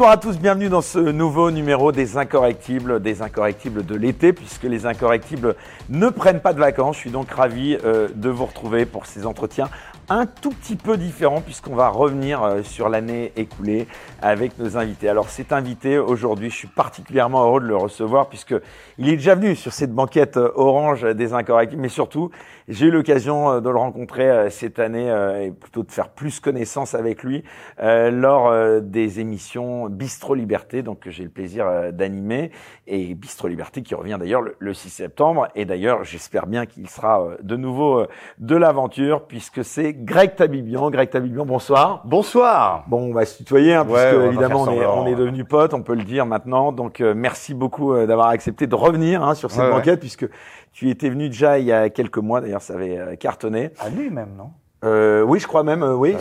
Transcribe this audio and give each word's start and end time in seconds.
Bonsoir 0.00 0.14
à 0.14 0.16
tous, 0.16 0.38
bienvenue 0.38 0.70
dans 0.70 0.80
ce 0.80 0.98
nouveau 0.98 1.50
numéro 1.50 1.92
des 1.92 2.16
Incorrectibles, 2.16 3.02
des 3.02 3.20
Incorrectibles 3.20 3.84
de 3.84 3.94
l'été, 3.94 4.32
puisque 4.32 4.62
les 4.62 4.86
Incorrectibles 4.86 5.56
ne 5.90 6.08
prennent 6.08 6.40
pas 6.40 6.54
de 6.54 6.58
vacances. 6.58 6.96
Je 6.96 7.00
suis 7.00 7.10
donc 7.10 7.30
ravi 7.30 7.76
euh, 7.84 8.08
de 8.14 8.30
vous 8.30 8.46
retrouver 8.46 8.86
pour 8.86 9.04
ces 9.04 9.26
entretiens 9.26 9.68
un 10.08 10.24
tout 10.24 10.52
petit 10.52 10.76
peu 10.76 10.96
différents, 10.96 11.42
puisqu'on 11.42 11.74
va 11.74 11.90
revenir 11.90 12.42
euh, 12.42 12.62
sur 12.62 12.88
l'année 12.88 13.32
écoulée 13.36 13.86
avec 14.22 14.58
nos 14.58 14.78
invités. 14.78 15.10
Alors 15.10 15.28
cet 15.28 15.52
invité 15.52 15.98
aujourd'hui, 15.98 16.48
je 16.48 16.56
suis 16.56 16.68
particulièrement 16.68 17.44
heureux 17.44 17.60
de 17.60 17.66
le 17.66 17.76
recevoir, 17.76 18.30
puisque 18.30 18.54
il 18.96 19.06
est 19.06 19.16
déjà 19.16 19.34
venu 19.34 19.54
sur 19.54 19.74
cette 19.74 19.92
banquette 19.92 20.38
euh, 20.38 20.50
orange 20.54 21.02
des 21.02 21.34
Incorrectibles, 21.34 21.82
mais 21.82 21.90
surtout, 21.90 22.30
j'ai 22.70 22.86
eu 22.86 22.90
l'occasion 22.90 23.60
de 23.60 23.68
le 23.68 23.76
rencontrer 23.76 24.48
cette 24.50 24.78
année 24.78 25.08
et 25.42 25.50
plutôt 25.50 25.82
de 25.82 25.90
faire 25.90 26.08
plus 26.08 26.40
connaissance 26.40 26.94
avec 26.94 27.22
lui 27.22 27.44
lors 27.82 28.80
des 28.80 29.20
émissions 29.20 29.88
Bistro 29.88 30.34
Liberté, 30.34 30.82
donc 30.82 31.00
que 31.00 31.10
j'ai 31.10 31.24
le 31.24 31.30
plaisir 31.30 31.92
d'animer, 31.92 32.52
et 32.86 33.14
Bistro 33.14 33.48
Liberté 33.48 33.82
qui 33.82 33.94
revient 33.94 34.16
d'ailleurs 34.18 34.42
le 34.58 34.74
6 34.74 34.88
septembre. 34.88 35.48
Et 35.54 35.64
d'ailleurs, 35.64 36.04
j'espère 36.04 36.46
bien 36.46 36.66
qu'il 36.66 36.88
sera 36.88 37.26
de 37.42 37.56
nouveau 37.56 38.06
de 38.38 38.56
l'aventure, 38.56 39.26
puisque 39.26 39.64
c'est 39.64 39.92
Greg 39.92 40.36
Tabibian. 40.36 40.90
Greg 40.90 41.10
Tabibian, 41.10 41.44
bonsoir. 41.44 42.02
Bonsoir. 42.04 42.84
Bon, 42.86 43.10
on 43.10 43.12
va 43.12 43.24
se 43.24 43.38
tutoyer, 43.38 43.74
hein, 43.74 43.84
puisque 43.84 44.26
évidemment 44.26 44.62
on 44.62 44.72
est, 44.72 44.86
on 44.86 45.06
est 45.06 45.16
devenus 45.16 45.44
potes, 45.48 45.74
on 45.74 45.82
peut 45.82 45.94
le 45.94 46.04
dire 46.04 46.24
maintenant. 46.24 46.72
Donc 46.72 47.00
merci 47.00 47.54
beaucoup 47.54 47.96
d'avoir 48.06 48.28
accepté 48.28 48.66
de 48.66 48.74
revenir 48.74 49.22
hein, 49.22 49.34
sur 49.34 49.50
cette 49.50 49.70
banquette, 49.70 50.00
puisque 50.00 50.26
tu 50.72 50.90
étais 50.90 51.10
venu 51.10 51.28
déjà 51.28 51.58
il 51.58 51.66
y 51.66 51.72
a 51.72 51.90
quelques 51.90 52.18
mois, 52.18 52.40
d'ailleurs 52.40 52.62
ça 52.62 52.74
avait 52.74 53.16
cartonné. 53.16 53.70
À 53.78 53.88
lui 53.88 54.10
même, 54.10 54.34
non? 54.36 54.50
Euh, 54.82 55.22
oui, 55.22 55.38
je 55.40 55.46
crois 55.46 55.62
même. 55.62 55.82
Euh, 55.82 55.94
oui, 55.94 56.16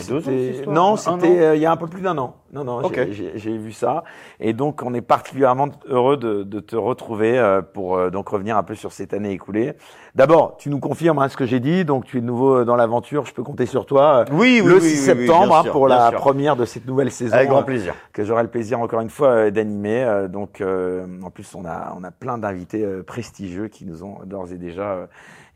non, 0.68 0.98
c'était 0.98 1.40
euh, 1.40 1.56
il 1.56 1.62
y 1.62 1.66
a 1.66 1.72
un 1.72 1.78
peu 1.78 1.88
plus 1.88 2.02
d'un 2.02 2.18
an. 2.18 2.36
Non, 2.52 2.64
non, 2.64 2.82
j'ai 3.14 3.58
vu 3.58 3.72
ça. 3.72 4.04
Et 4.40 4.54
donc, 4.54 4.82
on 4.84 4.94
est 4.94 5.02
particulièrement 5.02 5.70
heureux 5.88 6.18
de, 6.18 6.44
de 6.44 6.60
te 6.60 6.76
retrouver 6.76 7.38
euh, 7.38 7.62
pour 7.62 8.12
donc 8.12 8.28
revenir 8.28 8.58
un 8.58 8.64
peu 8.64 8.76
sur 8.76 8.92
cette 8.92 9.14
année 9.14 9.32
écoulée. 9.32 9.74
D'abord, 10.16 10.58
tu 10.58 10.70
nous 10.70 10.80
confirmes 10.80 11.20
hein, 11.20 11.30
ce 11.30 11.38
que 11.38 11.46
j'ai 11.46 11.60
dit. 11.60 11.86
Donc, 11.86 12.06
tu 12.06 12.18
es 12.18 12.22
de 12.22 12.26
nouveau 12.26 12.66
dans 12.66 12.76
l'aventure. 12.76 13.26
Je 13.26 13.34
peux 13.34 13.44
compter 13.44 13.66
sur 13.66 13.86
toi. 13.86 14.26
Oui, 14.32 14.62
oui, 14.64 14.70
Le 14.70 14.80
6 14.80 14.96
septembre 14.98 15.56
hein, 15.56 15.64
pour 15.72 15.88
la 15.88 16.12
première 16.12 16.56
de 16.56 16.66
cette 16.66 16.86
nouvelle 16.86 17.12
saison. 17.12 17.36
Avec 17.36 17.50
grand 17.50 17.64
plaisir. 17.64 17.94
que 18.12 18.26
j'aurai 18.26 18.44
le 18.44 18.50
plaisir 18.50 18.80
encore 18.80 19.02
une 19.02 19.10
fois 19.10 19.52
d'animer. 19.52 20.26
donc, 20.30 20.62
en 20.62 21.30
plus, 21.30 21.56
on 21.56 21.66
a 21.66 21.94
on 21.98 22.04
a 22.04 22.12
plein 22.12 22.38
d'invités 22.38 22.86
prestigieux 23.06 23.68
qui 23.68 23.86
nous 23.86 24.04
ont 24.04 24.18
d'ores 24.26 24.52
et 24.52 24.58
déjà 24.58 25.08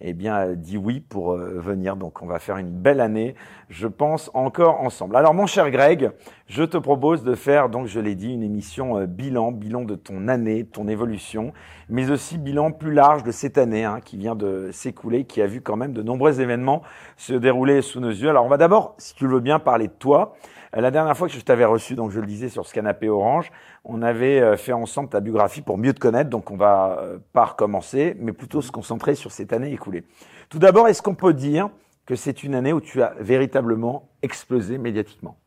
eh 0.04 0.14
bien, 0.14 0.54
dit 0.54 0.78
oui 0.78 1.00
pour 1.00 1.32
euh, 1.32 1.59
venir. 1.59 1.96
Donc, 1.96 2.22
on 2.22 2.26
va 2.26 2.38
faire 2.38 2.58
une 2.58 2.70
belle 2.70 3.00
année, 3.00 3.36
je 3.70 3.88
pense, 3.88 4.30
encore 4.34 4.82
ensemble. 4.82 5.16
Alors, 5.16 5.34
mon 5.34 5.48
cher 5.48 5.72
Greg, 5.72 6.12
je 6.48 6.64
te 6.64 6.78
propose 6.78 7.23
de 7.23 7.36
faire, 7.36 7.70
donc, 7.70 7.88
je 7.88 8.02
l'ai 8.02 8.14
dit, 8.14 8.34
une 8.34 8.44
émission 8.44 9.00
euh, 9.00 9.06
bilan, 9.06 9.54
bilan 9.54 9.84
de 9.84 9.96
ton 9.96 10.28
année, 10.28 10.66
ton 10.66 10.90
évolution, 10.90 11.54
mais 11.89 12.12
aussi 12.12 12.38
bilan 12.38 12.72
plus 12.72 12.94
large 12.94 13.23
de 13.23 13.31
cette 13.31 13.58
année 13.58 13.84
hein, 13.84 14.00
qui 14.03 14.17
vient 14.17 14.36
de 14.36 14.70
s'écouler, 14.72 15.26
qui 15.26 15.42
a 15.42 15.48
vu 15.48 15.62
quand 15.62 15.76
même 15.76 15.94
de 15.94 16.02
nombreux 16.02 16.42
événements 16.42 16.81
se 17.17 17.34
dérouler 17.34 17.81
sous 17.81 18.00
nos 18.00 18.09
yeux. 18.09 18.30
Alors, 18.30 18.45
on 18.45 18.50
va 18.50 18.58
d'abord, 18.58 18.95
si 18.98 19.16
tu 19.16 19.28
veux 19.28 19.40
bien, 19.40 19.59
parler 19.59 19.88
de 19.88 19.94
toi. 19.94 20.36
Euh, 20.75 20.81
la 20.81 20.92
dernière 20.92 21.16
fois 21.16 21.28
que 21.28 21.34
je 21.34 21.40
t'avais 21.40 21.66
reçu, 21.66 21.96
donc 21.96 22.12
je 22.12 22.19
le 22.19 22.25
disais 22.25 22.50
sur 22.50 22.66
ce 22.66 22.74
canapé 22.74 23.09
orange, 23.09 23.52
on 23.84 24.02
avait 24.02 24.40
euh, 24.40 24.57
fait 24.57 24.74
ensemble 24.74 25.09
ta 25.09 25.19
biographie 25.19 25.62
pour 25.62 25.78
mieux 25.78 25.94
te 25.94 26.00
connaître, 26.00 26.30
donc 26.30 26.52
on 26.52 26.57
va 26.57 26.97
euh, 27.00 27.18
pas 27.34 27.46
recommencer, 27.46 28.16
mais 28.19 28.34
plutôt 28.34 28.62
se 28.62 28.72
concentrer 28.72 29.16
sur 29.16 29.31
cette 29.31 29.53
année 29.53 29.72
écoulée. 29.72 30.03
Tout 30.50 30.59
d'abord, 30.59 30.88
est-ce 30.88 31.02
qu'on 31.02 31.16
peut 31.16 31.34
dire 31.34 31.69
que 32.06 32.16
c'est 32.16 32.44
une 32.44 32.56
année 32.56 32.74
où 32.74 32.81
tu 32.81 33.02
as 33.02 33.13
véritablement 33.19 34.09
explosé 34.22 34.78
médiatiquement? 34.78 35.38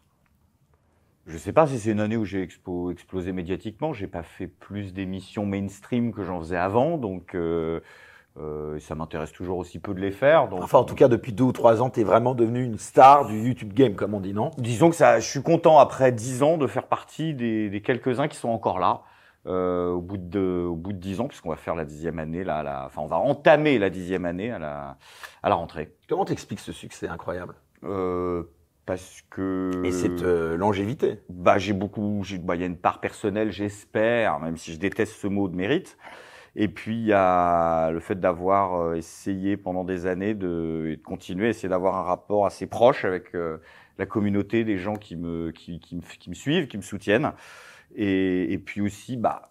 Je 1.26 1.34
ne 1.34 1.38
sais 1.38 1.53
pas 1.53 1.66
si 1.66 1.78
c'est 1.78 1.91
une 1.91 2.00
année 2.00 2.16
où 2.16 2.25
j'ai 2.25 2.42
explosé 2.42 3.32
médiatiquement. 3.32 3.92
J'ai 3.92 4.06
pas 4.06 4.22
fait 4.22 4.47
plus 4.47 4.94
d'émissions 4.94 5.44
mainstream 5.44 6.12
que 6.12 6.22
j'en 6.22 6.38
faisais 6.38 6.56
avant, 6.56 6.98
donc 6.98 7.34
euh, 7.34 7.81
ça 8.78 8.94
m'intéresse 8.94 9.32
toujours 9.32 9.59
aussi 9.59 9.78
peu 9.78 9.92
de 9.94 10.00
les 10.00 10.12
faire. 10.12 10.48
Donc, 10.48 10.62
enfin, 10.62 10.78
en 10.78 10.84
tout 10.84 10.94
cas, 10.94 11.09
depuis 11.09 11.32
deux 11.32 11.44
ou 11.44 11.53
trois 11.53 11.82
ans, 11.82 11.91
tu 11.91 12.00
es 12.00 12.04
vraiment 12.04 12.34
devenu 12.34 12.62
une 12.62 12.78
star 12.78 13.26
du 13.26 13.38
YouTube 13.38 13.72
Game, 13.72 13.94
comme 13.94 14.15
on 14.15 14.20
dit, 14.20 14.34
non? 14.34 14.50
Disons 14.59 14.91
que 14.91 14.97
ça, 14.97 15.20
je 15.20 15.28
suis 15.28 15.42
content 15.42 15.78
après 15.78 16.12
dix 16.12 16.42
ans 16.42 16.59
de 16.59 16.66
faire 16.66 16.86
partie 16.86 17.34
des, 17.34 17.70
des 17.70 17.81
quelques-uns 17.81 18.28
qui 18.28 18.36
sont 18.36 18.50
encore 18.50 18.78
là. 18.78 19.03
Euh, 19.48 19.92
au 19.92 20.00
bout 20.00 20.16
de 20.16 20.66
au 20.69 20.75
bout 20.75 20.92
de 20.92 20.98
dix 20.98 21.20
ans, 21.20 21.28
puisqu'on 21.28 21.50
va 21.50 21.56
faire 21.56 21.76
la 21.76 21.84
dixième 21.84 22.19
année, 22.19 22.42
là, 22.42 22.65
la, 22.65 22.86
enfin, 22.86 23.03
on 23.03 23.06
va 23.06 23.19
entamer 23.19 23.78
la 23.78 23.91
dixième 23.91 24.25
année 24.25 24.50
à 24.50 24.59
la 24.59 24.97
à 25.41 25.48
la 25.48 25.54
rentrée. 25.54 25.94
Comment 26.09 26.25
t'expliques 26.25 26.59
ce 26.59 26.72
succès 26.72 27.06
incroyable? 27.06 27.54
Euh, 27.84 28.42
parce 28.86 29.22
que 29.30 29.82
et 29.84 29.91
cette 29.91 30.22
euh, 30.22 30.56
longévité. 30.56 31.20
Bah, 31.28 31.58
j'ai 31.58 31.72
beaucoup, 31.72 32.22
bah, 32.42 32.54
il 32.54 32.60
y 32.60 32.64
a 32.64 32.66
une 32.66 32.78
part 32.78 33.00
personnelle, 33.00 33.50
j'espère, 33.50 34.38
même 34.38 34.56
si 34.56 34.72
je 34.72 34.78
déteste 34.78 35.14
ce 35.14 35.26
mot 35.26 35.48
de 35.48 35.56
mérite. 35.56 35.98
Et 36.54 36.69
puis 36.69 36.97
il 36.97 37.06
y 37.06 37.12
a 37.12 37.91
le 37.91 38.00
fait 38.00 38.19
d'avoir 38.19 38.80
euh, 38.80 38.94
essayé 38.94 39.58
pendant 39.58 39.84
des 39.84 40.06
années 40.06 40.34
de, 40.34 40.86
et 40.92 40.97
de 40.97 41.02
continuer 41.02 41.50
essayer 41.50 41.69
d'avoir 41.69 41.97
un 41.97 42.02
rapport 42.02 42.47
assez 42.47 42.66
proche 42.66 43.04
avec 43.04 43.34
euh, 43.34 43.58
la 43.98 44.06
communauté 44.06 44.64
des 44.64 44.78
gens 44.78 44.94
qui 44.94 45.16
me, 45.16 45.50
qui, 45.50 45.80
qui, 45.80 45.97
me, 45.97 46.03
qui 46.03 46.30
me 46.30 46.34
suivent, 46.34 46.68
qui 46.68 46.78
me 46.78 46.82
soutiennent. 46.82 47.32
Et, 47.94 48.53
et, 48.53 48.58
puis 48.58 48.80
aussi, 48.80 49.16
bah, 49.16 49.50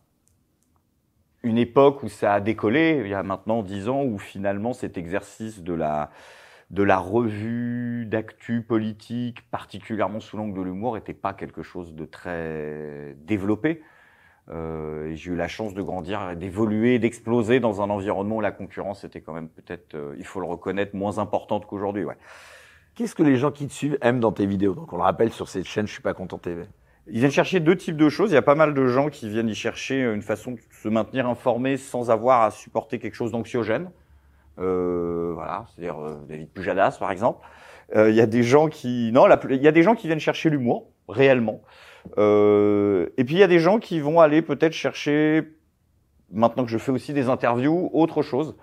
une 1.43 1.57
époque 1.57 2.03
où 2.03 2.07
ça 2.07 2.33
a 2.33 2.39
décollé, 2.39 3.01
il 3.03 3.09
y 3.09 3.13
a 3.13 3.21
maintenant 3.21 3.61
dix 3.63 3.89
ans, 3.89 4.03
où 4.03 4.17
finalement 4.17 4.73
cet 4.73 4.97
exercice 4.97 5.61
de 5.61 5.73
la, 5.73 6.09
de 6.75 6.83
la 6.83 6.97
revue 6.97 8.05
d'actu 8.05 8.61
politique, 8.61 9.49
particulièrement 9.49 10.19
sous 10.19 10.35
l'angle 10.35 10.59
de 10.59 10.61
l'humour, 10.61 10.95
n'était 10.95 11.13
pas 11.13 11.33
quelque 11.33 11.63
chose 11.63 11.95
de 11.95 12.03
très 12.03 13.15
développé. 13.25 13.81
Euh, 14.49 15.15
j'ai 15.15 15.31
eu 15.31 15.35
la 15.37 15.47
chance 15.47 15.73
de 15.73 15.81
grandir, 15.81 16.35
d'évoluer, 16.35 16.99
d'exploser 16.99 17.61
dans 17.61 17.81
un 17.81 17.89
environnement 17.89 18.35
où 18.35 18.41
la 18.41 18.51
concurrence 18.51 19.05
était 19.05 19.21
quand 19.21 19.33
même 19.33 19.47
peut-être, 19.47 19.95
euh, 19.95 20.15
il 20.19 20.25
faut 20.25 20.41
le 20.41 20.47
reconnaître, 20.47 20.95
moins 20.97 21.17
importante 21.17 21.65
qu'aujourd'hui. 21.65 22.03
Ouais. 22.03 22.17
Qu'est-ce 22.93 23.15
que 23.15 23.23
les 23.23 23.37
gens 23.37 23.51
qui 23.51 23.67
te 23.67 23.73
suivent 23.73 23.97
aiment 24.01 24.19
dans 24.19 24.33
tes 24.33 24.45
vidéos? 24.45 24.75
Donc 24.75 24.91
on 24.91 24.97
le 24.97 25.03
rappelle 25.03 25.31
sur 25.31 25.47
cette 25.47 25.65
chaîne, 25.65 25.87
je 25.87 25.93
suis 25.93 26.03
pas 26.03 26.13
content 26.13 26.37
TV. 26.37 26.65
Ils 27.07 27.19
viennent 27.19 27.31
chercher 27.31 27.61
deux 27.61 27.77
types 27.77 27.97
de 27.97 28.09
choses. 28.09 28.31
Il 28.31 28.35
y 28.35 28.37
a 28.37 28.41
pas 28.41 28.55
mal 28.55 28.73
de 28.73 28.85
gens 28.87 29.09
qui 29.09 29.29
viennent 29.29 29.49
y 29.49 29.55
chercher 29.55 30.01
une 30.01 30.21
façon 30.21 30.51
de 30.51 30.59
se 30.71 30.89
maintenir 30.89 31.25
informés 31.27 31.77
sans 31.77 32.11
avoir 32.11 32.41
à 32.41 32.51
supporter 32.51 32.99
quelque 32.99 33.15
chose 33.15 33.31
d'anxiogène. 33.31 33.89
Euh, 34.59 35.31
voilà, 35.33 35.65
c'est-à-dire 35.67 35.99
euh, 35.99 36.15
David 36.27 36.49
Pujadas 36.49 36.97
par 36.99 37.11
exemple. 37.11 37.45
Euh, 37.95 38.09
il 38.09 38.15
y 38.15 38.21
a 38.21 38.25
des 38.25 38.43
gens 38.43 38.67
qui, 38.67 39.11
non, 39.13 39.27
il 39.49 39.61
y 39.61 39.67
a 39.67 39.71
des 39.71 39.83
gens 39.83 39.95
qui 39.95 40.07
viennent 40.07 40.19
chercher 40.19 40.49
l'humour 40.49 40.89
réellement. 41.07 41.61
Et 42.17 43.23
puis 43.25 43.35
il 43.35 43.37
y 43.37 43.43
a 43.43 43.47
des 43.47 43.59
gens 43.59 43.79
qui 43.79 43.99
vont 43.99 44.19
aller 44.19 44.41
peut-être 44.41 44.73
chercher, 44.73 45.43
maintenant 46.31 46.65
que 46.65 46.71
je 46.71 46.77
fais 46.77 46.91
aussi 46.91 47.13
des 47.13 47.29
interviews, 47.29 47.89
autre 47.93 48.21
chose. 48.21 48.55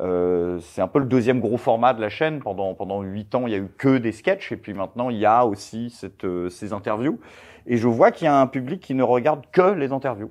Euh, 0.00 0.60
c'est 0.60 0.80
un 0.80 0.86
peu 0.86 1.00
le 1.00 1.06
deuxième 1.06 1.40
gros 1.40 1.56
format 1.56 1.92
de 1.92 2.00
la 2.00 2.08
chaîne. 2.08 2.40
Pendant 2.40 2.74
pendant 2.74 3.02
huit 3.02 3.34
ans, 3.34 3.48
il 3.48 3.52
y 3.52 3.56
a 3.56 3.58
eu 3.58 3.68
que 3.76 3.98
des 3.98 4.12
sketchs, 4.12 4.52
et 4.52 4.56
puis 4.56 4.74
maintenant 4.74 5.10
il 5.10 5.16
y 5.16 5.26
a 5.26 5.44
aussi 5.44 5.90
cette, 5.90 6.26
ces 6.50 6.72
interviews. 6.72 7.18
Et 7.66 7.76
je 7.76 7.88
vois 7.88 8.12
qu'il 8.12 8.26
y 8.26 8.28
a 8.28 8.40
un 8.40 8.46
public 8.46 8.80
qui 8.80 8.94
ne 8.94 9.02
regarde 9.02 9.44
que 9.50 9.74
les 9.74 9.92
interviews. 9.92 10.30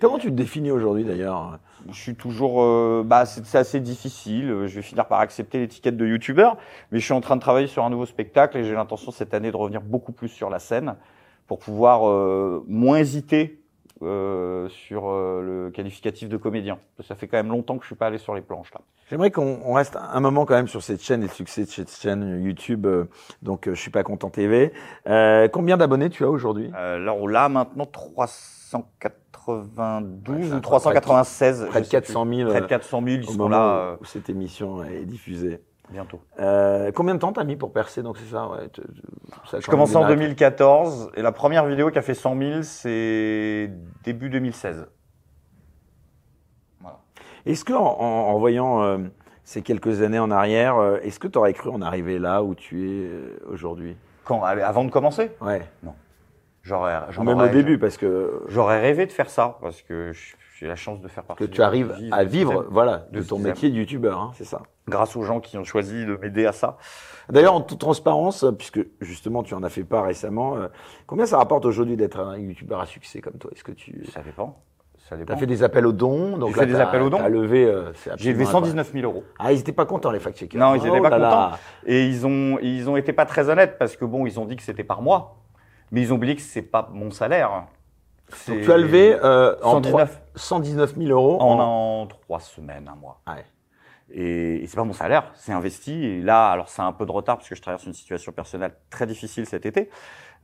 Comment 0.00 0.18
tu 0.18 0.28
te 0.28 0.34
définis 0.34 0.70
aujourd'hui 0.70 1.02
d'ailleurs 1.02 1.58
Je 1.90 2.00
suis 2.00 2.14
toujours, 2.14 2.62
euh, 2.62 3.02
bah 3.04 3.26
c'est 3.26 3.58
assez 3.58 3.80
difficile. 3.80 4.66
Je 4.66 4.76
vais 4.76 4.82
finir 4.82 5.06
par 5.06 5.18
accepter 5.18 5.58
l'étiquette 5.58 5.96
de 5.96 6.06
youtubeur, 6.06 6.56
mais 6.92 7.00
je 7.00 7.04
suis 7.04 7.14
en 7.14 7.20
train 7.20 7.34
de 7.34 7.40
travailler 7.40 7.66
sur 7.66 7.84
un 7.84 7.90
nouveau 7.90 8.06
spectacle 8.06 8.56
et 8.58 8.64
j'ai 8.64 8.74
l'intention 8.74 9.10
cette 9.10 9.34
année 9.34 9.50
de 9.50 9.56
revenir 9.56 9.80
beaucoup 9.80 10.12
plus 10.12 10.28
sur 10.28 10.50
la 10.50 10.60
scène 10.60 10.94
pour 11.48 11.58
pouvoir 11.58 12.08
euh, 12.08 12.62
moins 12.68 12.98
hésiter 12.98 13.60
euh, 14.02 14.68
sur 14.68 15.08
euh, 15.08 15.42
le 15.42 15.70
qualificatif 15.70 16.28
de 16.28 16.36
comédien. 16.36 16.78
Ça 17.02 17.16
fait 17.16 17.26
quand 17.26 17.38
même 17.38 17.48
longtemps 17.48 17.76
que 17.76 17.82
je 17.82 17.88
suis 17.88 17.96
pas 17.96 18.06
allé 18.06 18.18
sur 18.18 18.36
les 18.36 18.42
planches 18.42 18.72
là. 18.72 18.80
J'aimerais 19.10 19.32
qu'on 19.32 19.72
reste 19.72 19.96
un 19.96 20.20
moment 20.20 20.44
quand 20.44 20.54
même 20.54 20.68
sur 20.68 20.82
cette 20.82 21.02
chaîne 21.02 21.22
et 21.22 21.26
le 21.26 21.32
succès 21.32 21.64
de 21.64 21.70
cette 21.70 21.90
chaîne 21.90 22.40
YouTube. 22.44 22.86
donc 23.42 23.68
je 23.68 23.74
suis 23.74 23.90
pas 23.90 24.02
content 24.04 24.28
TV. 24.28 24.70
combien 25.50 25.78
d'abonnés 25.78 26.10
tu 26.10 26.24
as 26.24 26.28
aujourd'hui? 26.28 26.70
Alors 26.74 27.26
là 27.26 27.48
maintenant 27.48 27.86
392 29.48 30.54
ou 30.54 30.60
396. 30.60 31.66
Près 31.70 31.80
de 31.80 31.86
400 31.86 32.26
000. 32.26 32.50
Près 32.50 32.60
de 32.60 32.66
400 32.66 33.02
000 33.04 33.16
ils 33.16 33.24
sont 33.24 33.48
là. 33.48 33.96
Où 34.00 34.04
cette 34.04 34.28
émission 34.28 34.84
est 34.84 35.04
diffusée. 35.04 35.62
Bientôt. 35.90 36.20
Euh, 36.38 36.92
combien 36.92 37.14
de 37.14 37.18
temps 37.18 37.32
t'as 37.32 37.44
mis 37.44 37.56
pour 37.56 37.72
percer 37.72 38.02
Donc 38.02 38.18
c'est 38.18 38.30
ça, 38.30 38.46
ouais. 38.50 38.68
je 39.58 39.66
commence 39.66 39.96
en 39.96 40.06
2014 40.06 41.12
et 41.14 41.22
la 41.22 41.32
première 41.32 41.64
vidéo 41.64 41.90
qui 41.90 41.98
a 41.98 42.02
fait 42.02 42.12
100 42.12 42.38
000, 42.38 42.62
c'est 42.62 43.70
début 44.04 44.28
2016. 44.28 44.86
Voilà. 46.82 46.98
Est-ce 47.46 47.64
que 47.64 47.72
en, 47.72 47.86
en, 47.86 48.38
voyant 48.38 48.82
euh, 48.82 48.98
ces 49.44 49.62
quelques 49.62 50.02
années 50.02 50.18
en 50.18 50.30
arrière, 50.30 50.76
euh, 50.76 50.98
est-ce 51.02 51.18
que 51.18 51.26
tu 51.26 51.38
aurais 51.38 51.54
cru 51.54 51.70
en 51.70 51.80
arriver 51.80 52.18
là 52.18 52.42
où 52.42 52.54
tu 52.54 52.86
es 52.86 53.06
euh, 53.06 53.38
aujourd'hui? 53.50 53.96
Quand 54.24 54.42
Avant 54.42 54.84
de 54.84 54.90
commencer? 54.90 55.30
Ouais. 55.40 55.62
Non. 55.82 55.94
J'aurais. 56.68 57.00
Même 57.24 57.40
au 57.40 57.48
début, 57.48 57.78
parce 57.78 57.96
que 57.96 58.42
j'aurais 58.48 58.80
rêvé 58.80 59.06
de 59.06 59.12
faire 59.12 59.30
ça, 59.30 59.56
parce 59.62 59.80
que 59.82 60.12
j'ai 60.58 60.66
la 60.66 60.76
chance 60.76 61.00
de 61.00 61.08
faire 61.08 61.24
partie. 61.24 61.46
Que 61.46 61.50
tu 61.50 61.62
arrives 61.62 61.94
à 62.12 62.24
vivre, 62.24 62.66
voilà, 62.70 63.06
de 63.12 63.22
ton 63.22 63.38
métier 63.38 63.70
de 63.70 63.74
youtubeur, 63.76 64.18
hein, 64.20 64.30
c'est 64.34 64.44
ça. 64.44 64.60
grâce 64.86 65.16
aux 65.16 65.22
gens 65.22 65.40
qui 65.40 65.56
ont 65.56 65.64
choisi 65.64 66.04
de 66.04 66.16
m'aider 66.16 66.46
à 66.46 66.52
ça. 66.52 66.76
D'ailleurs, 67.30 67.54
en 67.54 67.60
toute 67.60 67.78
transparence, 67.78 68.44
puisque 68.58 68.80
justement 69.00 69.42
tu 69.42 69.54
en 69.54 69.62
as 69.62 69.68
fait 69.68 69.84
part 69.84 70.04
récemment, 70.04 70.56
euh, 70.56 70.68
combien 71.06 71.26
ça 71.26 71.36
rapporte 71.38 71.64
aujourd'hui 71.64 71.96
d'être 71.96 72.18
un 72.20 72.36
youtubeur 72.38 72.80
à 72.80 72.86
succès 72.86 73.20
comme 73.20 73.34
toi? 73.34 73.50
Est-ce 73.54 73.64
que 73.64 73.72
tu 73.72 74.04
Ça 74.12 74.20
dépend. 74.20 74.58
Ça 75.08 75.14
as 75.14 75.18
dépend. 75.18 75.36
fait 75.38 75.46
des 75.46 75.62
appels 75.62 75.86
aux 75.86 75.92
dons 75.92 76.36
donc 76.36 76.50
J'ai 76.54 76.60
fait 76.60 76.66
des 76.66 76.72
t'as- 76.74 76.88
appels 76.88 77.00
aux 77.02 77.08
dons. 77.08 77.16
t'as 77.18 77.28
levé, 77.30 77.64
euh, 77.64 77.92
J'ai 78.16 78.32
levé 78.32 78.44
absolument 78.44 78.50
119 78.50 78.92
000 78.92 79.04
euros. 79.10 79.24
Ah, 79.38 79.52
ils 79.52 79.60
étaient 79.60 79.72
pas 79.72 79.86
contents 79.86 80.10
les 80.10 80.18
fact-checkers. 80.20 80.60
Non, 80.60 80.74
ils 80.74 80.86
étaient 80.86 80.98
Oh 80.98 81.02
pas 81.02 81.10
contents. 81.10 81.56
Et 81.86 82.04
ils 82.06 82.26
ont, 82.26 82.58
ils 82.60 82.90
ont 82.90 82.96
été 82.96 83.12
pas 83.14 83.24
très 83.24 83.48
honnêtes 83.48 83.78
parce 83.78 83.96
que 83.96 84.04
bon, 84.04 84.26
ils 84.26 84.38
ont 84.40 84.44
dit 84.44 84.56
que 84.56 84.62
c'était 84.62 84.84
par 84.84 85.00
mois, 85.00 85.36
mais 85.90 86.00
ils 86.02 86.12
ont 86.12 86.16
oublié 86.16 86.36
que 86.36 86.42
c'est 86.42 86.62
pas 86.62 86.88
mon 86.92 87.10
salaire. 87.10 87.66
Donc 88.46 88.60
tu 88.60 88.70
as 88.72 88.76
levé 88.76 89.16
euh, 89.24 89.56
en 89.62 89.72
119 89.82 90.10
trois- 90.10 90.20
119 90.34 90.96
000 90.96 91.10
euros 91.10 91.40
en, 91.40 91.58
en... 91.58 92.02
en 92.02 92.06
trois 92.06 92.40
semaines, 92.40 92.86
un 92.88 92.94
mois. 92.96 93.20
Ouais. 93.26 93.44
Et, 94.10 94.62
et 94.62 94.66
c'est 94.66 94.76
pas 94.76 94.84
mon 94.84 94.92
salaire, 94.92 95.30
c'est 95.34 95.52
investi. 95.52 95.92
Et 96.04 96.20
là, 96.22 96.50
alors 96.50 96.68
c'est 96.68 96.82
un 96.82 96.92
peu 96.92 97.06
de 97.06 97.12
retard 97.12 97.36
parce 97.38 97.48
que 97.48 97.54
je 97.54 97.62
traverse 97.62 97.84
une 97.86 97.92
situation 97.94 98.32
personnelle 98.32 98.72
très 98.90 99.06
difficile 99.06 99.44
cet 99.46 99.66
été, 99.66 99.90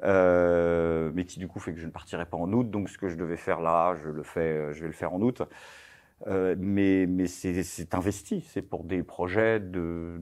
euh, 0.02 1.11
mais 1.14 1.25
qui 1.25 1.38
du 1.38 1.49
coup 1.49 1.61
fait 1.61 1.73
que 1.73 1.81
je 1.81 1.87
ne 1.87 1.91
partirai 1.91 2.25
pas 2.26 2.37
en 2.37 2.52
août. 2.52 2.70
Donc 2.70 2.88
ce 2.88 2.99
que 2.99 3.08
je 3.08 3.17
devais 3.17 3.37
faire 3.37 3.61
là, 3.61 3.94
je 4.02 4.08
le 4.08 4.23
fais, 4.23 4.41
euh, 4.41 4.73
je 4.73 4.81
vais 4.81 4.87
le 4.88 4.93
faire 4.93 5.12
en 5.14 5.20
août. 5.20 5.43
Euh, 6.26 6.55
mais 6.58 7.06
mais 7.06 7.26
c'est 7.26 7.94
investi, 7.94 8.44
c'est 8.49 8.62
pour 8.62 8.84
des 8.84 9.02
projets 9.02 9.61
de 9.61 10.20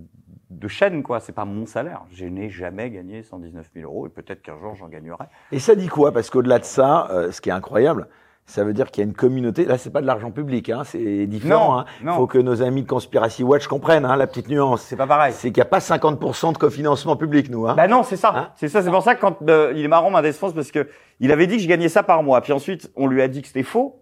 de 0.50 0.68
chaîne 0.68 1.02
quoi. 1.02 1.20
C'est 1.20 1.32
pas 1.32 1.44
mon 1.44 1.66
salaire. 1.66 2.02
Je 2.10 2.24
n'ai 2.24 2.50
jamais 2.50 2.90
gagné 2.90 3.22
119 3.22 3.70
000 3.74 3.90
euros 3.90 4.06
et 4.06 4.10
peut-être 4.10 4.42
qu'un 4.42 4.58
jour 4.58 4.74
j'en 4.74 4.88
gagnerai. 4.88 5.24
Et 5.52 5.58
ça 5.58 5.74
dit 5.74 5.88
quoi? 5.88 6.12
Parce 6.12 6.30
qu'au-delà 6.30 6.58
de 6.58 6.64
ça, 6.64 7.08
euh, 7.10 7.30
ce 7.30 7.40
qui 7.40 7.50
est 7.50 7.52
incroyable, 7.52 8.08
ça 8.46 8.64
veut 8.64 8.72
dire 8.72 8.90
qu'il 8.90 9.02
y 9.02 9.06
a 9.06 9.08
une 9.08 9.14
communauté. 9.14 9.64
Là, 9.64 9.78
c'est 9.78 9.90
pas 9.90 10.00
de 10.00 10.06
l'argent 10.06 10.30
public, 10.30 10.68
hein, 10.68 10.82
c'est 10.84 11.26
différent. 11.26 11.84
Non, 12.02 12.10
hein. 12.10 12.16
faut 12.16 12.26
que 12.26 12.38
nos 12.38 12.62
amis 12.62 12.82
de 12.82 12.88
Conspiracy 12.88 13.44
Watch 13.44 13.66
comprennent 13.66 14.04
hein, 14.04 14.16
la 14.16 14.26
petite 14.26 14.48
nuance. 14.48 14.82
C'est 14.82 14.96
pas 14.96 15.06
pareil. 15.06 15.32
C'est 15.32 15.52
qu'il 15.52 15.60
n'y 15.60 15.66
a 15.66 15.70
pas 15.70 15.78
50% 15.78 16.52
de 16.52 16.58
cofinancement 16.58 17.16
public, 17.16 17.50
nous. 17.50 17.66
Hein. 17.68 17.74
Bah 17.76 17.86
non, 17.86 18.02
c'est 18.02 18.16
ça. 18.16 18.32
Hein? 18.34 18.48
C'est 18.56 18.68
ça. 18.68 18.82
C'est 18.82 18.90
pour 18.90 19.02
ça 19.02 19.14
que 19.14 19.20
quand 19.20 19.48
euh, 19.48 19.72
il 19.76 19.84
est 19.84 19.88
marrant, 19.88 20.10
Mendes 20.10 20.32
France, 20.32 20.54
parce 20.54 20.72
que 20.72 20.88
il 21.20 21.30
avait 21.30 21.46
dit 21.46 21.56
que 21.56 21.62
je 21.62 21.68
gagnais 21.68 21.88
ça 21.88 22.02
par 22.02 22.22
mois. 22.22 22.40
Puis 22.40 22.52
ensuite, 22.52 22.90
on 22.96 23.06
lui 23.06 23.22
a 23.22 23.28
dit 23.28 23.42
que 23.42 23.48
c'était 23.48 23.62
faux. 23.62 24.01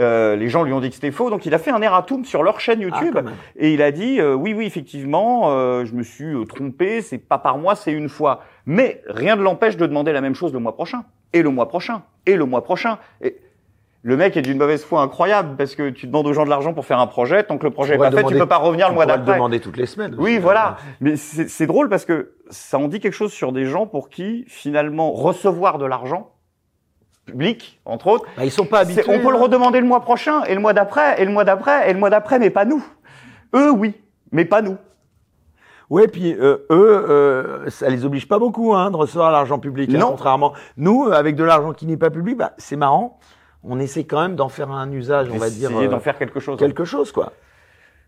Euh, 0.00 0.34
les 0.34 0.48
gens 0.48 0.64
lui 0.64 0.72
ont 0.72 0.80
dit 0.80 0.88
que 0.88 0.96
c'était 0.96 1.12
faux, 1.12 1.30
donc 1.30 1.46
il 1.46 1.54
a 1.54 1.58
fait 1.58 1.70
un 1.70 1.80
erratum 1.80 2.24
sur 2.24 2.42
leur 2.42 2.58
chaîne 2.58 2.80
Ah, 2.80 2.84
YouTube. 3.04 3.18
et 3.56 3.72
il 3.72 3.80
a 3.80 3.92
dit 3.92 4.20
euh, 4.20 4.34
oui 4.34 4.52
oui 4.52 4.66
effectivement 4.66 5.50
euh, 5.52 5.84
je 5.84 5.94
me 5.94 6.02
suis 6.02 6.34
euh, 6.34 6.44
trompé 6.44 7.00
c'est 7.00 7.18
pas 7.18 7.38
par 7.38 7.58
mois 7.58 7.76
c'est 7.76 7.92
une 7.92 8.08
fois. 8.08 8.40
Mais 8.66 9.02
rien 9.06 9.36
ne 9.36 9.42
l'empêche 9.42 9.76
de 9.76 9.86
demander 9.86 10.12
la 10.12 10.20
même 10.20 10.34
chose 10.34 10.52
le 10.52 10.58
mois 10.58 10.74
prochain. 10.74 11.04
Et 11.32 11.42
le 11.42 11.50
mois 11.50 11.68
prochain. 11.68 12.02
Et 12.26 12.34
le 12.34 12.44
mois 12.44 12.64
prochain. 12.64 12.98
Et 13.20 13.36
le 14.02 14.16
mec 14.16 14.36
est 14.36 14.42
d'une 14.42 14.58
mauvaise 14.58 14.84
foi 14.84 15.00
incroyable 15.00 15.56
parce 15.56 15.74
que 15.76 15.90
tu 15.90 16.06
demandes 16.08 16.26
aux 16.26 16.32
gens 16.32 16.44
de 16.44 16.50
l'argent 16.50 16.74
pour 16.74 16.84
faire 16.86 16.98
un 16.98 17.06
projet. 17.06 17.44
Tant 17.44 17.56
que 17.56 17.64
le 17.64 17.70
projet 17.70 17.94
est 17.94 17.96
pourrais 17.96 18.10
pas 18.10 18.16
fait 18.16 18.24
tu 18.24 18.36
peux 18.36 18.46
pas 18.46 18.56
revenir 18.58 18.88
le 18.88 18.92
On 18.92 18.94
mois 18.96 19.04
pourra 19.04 19.16
le 19.16 19.22
d'après. 19.22 19.36
demander 19.36 19.60
toutes 19.60 19.76
les 19.76 19.86
semaines. 19.86 20.16
oui, 20.18 20.38
voilà. 20.38 20.76
Mais 21.00 21.14
c'est 21.16 21.48
c'est 21.48 21.66
drôle 21.66 21.88
parce 21.88 22.04
que 22.04 22.32
ça 22.50 22.78
en 22.78 22.88
dit 22.88 22.98
quelque 23.00 23.14
chose 23.14 23.32
sur 23.32 23.52
des 23.52 23.64
gens 23.64 23.86
pour 23.86 24.08
qui, 24.10 24.44
finalement, 24.48 25.12
recevoir 25.12 25.78
de 25.78 25.86
l'argent 25.86 26.30
public, 27.24 27.80
entre 27.84 28.06
autres, 28.08 28.24
Bah, 28.36 28.44
ils 28.44 28.50
sont 28.50 28.66
pas 28.66 28.80
habitués. 28.80 29.02
on 29.08 29.18
peut 29.20 29.30
le 29.30 29.36
hein. 29.36 29.42
redemander 29.42 29.80
le 29.80 29.86
mois 29.86 30.00
prochain, 30.00 30.42
et 30.44 30.54
le 30.54 30.60
mois 30.60 30.72
d'après, 30.72 31.20
et 31.20 31.24
le 31.24 31.30
mois 31.32 31.44
d'après, 31.44 31.88
et 31.88 31.92
le 31.92 31.98
mois 31.98 32.10
d'après, 32.10 32.38
mais 32.38 32.50
pas 32.50 32.64
nous. 32.64 32.84
Eux, 33.54 33.70
oui, 33.70 33.94
mais 34.32 34.44
pas 34.44 34.62
nous. 34.62 34.76
Ouais, 35.90 36.08
puis 36.08 36.32
euh, 36.34 36.66
eux, 36.70 37.06
euh, 37.08 37.70
ça 37.70 37.88
les 37.90 38.04
oblige 38.04 38.26
pas 38.26 38.38
beaucoup 38.38 38.74
hein, 38.74 38.90
de 38.90 38.96
recevoir 38.96 39.30
l'argent 39.30 39.58
public. 39.58 39.90
hein, 39.94 39.98
Non. 39.98 40.08
contrairement, 40.10 40.52
nous, 40.76 41.04
avec 41.12 41.36
de 41.36 41.44
l'argent 41.44 41.72
qui 41.72 41.86
n'est 41.86 41.96
pas 41.98 42.10
public, 42.10 42.36
bah, 42.38 42.52
c'est 42.58 42.76
marrant. 42.76 43.18
On 43.62 43.78
essaie 43.78 44.04
quand 44.04 44.20
même 44.20 44.34
d'en 44.36 44.48
faire 44.48 44.70
un 44.70 44.90
usage, 44.92 45.28
on 45.32 45.38
va 45.38 45.48
dire, 45.50 45.70
Essayer 45.70 45.86
euh, 45.86 45.90
d'en 45.90 46.00
faire 46.00 46.18
quelque 46.18 46.40
chose. 46.40 46.58
quelque 46.58 46.84
chose, 46.84 47.12
quoi. 47.12 47.32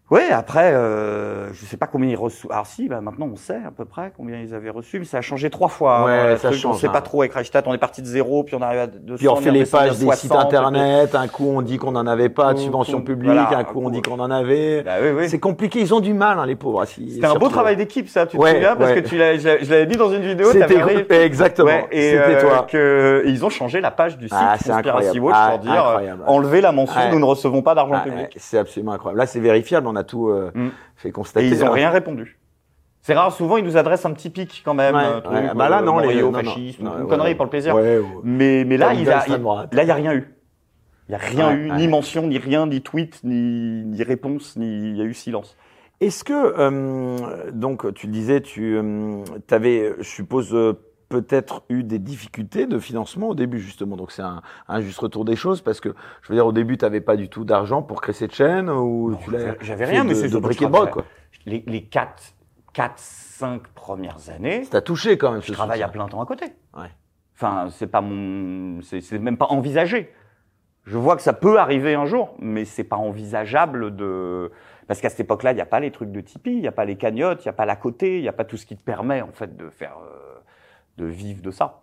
Ouais, 0.08 0.30
après, 0.30 0.70
euh, 0.72 1.52
je 1.52 1.64
sais 1.66 1.76
pas 1.76 1.88
combien 1.88 2.08
ils 2.08 2.14
reçoivent. 2.16 2.52
Alors 2.52 2.66
si, 2.68 2.88
bah, 2.88 3.00
maintenant 3.00 3.28
on 3.32 3.34
sait 3.34 3.58
à 3.66 3.72
peu 3.76 3.84
près 3.84 4.12
combien 4.16 4.38
ils 4.38 4.54
avaient 4.54 4.70
reçu, 4.70 5.00
mais 5.00 5.04
ça 5.04 5.18
a 5.18 5.20
changé 5.20 5.50
trois 5.50 5.66
fois. 5.66 6.04
Ouais, 6.04 6.12
hein, 6.12 6.26
le 6.28 6.36
ça 6.36 6.48
truc, 6.50 6.60
On 6.60 6.68
change, 6.68 6.78
sait 6.80 6.86
hein. 6.86 6.90
pas 6.92 7.00
trop 7.00 7.22
avec 7.22 7.32
Reichstadt. 7.34 7.66
On 7.66 7.74
est 7.74 7.78
parti 7.78 8.02
de 8.02 8.06
zéro, 8.06 8.44
puis 8.44 8.54
on 8.54 8.62
arrive 8.62 8.78
à 8.78 8.86
200. 8.86 9.18
Puis 9.18 9.26
on 9.28 9.34
fait 9.34 9.50
les 9.50 9.64
pages 9.66 9.90
des 9.98 10.08
sites 10.12 10.30
60, 10.30 10.44
et 10.44 10.46
puis- 10.48 10.56
internet. 10.58 11.14
Un 11.16 11.26
coup, 11.26 11.50
on 11.52 11.60
dit 11.60 11.78
qu'on 11.78 11.90
n'en 11.90 12.06
avait 12.06 12.28
pas 12.28 12.54
de 12.54 12.58
subvention 12.60 13.02
publique. 13.02 13.32
voilà, 13.32 13.58
un 13.58 13.64
coup, 13.64 13.80
on 13.82 13.90
dit 13.90 14.00
qu'on 14.00 14.20
en 14.20 14.30
avait. 14.30 14.84
Bah 14.84 14.92
oui, 15.02 15.08
oui. 15.10 15.28
C'est 15.28 15.40
compliqué. 15.40 15.80
Ils 15.80 15.92
ont 15.92 15.98
du 15.98 16.14
mal, 16.14 16.38
hein, 16.38 16.46
les 16.46 16.54
pauvres. 16.54 16.84
C'était 16.84 17.26
un 17.26 17.34
beau 17.34 17.48
travail 17.48 17.74
d'équipe, 17.74 18.08
ça, 18.08 18.26
tu 18.26 18.36
te 18.36 18.40
Ouais, 18.42 18.52
souviens 18.54 18.76
Parce 18.76 18.92
ouais. 18.92 19.02
que 19.02 19.08
tu 19.08 19.16
l'as, 19.18 19.36
je 19.38 19.48
l'avais- 19.68 19.86
dit 19.86 19.96
dans 19.96 20.10
une 20.12 20.22
vidéo, 20.22 20.52
C'était 20.52 21.24
exactement. 21.24 21.66
Ouais, 21.66 21.88
et 21.90 22.10
C'était 22.12 22.18
euh, 22.36 22.40
toi. 22.42 22.66
que 22.70 23.22
et 23.26 23.30
ils 23.30 23.44
ont 23.44 23.50
changé 23.50 23.80
la 23.80 23.90
page 23.90 24.16
du 24.18 24.28
site 24.28 24.38
Ah, 24.40 24.54
c'est 24.62 24.70
Conspiracy 24.70 25.08
incroyable. 25.18 25.20
Watch 25.20 25.34
Ah, 25.36 25.48
pour 25.50 25.58
dire 25.58 25.72
incroyable. 25.84 26.22
euh, 26.22 26.30
enlever 26.30 26.60
la 26.60 26.70
mention 26.70 27.00
Ouais. 27.00 27.10
nous 27.10 27.18
ne 27.18 27.24
recevons 27.24 27.62
pas 27.62 27.74
d'argent 27.74 27.94
Ah, 27.96 28.00
public. 28.04 28.20
ouais, 28.22 28.30
c'est 28.36 28.58
absolument 28.58 28.92
incroyable. 28.92 29.18
Là, 29.18 29.26
c'est 29.26 29.40
vérifiable. 29.40 29.88
On 29.96 29.98
a 29.98 30.04
tout 30.04 30.28
euh, 30.28 30.50
Mm. 30.54 30.68
fait 30.96 31.10
constater. 31.10 31.46
Et 31.46 31.48
ils 31.50 31.64
ont 31.64 31.68
hein. 31.68 31.72
rien 31.72 31.90
répondu. 31.90 32.38
C'est 33.00 33.14
rare, 33.14 33.32
souvent 33.32 33.56
ils 33.56 33.64
nous 33.64 33.76
adressent 33.76 34.04
un 34.04 34.12
petit 34.12 34.30
pic 34.30 34.62
quand 34.64 34.74
même. 34.74 34.94
Ouais, 34.94 35.00
un 35.04 35.20
truc, 35.20 35.34
ouais. 35.36 35.50
Bah 35.54 35.68
là, 35.68 35.78
euh, 35.80 35.84
non, 35.84 35.98
les 36.00 36.20
non, 36.20 36.32
non. 36.32 36.42
fascisme, 36.42 36.84
Non, 36.84 36.96
une 36.96 37.02
ouais, 37.04 37.08
connerie 37.08 37.28
ouais. 37.30 37.34
pour 37.36 37.44
le 37.44 37.50
plaisir. 37.50 37.74
Mais 38.24 38.64
mais 38.64 38.76
là 38.76 38.92
il 38.94 39.04
de 39.04 39.10
a, 39.10 39.14
l'extrême 39.14 39.40
il- 39.40 39.42
droite. 39.42 39.72
là 39.74 39.82
il 39.84 39.88
y 39.88 39.90
a 39.90 39.94
rien 39.94 40.12
eu. 40.12 40.24
Il 41.08 41.12
y 41.12 41.14
a 41.14 41.18
rien 41.18 41.52
eu, 41.52 41.70
ni 41.70 41.86
mention, 41.88 42.26
ni 42.26 42.36
rien, 42.36 42.66
ni 42.66 42.82
tweet, 42.82 43.20
ni, 43.22 43.84
ni 43.84 44.02
réponse, 44.02 44.56
ni 44.56 44.66
il 44.90 44.96
y 44.96 45.00
a 45.00 45.04
eu 45.04 45.14
silence. 45.14 45.56
Est-ce 46.00 46.24
que, 46.24 46.32
euh, 46.34 47.50
donc, 47.52 47.94
tu 47.94 48.06
le 48.08 48.12
disais, 48.12 48.40
tu 48.42 48.76
avais, 49.50 49.94
je 49.98 50.02
suppose, 50.04 50.52
euh, 50.52 50.72
peut-être 51.08 51.62
eu 51.68 51.82
des 51.84 51.98
difficultés 51.98 52.66
de 52.66 52.78
financement 52.78 53.28
au 53.28 53.34
début, 53.34 53.58
justement. 53.60 53.96
Donc, 53.96 54.10
c'est 54.12 54.22
un, 54.22 54.42
un 54.68 54.80
juste 54.80 54.98
retour 54.98 55.24
des 55.24 55.36
choses, 55.36 55.60
parce 55.62 55.80
que, 55.80 55.94
je 56.22 56.28
veux 56.28 56.34
dire, 56.34 56.46
au 56.46 56.52
début, 56.52 56.76
tu 56.78 56.84
n'avais 56.84 57.00
pas 57.00 57.16
du 57.16 57.28
tout 57.28 57.44
d'argent 57.44 57.82
pour 57.82 58.00
créer 58.00 58.14
cette 58.14 58.34
chaîne, 58.34 58.68
ou 58.70 59.16
j'avais- 59.60 59.84
rien, 59.84 60.04
mais 60.04 60.14
c'est 60.14 60.28
de 60.28 60.34
de 60.34 60.38
broc, 60.38 60.56
travaillais. 60.56 60.90
quoi. 60.90 61.04
Les, 61.46 61.62
les 61.66 61.84
4, 61.84 62.34
4, 62.72 62.92
5 62.98 63.62
premières 63.68 64.30
années, 64.34 64.64
Ça 64.64 64.70
t'a 64.72 64.80
touché, 64.82 65.16
quand 65.16 65.32
même, 65.32 65.42
je 65.42 65.48
ce 65.48 65.52
travaille 65.52 65.82
à 65.82 65.88
plein 65.88 66.08
temps 66.08 66.20
à 66.20 66.26
côté. 66.26 66.46
Ouais. 66.76 66.90
Enfin, 67.34 67.68
c'est 67.70 67.86
pas 67.86 68.00
mon, 68.00 68.80
c'est 68.82 69.00
c'est 69.02 69.18
même 69.18 69.36
pas 69.36 69.46
envisagé. 69.46 70.10
Je 70.84 70.96
vois 70.96 71.16
que 71.16 71.22
ça 71.22 71.32
peut 71.32 71.58
arriver 71.58 71.94
un 71.94 72.06
jour, 72.06 72.34
mais 72.38 72.64
c'est 72.64 72.84
pas 72.84 72.96
envisageable 72.96 73.94
de, 73.96 74.50
parce 74.86 75.00
qu'à 75.00 75.10
cette 75.10 75.20
époque-là, 75.20 75.52
il 75.52 75.56
n'y 75.56 75.60
a 75.60 75.66
pas 75.66 75.80
les 75.80 75.90
trucs 75.90 76.12
de 76.12 76.20
Tipeee, 76.20 76.52
il 76.54 76.60
n'y 76.60 76.68
a 76.68 76.72
pas 76.72 76.84
les 76.84 76.96
cagnottes, 76.96 77.44
il 77.44 77.48
n'y 77.48 77.50
a 77.50 77.54
pas 77.54 77.66
la 77.66 77.76
côté, 77.76 78.16
il 78.18 78.22
n'y 78.22 78.28
a 78.28 78.32
pas 78.32 78.44
tout 78.44 78.56
ce 78.56 78.64
qui 78.66 78.76
te 78.76 78.82
permet, 78.82 79.20
en 79.20 79.32
fait, 79.32 79.56
de 79.56 79.68
faire, 79.68 79.96
euh, 80.02 80.35
de 80.98 81.06
vivre 81.06 81.42
de 81.42 81.50
ça. 81.50 81.80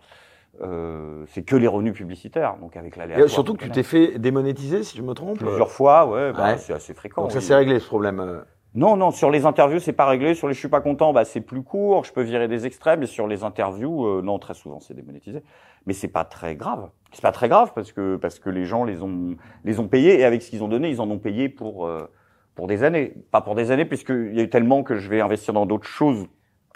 Euh, 0.62 1.26
c'est 1.30 1.42
que 1.44 1.56
les 1.56 1.68
revenus 1.68 1.94
publicitaires, 1.94 2.58
donc 2.62 2.78
avec 2.78 2.96
Et 2.96 3.00
l'aléatoire. 3.00 3.30
surtout 3.30 3.56
que 3.56 3.64
tu 3.64 3.72
t'es 3.72 3.82
fait 3.84 4.20
démonétiser, 4.20 4.84
si 4.84 4.98
je 4.98 5.02
me 5.02 5.14
trompe. 5.14 5.40
plusieurs 5.40 5.72
fois, 5.72 6.06
ouais, 6.08 6.32
bah, 6.32 6.52
Ouais. 6.52 6.58
c'est 6.58 6.74
assez 6.74 6.94
fréquent. 6.94 7.24
Donc, 7.24 7.32
ça 7.32 7.40
oui. 7.40 7.44
s'est 7.44 7.56
réglé, 7.56 7.80
ce 7.80 7.88
problème. 7.88 8.20
euh. 8.20 8.42
Non, 8.76 8.96
non, 8.98 9.12
sur 9.12 9.30
les 9.30 9.46
interviews, 9.46 9.80
c'est 9.80 9.94
pas 9.94 10.06
réglé. 10.08 10.34
Sur 10.34 10.48
les 10.48 10.54
je 10.56 10.60
suis 10.60 10.68
pas 10.68 10.82
content, 10.82 11.14
bah, 11.14 11.26
c'est 11.26 11.42
plus 11.42 11.62
court. 11.64 12.06
Je 12.06 12.14
peux 12.14 12.22
virer 12.24 12.48
des 12.48 12.66
extraits, 12.66 13.00
mais 13.00 13.06
sur 13.06 13.28
les 13.28 13.44
interviews, 13.44 14.06
euh, 14.06 14.22
non, 14.24 14.40
très 14.40 14.54
souvent, 14.56 14.80
c'est 14.80 14.96
démonétisé. 14.96 15.44
Mais 15.86 15.94
c'est 15.94 16.08
pas 16.08 16.24
très 16.26 16.56
grave. 16.56 16.90
C'est 17.12 17.22
pas 17.22 17.32
très 17.32 17.50
grave 17.50 17.72
parce 17.76 17.92
que, 17.92 18.16
parce 18.16 18.40
que 18.40 18.50
les 18.50 18.66
gens 18.66 18.84
les 18.84 19.02
ont, 19.04 19.36
les 19.64 19.80
ont 19.80 19.88
payés 19.88 20.20
et 20.20 20.24
avec 20.24 20.42
ce 20.42 20.50
qu'ils 20.50 20.64
ont 20.64 20.68
donné, 20.68 20.90
ils 20.90 21.02
en 21.02 21.10
ont 21.12 21.20
payé 21.20 21.50
pour, 21.50 21.86
euh, 21.86 22.10
pour 22.56 22.66
des 22.68 22.84
années. 22.84 23.14
Pas 23.32 23.42
pour 23.42 23.54
des 23.54 23.70
années 23.70 23.86
puisqu'il 23.86 24.34
y 24.36 24.40
a 24.40 24.44
eu 24.44 24.50
tellement 24.50 24.82
que 24.82 24.96
je 24.96 25.08
vais 25.10 25.22
investir 25.22 25.54
dans 25.54 25.68
d'autres 25.68 25.88
choses, 25.88 26.26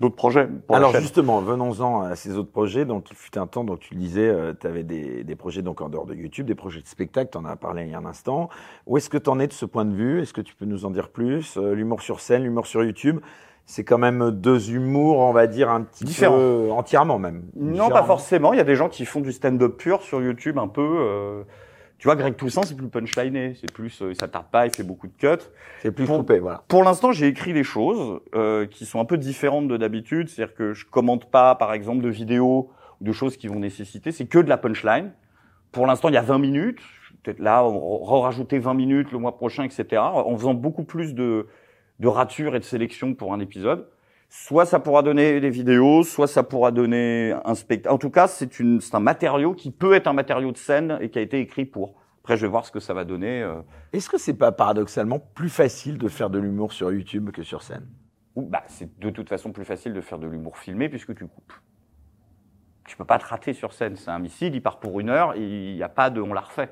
d'autres 0.01 0.15
projets. 0.15 0.47
Pour 0.67 0.75
Alors 0.75 0.93
justement, 0.95 1.41
venons-en 1.41 2.01
à 2.01 2.15
ces 2.15 2.37
autres 2.37 2.51
projets. 2.51 2.85
Donc 2.85 3.09
il 3.11 3.15
fut 3.15 3.37
un 3.37 3.47
temps, 3.47 3.63
donc 3.63 3.79
tu 3.79 3.93
le 3.93 3.99
disais, 3.99 4.33
tu 4.59 4.67
avais 4.67 4.83
des, 4.83 5.23
des 5.23 5.35
projets 5.35 5.61
donc 5.61 5.81
en 5.81 5.89
dehors 5.89 6.05
de 6.05 6.13
YouTube, 6.13 6.45
des 6.45 6.55
projets 6.55 6.81
de 6.81 6.87
spectacle, 6.87 7.29
tu 7.31 7.37
en 7.37 7.45
as 7.45 7.55
parlé 7.55 7.83
il 7.83 7.89
y 7.91 7.93
a 7.95 7.97
un 7.97 8.05
instant. 8.05 8.49
Où 8.85 8.97
est-ce 8.97 9.09
que 9.09 9.17
tu 9.17 9.29
en 9.29 9.39
es 9.39 9.47
de 9.47 9.53
ce 9.53 9.65
point 9.65 9.85
de 9.85 9.93
vue? 9.93 10.21
Est-ce 10.21 10.33
que 10.33 10.41
tu 10.41 10.55
peux 10.55 10.65
nous 10.65 10.85
en 10.85 10.91
dire 10.91 11.09
plus? 11.09 11.57
Euh, 11.57 11.73
L'humour 11.73 12.01
sur 12.01 12.19
scène, 12.19 12.43
l'humour 12.43 12.67
sur 12.67 12.83
YouTube, 12.83 13.19
c'est 13.65 13.83
quand 13.83 13.97
même 13.97 14.31
deux 14.31 14.71
humours, 14.71 15.17
on 15.19 15.33
va 15.33 15.45
dire, 15.47 15.69
un 15.69 15.81
petit 15.81 16.05
Différents. 16.05 16.37
peu 16.37 16.69
entièrement 16.71 17.19
même. 17.19 17.43
Non, 17.55 17.89
pas 17.89 18.03
forcément. 18.03 18.53
Il 18.53 18.57
y 18.57 18.61
a 18.61 18.63
des 18.65 18.75
gens 18.75 18.87
qui 18.89 19.03
font 19.05 19.19
du 19.19 19.31
stand-up 19.33 19.75
pur 19.77 20.01
sur 20.03 20.21
YouTube 20.21 20.57
un 20.57 20.67
peu. 20.69 20.81
euh, 20.99 21.43
tu 21.97 22.07
vois, 22.07 22.15
Greg 22.15 22.35
Toussaint, 22.35 22.61
c'est 22.63 22.75
plus 22.77 22.87
punchliné, 22.89 23.55
c'est 23.59 23.71
plus, 23.71 24.01
euh, 24.01 24.11
il 24.11 24.15
s'attarde 24.15 24.47
pas, 24.51 24.65
il 24.67 24.71
fait 24.73 24.83
beaucoup 24.83 25.07
de 25.07 25.13
cuts. 25.17 25.43
C'est 25.81 25.91
plus 25.91 26.05
Pour- 26.05 26.17
coupé, 26.19 26.39
voilà. 26.39 26.63
Pour 26.67 26.83
l'instant, 26.83 27.11
j'ai 27.11 27.27
écrit 27.27 27.53
des 27.53 27.63
choses 27.63 28.19
euh, 28.35 28.65
qui 28.67 28.85
sont 28.85 28.99
un 28.99 29.05
peu 29.05 29.17
différentes 29.17 29.67
de 29.67 29.77
d'habitude. 29.77 30.29
C'est-à-dire 30.29 30.53
que 30.55 30.73
je 30.73 30.85
commente 30.85 31.29
pas, 31.31 31.55
par 31.55 31.73
exemple, 31.73 32.03
de 32.03 32.09
vidéos 32.09 32.69
ou 33.01 33.03
de 33.03 33.11
choses 33.11 33.35
qui 33.37 33.47
vont 33.47 33.59
nécessiter. 33.59 34.11
C'est 34.11 34.27
que 34.27 34.39
de 34.39 34.49
la 34.49 34.57
punchline. 34.57 35.11
Pour 35.71 35.85
l'instant, 35.87 36.09
il 36.09 36.13
y 36.13 36.17
a 36.17 36.21
20 36.21 36.37
minutes. 36.39 36.79
Peut-être 37.23 37.39
là, 37.39 37.65
on 37.65 38.05
va 38.05 38.21
rajouter 38.25 38.57
20 38.59 38.73
minutes 38.73 39.11
le 39.11 39.17
mois 39.17 39.35
prochain, 39.35 39.63
etc. 39.63 40.01
En 40.01 40.35
faisant 40.37 40.53
beaucoup 40.53 40.83
plus 40.83 41.13
de, 41.13 41.47
de 41.99 42.07
ratures 42.07 42.55
et 42.55 42.59
de 42.59 42.63
sélection 42.63 43.13
pour 43.15 43.33
un 43.33 43.39
épisode. 43.39 43.87
Soit 44.29 44.65
ça 44.65 44.79
pourra 44.79 45.03
donner 45.03 45.39
des 45.39 45.49
vidéos, 45.49 46.03
soit 46.03 46.27
ça 46.27 46.43
pourra 46.43 46.71
donner 46.71 47.33
un 47.45 47.55
spectacle. 47.55 47.93
En 47.93 47.97
tout 47.97 48.09
cas, 48.09 48.27
c'est 48.27 48.59
une, 48.59 48.81
c'est 48.81 48.93
un 48.95 48.99
matériau 48.99 49.53
qui 49.53 49.71
peut 49.71 49.93
être 49.93 50.07
un 50.07 50.13
matériau 50.13 50.51
de 50.51 50.57
scène 50.57 50.97
et 51.01 51.09
qui 51.09 51.17
a 51.17 51.21
été 51.21 51.39
écrit 51.39 51.65
pour. 51.65 51.95
Après, 52.23 52.35
je 52.35 52.41
vais 52.41 52.49
voir 52.49 52.65
ce 52.65 52.71
que 52.71 52.81
ça 52.81 52.93
va 52.93 53.05
donner. 53.05 53.41
euh, 53.41 53.61
Est-ce 53.93 54.09
que 54.09 54.17
c'est 54.17 54.33
pas 54.33 54.51
paradoxalement 54.51 55.19
plus 55.19 55.49
facile 55.49 55.97
de 55.97 56.09
faire 56.09 56.29
de 56.29 56.39
l'humour 56.39 56.73
sur 56.73 56.91
YouTube 56.91 57.31
que 57.31 57.41
sur 57.41 57.63
scène? 57.63 57.87
Ou 58.35 58.41
bah, 58.41 58.63
c'est 58.67 58.99
de 58.99 59.09
toute 59.09 59.29
façon 59.29 59.53
plus 59.53 59.63
facile 59.63 59.93
de 59.93 60.01
faire 60.01 60.19
de 60.19 60.27
l'humour 60.27 60.57
filmé 60.57 60.89
puisque 60.89 61.15
tu 61.15 61.25
coupes. 61.25 61.53
Tu 62.85 62.97
peux 62.97 63.05
pas 63.05 63.17
te 63.19 63.25
rater 63.25 63.53
sur 63.53 63.71
scène. 63.71 63.95
C'est 63.95 64.11
un 64.11 64.19
missile, 64.19 64.53
il 64.53 64.61
part 64.61 64.79
pour 64.79 64.99
une 64.99 65.09
heure, 65.09 65.35
il 65.37 65.75
n'y 65.75 65.83
a 65.83 65.89
pas 65.89 66.09
de 66.09 66.21
on 66.21 66.33
l'a 66.33 66.41
refait. 66.41 66.69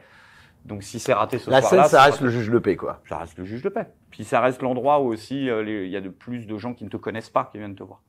Donc 0.66 0.82
si 0.84 1.00
c'est 1.00 1.14
raté 1.14 1.38
ce 1.38 1.50
La 1.50 1.62
soir-là, 1.62 1.84
scène, 1.84 1.92
ça 1.92 2.04
reste 2.04 2.22
le 2.22 2.30
juge 2.30 2.50
de 2.50 2.58
paix, 2.58 2.76
quoi. 2.76 3.02
ça 3.08 3.20
reste 3.20 3.38
le 3.38 3.46
juge 3.46 3.62
de 3.62 3.70
paix. 3.70 3.88
Puis 4.10 4.24
ça 4.24 4.42
reste 4.42 4.62
l'endroit 4.64 5.00
où 5.00 5.06
aussi 5.06 5.50
euh, 5.50 5.86
il 5.86 5.92
y 5.92 5.96
a 5.96 6.02
de 6.02 6.10
plus 6.10 6.48
de 6.48 6.58
gens 6.58 6.74
qui 6.74 6.84
ne 6.84 6.90
te 6.90 6.98
connaissent 6.98 7.30
pas 7.30 7.48
qui 7.52 7.60
viennent 7.60 7.76
te 7.76 7.84
voir. 7.84 8.02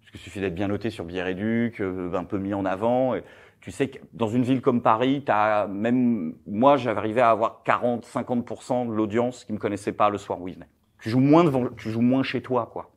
Parce 0.00 0.12
qu'il 0.12 0.20
suffit 0.20 0.40
d'être 0.40 0.54
bien 0.54 0.68
noté 0.68 0.88
sur 0.88 1.04
Billet 1.04 1.22
Réduc, 1.22 1.80
euh, 1.80 2.14
un 2.14 2.24
peu 2.24 2.38
mis 2.38 2.54
en 2.54 2.64
avant. 2.64 3.14
Et 3.14 3.22
tu 3.60 3.70
sais 3.70 3.90
que 3.90 3.98
dans 4.14 4.28
une 4.28 4.42
ville 4.42 4.62
comme 4.62 4.80
Paris, 4.80 5.22
t'as 5.24 5.66
même 5.66 6.34
moi 6.46 6.78
j'arrivais 6.78 7.20
à 7.20 7.30
avoir 7.30 7.62
40, 7.62 8.06
50% 8.06 8.88
de 8.88 8.94
l'audience 8.94 9.44
qui 9.44 9.52
me 9.52 9.58
connaissait 9.58 9.92
pas 9.92 10.08
le 10.08 10.16
soir 10.16 10.40
où 10.40 10.48
il 10.48 10.54
venait. 10.54 10.68
Tu 11.00 11.10
joues 11.10 11.20
moins 11.20 11.44
devant, 11.44 11.68
tu 11.76 11.90
joues 11.90 12.00
moins 12.00 12.22
chez 12.22 12.40
toi, 12.42 12.70
quoi. 12.72 12.90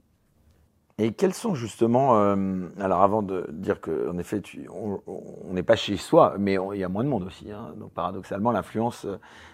Et 1.00 1.12
quels 1.14 1.34
sont 1.34 1.56
justement, 1.56 2.20
euh, 2.20 2.36
alors 2.80 3.02
avant 3.02 3.24
de 3.24 3.48
dire 3.52 3.82
que 3.82 4.12
en 4.12 4.18
effet, 4.20 4.42
tu, 4.42 4.68
on 4.70 5.54
n'est 5.54 5.64
pas 5.64 5.76
chez 5.76 5.98
soi, 5.98 6.36
mais 6.38 6.58
il 6.74 6.80
y 6.80 6.84
a 6.84 6.90
moins 6.90 7.04
de 7.04 7.10
monde 7.10 7.24
aussi. 7.24 7.52
Hein, 7.52 7.74
donc 7.78 7.92
paradoxalement, 7.94 8.52
l'influence, 8.52 9.08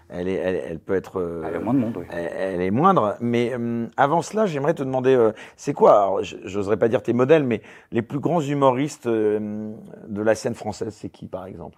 elle, 0.10 0.28
est, 0.28 0.34
elle, 0.34 0.56
elle 0.56 0.80
peut 0.80 0.96
être, 0.96 1.22
euh, 1.22 1.44
Il 1.48 1.54
y 1.54 1.56
a 1.56 1.60
moins 1.62 1.74
de 1.74 1.80
monde, 1.80 1.96
oui. 1.98 2.06
elle, 2.10 2.30
elle 2.56 2.62
est 2.62 2.72
moindre. 2.72 3.16
Mais 3.22 3.54
euh, 3.54 3.88
avant 3.96 4.22
cela, 4.22 4.48
j'aimerais 4.48 4.74
te 4.74 4.84
demander, 4.84 5.16
euh, 5.16 5.32
c'est 5.56 5.74
quoi 5.74 5.92
alors, 5.94 6.20
J'oserais 6.24 6.78
pas 6.78 6.90
dire 6.90 7.02
tes 7.04 7.14
modèles, 7.14 7.44
mais 7.46 7.62
les 7.92 8.02
plus 8.02 8.20
grands 8.20 8.42
humoristes 8.42 9.08
euh, 9.08 9.72
de 10.08 10.22
la 10.22 10.36
scène 10.36 10.56
française, 10.56 10.94
c'est 10.94 11.10
qui 11.10 11.28
par 11.28 11.46
exemple? 11.46 11.78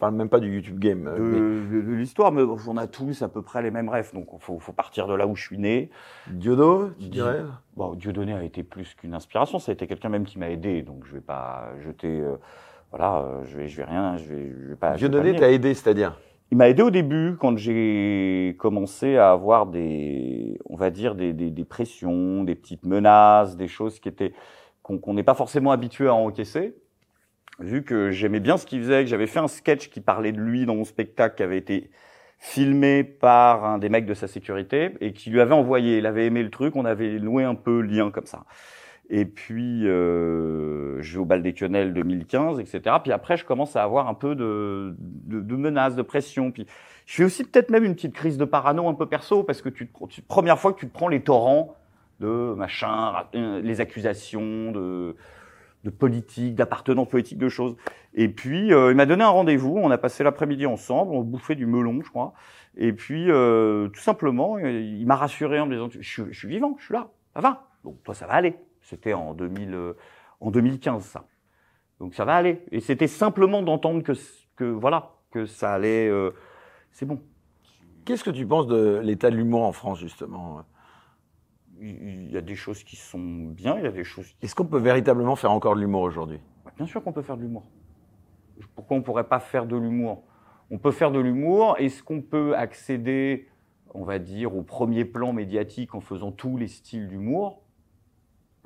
Parle 0.00 0.14
même 0.14 0.28
pas 0.28 0.40
du 0.40 0.52
YouTube 0.52 0.78
Game. 0.80 1.06
euh, 1.06 1.16
de, 1.16 1.20
mais 1.20 1.82
de- 1.82 1.86
de 1.90 1.94
l'histoire, 1.94 2.32
mais 2.32 2.42
on 2.42 2.76
a 2.76 2.86
tous 2.88 3.22
à 3.22 3.28
peu 3.28 3.42
près 3.42 3.62
les 3.62 3.70
mêmes 3.70 3.88
rêves, 3.88 4.10
donc 4.12 4.26
il 4.32 4.40
faut, 4.40 4.58
faut 4.58 4.72
partir 4.72 5.06
de 5.06 5.14
là 5.14 5.26
où 5.28 5.36
je 5.36 5.42
suis 5.44 5.58
né. 5.58 5.90
Diodo, 6.28 6.90
tu 6.98 7.08
dirais 7.08 7.42
Bon, 7.76 7.94
Dieudonné 7.94 8.34
a 8.34 8.42
été 8.42 8.62
plus 8.64 8.94
qu'une 8.94 9.14
inspiration, 9.14 9.58
ça 9.58 9.70
a 9.70 9.74
été 9.74 9.86
quelqu'un 9.86 10.08
même 10.08 10.24
qui 10.24 10.38
m'a 10.38 10.50
aidé, 10.50 10.82
donc 10.82 11.04
je 11.06 11.12
vais 11.14 11.20
pas 11.20 11.68
jeter, 11.84 12.20
euh, 12.20 12.36
voilà, 12.90 13.18
euh, 13.18 13.44
je 13.44 13.56
vais, 13.56 13.68
je 13.68 13.76
vais 13.76 13.84
rien, 13.84 14.16
je 14.16 14.24
vais, 14.24 14.52
je 14.60 14.68
vais 14.70 14.76
pas. 14.76 14.94
je 14.96 15.06
Dieudonné 15.06 15.36
t'a 15.36 15.50
aidé, 15.50 15.74
c'est-à-dire 15.74 16.18
Il 16.50 16.56
m'a 16.56 16.68
aidé 16.68 16.82
au 16.82 16.90
début 16.90 17.36
quand 17.38 17.56
j'ai 17.56 18.56
commencé 18.58 19.16
à 19.16 19.30
avoir 19.30 19.66
des, 19.66 20.58
on 20.68 20.76
va 20.76 20.90
dire 20.90 21.14
des, 21.14 21.32
des, 21.32 21.50
des 21.50 21.64
pressions, 21.64 22.42
des 22.42 22.54
petites 22.56 22.84
menaces, 22.84 23.56
des 23.56 23.68
choses 23.68 24.00
qui 24.00 24.08
étaient 24.08 24.32
qu'on 24.82 24.98
qu'on 24.98 25.14
n'est 25.14 25.22
pas 25.22 25.34
forcément 25.34 25.70
habitué 25.72 26.08
à 26.08 26.14
encaisser. 26.14 26.74
Vu 27.60 27.82
que 27.84 28.10
j'aimais 28.10 28.40
bien 28.40 28.56
ce 28.56 28.64
qu'il 28.66 28.80
faisait, 28.80 29.04
que 29.04 29.10
j'avais 29.10 29.26
fait 29.26 29.38
un 29.38 29.48
sketch 29.48 29.90
qui 29.90 30.00
parlait 30.00 30.32
de 30.32 30.40
lui 30.40 30.64
dans 30.66 30.74
mon 30.74 30.84
spectacle, 30.84 31.36
qui 31.36 31.42
avait 31.42 31.58
été 31.58 31.90
filmé 32.38 33.04
par 33.04 33.64
un 33.66 33.78
des 33.78 33.90
mecs 33.90 34.06
de 34.06 34.14
sa 34.14 34.26
sécurité 34.26 34.92
et 35.00 35.12
qui 35.12 35.28
lui 35.30 35.40
avait 35.42 35.54
envoyé. 35.54 35.98
Il 35.98 36.06
avait 36.06 36.26
aimé 36.26 36.42
le 36.42 36.50
truc, 36.50 36.74
on 36.74 36.86
avait 36.86 37.18
noué 37.18 37.44
un 37.44 37.54
peu 37.54 37.80
lien 37.82 38.10
comme 38.10 38.24
ça. 38.26 38.44
Et 39.10 39.24
puis, 39.26 39.86
euh, 39.88 41.02
je 41.02 41.14
vais 41.14 41.18
au 41.18 41.24
bal 41.24 41.42
des 41.42 41.52
quenelles 41.52 41.92
2015, 41.92 42.60
etc. 42.60 42.96
Puis 43.02 43.12
après, 43.12 43.36
je 43.36 43.44
commence 43.44 43.76
à 43.76 43.82
avoir 43.82 44.08
un 44.08 44.14
peu 44.14 44.34
de, 44.36 44.94
de, 44.98 45.40
de 45.40 45.56
menaces, 45.56 45.96
de 45.96 46.02
pression. 46.02 46.52
Puis, 46.52 46.64
je 47.06 47.14
fais 47.16 47.24
aussi 47.24 47.44
peut-être 47.44 47.70
même 47.70 47.84
une 47.84 47.94
petite 47.94 48.14
crise 48.14 48.38
de 48.38 48.44
parano 48.44 48.88
un 48.88 48.94
peu 48.94 49.06
perso, 49.06 49.42
parce 49.42 49.60
que 49.62 49.68
tu, 49.68 49.90
tu- 50.08 50.22
première 50.22 50.58
fois 50.60 50.72
que 50.72 50.78
tu 50.78 50.86
te 50.88 50.92
prends 50.94 51.08
les 51.08 51.20
torrents 51.22 51.74
de 52.20 52.54
machin, 52.56 53.14
euh, 53.34 53.60
les 53.62 53.80
accusations 53.80 54.70
de, 54.70 55.16
de 55.84 55.90
politique, 55.90 56.54
d'appartenance 56.54 57.08
politique, 57.08 57.38
de 57.38 57.48
choses. 57.48 57.76
Et 58.14 58.28
puis, 58.28 58.72
euh, 58.72 58.90
il 58.90 58.96
m'a 58.96 59.06
donné 59.06 59.24
un 59.24 59.28
rendez-vous. 59.30 59.76
On 59.78 59.90
a 59.90 59.98
passé 59.98 60.22
l'après-midi 60.22 60.66
ensemble. 60.66 61.12
On 61.14 61.22
bouffait 61.22 61.54
du 61.54 61.66
melon, 61.66 62.00
je 62.02 62.10
crois. 62.10 62.34
Et 62.76 62.92
puis, 62.92 63.30
euh, 63.30 63.88
tout 63.88 64.00
simplement, 64.00 64.58
il 64.58 65.06
m'a 65.06 65.16
rassuré 65.16 65.58
en 65.58 65.66
me 65.66 65.72
disant, 65.74 65.88
je, 65.90 66.06
suis- 66.06 66.24
je 66.30 66.38
suis 66.38 66.48
vivant, 66.48 66.76
je 66.78 66.84
suis 66.84 66.94
là, 66.94 67.08
ça 67.34 67.40
va. 67.40 67.68
Donc, 67.84 68.02
toi, 68.04 68.14
ça 68.14 68.26
va 68.26 68.34
aller. 68.34 68.56
C'était 68.82 69.14
en 69.14 69.34
2000, 69.34 69.74
euh, 69.74 69.94
en 70.40 70.50
2015, 70.50 71.02
ça. 71.04 71.24
Donc, 71.98 72.14
ça 72.14 72.24
va 72.24 72.34
aller. 72.36 72.62
Et 72.72 72.80
c'était 72.80 73.06
simplement 73.08 73.62
d'entendre 73.62 74.02
que, 74.02 74.12
que, 74.56 74.64
voilà, 74.64 75.12
que 75.30 75.46
ça 75.46 75.72
allait, 75.72 76.08
euh, 76.08 76.30
c'est 76.92 77.06
bon. 77.06 77.20
Qu'est-ce 78.04 78.24
que 78.24 78.30
tu 78.30 78.46
penses 78.46 78.66
de 78.66 79.00
l'état 79.02 79.30
de 79.30 79.36
l'humour 79.36 79.62
en 79.62 79.72
France, 79.72 79.98
justement? 79.98 80.62
Il 81.82 82.30
y 82.30 82.36
a 82.36 82.42
des 82.42 82.56
choses 82.56 82.84
qui 82.84 82.96
sont 82.96 83.18
bien, 83.18 83.78
il 83.78 83.84
y 83.84 83.86
a 83.86 83.92
des 83.92 84.04
choses 84.04 84.28
qui 84.28 84.36
Est-ce 84.44 84.54
qu'on 84.54 84.66
peut 84.66 84.78
véritablement 84.78 85.34
faire 85.34 85.50
encore 85.50 85.74
de 85.74 85.80
l'humour 85.80 86.02
aujourd'hui? 86.02 86.38
Bah, 86.64 86.72
Bien 86.76 86.86
sûr 86.86 87.02
qu'on 87.02 87.12
peut 87.12 87.22
faire 87.22 87.38
de 87.38 87.42
l'humour. 87.42 87.64
Pourquoi 88.74 88.98
on 88.98 89.02
pourrait 89.02 89.28
pas 89.28 89.40
faire 89.40 89.66
de 89.66 89.76
l'humour? 89.76 90.24
On 90.70 90.78
peut 90.78 90.90
faire 90.90 91.10
de 91.10 91.18
l'humour. 91.18 91.76
Est-ce 91.78 92.02
qu'on 92.02 92.20
peut 92.20 92.54
accéder, 92.54 93.48
on 93.94 94.04
va 94.04 94.18
dire, 94.18 94.54
au 94.54 94.62
premier 94.62 95.06
plan 95.06 95.32
médiatique 95.32 95.94
en 95.94 96.00
faisant 96.00 96.32
tous 96.32 96.58
les 96.58 96.68
styles 96.68 97.08
d'humour? 97.08 97.62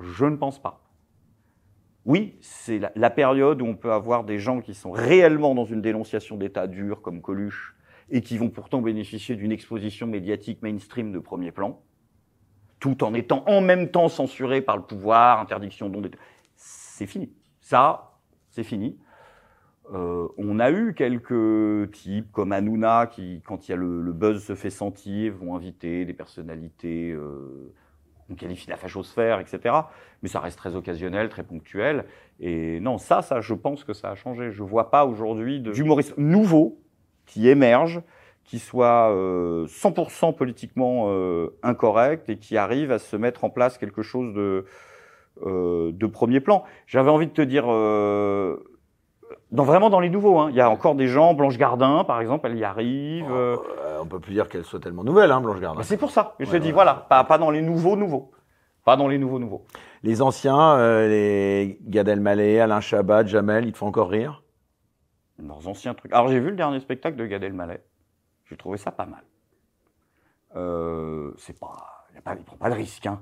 Je 0.01 0.25
ne 0.25 0.35
pense 0.35 0.61
pas. 0.61 0.81
Oui, 2.03 2.37
c'est 2.41 2.79
la, 2.79 2.91
la 2.95 3.09
période 3.09 3.61
où 3.61 3.65
on 3.65 3.75
peut 3.75 3.93
avoir 3.93 4.25
des 4.25 4.39
gens 4.39 4.59
qui 4.59 4.73
sont 4.73 4.91
réellement 4.91 5.55
dans 5.55 5.65
une 5.65 5.81
dénonciation 5.81 6.35
d'état 6.35 6.67
dur, 6.67 7.01
comme 7.01 7.21
Coluche, 7.21 7.75
et 8.09 8.21
qui 8.21 8.37
vont 8.37 8.49
pourtant 8.49 8.81
bénéficier 8.81 9.35
d'une 9.35 9.53
exposition 9.53 10.05
médiatique 10.05 10.61
mainstream 10.61 11.11
de 11.13 11.19
premier 11.19 11.51
plan, 11.51 11.81
tout 12.85 13.03
en 13.03 13.15
étant 13.15 13.43
en 13.47 13.61
même 13.61 13.89
temps 13.89 14.09
censurés 14.09 14.61
par 14.61 14.77
le 14.77 14.83
pouvoir, 14.83 15.39
interdiction 15.39 15.89
d'ondes. 15.89 16.11
C'est 16.55 17.07
fini. 17.07 17.33
Ça, 17.61 18.11
c'est 18.51 18.63
fini. 18.63 18.99
Euh, 19.91 20.27
on 20.37 20.59
a 20.59 20.69
eu 20.69 20.93
quelques 20.93 21.91
types 21.93 22.31
comme 22.31 22.51
Hanouna 22.51 23.07
qui, 23.07 23.41
quand 23.43 23.67
il 23.67 23.71
y 23.71 23.73
a 23.73 23.77
le, 23.77 24.03
le 24.03 24.13
buzz 24.13 24.43
se 24.43 24.53
fait 24.53 24.69
sentir, 24.69 25.33
vont 25.33 25.55
inviter 25.55 26.05
des 26.05 26.13
personnalités 26.13 27.09
euh, 27.11 27.73
qu'on 28.27 28.35
qualifie 28.35 28.69
la 28.69 28.77
fachosphère, 28.77 29.39
etc. 29.39 29.75
Mais 30.21 30.29
ça 30.29 30.39
reste 30.39 30.59
très 30.59 30.75
occasionnel, 30.75 31.29
très 31.29 31.43
ponctuel. 31.43 32.05
Et 32.39 32.79
non, 32.81 32.99
ça, 32.99 33.23
ça, 33.23 33.41
je 33.41 33.55
pense 33.55 33.83
que 33.83 33.93
ça 33.93 34.11
a 34.11 34.15
changé. 34.15 34.51
Je 34.51 34.61
vois 34.61 34.91
pas 34.91 35.07
aujourd'hui 35.07 35.59
d'humoristes 35.59 36.15
nouveaux 36.19 36.77
qui 37.25 37.49
émergent, 37.49 38.03
qui 38.45 38.61
euh, 38.75 39.65
100% 39.65 40.35
politiquement 40.35 41.05
euh, 41.09 41.49
incorrects 41.63 42.29
et 42.29 42.37
qui 42.37 42.57
arrivent 42.57 42.91
à 42.91 42.99
se 42.99 43.15
mettre 43.17 43.43
en 43.43 43.49
place 43.49 43.77
quelque 43.77 44.01
chose 44.03 44.33
de, 44.33 44.65
euh, 45.45 45.91
de 45.91 46.05
premier 46.05 46.39
plan. 46.39 46.63
J'avais 46.87 47.09
envie 47.09 47.25
de 47.27 47.31
te 47.33 47.41
dire, 47.41 47.65
euh, 47.67 48.57
dans, 49.51 49.63
vraiment 49.63 49.89
dans 49.89 49.99
les 49.99 50.09
nouveaux, 50.11 50.37
hein, 50.37 50.49
il 50.51 50.55
y 50.55 50.61
a 50.61 50.69
encore 50.69 50.93
des 50.95 51.07
gens, 51.07 51.33
Blanche 51.33 51.57
Gardin 51.57 52.03
par 52.03 52.21
exemple, 52.21 52.47
elle 52.51 52.57
y 52.57 52.63
arrive. 52.63 53.25
euh, 53.31 53.57
Euh, 53.83 53.99
On 54.01 54.05
peut 54.05 54.19
plus 54.19 54.33
dire 54.33 54.47
qu'elle 54.47 54.63
soit 54.63 54.79
tellement 54.79 55.03
nouvelle, 55.03 55.31
hein, 55.31 55.41
Blanche 55.41 55.59
Gardin. 55.59 55.81
c'est 55.81 55.97
pour 55.97 56.11
ça. 56.11 56.35
Je 56.39 56.45
te 56.45 56.51
Ouais, 56.51 56.59
dis, 56.59 56.67
ouais. 56.67 56.73
voilà, 56.73 57.05
pas, 57.09 57.23
pas 57.23 57.37
dans 57.39 57.49
les 57.49 57.61
nouveaux 57.63 57.95
nouveaux. 57.95 58.31
Pas 58.85 58.95
dans 58.97 59.07
les 59.07 59.17
nouveaux 59.17 59.39
nouveaux. 59.39 59.65
Les 60.03 60.21
anciens, 60.21 60.75
euh, 60.77 61.07
les 61.07 61.79
Gad 61.81 62.07
Elmaleh, 62.07 62.59
Alain 62.59 62.81
Chabat, 62.81 63.25
Jamel, 63.25 63.65
ils 63.65 63.71
te 63.71 63.79
font 63.79 63.87
encore 63.87 64.09
rire? 64.11 64.43
Leurs 65.43 65.67
anciens 65.67 65.95
trucs. 65.95 66.13
Alors 66.13 66.27
j'ai 66.27 66.39
vu 66.39 66.51
le 66.51 66.55
dernier 66.55 66.79
spectacle 66.79 67.17
de 67.17 67.25
Gad 67.25 67.43
Elmaleh. 67.43 67.81
J'ai 68.45 68.57
trouvé 68.57 68.77
ça 68.77 68.91
pas 68.91 69.05
mal. 69.05 69.23
Euh, 70.55 71.31
c'est 71.37 71.59
pas, 71.59 72.05
il, 72.13 72.21
il 72.37 72.43
prend 72.43 72.57
pas 72.57 72.69
de 72.69 72.75
risque, 72.75 73.05
hein. 73.05 73.21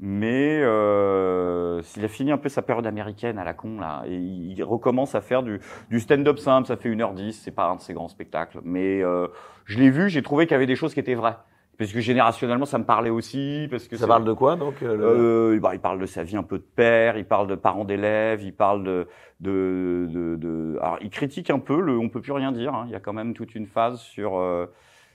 Mais 0.00 0.58
euh, 0.60 1.80
il 1.96 2.04
a 2.04 2.08
fini 2.08 2.32
un 2.32 2.38
peu 2.38 2.48
sa 2.48 2.62
période 2.62 2.84
américaine 2.84 3.38
à 3.38 3.44
la 3.44 3.54
con 3.54 3.78
là, 3.78 4.02
et 4.06 4.16
il 4.16 4.60
recommence 4.64 5.14
à 5.14 5.20
faire 5.20 5.44
du, 5.44 5.60
du 5.88 6.00
stand-up 6.00 6.38
simple. 6.38 6.66
Ça 6.66 6.76
fait 6.76 6.88
1h10, 6.90 7.30
c'est 7.32 7.52
pas 7.52 7.68
un 7.68 7.76
de 7.76 7.80
ses 7.80 7.94
grands 7.94 8.08
spectacles, 8.08 8.60
mais 8.64 9.02
euh, 9.02 9.28
je 9.64 9.78
l'ai 9.78 9.90
vu, 9.90 10.08
j'ai 10.08 10.22
trouvé 10.22 10.46
qu'il 10.46 10.54
y 10.54 10.56
avait 10.56 10.66
des 10.66 10.74
choses 10.74 10.94
qui 10.94 11.00
étaient 11.00 11.14
vraies, 11.14 11.36
parce 11.78 11.92
que 11.92 12.00
générationnellement 12.00 12.64
ça 12.66 12.78
me 12.78 12.84
parlait 12.84 13.10
aussi, 13.10 13.66
parce 13.70 13.88
que 13.88 13.96
Ça 13.96 14.06
parle 14.06 14.24
de 14.24 14.32
quoi 14.32 14.56
donc 14.56 14.82
euh, 14.82 14.96
le- 14.96 15.54
euh, 15.56 15.60
bah, 15.60 15.74
il 15.74 15.80
parle 15.80 15.98
de 16.00 16.06
sa 16.06 16.22
vie 16.24 16.36
un 16.36 16.42
peu 16.42 16.58
de 16.58 16.64
père, 16.64 17.16
il 17.16 17.24
parle 17.26 17.46
de 17.48 17.54
parents 17.54 17.84
d'élèves, 17.84 18.42
il 18.42 18.54
parle 18.54 18.84
de, 18.84 19.06
de, 19.40 20.06
de, 20.10 20.36
de- 20.36 20.78
alors 20.80 20.98
il 21.00 21.10
critique 21.10 21.50
un 21.50 21.58
peu 21.58 21.80
le, 21.80 21.98
on 21.98 22.08
peut 22.08 22.20
plus 22.20 22.32
rien 22.32 22.52
dire. 22.52 22.74
hein. 22.74 22.84
Il 22.86 22.92
y 22.92 22.94
a 22.96 23.00
quand 23.00 23.12
même 23.12 23.34
toute 23.34 23.54
une 23.54 23.66
phase 23.66 24.00
sur 24.00 24.36
euh, 24.38 24.66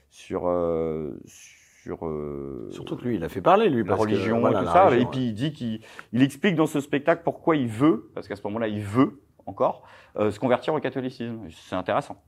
sur 0.09 0.43
euh, 0.47 1.19
sur 1.25 2.05
euh, 2.05 2.67
Surtout 2.71 2.97
que 2.97 3.03
lui, 3.05 3.15
il 3.15 3.23
a 3.23 3.29
fait 3.29 3.41
parler, 3.41 3.69
lui. 3.69 3.83
la 3.83 3.89
parce 3.95 3.99
que, 4.05 4.05
religion 4.11 4.39
voilà, 4.41 4.61
et 4.61 4.65
tout 4.65 4.71
ça. 4.71 4.85
religion, 4.87 5.07
et 5.07 5.11
puis 5.11 5.25
il 5.27 5.33
dit 5.33 5.53
qu'il 5.53 5.81
il 6.13 6.21
explique 6.21 6.55
dans 6.55 6.65
ce 6.67 6.79
spectacle 6.81 7.21
pourquoi 7.23 7.55
il 7.55 7.67
veut, 7.67 8.11
parce 8.13 8.27
qu'à 8.27 8.35
ce 8.35 8.41
moment-là 8.47 8.67
il 8.67 8.81
veut 8.81 9.21
encore 9.45 9.83
euh, 10.17 10.29
se 10.31 10.39
convertir 10.39 10.73
au 10.73 10.79
catholicisme. 10.79 11.39
C'est 11.49 11.75
intéressant. 11.75 12.21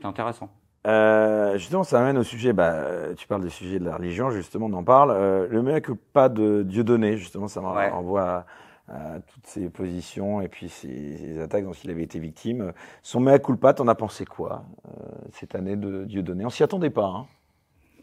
C'est 0.00 0.06
intéressant. 0.06 0.50
Euh, 0.86 1.58
justement, 1.58 1.82
ça 1.82 1.98
amène 2.00 2.16
au 2.18 2.22
sujet. 2.22 2.52
Bah, 2.52 2.84
tu 3.16 3.26
parles 3.26 3.42
des 3.42 3.50
sujets 3.50 3.78
de 3.78 3.84
la 3.84 3.96
religion, 3.96 4.30
justement, 4.30 4.66
on 4.66 4.72
en 4.74 4.84
parle. 4.84 5.10
Euh, 5.10 5.46
le 5.50 5.62
mea 5.62 5.80
culpa 5.80 6.28
de 6.28 6.62
Dieudonné, 6.62 7.16
justement, 7.16 7.48
ça 7.48 7.60
Ouais. 7.60 7.90
m'envoie 7.90 8.22
à, 8.22 8.46
à 8.88 9.20
toutes 9.20 9.46
ses 9.46 9.68
positions 9.68 10.40
et 10.40 10.48
puis 10.48 10.68
ses, 10.68 11.16
ses 11.16 11.40
attaques 11.40 11.64
dont 11.64 11.72
il 11.72 11.90
avait 11.90 12.04
été 12.04 12.20
victime. 12.20 12.72
Son 13.02 13.18
mea 13.20 13.38
culpa, 13.40 13.74
t'en 13.74 13.88
as 13.88 13.96
pensé 13.96 14.24
quoi 14.24 14.62
euh, 14.86 14.90
cette 15.32 15.56
année 15.56 15.74
de 15.76 16.04
Dieudonné? 16.04 16.46
On 16.46 16.50
s'y 16.50 16.62
attendait 16.62 16.90
pas. 16.90 17.06
Hein. 17.06 17.26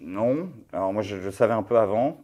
Non. 0.02 0.50
Alors 0.74 0.92
moi 0.92 1.02
je, 1.02 1.16
je 1.22 1.30
savais 1.30 1.54
un 1.54 1.64
peu 1.64 1.78
avant. 1.78 2.18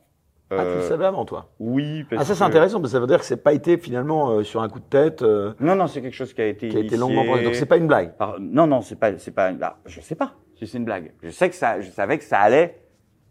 Ah, 0.51 0.55
tu 0.57 0.61
le 0.63 0.67
Euh, 0.67 0.89
savais 0.89 1.05
avant, 1.05 1.23
toi? 1.23 1.45
Oui. 1.59 2.03
Parce 2.09 2.23
Ah, 2.23 2.25
ça 2.25 2.35
c'est 2.35 2.43
intéressant, 2.43 2.81
parce 2.81 2.91
que 2.91 2.97
ça 2.97 2.99
veut 2.99 3.07
dire 3.07 3.19
que 3.19 3.25
c'est 3.25 3.41
pas 3.41 3.53
été 3.53 3.77
finalement 3.77 4.31
euh, 4.31 4.43
sur 4.43 4.61
un 4.61 4.67
coup 4.67 4.79
de 4.79 4.83
tête 4.85 5.21
Non, 5.21 5.75
non, 5.75 5.87
c'est 5.87 6.01
quelque 6.01 6.15
chose 6.15 6.33
qui 6.33 6.41
a 6.41 6.47
été 6.47 6.67
qui 6.67 6.75
a 6.75 6.79
été 6.81 6.97
longuement 6.97 7.23
pensé. 7.23 7.43
Donc 7.45 7.55
c'est 7.55 7.65
pas 7.67 7.77
une 7.77 7.87
blague? 7.87 8.17
par- 8.17 8.37
Non, 8.41 8.67
non, 8.67 8.81
c'est 8.81 8.97
pas, 8.97 9.17
c'est 9.19 9.31
pas. 9.31 9.51
Là, 9.51 9.77
je 9.85 10.01
sais 10.01 10.15
pas 10.15 10.33
c'est 10.65 10.77
une 10.77 10.85
blague. 10.85 11.11
Je 11.23 11.29
sais 11.29 11.49
que 11.49 11.55
ça, 11.55 11.81
je 11.81 11.89
savais 11.89 12.17
que 12.17 12.23
ça 12.23 12.39
allait 12.39 12.79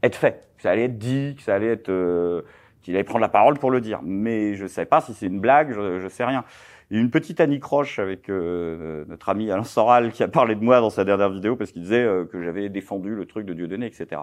être 0.02 0.16
fait, 0.16 0.49
que 0.56 0.62
ça 0.62 0.70
allait 0.70 0.85
être 0.85 0.99
dit, 0.99 1.35
que 1.37 1.42
ça 1.42 1.54
allait 1.54 1.73
être, 1.73 1.88
euh, 1.88 2.42
qu'il 2.82 2.94
allait 2.94 3.04
prendre 3.04 3.20
la 3.20 3.28
parole 3.28 3.58
pour 3.58 3.70
le 3.70 3.80
dire. 3.80 4.00
Mais 4.02 4.54
je 4.54 4.66
sais 4.66 4.87
pas 4.87 5.00
si 5.00 5.14
c'est 5.14 5.26
une 5.26 5.40
blague, 5.40 5.73
je, 5.73 6.00
je 6.00 6.08
sais 6.08 6.25
rien. 6.25 6.44
Une 6.90 7.11
petite 7.11 7.40
anicroche 7.40 7.99
avec 7.99 8.30
euh, 8.30 9.04
notre 9.08 9.28
ami 9.28 9.50
Alain 9.50 9.64
Soral 9.64 10.11
qui 10.11 10.23
a 10.23 10.28
parlé 10.28 10.54
de 10.54 10.64
moi 10.64 10.80
dans 10.80 10.88
sa 10.88 11.04
dernière 11.04 11.28
vidéo 11.28 11.54
parce 11.54 11.73
qu'il 11.73 11.82
disait 11.82 12.02
euh, 12.02 12.25
que 12.25 12.42
j'avais 12.42 12.70
défendu 12.70 13.14
le 13.14 13.26
truc 13.26 13.44
de 13.44 13.52
Dieudonné, 13.52 13.87
etc. 13.87 14.23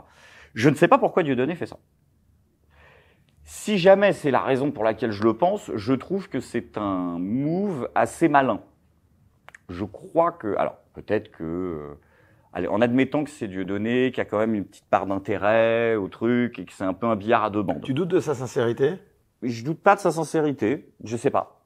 Je 0.55 0.69
ne 0.69 0.75
sais 0.75 0.87
pas 0.87 0.97
pourquoi 0.97 1.21
Dieudonné 1.21 1.53
fait 1.53 1.67
ça. 1.67 1.77
Si 3.43 3.77
jamais 3.77 4.13
c'est 4.13 4.31
la 4.31 4.39
raison 4.39 4.71
pour 4.71 4.83
laquelle 4.83 5.11
je 5.11 5.23
le 5.23 5.35
pense, 5.35 5.69
je 5.75 5.93
trouve 5.93 6.27
que 6.27 6.39
c'est 6.39 6.79
un 6.79 7.19
move 7.19 7.87
assez 7.93 8.27
malin. 8.27 8.59
Je 9.69 9.85
crois 9.85 10.31
que, 10.31 10.55
alors 10.57 10.77
peut-être 10.93 11.29
que, 11.31 11.43
euh, 11.43 11.99
allez, 12.55 12.67
en 12.67 12.81
admettant 12.81 13.23
que 13.23 13.29
c'est 13.29 13.47
Dieudonné, 13.47 14.11
qu'il 14.11 14.17
y 14.17 14.21
a 14.21 14.25
quand 14.25 14.39
même 14.39 14.55
une 14.55 14.65
petite 14.65 14.85
part 14.85 15.05
d'intérêt 15.05 15.95
au 15.95 16.07
truc 16.07 16.57
et 16.57 16.65
que 16.65 16.73
c'est 16.73 16.85
un 16.85 16.93
peu 16.93 17.05
un 17.05 17.15
billard 17.15 17.43
à 17.43 17.49
deux 17.51 17.61
bandes. 17.61 17.81
Tu 17.83 17.93
doutes 17.93 18.09
de 18.09 18.19
sa 18.19 18.33
sincérité? 18.33 18.93
Je 19.43 19.63
doute 19.63 19.79
pas 19.79 19.95
de 19.95 19.99
sa 19.99 20.11
sincérité, 20.11 20.89
je 21.03 21.17
sais 21.17 21.29
pas. 21.29 21.61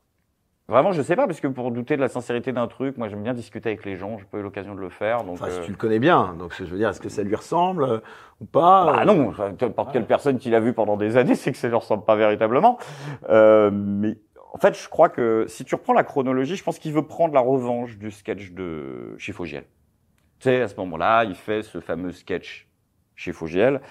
Vraiment, 0.67 0.91
je 0.91 1.01
sais 1.01 1.15
pas, 1.15 1.25
parce 1.25 1.39
que 1.39 1.47
pour 1.47 1.71
douter 1.71 1.95
de 1.95 2.01
la 2.01 2.09
sincérité 2.09 2.51
d'un 2.51 2.67
truc, 2.67 2.97
moi 2.97 3.07
j'aime 3.07 3.23
bien 3.23 3.33
discuter 3.33 3.69
avec 3.69 3.85
les 3.85 3.95
gens, 3.95 4.17
j'ai 4.19 4.25
pas 4.25 4.37
eu 4.37 4.43
l'occasion 4.43 4.75
de 4.75 4.79
le 4.79 4.89
faire. 4.89 5.23
Donc, 5.23 5.33
Enfin, 5.33 5.49
si 5.49 5.59
euh, 5.59 5.63
tu 5.63 5.71
le 5.71 5.77
connais 5.77 5.97
bien, 5.97 6.35
donc 6.37 6.53
je 6.55 6.63
veux 6.63 6.77
dire, 6.77 6.89
est-ce 6.89 7.01
que 7.01 7.09
ça 7.09 7.23
lui 7.23 7.35
ressemble 7.35 7.83
euh, 7.83 7.99
ou 8.39 8.45
pas 8.45 8.85
Bah 8.85 9.05
non, 9.05 9.29
enfin, 9.29 9.51
n'importe 9.59 9.91
quelle 9.93 10.05
personne 10.05 10.37
qui 10.37 10.51
l'a 10.51 10.59
vu 10.59 10.73
pendant 10.73 10.97
des 10.97 11.17
années, 11.17 11.35
c'est 11.35 11.51
que 11.51 11.57
ça 11.57 11.69
ne 11.69 11.75
ressemble 11.75 12.03
pas 12.03 12.15
véritablement. 12.15 12.77
Euh, 13.29 13.71
mais 13.71 14.17
en 14.53 14.57
fait, 14.59 14.79
je 14.79 14.89
crois 14.89 15.09
que 15.09 15.45
si 15.47 15.65
tu 15.65 15.73
reprends 15.73 15.93
la 15.93 16.03
chronologie, 16.03 16.55
je 16.55 16.63
pense 16.63 16.77
qu'il 16.77 16.93
veut 16.93 17.05
prendre 17.05 17.33
la 17.33 17.41
revanche 17.41 17.97
du 17.97 18.11
sketch 18.11 18.51
de 18.51 19.15
chez 19.17 19.31
Fogiel. 19.31 19.63
Tu 20.39 20.45
sais, 20.45 20.61
à 20.61 20.67
ce 20.67 20.75
moment-là, 20.77 21.23
il 21.25 21.35
fait 21.35 21.63
ce 21.63 21.79
fameux 21.79 22.11
sketch 22.11 22.67
chez 23.15 23.33
Fogiel. 23.33 23.81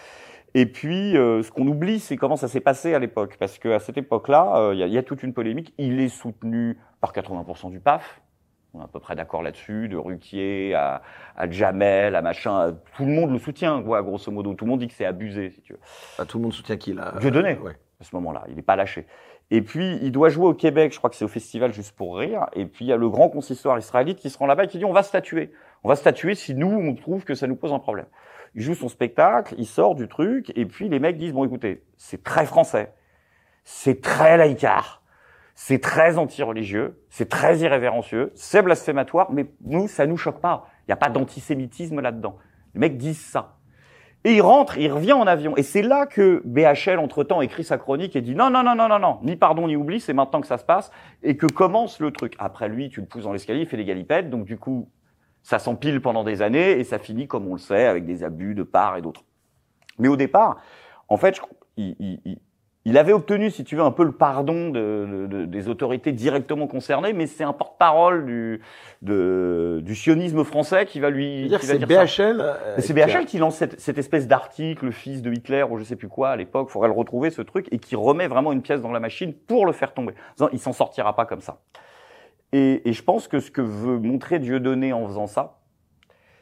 Et 0.55 0.64
puis, 0.67 1.17
euh, 1.17 1.43
ce 1.43 1.50
qu'on 1.50 1.67
oublie, 1.67 2.00
c'est 2.00 2.17
comment 2.17 2.37
ça 2.37 2.49
s'est 2.49 2.61
passé 2.61 2.95
à 2.95 2.99
l'époque. 2.99 3.37
Parce 3.38 3.59
qu'à 3.59 3.78
cette 3.78 3.99
époque-là, 3.99 4.57
euh, 4.57 4.75
il 4.75 4.81
y, 4.81 4.83
a- 4.83 4.87
il 4.87 4.93
y 4.93 4.99
a 4.99 5.02
toute 5.02 5.23
une 5.23 5.35
polémique. 5.35 5.75
Il 5.76 6.00
est 6.00 6.09
soutenu 6.09 6.78
par 7.02 7.12
80% 7.12 7.69
du 7.71 7.81
PAF. 7.81 8.23
On 8.73 8.81
est 8.81 8.85
à 8.85 8.88
peu 8.88 8.99
près 9.00 9.14
d'accord 9.14 9.43
là-dessus, 9.43 9.88
de 9.88 9.97
Ruquier 9.97 10.75
à, 10.75 11.02
à 11.37 11.50
Jamel, 11.50 12.17
à 12.17 12.23
machin. 12.23 12.76
Tout 12.97 13.05
le 13.05 13.12
monde 13.12 13.31
le 13.33 13.38
soutient, 13.38 13.83
quoi, 13.83 14.02
grosso 14.02 14.31
modo. 14.33 14.55
Tout 14.55 14.64
le 14.64 14.71
monde 14.71 14.81
dit 14.81 14.88
que 14.88 14.95
c'est 14.95 15.07
abusé, 15.07 15.50
si 15.50 15.61
tu 15.62 15.73
veux 15.75 15.78
Bah, 16.19 16.25
Tout 16.26 16.38
le 16.38 16.45
monde 16.45 16.52
soutient 16.55 16.76
qui 16.78 16.93
là 16.95 17.12
Dieudonné. 17.21 17.59
Ouais. 17.59 17.73
à 18.00 18.05
ce 18.05 18.14
moment-là. 18.17 18.45
Il 18.49 18.57
n'est 18.57 18.62
pas 18.62 18.76
lâché. 18.76 19.07
Et 19.50 19.62
puis, 19.62 19.99
il 20.02 20.12
doit 20.12 20.28
jouer 20.28 20.47
au 20.47 20.55
Québec, 20.55 20.93
je 20.93 20.99
crois 20.99 21.09
que 21.11 21.17
c'est 21.17 21.25
au 21.25 21.28
festival 21.28 21.73
juste 21.73 21.97
pour 21.97 22.19
rire. 22.19 22.47
Et 22.55 22.67
puis, 22.67 22.85
il 22.85 22.88
y 22.88 22.93
a 22.93 22.97
le 22.99 23.09
grand 23.09 23.28
consistoire 23.31 23.78
israélite 23.78 24.19
qui 24.19 24.28
se 24.31 24.37
rend 24.38 24.47
là-bas 24.47 24.64
et 24.64 24.69
qui 24.69 24.76
dit 24.78 24.85
on 24.85 24.93
va 24.93 25.02
statuer. 25.02 25.50
On 25.85 25.89
va 25.89 25.97
statuer 25.97 26.35
si 26.35 26.55
nous, 26.55 26.69
on 26.69 26.95
trouve 26.95 27.25
que 27.25 27.35
ça 27.35 27.47
nous 27.47 27.57
pose 27.57 27.73
un 27.73 27.79
problème. 27.79 28.07
Il 28.55 28.63
joue 28.63 28.75
son 28.75 28.89
spectacle, 28.89 29.55
il 29.59 29.67
sort 29.67 29.95
du 29.95 30.09
truc, 30.09 30.53
et 30.57 30.65
puis 30.65 30.89
les 30.89 30.99
mecs 30.99 31.19
disent 31.19 31.33
bon, 31.33 31.45
écoutez, 31.45 31.85
c'est 31.97 32.23
très 32.23 32.47
français, 32.47 32.93
c'est 33.65 34.01
très 34.01 34.37
laïcard, 34.37 35.03
c'est 35.55 35.81
très 35.81 36.19
anti-religieux, 36.19 37.03
c'est 37.11 37.29
très 37.29 37.59
irrévérencieux, 37.59 38.33
c'est 38.35 38.63
blasphématoire, 38.63 39.31
mais 39.33 39.47
nous, 39.65 39.89
ça 39.89 40.07
nous 40.07 40.17
choque 40.17 40.41
pas. 40.41 40.67
Il 40.83 40.91
n'y 40.91 40.95
a 40.95 40.97
pas 40.97 41.11
d'antisémitisme 41.11 42.01
là-dedans. 42.01 42.37
Les 42.75 42.81
mecs 42.81 42.97
disent 42.97 43.25
ça. 43.25 43.59
Et 44.25 44.35
il 44.35 44.41
rentre, 44.41 44.79
il 44.79 44.91
revient 44.91 45.13
en 45.13 45.27
avion. 45.27 45.57
Et 45.57 45.63
c'est 45.63 45.83
là 45.83 46.07
que 46.07 46.43
BHL, 46.45 46.99
entre-temps, 46.99 47.41
écrit 47.41 47.63
sa 47.63 47.79
chronique 47.79 48.17
et 48.17 48.21
dit 48.21 48.35
non, 48.35 48.51
non, 48.51 48.63
non, 48.63 48.75
non, 48.75 48.89
non, 48.89 48.99
non, 48.99 49.21
ni 49.23 49.37
pardon, 49.37 49.69
ni 49.69 49.77
oubli, 49.77 50.01
c'est 50.01 50.13
maintenant 50.13 50.41
que 50.41 50.47
ça 50.47 50.59
se 50.59 50.65
passe. 50.65 50.91
Et 51.23 51.37
que 51.37 51.47
commence 51.47 52.01
le 52.01 52.11
truc. 52.11 52.35
Après 52.39 52.69
lui, 52.69 52.89
tu 52.89 53.01
le 53.01 53.07
pousses 53.07 53.25
dans 53.25 53.33
l'escalier, 53.33 53.61
il 53.61 53.67
fait 53.67 53.77
des 53.77 53.85
galipettes. 53.85 54.29
Donc, 54.29 54.45
du 54.45 54.59
coup, 54.59 54.89
ça 55.42 55.59
s'empile 55.59 56.00
pendant 56.00 56.25
des 56.25 56.42
années 56.42 56.73
et 56.78 56.85
ça 56.85 56.99
finit, 56.99 57.26
comme 57.26 57.47
on 57.49 57.52
le 57.54 57.59
sait, 57.59 57.87
avec 57.87 58.04
des 58.04 58.25
abus 58.25 58.54
de 58.54 58.62
part 58.62 58.97
et 58.97 59.02
d'autres. 59.02 59.25
Mais 59.99 60.09
au 60.09 60.16
départ, 60.16 60.57
en 61.09 61.16
fait, 61.16 61.37
je- 61.37 61.42
il, 61.76 61.97
il- 61.99 62.21
il- 62.85 62.97
avait 62.99 63.12
obtenu, 63.12 63.50
si 63.50 63.64
tu 63.64 63.76
veux, 63.76 63.83
un 63.83 63.90
peu 63.90 64.02
le 64.04 64.12
pardon 64.12 64.71
de- 64.71 65.27
de- 65.31 65.44
des 65.44 65.68
autorités 65.68 66.11
directement 66.12 66.66
concernées, 66.66 67.12
mais 67.12 67.27
c'est 67.27 67.44
un 67.44 67.53
porte-parole 67.53 68.24
du, 68.27 68.61
de- 69.03 69.81
du 69.85 69.94
sionisme 69.94 70.42
français 70.44 70.87
qui 70.87 70.98
va 71.01 71.11
lui 71.11 71.48
qui 71.61 71.66
c'est 71.66 71.79
dire 71.79 71.88
ça. 71.88 72.05
BHL. 72.05 72.40
euh, 72.40 72.74
c'est 72.79 72.94
BHL 72.94 73.27
qui 73.27 73.38
lance 73.38 73.57
cette, 73.57 73.79
cette 73.81 73.98
espèce 73.98 74.27
d'article, 74.27 74.87
le 74.87 74.90
fils 74.90 75.20
de 75.22 75.31
Hitler 75.33 75.64
ou 75.68 75.77
je 75.79 75.85
sais 75.85 75.96
plus 75.96 76.09
quoi 76.09 76.31
à 76.31 76.37
l'époque, 76.37 76.70
faudrait 76.70 76.88
le 76.88 76.94
retrouver 76.94 77.31
ce 77.31 77.42
truc, 77.42 77.68
et 77.72 77.79
qui 77.79 77.94
remet 77.96 78.27
vraiment 78.27 78.53
une 78.53 78.62
pièce 78.62 78.81
dans 78.81 78.92
la 78.92 79.01
machine 79.01 79.33
pour 79.35 79.66
le 79.66 79.72
faire 79.72 79.92
tomber. 79.94 80.14
Il 80.53 80.59
s'en 80.59 80.72
sortira 80.72 81.14
pas 81.14 81.27
comme 81.27 81.40
ça. 81.40 81.61
Et, 82.53 82.89
et 82.89 82.93
je 82.93 83.03
pense 83.03 83.29
que 83.29 83.41
ce 83.41 83.51
que 83.51 83.61
veut 83.61 83.99
montrer 83.99 84.39
Dieudonné 84.39 84.93
en 84.93 85.07
faisant 85.07 85.27
ça, 85.27 85.59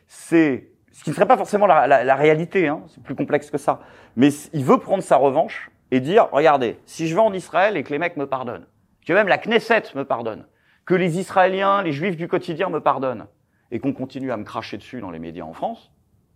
c'est 0.07 0.71
ce 0.97 1.05
qui 1.05 1.11
ne 1.11 1.15
serait 1.15 1.27
pas 1.27 1.37
forcément 1.37 1.67
la, 1.67 2.15
réalité, 2.15 2.69
hein, 2.69 2.83
c'est 2.89 3.03
plus 3.03 3.15
complexe 3.15 3.51
que 3.51 3.59
ça. 3.59 3.81
Mais 4.17 4.31
il 4.55 4.65
veut 4.65 4.79
prendre 4.79 5.03
sa 5.03 5.17
revanche 5.17 5.71
et 5.91 6.01
dire, 6.01 6.29
regardez, 6.33 6.79
si 6.87 7.07
je 7.07 7.15
vais 7.15 7.21
en 7.21 7.35
Israël 7.35 7.77
et 7.77 7.83
que 7.83 7.93
les 7.93 7.99
mecs 7.99 8.17
me 8.17 8.27
pardonnent, 8.27 8.67
que 9.07 9.13
même 9.13 9.29
la 9.29 9.37
Knesset 9.37 9.95
me 9.95 10.05
pardonne, 10.05 10.47
que 10.87 10.95
les 10.95 11.19
Israéliens, 11.19 11.83
les 11.83 11.93
Juifs 11.93 12.17
du 12.17 12.29
quotidien 12.29 12.71
me 12.71 12.81
pardonnent, 12.81 13.27
et 13.71 13.79
qu'on 13.79 13.93
continue 13.93 14.33
à 14.33 14.39
me 14.39 14.45
cracher 14.45 14.79
dessus 14.79 15.01
dans 15.01 15.11
les 15.11 15.19
médias 15.19 15.45
en 15.45 15.53
France, 15.53 15.93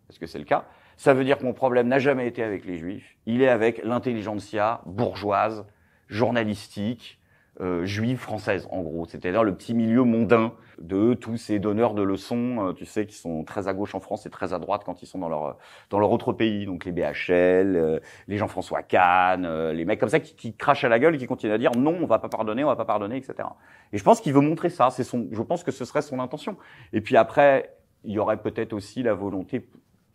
parce 0.08 0.18
que 0.18 0.26
c'est 0.26 0.38
le 0.38 0.44
cas, 0.44 0.66
ça 0.98 1.14
veut 1.14 1.24
dire 1.24 1.38
que 1.38 1.44
mon 1.44 1.54
problème 1.54 1.88
n'a 1.88 1.98
jamais 1.98 2.26
été 2.26 2.42
avec 2.42 2.66
les 2.66 2.76
Juifs, 2.76 3.16
il 3.24 3.40
est 3.40 3.48
avec 3.48 3.82
l'intelligentsia 3.82 4.82
bourgeoise, 4.84 5.64
journalistique, 6.08 7.19
euh, 7.60 7.84
juive 7.84 8.18
française, 8.18 8.68
en 8.70 8.82
gros. 8.82 9.06
C'est-à-dire 9.06 9.44
le 9.44 9.54
petit 9.54 9.74
milieu 9.74 10.04
mondain 10.04 10.52
de 10.80 11.12
tous 11.14 11.36
ces 11.36 11.58
donneurs 11.58 11.94
de 11.94 12.02
leçons, 12.02 12.68
euh, 12.68 12.72
tu 12.72 12.86
sais, 12.86 13.06
qui 13.06 13.14
sont 13.14 13.44
très 13.44 13.68
à 13.68 13.74
gauche 13.74 13.94
en 13.94 14.00
France 14.00 14.24
et 14.26 14.30
très 14.30 14.54
à 14.54 14.58
droite 14.58 14.82
quand 14.84 15.02
ils 15.02 15.06
sont 15.06 15.18
dans 15.18 15.28
leur 15.28 15.58
dans 15.90 15.98
leur 15.98 16.10
autre 16.10 16.32
pays. 16.32 16.64
Donc 16.64 16.84
les 16.84 16.92
BHL, 16.92 17.76
euh, 17.76 18.00
les 18.28 18.38
Jean-François 18.38 18.82
Kahn, 18.82 19.44
euh, 19.44 19.72
les 19.72 19.84
mecs 19.84 20.00
comme 20.00 20.08
ça 20.08 20.20
qui, 20.20 20.34
qui 20.34 20.54
crachent 20.54 20.84
à 20.84 20.88
la 20.88 20.98
gueule 20.98 21.14
et 21.14 21.18
qui 21.18 21.26
continuent 21.26 21.52
à 21.52 21.58
dire 21.58 21.72
non, 21.76 21.98
on 22.00 22.06
va 22.06 22.18
pas 22.18 22.28
pardonner, 22.28 22.64
on 22.64 22.68
va 22.68 22.76
pas 22.76 22.86
pardonner, 22.86 23.16
etc. 23.18 23.48
Et 23.92 23.98
je 23.98 24.04
pense 24.04 24.20
qu'il 24.20 24.32
veut 24.32 24.40
montrer 24.40 24.70
ça. 24.70 24.90
C'est 24.90 25.04
son, 25.04 25.28
je 25.30 25.42
pense 25.42 25.62
que 25.62 25.70
ce 25.70 25.84
serait 25.84 26.02
son 26.02 26.18
intention. 26.18 26.56
Et 26.92 27.02
puis 27.02 27.16
après, 27.16 27.76
il 28.04 28.12
y 28.12 28.18
aurait 28.18 28.40
peut-être 28.40 28.72
aussi 28.72 29.02
la 29.02 29.12
volonté. 29.12 29.68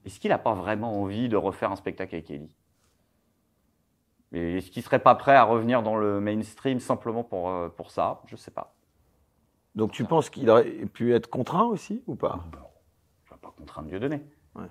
Est-ce 0.06 0.20
qu'il 0.20 0.30
n'a 0.30 0.40
pas 0.40 0.54
vraiment 0.54 1.02
envie 1.02 1.30
de 1.30 1.38
refaire 1.38 1.72
un 1.72 1.76
spectacle 1.76 2.16
avec 2.16 2.32
Ellie 2.32 2.52
Et 4.36 4.58
est-ce 4.58 4.70
qu'il 4.70 4.84
serait 4.84 5.00
pas 5.00 5.16
prêt 5.16 5.36
à 5.36 5.44
revenir 5.44 5.82
dans 5.82 5.96
le 5.96 6.20
mainstream 6.20 6.80
simplement 6.80 7.24
pour 7.24 7.50
euh, 7.50 7.70
pour 7.70 7.90
ça? 7.92 8.22
Je 8.28 8.36
sais 8.36 8.52
pas. 8.52 8.74
Donc 9.76 9.92
tu 9.92 10.04
penses 10.04 10.30
qu'il 10.30 10.50
aurait 10.50 10.66
pu 10.94 11.14
être 11.14 11.28
contraint 11.30 11.66
aussi 11.66 12.04
ou 12.08 12.16
pas? 12.16 12.40
Je 13.26 13.32
vais 13.34 13.40
pas 13.42 13.54
contraindre 13.58 13.88
Dieu 13.90 14.00
donné. 14.00 14.22
Ouais. 14.56 14.66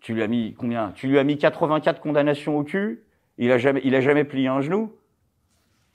Tu 0.00 0.14
lui 0.14 0.22
as 0.22 0.28
mis 0.28 0.54
combien? 0.54 0.92
Tu 0.92 1.08
lui 1.08 1.18
as 1.18 1.24
mis 1.24 1.36
84 1.38 2.00
condamnations 2.00 2.56
au 2.58 2.62
cul? 2.64 3.04
Il 3.38 3.50
a 3.52 3.58
jamais, 3.58 3.80
il 3.84 3.94
a 3.94 4.00
jamais 4.00 4.24
plié 4.24 4.48
un 4.48 4.60
genou? 4.60 4.92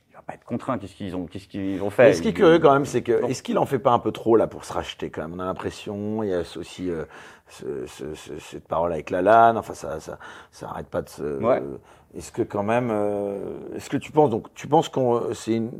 Il 0.09 0.15
va 0.15 0.21
pas 0.21 0.33
être 0.33 0.45
contraint. 0.45 0.77
Qu'est-ce 0.77 0.95
qu'ils 0.95 1.15
ont, 1.15 1.25
qu'est-ce 1.25 1.47
qu'ils 1.47 1.81
ont 1.81 1.89
fait? 1.89 2.07
Mais 2.07 2.13
ce 2.13 2.21
qui 2.21 2.29
est 2.29 2.33
curieux 2.33 2.59
quand 2.59 2.71
même, 2.73 2.85
c'est 2.85 3.01
que 3.01 3.21
Non. 3.21 3.27
est-ce 3.27 3.43
qu'il 3.43 3.57
en 3.57 3.65
fait 3.65 3.79
pas 3.79 3.91
un 3.91 3.99
peu 3.99 4.11
trop 4.11 4.35
là 4.37 4.47
pour 4.47 4.63
se 4.63 4.71
racheter 4.73 5.09
quand 5.09 5.21
même? 5.23 5.33
On 5.33 5.39
a 5.39 5.45
l'impression, 5.45 6.23
il 6.23 6.29
y 6.29 6.33
a 6.33 6.41
aussi 6.57 6.89
euh, 6.89 7.03
ce- 7.47 7.85
ce- 7.87 8.13
ce- 8.13 8.39
cette 8.39 8.67
parole 8.67 8.93
avec 8.93 9.09
Lalanne. 9.09 9.57
Enfin, 9.57 9.73
ça, 9.73 9.99
ça, 9.99 10.19
ça 10.51 10.69
arrête 10.69 10.87
pas 10.87 11.01
de 11.01 11.09
se. 11.09 11.23
Ouais. 11.41 11.61
Est-ce 12.15 12.31
que 12.31 12.41
quand 12.43 12.63
même, 12.63 12.89
euh, 12.91 13.75
est-ce 13.75 13.89
que 13.89 13.97
tu 13.97 14.11
penses 14.11 14.29
donc, 14.29 14.53
tu 14.53 14.67
penses 14.67 14.87
qu'on, 14.89 15.33
c'est 15.33 15.55
une, 15.55 15.71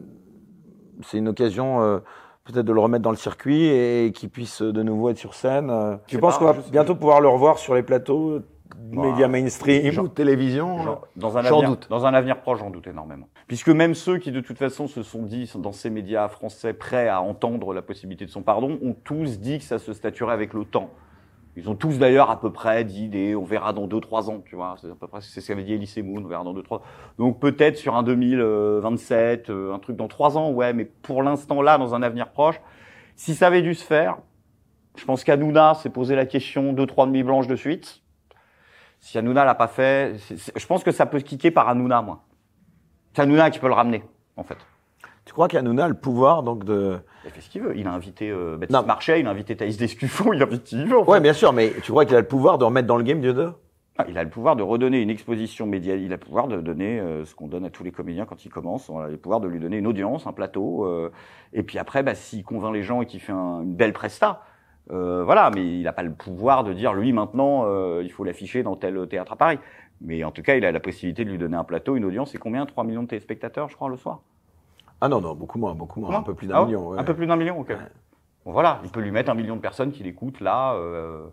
c'est 1.04 1.18
une 1.20 1.28
occasion 1.28 1.82
euh, 1.82 2.00
peut-être 2.46 2.66
de 2.66 2.74
le 2.74 2.80
remettre 2.80 3.04
dans 3.04 3.12
le 3.12 3.18
circuit 3.18 3.66
et 3.68 4.12
qu'il 4.16 4.30
puisse 4.30 4.62
de 4.62 4.84
nouveau 4.84 5.10
être 5.10 5.18
sur 5.18 5.34
scène. 5.36 5.70
euh. 5.70 5.96
Tu 6.08 6.18
penses 6.18 6.38
qu'on 6.38 6.46
va 6.46 6.56
bientôt 6.72 6.96
pouvoir 6.96 7.22
le 7.22 7.28
revoir 7.30 7.60
sur 7.60 7.76
les 7.76 7.84
plateaux, 7.84 8.40
Bah, 8.76 9.02
médias 9.04 9.28
mainstream 9.28 9.92
genre- 9.92 10.06
ou 10.06 10.08
de 10.08 10.14
télévision 10.14 10.80
euh 10.80 10.84
Genre, 10.84 11.08
dans 11.16 11.38
un 11.38 11.42
J'en 11.44 11.58
avenir, 11.58 11.70
doute. 11.70 11.88
Dans 11.92 12.06
un 12.08 12.14
avenir 12.16 12.42
proche, 12.42 12.60
j'en 12.60 12.72
doute 12.72 12.88
énormément. 12.88 13.28
Puisque 13.48 13.70
même 13.70 13.94
ceux 13.94 14.18
qui, 14.18 14.32
de 14.32 14.40
toute 14.42 14.58
façon, 14.58 14.88
se 14.88 15.04
sont 15.04 15.22
dit, 15.22 15.52
dans 15.56 15.72
ces 15.72 15.92
médias 15.92 16.28
français, 16.30 16.74
prêts 16.74 17.08
à 17.10 17.22
entendre 17.22 17.74
la 17.74 17.84
possibilité 17.84 18.26
de 18.26 18.32
son 18.32 18.42
pardon, 18.42 18.80
ont 18.82 18.96
tous 19.04 19.40
dit 19.40 19.60
que 19.60 19.64
ça 19.66 19.78
se 19.78 19.94
statuerait 19.94 20.34
avec 20.34 20.54
le 20.56 20.66
temps. 20.66 20.90
Ils 21.56 21.70
ont 21.70 21.76
tous 21.76 22.00
d'ailleurs 22.00 22.32
à 22.32 22.40
peu 22.40 22.52
près 22.52 22.84
dit 22.84 23.10
des, 23.10 23.36
on 23.36 23.44
verra 23.44 23.74
dans 23.74 23.86
deux 23.86 24.00
trois 24.00 24.30
ans, 24.30 24.42
tu 24.44 24.56
vois. 24.56 24.76
C'est 24.82 24.90
à 24.90 24.96
peu 24.96 25.08
près 25.08 25.22
c'est 25.22 25.40
ce 25.40 25.48
qu'avait 25.48 25.64
dit 25.64 25.74
Elise 25.74 25.98
Moon, 25.98 26.24
on 26.24 26.28
verra 26.28 26.44
dans 26.44 26.54
deux 26.54 26.64
trois. 26.64 26.82
Donc 27.20 27.40
peut-être 27.40 27.78
sur 27.78 27.96
un 27.96 28.04
2027, 28.04 29.50
euh, 29.50 29.74
un 29.74 29.80
truc 29.80 29.96
dans 29.96 30.08
trois 30.08 30.38
ans, 30.38 30.52
ouais. 30.52 30.74
Mais 30.74 30.86
pour 30.86 31.22
l'instant 31.22 31.62
là, 31.62 31.78
dans 31.78 31.94
un 31.94 32.02
avenir 32.02 32.32
proche, 32.32 32.60
si 33.16 33.36
ça 33.36 33.48
avait 33.48 33.62
dû 33.62 33.76
se 33.76 33.84
faire, 33.84 34.18
je 34.98 35.06
pense 35.06 35.24
qu'Anouna 35.24 35.76
s'est 35.76 35.90
posé 35.90 36.16
la 36.16 36.26
question 36.26 36.74
deux 36.74 36.88
trois 36.88 37.06
nuits 37.06 37.24
blanches 37.24 37.48
de 37.48 37.56
suite. 37.56 38.02
Si 39.00 39.18
Hanouna 39.18 39.44
l'a 39.44 39.54
pas 39.54 39.68
fait, 39.68 40.16
je 40.56 40.66
pense 40.66 40.84
que 40.84 40.92
ça 40.92 41.06
peut 41.06 41.20
se 41.20 41.26
kicker 41.26 41.52
par 41.52 41.68
Hanouna, 41.68 42.02
moi. 42.02 42.24
C'est 43.14 43.22
Hanouna 43.22 43.52
qui 43.52 43.60
peut 43.60 43.68
le 43.68 43.74
ramener, 43.74 44.02
en 44.38 44.44
fait. 44.44 44.58
Tu 45.26 45.32
crois 45.34 45.48
qu'Anouna 45.48 45.86
a 45.86 45.88
le 45.88 45.94
pouvoir 45.94 46.44
donc 46.44 46.66
de 46.66 46.98
Il 47.26 47.32
fait 47.32 47.42
ce 47.42 47.50
qu'il 47.50 47.62
veut. 47.62 47.78
Il 47.78 47.88
a 47.88 47.94
invité 47.94 48.30
euh, 48.30 48.58
Baptiste 48.58 48.80
Non. 48.82 48.86
Marchais, 48.86 49.20
il 49.22 49.28
a 49.28 49.30
invité 49.30 49.56
Thaïs 49.56 49.78
Descuffon, 49.78 50.34
il 50.34 50.42
a 50.42 50.46
invité 50.46 50.64
qui 50.64 50.82
il 50.82 50.88
veut. 50.88 51.00
Ouais, 51.00 51.22
bien 51.22 51.34
sûr, 51.34 51.54
mais 51.54 51.72
tu 51.82 51.92
crois 51.92 52.06
qu'il 52.06 52.16
a 52.16 52.22
le 52.22 52.28
pouvoir 52.28 52.58
de 52.58 52.66
remettre 52.66 52.88
dans 52.88 52.98
le 52.98 53.04
game 53.04 53.22
Dieu 53.22 53.34
Ah, 53.98 54.06
il 54.10 54.18
a 54.18 54.24
le 54.24 54.30
pouvoir 54.30 54.56
de 54.58 54.64
redonner 54.64 55.02
une 55.02 55.10
exposition 55.10 55.66
médiatique. 55.66 56.04
Il 56.08 56.12
a 56.14 56.18
le 56.18 56.20
pouvoir 56.20 56.48
de 56.50 56.60
donner 56.60 57.00
euh, 57.00 57.24
ce 57.24 57.36
qu'on 57.36 57.48
donne 57.48 57.64
à 57.64 57.70
tous 57.70 57.84
les 57.86 57.92
comédiens 57.92 58.26
quand 58.26 58.44
ils 58.44 58.50
commencent. 58.50 58.90
On 58.90 59.00
a 59.00 59.08
le 59.08 59.16
pouvoir 59.18 59.40
de 59.40 59.48
lui 59.48 59.60
donner 59.62 59.78
une 59.78 59.88
audience, 59.88 60.28
un 60.28 60.34
plateau. 60.34 60.86
euh, 60.86 61.10
et 61.54 61.64
puis 61.64 61.78
après, 61.80 62.04
bah, 62.04 62.16
s'il 62.16 62.44
convainc 62.44 62.74
les 62.74 62.84
gens 62.84 63.02
et 63.02 63.06
qu'il 63.06 63.22
fait 63.22 63.32
un- 63.32 63.62
une 63.62 63.76
belle 63.76 63.94
presta, 63.94 64.42
euh, 64.92 65.24
voilà. 65.24 65.52
Mais 65.56 65.64
il 65.66 65.84
n'a 65.84 65.94
pas 65.94 66.04
le 66.04 66.12
pouvoir 66.14 66.66
de 66.66 66.74
dire 66.74 66.94
lui 66.94 67.14
maintenant, 67.14 67.64
euh, 67.66 68.02
il 68.04 68.12
faut 68.12 68.26
l'afficher 68.26 68.62
dans 68.62 68.76
tel 68.76 69.08
théâtre 69.08 69.32
à 69.32 69.36
Paris. 69.38 69.60
Mais 70.02 70.22
en 70.26 70.32
tout 70.32 70.42
cas, 70.42 70.56
il 70.56 70.66
a 70.66 70.72
la 70.74 70.82
possibilité 70.82 71.24
de 71.24 71.30
lui 71.30 71.38
donner 71.38 71.56
un 71.56 71.64
plateau, 71.64 71.96
une 71.96 72.04
audience. 72.04 72.36
Et 72.36 72.38
combien? 72.38 72.66
3 72.66 72.84
millions 72.84 73.04
de 73.04 73.08
téléspectateurs, 73.08 73.70
je 73.70 73.76
crois, 73.76 73.88
le 73.88 73.96
soir? 73.96 74.20
Ah 75.02 75.10
non, 75.10 75.20
non, 75.22 75.36
beaucoup 75.36 75.60
moins, 75.60 75.76
beaucoup 75.76 76.00
moins. 76.00 76.12
Non 76.12 76.18
un 76.20 76.24
peu 76.24 76.34
plus 76.34 76.48
Ah 76.50 76.54
d'un 76.54 76.60
ouais 76.62 76.66
million. 76.68 76.90
ouais. 76.90 77.00
Un 77.00 77.04
peu 77.04 77.14
plus 77.14 77.28
d'un 77.28 77.36
million, 77.36 77.60
ok. 77.60 77.70
Ouais. 77.70 77.78
Bon, 78.46 78.52
voilà, 78.52 78.80
il 78.84 78.90
peut 78.90 79.00
lui 79.02 79.12
mettre 79.12 79.30
un 79.32 79.36
million 79.36 79.56
de 79.56 79.62
personnes 79.62 79.92
qui 79.92 80.04
l'écoutent 80.04 80.40
là. 80.42 80.74
euh, 80.76 81.26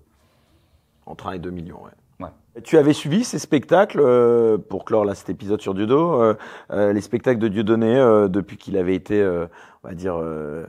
Entre 1.06 1.26
1 1.28 1.32
et 1.32 1.38
2 1.38 1.50
millions, 1.50 1.82
ouais. 1.82 1.90
Ouais. 2.26 2.62
Tu 2.62 2.76
avais 2.78 2.92
suivi 2.92 3.24
ces 3.24 3.38
spectacles, 3.38 4.00
euh, 4.00 4.58
pour 4.58 4.84
clore 4.84 5.04
là 5.04 5.14
cet 5.14 5.30
épisode 5.30 5.60
sur 5.60 5.74
Diodo, 5.74 6.20
euh, 6.20 6.34
euh, 6.70 6.92
les 6.92 7.00
spectacles 7.00 7.40
de 7.40 7.48
Dieudonné 7.48 7.96
euh, 7.98 8.28
depuis 8.28 8.56
qu'il 8.58 8.76
avait 8.76 8.94
été, 8.94 9.20
euh, 9.22 9.46
on 9.82 9.88
va 9.88 9.94
dire, 9.94 10.16
euh, 10.18 10.66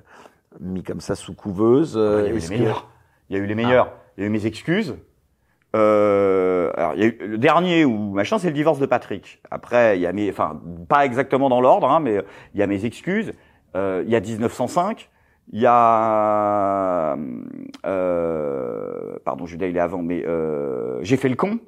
mis 0.60 0.84
comme 0.84 1.01
ça 1.01 1.15
sous 1.15 1.34
couveuse. 1.34 1.93
il 1.95 1.99
y 1.99 2.27
a 2.27 2.30
eu 2.34 2.38
les 2.38 2.49
meilleurs. 2.49 2.88
Il 3.30 3.36
y 3.36 3.39
a 3.39 3.43
eu 3.43 3.45
les 3.47 3.56
meilleurs. 3.56 3.89
Il 4.17 4.21
y 4.21 4.23
a 4.23 4.27
eu 4.27 4.30
mes 4.32 4.45
excuses. 4.45 4.95
Euh, 5.75 6.71
alors, 6.75 6.95
y 6.95 7.03
a 7.03 7.05
eu 7.05 7.17
le 7.21 7.38
dernier 7.38 7.86
ou 7.86 8.12
machin, 8.12 8.38
c'est 8.39 8.47
le 8.47 8.53
divorce 8.53 8.79
de 8.79 8.86
Patrick. 8.86 9.41
Après, 9.51 9.97
il 9.97 10.01
y 10.01 10.05
a 10.05 10.12
mes, 10.12 10.29
enfin, 10.29 10.62
pas 10.89 11.05
exactement 11.05 11.49
dans 11.49 11.62
l'ordre, 11.62 11.89
hein, 11.89 11.99
mais 11.99 12.21
il 12.53 12.60
y 12.60 12.63
a 12.63 12.67
mes 12.67 12.86
excuses. 12.86 13.34
Euh, 13.75 14.03
il 14.05 14.12
y 14.12 14.15
a 14.15 14.19
1905. 14.19 15.10
Il 15.53 15.60
y 15.60 15.65
a, 15.67 17.17
euh, 17.86 19.17
pardon, 19.25 19.45
Judas, 19.45 19.67
il 19.67 19.75
est 19.75 19.81
avant, 19.81 20.01
mais 20.01 20.25
euh, 20.25 20.99
j'ai 21.03 21.17
fait 21.17 21.29
le 21.29 21.36
con, 21.36 21.60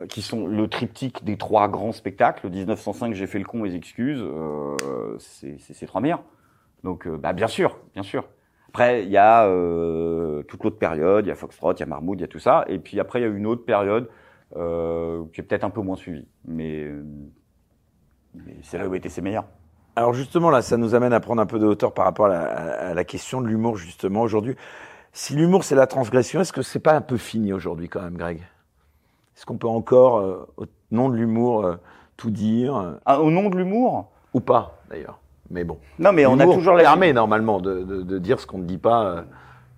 euh, 0.00 0.06
qui 0.06 0.22
sont 0.22 0.46
le 0.46 0.68
triptyque 0.68 1.24
des 1.24 1.36
trois 1.36 1.68
grands 1.68 1.92
spectacles. 1.92 2.50
1905, 2.50 3.14
j'ai 3.14 3.26
fait 3.26 3.38
le 3.38 3.44
con, 3.44 3.60
mes 3.60 3.74
excuses. 3.74 4.20
Euh, 4.22 4.76
c'est 5.18 5.56
c'est 5.60 5.74
ces 5.74 5.86
trois 5.86 6.00
meilleurs. 6.00 6.22
Donc, 6.84 7.06
euh, 7.06 7.16
bah, 7.16 7.32
bien 7.32 7.48
sûr, 7.48 7.78
bien 7.94 8.02
sûr. 8.02 8.24
Après, 8.76 9.04
il 9.04 9.08
y 9.08 9.16
a 9.16 9.46
euh, 9.46 10.42
toute 10.42 10.62
l'autre 10.62 10.76
période, 10.76 11.24
il 11.24 11.30
y 11.30 11.32
a 11.32 11.34
Foxtrot, 11.34 11.72
il 11.72 11.80
y 11.80 11.82
a 11.82 11.86
Marmoud, 11.86 12.18
il 12.18 12.20
y 12.20 12.24
a 12.24 12.28
tout 12.28 12.38
ça. 12.38 12.62
Et 12.68 12.78
puis 12.78 13.00
après, 13.00 13.20
il 13.20 13.22
y 13.22 13.24
a 13.24 13.28
une 13.30 13.46
autre 13.46 13.64
période 13.64 14.10
euh, 14.54 15.24
qui 15.32 15.40
est 15.40 15.44
peut-être 15.44 15.64
un 15.64 15.70
peu 15.70 15.80
moins 15.80 15.96
suivie. 15.96 16.26
Mais, 16.44 16.86
mais 18.34 18.54
c'est 18.60 18.76
là 18.76 18.86
où 18.86 18.94
étaient 18.94 19.08
ses 19.08 19.22
meilleurs. 19.22 19.46
Alors 19.96 20.12
justement, 20.12 20.50
là, 20.50 20.60
ça 20.60 20.76
nous 20.76 20.94
amène 20.94 21.14
à 21.14 21.20
prendre 21.20 21.40
un 21.40 21.46
peu 21.46 21.58
de 21.58 21.64
hauteur 21.64 21.94
par 21.94 22.04
rapport 22.04 22.26
à 22.26 22.28
la, 22.28 22.42
à 22.90 22.92
la 22.92 23.04
question 23.04 23.40
de 23.40 23.46
l'humour, 23.46 23.78
justement, 23.78 24.20
aujourd'hui. 24.20 24.56
Si 25.14 25.34
l'humour, 25.34 25.64
c'est 25.64 25.74
la 25.74 25.86
transgression, 25.86 26.42
est-ce 26.42 26.52
que 26.52 26.60
c'est 26.60 26.78
pas 26.78 26.92
un 26.92 27.00
peu 27.00 27.16
fini 27.16 27.54
aujourd'hui, 27.54 27.88
quand 27.88 28.02
même, 28.02 28.18
Greg? 28.18 28.40
Est-ce 29.34 29.46
qu'on 29.46 29.56
peut 29.56 29.68
encore, 29.68 30.18
euh, 30.18 30.46
au 30.58 30.66
nom 30.90 31.08
de 31.08 31.16
l'humour, 31.16 31.64
euh, 31.64 31.76
tout 32.18 32.30
dire? 32.30 32.98
Ah, 33.06 33.22
au 33.22 33.30
nom 33.30 33.48
de 33.48 33.56
l'humour? 33.56 34.10
Ou 34.34 34.40
pas, 34.40 34.78
d'ailleurs. 34.90 35.18
Mais 35.50 35.64
bon. 35.64 35.78
Non, 35.98 36.12
mais 36.12 36.26
on 36.26 36.38
a 36.38 36.44
toujours 36.44 36.74
la... 36.74 36.82
permet, 36.82 37.12
normalement, 37.12 37.60
de, 37.60 37.82
de, 37.82 38.02
de 38.02 38.18
dire 38.18 38.40
ce 38.40 38.46
qu'on 38.46 38.58
ne 38.58 38.64
dit 38.64 38.78
pas 38.78 39.04
euh, 39.06 39.22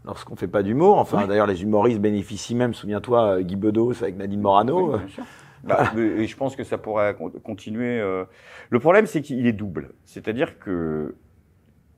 lorsqu'on 0.05 0.37
fait 0.37 0.49
pas 0.49 0.63
d'humour. 0.63 0.99
Enfin, 0.99 1.23
Oui. 1.23 1.29
d'ailleurs, 1.29 1.47
les 1.47 1.63
humoristes 1.63 2.01
bénéficient 2.01 2.55
même, 2.55 2.75
souviens-toi, 2.75 3.23
euh, 3.39 3.41
Guy 3.43 3.57
Bedos 3.57 4.03
avec 4.03 4.17
Nadine 4.17 4.41
Morano. 4.41 4.93
Oui, 4.93 4.99
bien 4.99 5.09
sûr. 5.09 5.25
Bah, 5.65 5.91
mais- 5.97 6.03
et 6.23 6.27
je 6.27 6.37
pense 6.37 6.55
que 6.57 6.65
ça 6.65 6.79
pourrait 6.79 7.15
con- 7.17 7.33
continuer. 7.43 8.01
euh. 8.01 8.25
Le 8.71 8.79
problème, 8.79 9.07
c'est 9.07 9.21
qu'il 9.23 9.47
est 9.47 9.53
double. 9.53 9.93
C'est-à-dire 10.05 10.59
que 10.59 11.17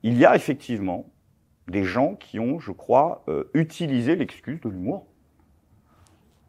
il 0.03 0.17
y 0.17 0.25
a 0.25 0.35
effectivement 0.35 1.05
des 1.67 1.83
gens 1.83 2.15
qui 2.15 2.39
ont, 2.39 2.59
je 2.59 2.71
crois, 2.71 3.23
euh, 3.29 3.43
utilisé 3.53 4.15
l'excuse 4.15 4.59
de 4.61 4.67
l'humour 4.69 5.05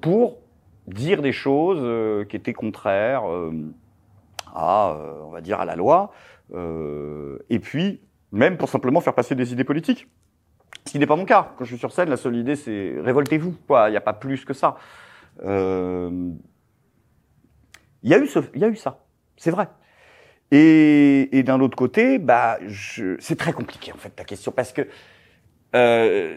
pour 0.00 0.38
dire 0.88 1.22
des 1.22 1.32
choses 1.32 1.78
euh, 1.82 2.24
qui 2.24 2.34
étaient 2.36 2.54
contraires 2.54 3.28
euh, 3.30 3.52
à, 4.54 4.92
euh, 4.96 5.12
on 5.26 5.30
va 5.30 5.40
dire, 5.40 5.60
à 5.60 5.64
la 5.64 5.76
loi, 5.76 6.10
euh, 6.10 6.12
et 6.54 7.58
puis 7.58 8.00
même 8.32 8.56
pour 8.56 8.68
simplement 8.68 9.00
faire 9.00 9.14
passer 9.14 9.34
des 9.34 9.52
idées 9.52 9.64
politiques. 9.64 10.08
Ce 10.86 10.92
qui 10.92 10.98
n'est 10.98 11.06
pas 11.06 11.16
mon 11.16 11.24
cas. 11.24 11.52
Quand 11.56 11.64
je 11.64 11.70
suis 11.70 11.78
sur 11.78 11.92
scène, 11.92 12.08
la 12.08 12.16
seule 12.16 12.36
idée, 12.36 12.56
c'est 12.56 12.94
révoltez-vous. 12.98 13.54
Il 13.70 13.90
n'y 13.90 13.96
a 13.96 14.00
pas 14.00 14.14
plus 14.14 14.44
que 14.44 14.54
ça. 14.54 14.76
Euh, 15.44 16.30
il 18.02 18.10
y 18.10 18.14
a 18.14 18.18
eu 18.18 18.28
y 18.56 18.64
a 18.64 18.68
eu 18.68 18.76
ça, 18.76 19.04
c'est 19.36 19.50
vrai. 19.50 19.68
Et, 20.50 21.38
et 21.38 21.42
d'un 21.42 21.60
autre 21.60 21.76
côté, 21.76 22.18
bah, 22.18 22.58
c'est 23.20 23.36
très 23.36 23.52
compliqué 23.52 23.92
en 23.92 23.96
fait 23.96 24.10
ta 24.10 24.24
question 24.24 24.52
parce 24.52 24.72
que 24.72 24.82
euh, 25.74 26.36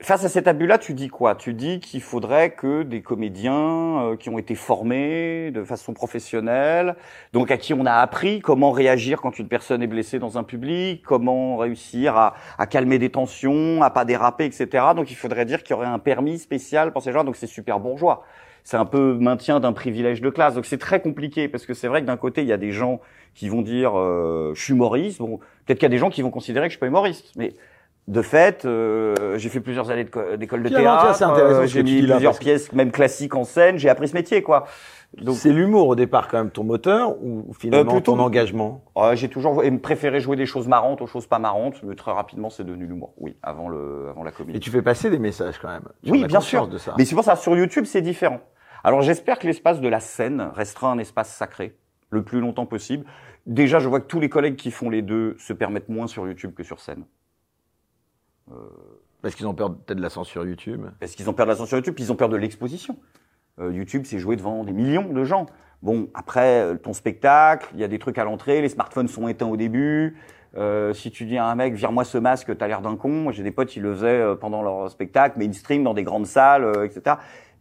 face 0.00 0.24
à 0.24 0.28
cet 0.28 0.46
abus-là, 0.46 0.78
tu 0.78 0.94
dis 0.94 1.08
quoi? 1.08 1.34
Tu 1.34 1.54
dis 1.54 1.80
qu'il 1.80 2.00
faudrait 2.00 2.50
que 2.50 2.82
des 2.82 3.02
comédiens 3.02 4.00
euh, 4.00 4.16
qui 4.16 4.28
ont 4.28 4.38
été 4.38 4.54
formés 4.54 5.50
de 5.50 5.64
façon 5.64 5.92
professionnelle, 5.92 6.96
donc 7.32 7.50
à 7.50 7.56
qui 7.56 7.74
on 7.74 7.84
a 7.84 7.94
appris 7.94 8.40
comment 8.40 8.70
réagir 8.70 9.20
quand 9.20 9.38
une 9.38 9.48
personne 9.48 9.82
est 9.82 9.88
blessée 9.88 10.18
dans 10.18 10.38
un 10.38 10.44
public, 10.44 11.02
comment 11.04 11.56
réussir 11.56 12.16
à, 12.16 12.34
à 12.58 12.66
calmer 12.66 12.98
des 12.98 13.10
tensions, 13.10 13.82
à 13.82 13.90
pas 13.90 14.04
déraper, 14.04 14.44
etc. 14.44 14.68
Donc 14.94 15.10
il 15.10 15.16
faudrait 15.16 15.44
dire 15.44 15.62
qu'il 15.62 15.74
y 15.74 15.76
aurait 15.76 15.86
un 15.86 15.98
permis 15.98 16.38
spécial 16.38 16.92
pour 16.92 17.02
ces 17.02 17.12
gens. 17.12 17.24
Donc 17.24 17.36
c'est 17.36 17.46
super 17.46 17.80
bourgeois 17.80 18.24
c'est 18.64 18.76
un 18.76 18.84
peu 18.84 19.14
maintien 19.14 19.60
d'un 19.60 19.72
privilège 19.72 20.20
de 20.20 20.28
classe. 20.28 20.54
Donc 20.54 20.66
c'est 20.66 20.76
très 20.76 21.00
compliqué 21.00 21.48
parce 21.48 21.64
que 21.64 21.72
c'est 21.72 21.88
vrai 21.88 22.02
que 22.02 22.06
d'un 22.06 22.18
côté 22.18 22.42
il 22.42 22.48
y 22.48 22.52
a 22.52 22.58
des 22.58 22.70
gens 22.70 23.00
qui 23.34 23.48
vont 23.48 23.62
dire 23.62 23.98
euh, 23.98 24.52
je 24.54 24.62
suis 24.62 24.74
humoriste. 24.74 25.20
Bon, 25.20 25.38
peut-être 25.64 25.78
qu'il 25.78 25.84
y 25.84 25.86
a 25.86 25.88
des 25.88 25.96
gens 25.96 26.10
qui 26.10 26.20
vont 26.20 26.30
considérer 26.30 26.66
que 26.66 26.72
je 26.72 26.74
suis 26.74 26.80
pas 26.80 26.86
humoriste, 26.86 27.32
mais 27.36 27.54
de 28.08 28.22
fait, 28.22 28.64
euh, 28.64 29.36
j'ai 29.38 29.48
fait 29.50 29.60
plusieurs 29.60 29.90
années 29.90 30.06
d'école 30.38 30.62
de 30.64 30.68
théâtre. 30.70 31.22
euh, 31.22 31.66
j'ai 31.66 31.82
mis 31.82 32.00
là, 32.00 32.14
plusieurs 32.16 32.38
pièces, 32.38 32.72
même 32.72 32.90
classiques 32.90 33.34
en 33.36 33.44
scène. 33.44 33.76
J'ai 33.78 33.88
appris 33.90 34.08
ce 34.08 34.14
métier, 34.14 34.42
quoi. 34.42 34.64
Donc, 35.16 35.36
C'est 35.36 35.52
l'humour 35.52 35.88
au 35.88 35.94
départ, 35.94 36.26
quand 36.28 36.38
même, 36.38 36.50
ton 36.50 36.64
moteur, 36.64 37.16
ou 37.22 37.52
finalement 37.58 37.92
Euh, 37.92 37.94
plutôt- 37.96 38.12
ton 38.16 38.18
engagement? 38.22 38.82
Ouais, 38.96 39.14
j'ai 39.16 39.28
toujours 39.28 39.62
préféré 39.82 40.20
jouer 40.20 40.36
des 40.36 40.46
choses 40.46 40.68
marrantes 40.68 41.00
aux 41.02 41.06
choses 41.06 41.26
pas 41.26 41.38
marrantes, 41.38 41.82
mais 41.82 41.94
très 41.94 42.12
rapidement 42.12 42.50
c'est 42.50 42.64
devenu 42.64 42.86
l'humour. 42.86 43.12
Oui, 43.18 43.36
avant 43.42 43.68
le, 43.68 44.06
avant 44.10 44.22
la 44.24 44.32
comédie. 44.32 44.56
Et 44.56 44.60
tu 44.60 44.70
fais 44.70 44.82
passer 44.82 45.08
des 45.10 45.18
messages, 45.18 45.58
quand 45.58 45.68
même. 45.68 45.84
Oui, 46.06 46.24
bien 46.24 46.40
sûr. 46.40 46.66
De 46.66 46.78
ça. 46.78 46.94
Mais 46.98 47.04
c'est 47.04 47.14
pour 47.14 47.24
ça, 47.24 47.36
sur 47.36 47.56
YouTube, 47.56 47.84
c'est 47.86 48.02
différent. 48.02 48.40
Alors 48.84 49.02
j'espère 49.02 49.38
que 49.38 49.46
l'espace 49.46 49.80
de 49.80 49.88
la 49.88 50.00
scène 50.00 50.50
restera 50.54 50.90
un 50.90 50.98
espace 50.98 51.30
sacré 51.34 51.76
le 52.10 52.22
plus 52.22 52.40
longtemps 52.40 52.64
possible. 52.66 53.04
Déjà, 53.46 53.78
je 53.80 53.88
vois 53.88 54.00
que 54.00 54.06
tous 54.06 54.20
les 54.20 54.28
collègues 54.28 54.56
qui 54.56 54.70
font 54.70 54.88
les 54.90 55.02
deux 55.02 55.36
se 55.38 55.52
permettent 55.52 55.88
moins 55.88 56.06
sur 56.06 56.26
YouTube 56.26 56.52
que 56.54 56.62
sur 56.62 56.80
scène. 56.80 57.04
Parce 59.22 59.34
qu'ils 59.34 59.46
ont 59.46 59.54
peur 59.54 59.74
peut-être 59.74 59.98
de 59.98 60.02
la 60.02 60.10
censure 60.10 60.46
YouTube? 60.46 60.86
Parce 61.00 61.14
qu'ils 61.14 61.28
ont 61.28 61.32
peur 61.32 61.46
de 61.46 61.50
la 61.50 61.56
censure 61.56 61.78
YouTube, 61.78 61.94
puis 61.94 62.04
ils 62.04 62.12
ont 62.12 62.16
peur 62.16 62.28
de 62.28 62.36
l'exposition. 62.36 62.96
Euh, 63.58 63.72
YouTube, 63.72 64.02
c'est 64.04 64.18
joué 64.18 64.36
devant 64.36 64.64
des 64.64 64.72
millions 64.72 65.12
de 65.12 65.24
gens. 65.24 65.46
Bon, 65.82 66.08
après, 66.14 66.60
euh, 66.60 66.76
ton 66.76 66.92
spectacle, 66.92 67.68
il 67.74 67.80
y 67.80 67.84
a 67.84 67.88
des 67.88 67.98
trucs 67.98 68.18
à 68.18 68.24
l'entrée, 68.24 68.60
les 68.60 68.68
smartphones 68.68 69.08
sont 69.08 69.28
éteints 69.28 69.48
au 69.48 69.56
début. 69.56 70.16
Euh, 70.56 70.94
si 70.94 71.10
tu 71.10 71.24
dis 71.24 71.36
à 71.36 71.46
un 71.46 71.54
mec, 71.54 71.74
vire-moi 71.74 72.04
ce 72.04 72.18
masque, 72.18 72.56
t'as 72.56 72.66
l'air 72.66 72.80
d'un 72.80 72.96
con. 72.96 73.30
J'ai 73.30 73.42
des 73.42 73.50
potes, 73.50 73.74
ils 73.76 73.82
le 73.82 73.94
faisaient 73.94 74.20
euh, 74.20 74.34
pendant 74.34 74.62
leur 74.62 74.90
spectacle, 74.90 75.38
mainstream, 75.38 75.84
dans 75.84 75.94
des 75.94 76.04
grandes 76.04 76.26
salles, 76.26 76.64
euh, 76.64 76.84
etc. 76.84 77.16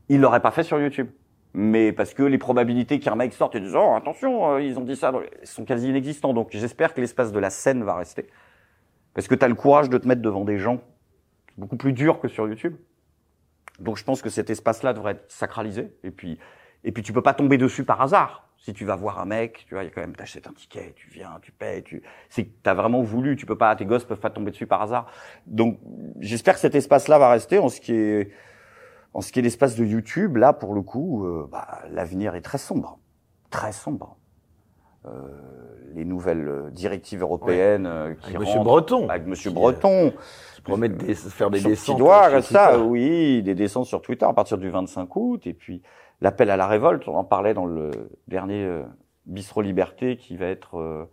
Ils 0.10 0.22
l'auraient 0.22 0.42
pas 0.42 0.52
fait 0.52 0.64
sur 0.64 0.80
YouTube. 0.80 1.08
Mais 1.54 1.92
parce 1.92 2.14
que 2.14 2.24
les 2.24 2.38
probabilités 2.38 3.00
qu'un 3.00 3.16
mec 3.16 3.34
sorte 3.34 3.56
et 3.56 3.60
dise, 3.60 3.76
oh, 3.76 3.94
attention, 3.96 4.52
euh, 4.52 4.62
ils 4.62 4.78
ont 4.78 4.84
dit 4.84 4.96
ça, 4.96 5.12
sont 5.44 5.66
quasi 5.66 5.90
inexistantes. 5.90 6.36
Donc, 6.36 6.50
j'espère 6.52 6.94
que 6.94 7.02
l'espace 7.02 7.32
de 7.32 7.40
la 7.40 7.50
scène 7.50 7.84
va 7.84 7.96
rester. 7.96 8.28
Parce 9.18 9.28
que 9.28 9.34
tu 9.34 9.44
as 9.44 9.48
le 9.48 9.56
courage 9.56 9.90
de 9.90 9.98
te 9.98 10.08
mettre 10.08 10.22
devant 10.22 10.46
des 10.46 10.60
gens 10.60 10.80
beaucoup 11.58 11.76
plus 11.76 11.92
dur 11.92 12.20
que 12.20 12.28
sur 12.28 12.48
YouTube. 12.48 12.76
Donc 13.80 13.98
je 13.98 14.04
pense 14.04 14.22
que 14.22 14.30
cet 14.30 14.52
espace-là 14.52 14.94
devrait 14.94 15.14
être 15.14 15.32
sacralisé. 15.32 15.92
Et 16.04 16.12
puis, 16.12 16.38
et 16.84 16.92
puis 16.92 17.02
tu 17.02 17.14
peux 17.14 17.24
pas 17.24 17.34
tomber 17.34 17.58
dessus 17.58 17.84
par 17.84 18.00
hasard. 18.00 18.48
Si 18.60 18.76
tu 18.76 18.86
vas 18.86 18.96
voir 18.96 19.20
un 19.20 19.26
mec, 19.26 19.66
tu 19.68 19.74
vois, 19.74 19.84
il 19.84 19.88
y 19.88 19.90
a 19.90 19.92
quand 19.92 20.02
même, 20.02 20.16
t'achètes 20.16 20.46
un 20.46 20.54
ticket, 20.54 20.94
tu 20.96 21.10
viens, 21.10 21.40
tu 21.42 21.52
payes, 21.52 21.82
tu, 21.82 22.04
c'est 22.30 22.62
t'as 22.62 22.76
vraiment 22.76 23.02
voulu, 23.02 23.36
tu 23.36 23.48
peux 23.48 23.58
pas, 23.58 23.76
tes 23.76 23.88
gosses 23.88 24.06
peuvent 24.06 24.20
pas 24.20 24.30
tomber 24.30 24.52
dessus 24.52 24.68
par 24.68 24.84
hasard. 24.84 25.08
Donc, 25.48 25.80
j'espère 26.20 26.54
que 26.54 26.60
cet 26.60 26.76
espace-là 26.76 27.18
va 27.18 27.32
rester 27.32 27.58
en 27.58 27.70
ce 27.70 27.82
qui 27.82 27.94
est, 27.94 28.32
en 29.16 29.22
ce 29.22 29.32
qui 29.32 29.40
est 29.40 29.42
l'espace 29.42 29.76
de 29.76 29.84
YouTube. 29.84 30.38
Là, 30.38 30.54
pour 30.54 30.76
le 30.76 30.84
coup, 30.84 31.26
euh, 31.26 31.50
bah, 31.52 31.80
l'avenir 31.90 32.36
est 32.36 32.42
très 32.42 32.60
sombre. 32.60 33.00
Très 33.50 33.72
sombre. 33.72 34.16
Euh, 35.06 35.10
les 35.94 36.04
nouvelles 36.06 36.48
euh, 36.48 36.70
directives 36.72 37.22
européennes 37.22 37.86
euh, 37.86 38.14
qui 38.16 38.28
Avec 38.30 38.40
Monsieur 38.40 38.54
rentrent- 38.58 38.64
Breton. 38.66 39.10
avec 39.10 39.26
Monsieur 39.28 39.52
Breton, 39.52 40.12
Qui 40.56 40.62
promet 40.62 40.90
de 40.90 40.96
dé- 40.96 41.16
faire 41.16 41.50
des 41.50 41.62
descentes. 41.62 41.98
doigt, 41.98 42.42
ça, 42.42 42.70
Twitter. 42.74 42.84
oui, 42.84 43.42
des 43.44 43.56
descentes 43.56 43.86
sur 43.86 44.02
Twitter 44.02 44.26
à 44.26 44.34
partir 44.34 44.58
du 44.58 44.70
25 44.70 45.16
août, 45.16 45.48
et 45.48 45.54
puis 45.54 45.82
l'appel 46.20 46.50
à 46.50 46.58
la 46.58 46.68
révolte, 46.68 47.08
on 47.08 47.16
en 47.16 47.24
parlait 47.24 47.54
dans 47.54 47.66
le 47.66 47.92
dernier 48.28 48.64
euh, 48.66 48.84
Bistro 49.26 49.62
Liberté 49.62 50.18
qui 50.18 50.36
va 50.36 50.48
être 50.48 50.78
euh, 50.78 51.06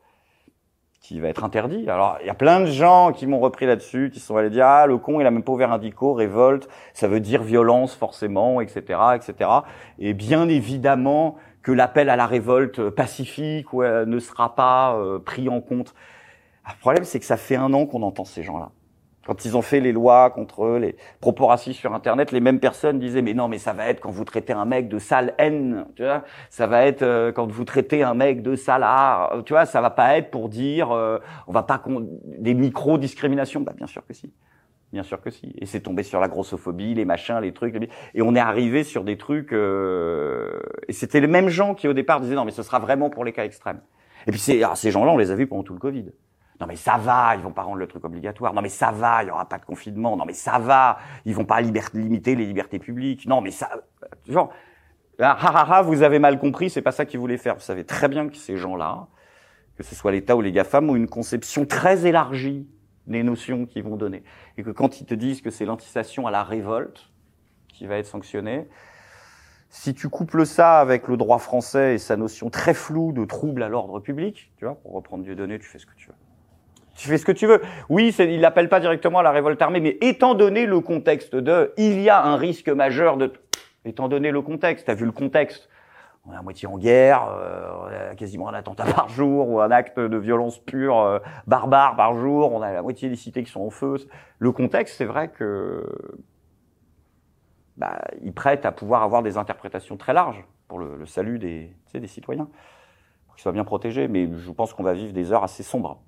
qui 1.01 1.21
va 1.21 1.29
être 1.29 1.45
interdit. 1.45 1.89
Alors, 1.91 2.17
il 2.23 2.27
y 2.27 2.31
a 2.31 2.35
plein 2.35 2.61
de 2.61 2.67
gens 2.67 3.13
qui 3.13 3.27
m'ont 3.27 3.39
repris 3.41 3.67
là-dessus, 3.67 4.11
qui 4.11 4.19
sont 4.21 4.37
allés 4.37 4.49
dire 4.51 4.67
ah 4.67 4.87
le 4.87 4.97
con 4.99 5.21
il 5.21 5.27
a 5.27 5.31
même 5.31 5.43
pas 5.45 5.53
ouvert 5.53 5.71
un 5.71 5.79
dico, 5.79 6.15
révolte, 6.15 6.67
ça 6.95 7.07
veut 7.09 7.21
dire 7.21 7.43
violence 7.43 7.95
forcément, 7.95 8.61
etc., 8.63 8.99
etc. 9.15 9.51
Et 9.99 10.15
bien 10.15 10.49
évidemment 10.49 11.37
que 11.65 11.73
l'appel 11.73 12.11
à 12.11 12.17
la 12.17 12.27
révolte 12.29 12.91
pacifique 12.91 13.73
ne 13.75 14.21
sera 14.21 14.55
pas 14.57 14.97
euh, 14.97 15.19
pris 15.21 15.49
en 15.51 15.63
compte. 15.63 15.95
Ah, 16.65 16.73
Le 16.75 16.81
problème, 16.81 17.05
c'est 17.05 17.21
que 17.21 17.27
ça 17.27 17.37
fait 17.37 17.57
un 17.57 17.73
an 17.75 17.87
qu'on 17.87 18.03
entend 18.03 18.25
ces 18.25 18.43
gens-là. 18.43 18.71
Quand 19.27 19.47
ils 19.47 19.57
ont 19.57 19.63
fait 19.63 19.81
les 19.81 19.93
lois 19.93 20.31
contre 20.31 20.77
les 20.79 20.97
propos 21.21 21.47
racistes 21.47 21.81
sur 21.81 21.95
Internet, 21.95 22.31
les 22.31 22.41
mêmes 22.41 22.61
personnes 22.61 22.99
disaient 22.99 23.23
mais 23.23 23.33
non 23.33 23.49
mais 23.49 23.59
ça 23.59 23.73
va 23.73 23.89
être 23.89 24.01
quand 24.01 24.11
vous 24.11 24.25
traitez 24.25 24.53
un 24.53 24.67
mec 24.67 24.89
de 24.89 24.99
sale 24.99 25.35
haine, 25.39 25.87
tu 25.97 26.03
vois, 26.03 26.25
ça 26.51 26.67
va 26.67 26.85
être 26.85 27.03
euh, 27.03 27.33
quand 27.33 27.51
vous 27.51 27.65
traitez 27.65 28.03
un 28.03 28.13
mec 28.15 28.43
de 28.43 28.55
salard, 28.55 29.43
tu 29.47 29.55
vois, 29.55 29.65
ça 29.65 29.81
va 29.81 29.89
pas 29.91 30.19
être 30.19 30.31
pour 30.31 30.51
dire 30.51 30.91
euh, 30.93 31.19
on 31.47 31.53
va 31.53 31.63
pas 31.63 31.79
con- 31.79 32.07
des 32.39 32.53
micro 32.53 32.99
discriminations, 32.99 33.63
bah 33.63 33.73
bien 33.75 33.87
sûr 33.87 34.05
que 34.07 34.13
si. 34.13 34.31
Bien 34.95 35.03
sûr 35.03 35.21
que 35.21 35.31
si. 35.31 35.53
Et 35.59 35.67
c'est 35.67 35.81
tombé 35.81 36.05
sur 36.05 36.21
la 36.21 36.29
grossophobie, 36.29 36.95
les 36.95 37.05
machins, 37.05 37.41
les 37.41 37.53
trucs. 37.53 37.75
Et 38.15 38.23
on 38.23 38.37
est 38.37 38.41
arrivé 38.41 38.85
sur 38.85 39.03
des 39.03 39.19
trucs. 39.19 39.53
Euh... 39.53 40.61
Et 40.87 40.93
c'était 40.93 41.19
les 41.19 41.27
mêmes 41.27 41.49
gens 41.49 41.75
qui 41.75 41.89
au 41.89 41.95
départ 41.95 42.21
disaient 42.21 42.37
non 42.37 42.45
mais 42.45 42.53
ce 42.53 42.63
sera 42.63 42.79
vraiment 42.79 43.11
pour 43.11 43.25
les 43.25 43.33
cas 43.33 43.45
extrêmes. 43.45 43.81
Et 44.29 44.31
puis 44.31 44.63
ah, 44.63 44.77
ces 44.77 44.93
gens-là, 44.93 45.11
on 45.11 45.17
les 45.17 45.33
a 45.33 45.35
vus 45.35 45.49
pendant 45.49 45.65
tout 45.65 45.73
le 45.73 45.81
Covid. 45.81 46.13
Non 46.61 46.69
mais 46.69 46.77
ça 46.77 46.97
va, 46.97 47.35
ils 47.35 47.43
vont 47.43 47.51
pas 47.51 47.63
rendre 47.63 47.79
le 47.79 47.89
truc 47.89 48.05
obligatoire. 48.05 48.55
Non 48.55 48.63
mais 48.63 48.69
ça 48.69 48.93
va, 48.93 49.25
il 49.25 49.27
y 49.27 49.31
aura 49.33 49.49
pas 49.49 49.59
de 49.59 49.65
confinement. 49.65 50.17
Non 50.17 50.27
mais 50.27 50.33
ça 50.33 50.61
va, 50.61 50.99
ils 51.25 51.35
vont 51.35 51.45
pas 51.45 51.61
limiter 51.61 52.37
les 52.37 52.47
libertés 52.47 52.79
publiques. 52.79 53.27
Non 53.27 53.41
mais 53.41 53.51
ça, 53.51 53.71
genre, 54.29 54.53
ah, 55.19 55.37
ah, 55.41 55.67
ah, 55.71 55.83
vous 55.83 56.05
avez 56.05 56.21
mal 56.21 56.39
compris, 56.39 56.71
c'est 56.71 56.83
pas 56.83 56.93
ça 56.93 57.05
qu'ils 57.05 57.19
voulaient 57.19 57.37
faire. 57.37 57.57
Vous 57.57 57.63
savez 57.63 57.83
très 57.83 58.07
bien 58.07 58.29
que 58.29 58.37
ces 58.37 58.57
gens-là, 58.57 59.09
que 59.77 59.83
ce 59.83 59.97
soit 59.97 60.13
l'État 60.13 60.37
ou 60.37 60.41
les 60.41 60.53
GAFAM, 60.53 60.89
ont 60.89 60.95
une 60.95 61.09
conception 61.09 61.67
très 61.67 62.07
élargie 62.07 62.69
des 63.07 63.23
notions 63.23 63.67
qu'ils 63.67 63.83
vont 63.83 63.97
donner. 63.97 64.23
Et 64.57 64.63
que 64.63 64.71
quand 64.71 65.01
ils 65.01 65.05
te 65.07 65.15
disent 65.15 65.43
que 65.43 65.51
c'est 65.51 65.65
l'anticipation 65.65 66.27
à 66.27 66.31
la 66.31 66.43
révolte 66.43 67.11
qui 67.69 67.87
va 67.87 67.97
être 67.99 68.07
sanctionnée, 68.07 68.69
si 69.69 69.93
tu 69.93 70.09
couples 70.09 70.47
ça 70.47 70.79
avec 70.79 71.09
le 71.09 71.17
droit 71.17 71.39
français 71.39 71.95
et 71.95 71.99
sa 71.99 72.17
notion 72.17 72.49
très 72.49 72.75
floue 72.75 73.13
de 73.13 73.25
trouble 73.25 73.63
à 73.63 73.69
l'ordre 73.69 73.99
public, 73.99 74.53
tu 74.57 74.65
vois, 74.65 74.77
pour 74.77 74.93
reprendre 74.93 75.25
Dieudonné, 75.25 75.59
tu 75.59 75.67
fais 75.67 75.81
ce 75.81 75.87
que 75.87 75.95
tu 75.97 76.09
veux. 76.09 76.15
Tu 76.95 77.09
fais 77.09 77.19
ce 77.19 77.25
que 77.25 77.33
tu 77.33 77.47
veux. 77.47 77.61
Oui, 77.89 78.15
il 78.21 78.41
l'appelle 78.41 78.69
pas 78.69 78.79
directement 78.79 79.19
à 79.19 79.23
la 79.25 79.33
révolte 79.33 79.61
armée, 79.61 79.81
mais 79.81 79.99
étant 80.01 80.35
donné 80.35 80.67
le 80.67 80.79
contexte 80.79 81.35
de, 81.35 81.73
il 81.77 82.01
y 82.01 82.09
a 82.09 82.23
un 82.25 82.37
risque 82.37 82.69
majeur 82.69 83.17
de, 83.17 83.33
étant 83.85 84.09
donné 84.09 84.31
le 84.31 84.43
contexte, 84.43 84.87
t'as 84.87 84.95
vu 84.95 85.07
le 85.07 85.13
contexte, 85.13 85.69
on 86.27 86.33
est 86.33 86.37
à 86.37 86.43
moitié 86.43 86.67
en 86.69 86.79
guerre, 86.79 87.27
euh, 87.29 88.15
quasiment 88.15 88.49
un 88.49 88.55
attentat 88.55 88.85
par 88.85 89.09
jour 89.09 89.49
ou 89.49 89.61
un 89.61 89.71
acte 89.71 90.01
de 90.01 90.17
violence 90.17 90.59
pure 90.59 90.99
euh, 91.01 91.19
barbare 91.47 91.97
par 91.97 92.15
jour, 92.15 92.53
on 92.53 92.63
a 92.63 92.73
la 92.73 92.83
moitié 92.83 93.09
des 93.09 93.17
cités 93.17 93.43
qui 93.43 93.51
sont 93.51 93.61
en 93.61 93.71
feu. 93.71 93.97
Le 94.39 94.53
contexte, 94.53 94.97
c'est 94.97 95.05
vrai 95.05 95.29
que 95.29 95.87
bah, 97.77 98.01
il 98.23 98.33
prête 98.33 98.65
à 98.65 98.73
pouvoir 98.73 99.03
avoir 99.03 99.23
des 99.23 99.37
interprétations 99.37 99.97
très 99.97 100.15
larges 100.15 100.45
pour 100.69 100.79
le, 100.79 100.97
le 100.97 101.07
salut 101.07 101.39
des, 101.39 101.77
des 101.93 102.07
citoyens, 102.07 102.49
pour 103.27 103.35
qu'ils 103.35 103.43
soient 103.43 103.53
bien 103.53 103.65
protégés. 103.65 104.09
Mais 104.09 104.31
je 104.33 104.51
pense 104.51 104.73
qu'on 104.73 104.83
va 104.83 104.95
vivre 104.95 105.13
des 105.13 105.33
heures 105.33 105.45
assez 105.45 105.63
sombres. 105.63 106.01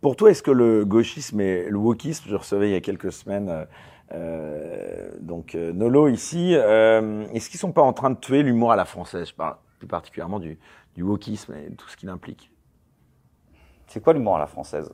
Pour 0.00 0.16
toi, 0.16 0.30
est-ce 0.30 0.42
que 0.42 0.50
le 0.50 0.84
gauchisme 0.84 1.40
et 1.40 1.68
le 1.68 1.76
wokisme, 1.76 2.28
je 2.28 2.36
recevais 2.36 2.70
il 2.70 2.72
y 2.72 2.76
a 2.76 2.80
quelques 2.80 3.12
semaines 3.12 3.66
euh, 4.12 5.10
donc 5.20 5.54
euh, 5.54 5.72
Nolo 5.72 6.08
ici, 6.08 6.54
euh, 6.54 7.26
est-ce 7.32 7.48
qu'ils 7.48 7.60
sont 7.60 7.72
pas 7.72 7.82
en 7.82 7.92
train 7.92 8.10
de 8.10 8.18
tuer 8.18 8.42
l'humour 8.42 8.72
à 8.72 8.76
la 8.76 8.84
française? 8.84 9.28
Je 9.28 9.34
parle 9.34 9.56
plus 9.78 9.88
particulièrement 9.88 10.40
du, 10.40 10.58
du 10.94 11.02
wokisme 11.02 11.54
et 11.54 11.74
tout 11.74 11.88
ce 11.88 11.96
qu'il 11.96 12.08
implique. 12.08 12.50
C'est 13.86 14.02
quoi 14.02 14.12
l'humour 14.12 14.36
à 14.36 14.38
la 14.38 14.46
française? 14.46 14.92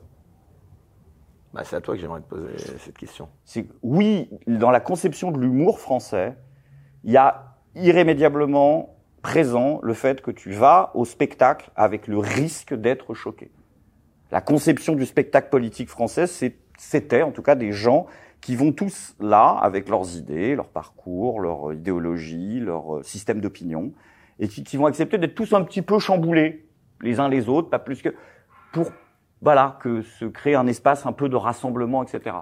Bah, 1.53 1.63
C'est 1.63 1.75
à 1.75 1.81
toi 1.81 1.95
que 1.95 2.01
j'aimerais 2.01 2.21
te 2.21 2.27
poser 2.27 2.57
cette 2.79 2.97
question. 2.97 3.29
Oui, 3.81 4.29
dans 4.47 4.71
la 4.71 4.79
conception 4.79 5.31
de 5.31 5.39
l'humour 5.39 5.79
français, 5.79 6.35
il 7.03 7.11
y 7.11 7.17
a 7.17 7.55
irrémédiablement 7.75 8.95
présent 9.21 9.79
le 9.83 9.93
fait 9.93 10.21
que 10.21 10.31
tu 10.31 10.51
vas 10.51 10.91
au 10.93 11.05
spectacle 11.05 11.71
avec 11.75 12.07
le 12.07 12.17
risque 12.17 12.73
d'être 12.73 13.13
choqué. 13.13 13.51
La 14.31 14.41
conception 14.41 14.93
du 14.93 15.05
spectacle 15.05 15.49
politique 15.49 15.89
français, 15.89 16.25
c'était 16.77 17.21
en 17.21 17.31
tout 17.31 17.41
cas 17.41 17.55
des 17.55 17.71
gens 17.71 18.07
qui 18.41 18.55
vont 18.55 18.71
tous 18.71 19.15
là 19.19 19.49
avec 19.49 19.89
leurs 19.89 20.15
idées, 20.15 20.55
leur 20.55 20.69
parcours, 20.69 21.41
leur 21.41 21.73
idéologie, 21.73 22.59
leur 22.59 22.97
euh, 22.97 23.03
système 23.03 23.41
d'opinion, 23.41 23.91
et 24.39 24.47
qui, 24.47 24.77
vont 24.77 24.85
accepter 24.85 25.17
d'être 25.17 25.35
tous 25.35 25.53
un 25.53 25.63
petit 25.63 25.81
peu 25.81 25.99
chamboulés 25.99 26.67
les 27.01 27.19
uns 27.19 27.29
les 27.29 27.49
autres, 27.49 27.69
pas 27.69 27.79
plus 27.79 28.01
que 28.01 28.09
pour 28.71 28.91
voilà 29.41 29.77
que 29.81 30.01
se 30.01 30.25
créer 30.25 30.55
un 30.55 30.67
espace 30.67 31.05
un 31.05 31.11
peu 31.11 31.29
de 31.29 31.35
rassemblement, 31.35 32.03
etc. 32.03 32.37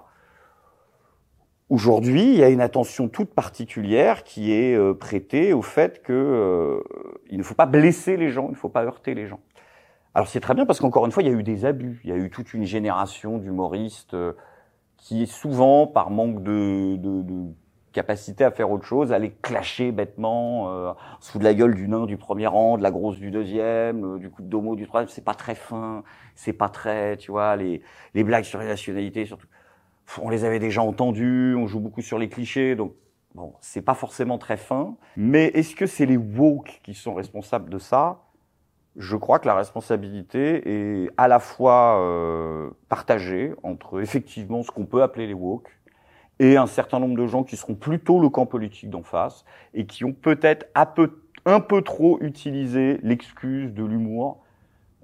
Aujourd'hui, 1.69 2.23
il 2.23 2.35
y 2.35 2.43
a 2.43 2.49
une 2.49 2.61
attention 2.61 3.09
toute 3.09 3.33
particulière 3.33 4.23
qui 4.23 4.53
est 4.53 4.75
euh, 4.75 4.93
prêtée 4.93 5.51
au 5.51 5.61
fait 5.61 6.03
que 6.03 6.13
euh, 6.13 6.81
il 7.29 7.37
ne 7.37 7.43
faut 7.43 7.55
pas 7.55 7.65
blesser 7.65 8.17
les 8.17 8.29
gens, 8.29 8.47
il 8.47 8.51
ne 8.51 8.57
faut 8.57 8.69
pas 8.69 8.83
heurter 8.85 9.13
les 9.13 9.27
gens. 9.27 9.39
Alors 10.13 10.27
c'est 10.27 10.39
très 10.39 10.53
bien 10.53 10.65
parce 10.65 10.79
qu'encore 10.79 11.05
une 11.05 11.11
fois, 11.11 11.23
il 11.23 11.29
y 11.29 11.33
a 11.33 11.37
eu 11.37 11.43
des 11.43 11.65
abus, 11.65 11.99
il 12.03 12.09
y 12.09 12.13
a 12.13 12.17
eu 12.17 12.29
toute 12.29 12.53
une 12.53 12.65
génération 12.65 13.37
d'humoristes 13.37 14.15
qui 15.05 15.21
est 15.21 15.31
souvent, 15.31 15.85
par 15.85 16.09
manque 16.09 16.41
de, 16.41 16.95
de, 16.95 17.21
de, 17.21 17.53
capacité 17.93 18.43
à 18.43 18.49
faire 18.49 18.71
autre 18.71 18.85
chose, 18.85 19.13
aller 19.13 19.35
clasher 19.43 19.91
bêtement 19.91 20.73
euh, 20.73 20.93
sous 21.19 21.37
de 21.37 21.43
la 21.43 21.53
gueule 21.53 21.75
du 21.75 21.87
nain 21.87 22.07
du 22.07 22.17
premier 22.17 22.47
rang, 22.47 22.75
de 22.77 22.83
la 22.83 22.89
grosse 22.89 23.19
du 23.19 23.29
deuxième, 23.29 24.15
euh, 24.15 24.17
du 24.17 24.31
coup 24.31 24.41
de 24.41 24.47
domo 24.47 24.75
du 24.75 24.87
troisième. 24.87 25.07
C'est 25.07 25.23
pas 25.23 25.35
très 25.35 25.53
fin, 25.53 26.03
c'est 26.33 26.53
pas 26.53 26.69
très, 26.69 27.17
tu 27.17 27.29
vois, 27.29 27.55
les, 27.55 27.83
les 28.15 28.23
blagues 28.23 28.45
sur 28.45 28.59
les 28.59 28.65
nationalités, 28.65 29.27
surtout. 29.27 29.47
On 30.19 30.29
les 30.31 30.43
avait 30.43 30.59
déjà 30.59 30.81
entendus, 30.81 31.55
on 31.55 31.67
joue 31.67 31.79
beaucoup 31.79 32.01
sur 32.01 32.17
les 32.17 32.27
clichés, 32.27 32.75
donc 32.75 32.95
bon, 33.35 33.53
c'est 33.61 33.83
pas 33.83 33.93
forcément 33.93 34.39
très 34.39 34.57
fin. 34.57 34.97
Mais 35.17 35.45
est-ce 35.53 35.75
que 35.75 35.85
c'est 35.85 36.07
les 36.07 36.17
woke 36.17 36.81
qui 36.83 36.95
sont 36.95 37.13
responsables 37.13 37.69
de 37.69 37.77
ça? 37.77 38.24
Je 38.97 39.15
crois 39.17 39.39
que 39.39 39.47
la 39.47 39.55
responsabilité 39.55 41.03
est 41.03 41.09
à 41.17 41.27
la 41.27 41.39
fois 41.39 41.99
euh, 41.99 42.69
partagée 42.89 43.53
entre 43.63 44.01
effectivement 44.01 44.63
ce 44.63 44.71
qu'on 44.71 44.85
peut 44.85 45.03
appeler 45.03 45.27
les 45.27 45.33
woke 45.33 45.69
et 46.39 46.57
un 46.57 46.67
certain 46.67 46.99
nombre 46.99 47.17
de 47.17 47.27
gens 47.27 47.43
qui 47.43 47.55
seront 47.57 47.75
plutôt 47.75 48.19
le 48.19 48.29
camp 48.29 48.45
politique 48.45 48.89
d'en 48.89 49.03
face 49.03 49.45
et 49.73 49.85
qui 49.85 50.03
ont 50.05 50.13
peut-être 50.13 50.67
un 50.75 50.85
peu, 50.85 51.21
un 51.45 51.59
peu 51.59 51.81
trop 51.81 52.19
utilisé 52.21 52.99
l'excuse 53.03 53.73
de 53.73 53.83
l'humour 53.83 54.43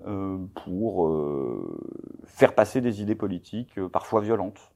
euh, 0.07 0.37
pour 0.63 1.07
euh, 1.07 1.79
faire 2.25 2.55
passer 2.55 2.81
des 2.81 3.01
idées 3.01 3.15
politiques 3.15 3.77
euh, 3.77 3.87
parfois 3.87 4.21
violentes. 4.21 4.71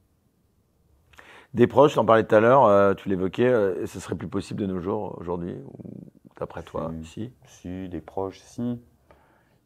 Des 1.54 1.66
proches, 1.66 1.94
t'en 1.94 2.04
parlais 2.04 2.24
tout 2.24 2.34
à 2.34 2.40
l'heure, 2.40 2.66
euh, 2.66 2.94
tu 2.94 3.08
l'évoquais, 3.08 3.46
euh, 3.46 3.86
ce 3.86 3.98
serait 3.98 4.14
plus 4.14 4.28
possible 4.28 4.60
de 4.60 4.66
nos 4.66 4.80
jours 4.80 5.16
aujourd'hui, 5.18 5.54
d'après 6.38 6.62
toi, 6.62 6.92
si, 7.02 7.32
Si, 7.46 7.88
des 7.88 8.00
proches, 8.00 8.40
si. 8.40 8.78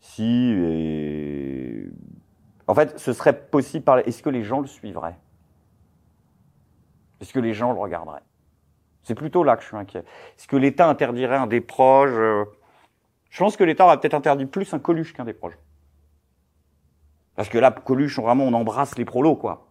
Si, 0.01 0.55
et... 0.59 1.89
En 2.67 2.75
fait, 2.75 2.99
ce 2.99 3.13
serait 3.13 3.39
possible 3.39 3.85
par... 3.85 3.99
Est-ce 3.99 4.23
que 4.23 4.31
les 4.31 4.43
gens 4.43 4.61
le 4.61 4.67
suivraient? 4.67 5.19
Est-ce 7.21 7.33
que 7.33 7.41
les 7.41 7.53
gens 7.53 7.73
le 7.73 7.79
regarderaient? 7.79 8.23
C'est 9.03 9.15
plutôt 9.15 9.45
là 9.45 9.57
que 9.57 9.63
je 9.63 9.69
suis 9.69 9.77
inquiet. 9.77 10.05
Est-ce 10.39 10.49
que 10.49 10.57
l'État 10.57 10.89
interdirait 10.89 11.37
un 11.37 11.47
des 11.47 11.61
proches 11.61 12.11
euh, 12.13 12.45
Je 13.31 13.39
pense 13.39 13.57
que 13.57 13.65
l'État 13.65 13.85
aurait 13.85 13.99
peut-être 13.99 14.15
interdit 14.15 14.47
plus 14.47 14.73
un 14.73 14.79
Coluche 14.79 15.13
qu'un 15.13 15.25
des 15.25 15.33
proches. 15.33 15.59
Parce 17.35 17.49
que 17.49 17.59
là, 17.59 17.71
Coluche, 17.71 18.19
vraiment, 18.19 18.45
on 18.45 18.53
embrasse 18.53 18.97
les 18.99 19.05
prolos, 19.05 19.37
quoi. 19.37 19.69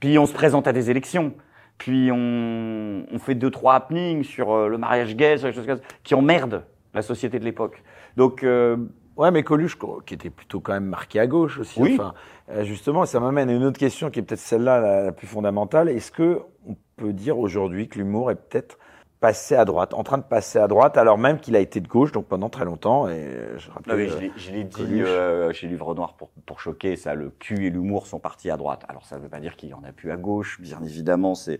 Puis 0.00 0.18
on 0.18 0.26
se 0.26 0.32
présente 0.32 0.66
à 0.66 0.72
des 0.72 0.90
élections. 0.90 1.34
Puis 1.76 2.10
on, 2.12 3.06
on 3.10 3.18
fait 3.18 3.34
deux, 3.34 3.50
trois 3.50 3.74
happenings 3.74 4.24
sur 4.24 4.52
euh, 4.52 4.68
le 4.68 4.78
mariage 4.78 5.14
gay, 5.16 5.38
sur 5.38 5.48
les 5.48 5.52
choses 5.52 5.80
qui 6.02 6.14
emmerdent 6.14 6.64
la 6.94 7.02
société 7.02 7.38
de 7.38 7.44
l'époque. 7.44 7.82
Donc, 8.16 8.42
euh, 8.42 8.76
ouais, 9.16 9.30
mais 9.30 9.42
Coluche, 9.42 9.78
qui 10.06 10.14
était 10.14 10.30
plutôt 10.30 10.60
quand 10.60 10.72
même 10.72 10.86
marqué 10.86 11.20
à 11.20 11.26
gauche 11.26 11.58
aussi. 11.58 11.80
Oui. 11.80 11.96
Enfin, 11.98 12.14
euh, 12.50 12.64
justement, 12.64 13.06
ça 13.06 13.20
m'amène 13.20 13.50
à 13.50 13.52
une 13.52 13.64
autre 13.64 13.78
question 13.78 14.10
qui 14.10 14.20
est 14.20 14.22
peut-être 14.22 14.40
celle-là 14.40 14.80
la, 14.80 15.02
la, 15.02 15.12
plus 15.12 15.26
fondamentale. 15.26 15.88
Est-ce 15.88 16.10
que 16.12 16.40
on 16.66 16.76
peut 16.96 17.12
dire 17.12 17.38
aujourd'hui 17.38 17.88
que 17.88 17.98
l'humour 17.98 18.30
est 18.30 18.36
peut-être 18.36 18.78
passé 19.20 19.56
à 19.56 19.64
droite, 19.64 19.94
en 19.94 20.04
train 20.04 20.18
de 20.18 20.22
passer 20.22 20.58
à 20.58 20.68
droite, 20.68 20.96
alors 20.96 21.18
même 21.18 21.40
qu'il 21.40 21.56
a 21.56 21.58
été 21.58 21.80
de 21.80 21.88
gauche, 21.88 22.12
donc 22.12 22.26
pendant 22.26 22.48
très 22.48 22.64
longtemps. 22.64 23.08
Et 23.08 23.36
je 23.56 23.70
rappelle. 23.70 23.94
oui, 23.96 24.30
je 24.36 24.52
l'ai 24.52 24.64
dit 24.64 25.02
euh, 25.02 25.52
chez 25.52 25.66
Livre 25.66 25.94
Noir 25.94 26.14
pour, 26.14 26.30
pour 26.46 26.60
choquer, 26.60 26.96
ça, 26.96 27.14
le 27.14 27.30
cul 27.30 27.66
et 27.66 27.70
l'humour 27.70 28.06
sont 28.06 28.20
partis 28.20 28.50
à 28.50 28.56
droite. 28.56 28.84
Alors 28.88 29.06
ça 29.06 29.16
ne 29.16 29.22
veut 29.22 29.28
pas 29.28 29.40
dire 29.40 29.56
qu'il 29.56 29.70
y 29.70 29.74
en 29.74 29.82
a 29.82 29.92
plus 29.92 30.12
à 30.12 30.16
gauche, 30.16 30.60
bien 30.60 30.80
évidemment, 30.84 31.34
c'est 31.34 31.58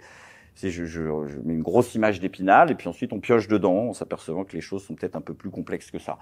je, 0.61 0.85
je, 0.85 1.03
je, 1.27 1.39
mets 1.45 1.55
une 1.55 1.63
grosse 1.63 1.95
image 1.95 2.21
d'épinal 2.21 2.71
et 2.71 2.75
puis 2.75 2.89
ensuite 2.89 3.13
on 3.13 3.21
pioche 3.21 3.49
dedans 3.49 3.89
en 3.89 3.93
s'apercevant 3.93 4.45
que 4.45 4.55
les 4.55 4.61
choses 4.61 4.85
sont 4.85 4.95
peut-être 4.95 5.17
un 5.17 5.21
peu 5.21 5.35
plus 5.35 5.51
complexes 5.51 5.91
que 5.91 5.99
ça. 5.99 6.19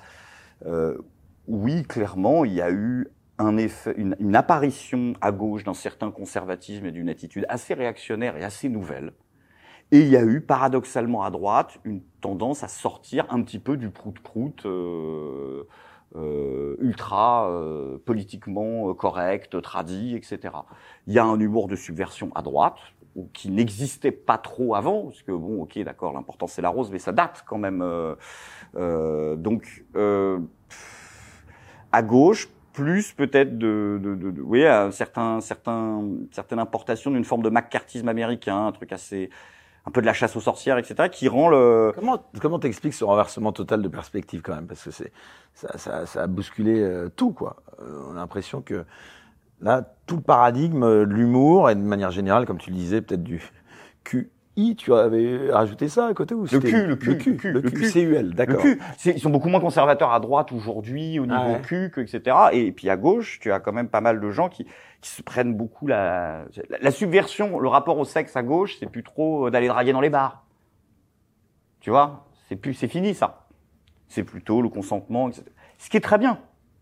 Euh, 0.67 0.99
oui, 1.47 1.83
clairement, 1.85 2.45
il 2.45 2.53
y 2.53 2.61
a 2.61 2.71
eu 2.71 3.09
un 3.39 3.57
effet, 3.57 3.95
une, 3.97 4.17
une 4.19 4.37
apparition 4.37 5.15
à 5.21 5.33
gauche 5.33 5.65
d'un 5.65 5.75
certain 5.75 6.11
conservatisme 6.11 6.87
et 6.87 6.93
d'une 6.93 7.09
attitude 7.09 7.47
assez 7.49 7.75
réactionnaire 7.75 8.37
et 8.37 8.45
assez 8.45 8.69
nouvelle. 8.69 9.13
Et 9.93 10.01
il 10.01 10.09
y 10.09 10.17
a 10.17 10.25
eu, 10.25 10.41
paradoxalement 10.41 11.23
à 11.23 11.31
droite, 11.31 11.79
une 11.85 12.03
tendance 12.21 12.65
à 12.65 12.69
sortir 12.69 13.27
un 13.31 13.43
petit 13.43 13.61
peu 13.61 13.77
du 13.77 13.91
prout-prout 13.91 14.67
euh, 14.67 15.65
euh, 16.17 16.77
ultra 16.81 17.51
euh, 17.51 17.99
politiquement 18.05 18.93
correct, 18.95 19.61
tradit, 19.63 20.17
etc. 20.17 20.55
Il 21.07 21.15
y 21.15 21.19
a 21.19 21.25
un 21.25 21.39
humour 21.39 21.69
de 21.69 21.77
subversion 21.77 22.31
à 22.35 22.43
droite, 22.43 22.79
ou 23.17 23.29
qui 23.33 23.51
n'existait 23.51 24.13
pas 24.13 24.39
trop 24.39 24.75
avant, 24.75 25.05
parce 25.05 25.23
que 25.23 25.33
bon, 25.33 25.63
ok, 25.63 25.79
d'accord, 25.81 26.13
l'important 26.13 26.47
c'est 26.47 26.63
la 26.63 26.69
rose, 26.69 26.91
mais 26.93 26.99
ça 26.99 27.13
date 27.13 27.45
quand 27.47 27.59
même. 27.59 27.83
Euh, 27.83 28.15
euh, 28.77 29.37
donc, 29.37 29.85
euh, 29.97 30.39
à 31.93 32.03
gauche, 32.03 32.49
plus 32.75 33.13
peut-être 33.13 33.57
de, 33.57 33.99
de, 34.03 34.15
de, 34.15 34.31
de, 34.31 34.43
oui, 34.43 34.67
un 34.67 34.91
certain, 34.91 35.41
certain, 35.41 36.05
certaine 36.31 36.59
importation 36.59 37.11
d'une 37.11 37.25
forme 37.25 37.43
de 37.43 37.49
macartisme 37.49 38.09
américain, 38.09 38.67
un 38.67 38.73
truc 38.73 38.93
assez, 38.93 39.31
un 39.87 39.91
peu 39.91 40.01
de 40.01 40.07
la 40.07 40.13
chasse 40.13 40.35
aux 40.37 40.41
sorcières, 40.41 40.79
etc., 40.79 41.09
qui 41.11 41.29
rend 41.29 41.49
le. 41.49 41.93
Comment 41.95 42.23
comment 42.41 42.59
t'expliques 42.59 42.95
ce 42.95 43.05
renversement 43.05 43.53
total 43.53 43.83
de 43.83 43.89
perspective 43.89 44.43
quand 44.43 44.55
même, 44.55 44.67
parce 44.67 44.83
que 44.83 44.91
c'est 44.91 45.13
ça, 45.55 45.79
ça, 45.79 46.07
ça 46.07 46.23
a 46.25 46.27
bousculé 46.27 46.81
euh, 46.81 47.09
tout 47.15 47.33
quoi. 47.33 47.57
Euh, 47.81 48.03
on 48.09 48.13
a 48.13 48.17
l'impression 48.17 48.63
que 48.63 48.85
là, 49.61 49.83
tout 50.07 50.17
le 50.17 50.23
paradigme 50.23 50.85
de 50.85 51.15
l'humour 51.15 51.71
et 51.71 51.75
de 51.75 51.81
manière 51.81 52.11
générale, 52.11 52.47
comme 52.47 52.59
tu 52.59 52.71
le 52.71 52.77
disais, 52.77 53.01
peut-être 53.01 53.23
du 53.23 53.43
QI, 54.57 54.77
tu 54.77 54.93
avais 54.95 55.51
rajouté 55.51 55.89
ça 55.89 56.07
à 56.07 56.15
côté 56.15 56.35
ou 56.35 56.47
Le 56.51 56.59
Q, 56.61 56.87
le 56.87 56.97
Q, 56.97 57.11
le 57.11 57.15
Q, 57.17 57.31
le 57.31 57.37
Q, 57.37 57.53
le 57.53 57.61
le 57.61 57.71
Q. 57.71 57.93
CUL, 57.93 58.27
Le 58.27 58.33
d'accord. 58.33 58.65
Ils 59.05 59.21
sont 59.21 59.31
beaucoup 59.31 59.49
moins 59.49 59.61
conservateurs 59.61 60.13
à 60.13 60.21
droite 60.21 60.53
aujourd'hui 60.53 61.19
au 61.19 61.27
niveau 61.27 61.39
Ah 61.39 61.53
ouais. 61.53 61.61
cul, 61.63 61.91
que, 61.91 62.01
etc. 62.01 62.37
Et 62.53 62.73
puis 62.73 62.89
à 62.91 62.97
gauche, 62.97 63.39
tu 63.41 63.53
as 63.53 63.61
quand 63.61 63.73
même 63.73 63.89
pas 63.89 64.01
mal 64.01 64.21
de 64.21 64.31
gens 64.31 64.49
qui, 64.49 64.67
qui 65.01 65.11
se 65.11 65.23
prennent 65.23 65.55
beaucoup 65.55 65.87
la, 65.87 66.45
la, 66.71 66.79
la 66.81 66.91
subversion, 66.91 67.59
le 67.59 67.69
rapport 67.69 67.99
au 67.99 68.05
sexe 68.05 68.37
à 68.37 68.43
gauche, 68.43 68.77
c'est 68.81 68.91
plus 68.91 69.03
trop 69.03 69.51
d'aller 69.51 69.69
draguer 69.69 69.93
dans 69.93 70.01
les 70.01 70.11
bars. 70.11 70.45
Tu 71.81 71.91
vois, 71.91 72.27
c'est 72.49 72.57
plus, 72.57 72.75
c'est 72.75 72.89
fini 72.89 73.15
ça. 73.15 73.47
C'est 74.09 74.25
plutôt 74.25 74.63
le 74.63 74.69
consentement, 74.69 75.29
etc. 75.29 75.45
Ce 75.79 75.91
qui 75.91 75.97
est 75.97 76.01
très 76.01 76.19
bien. 76.19 76.39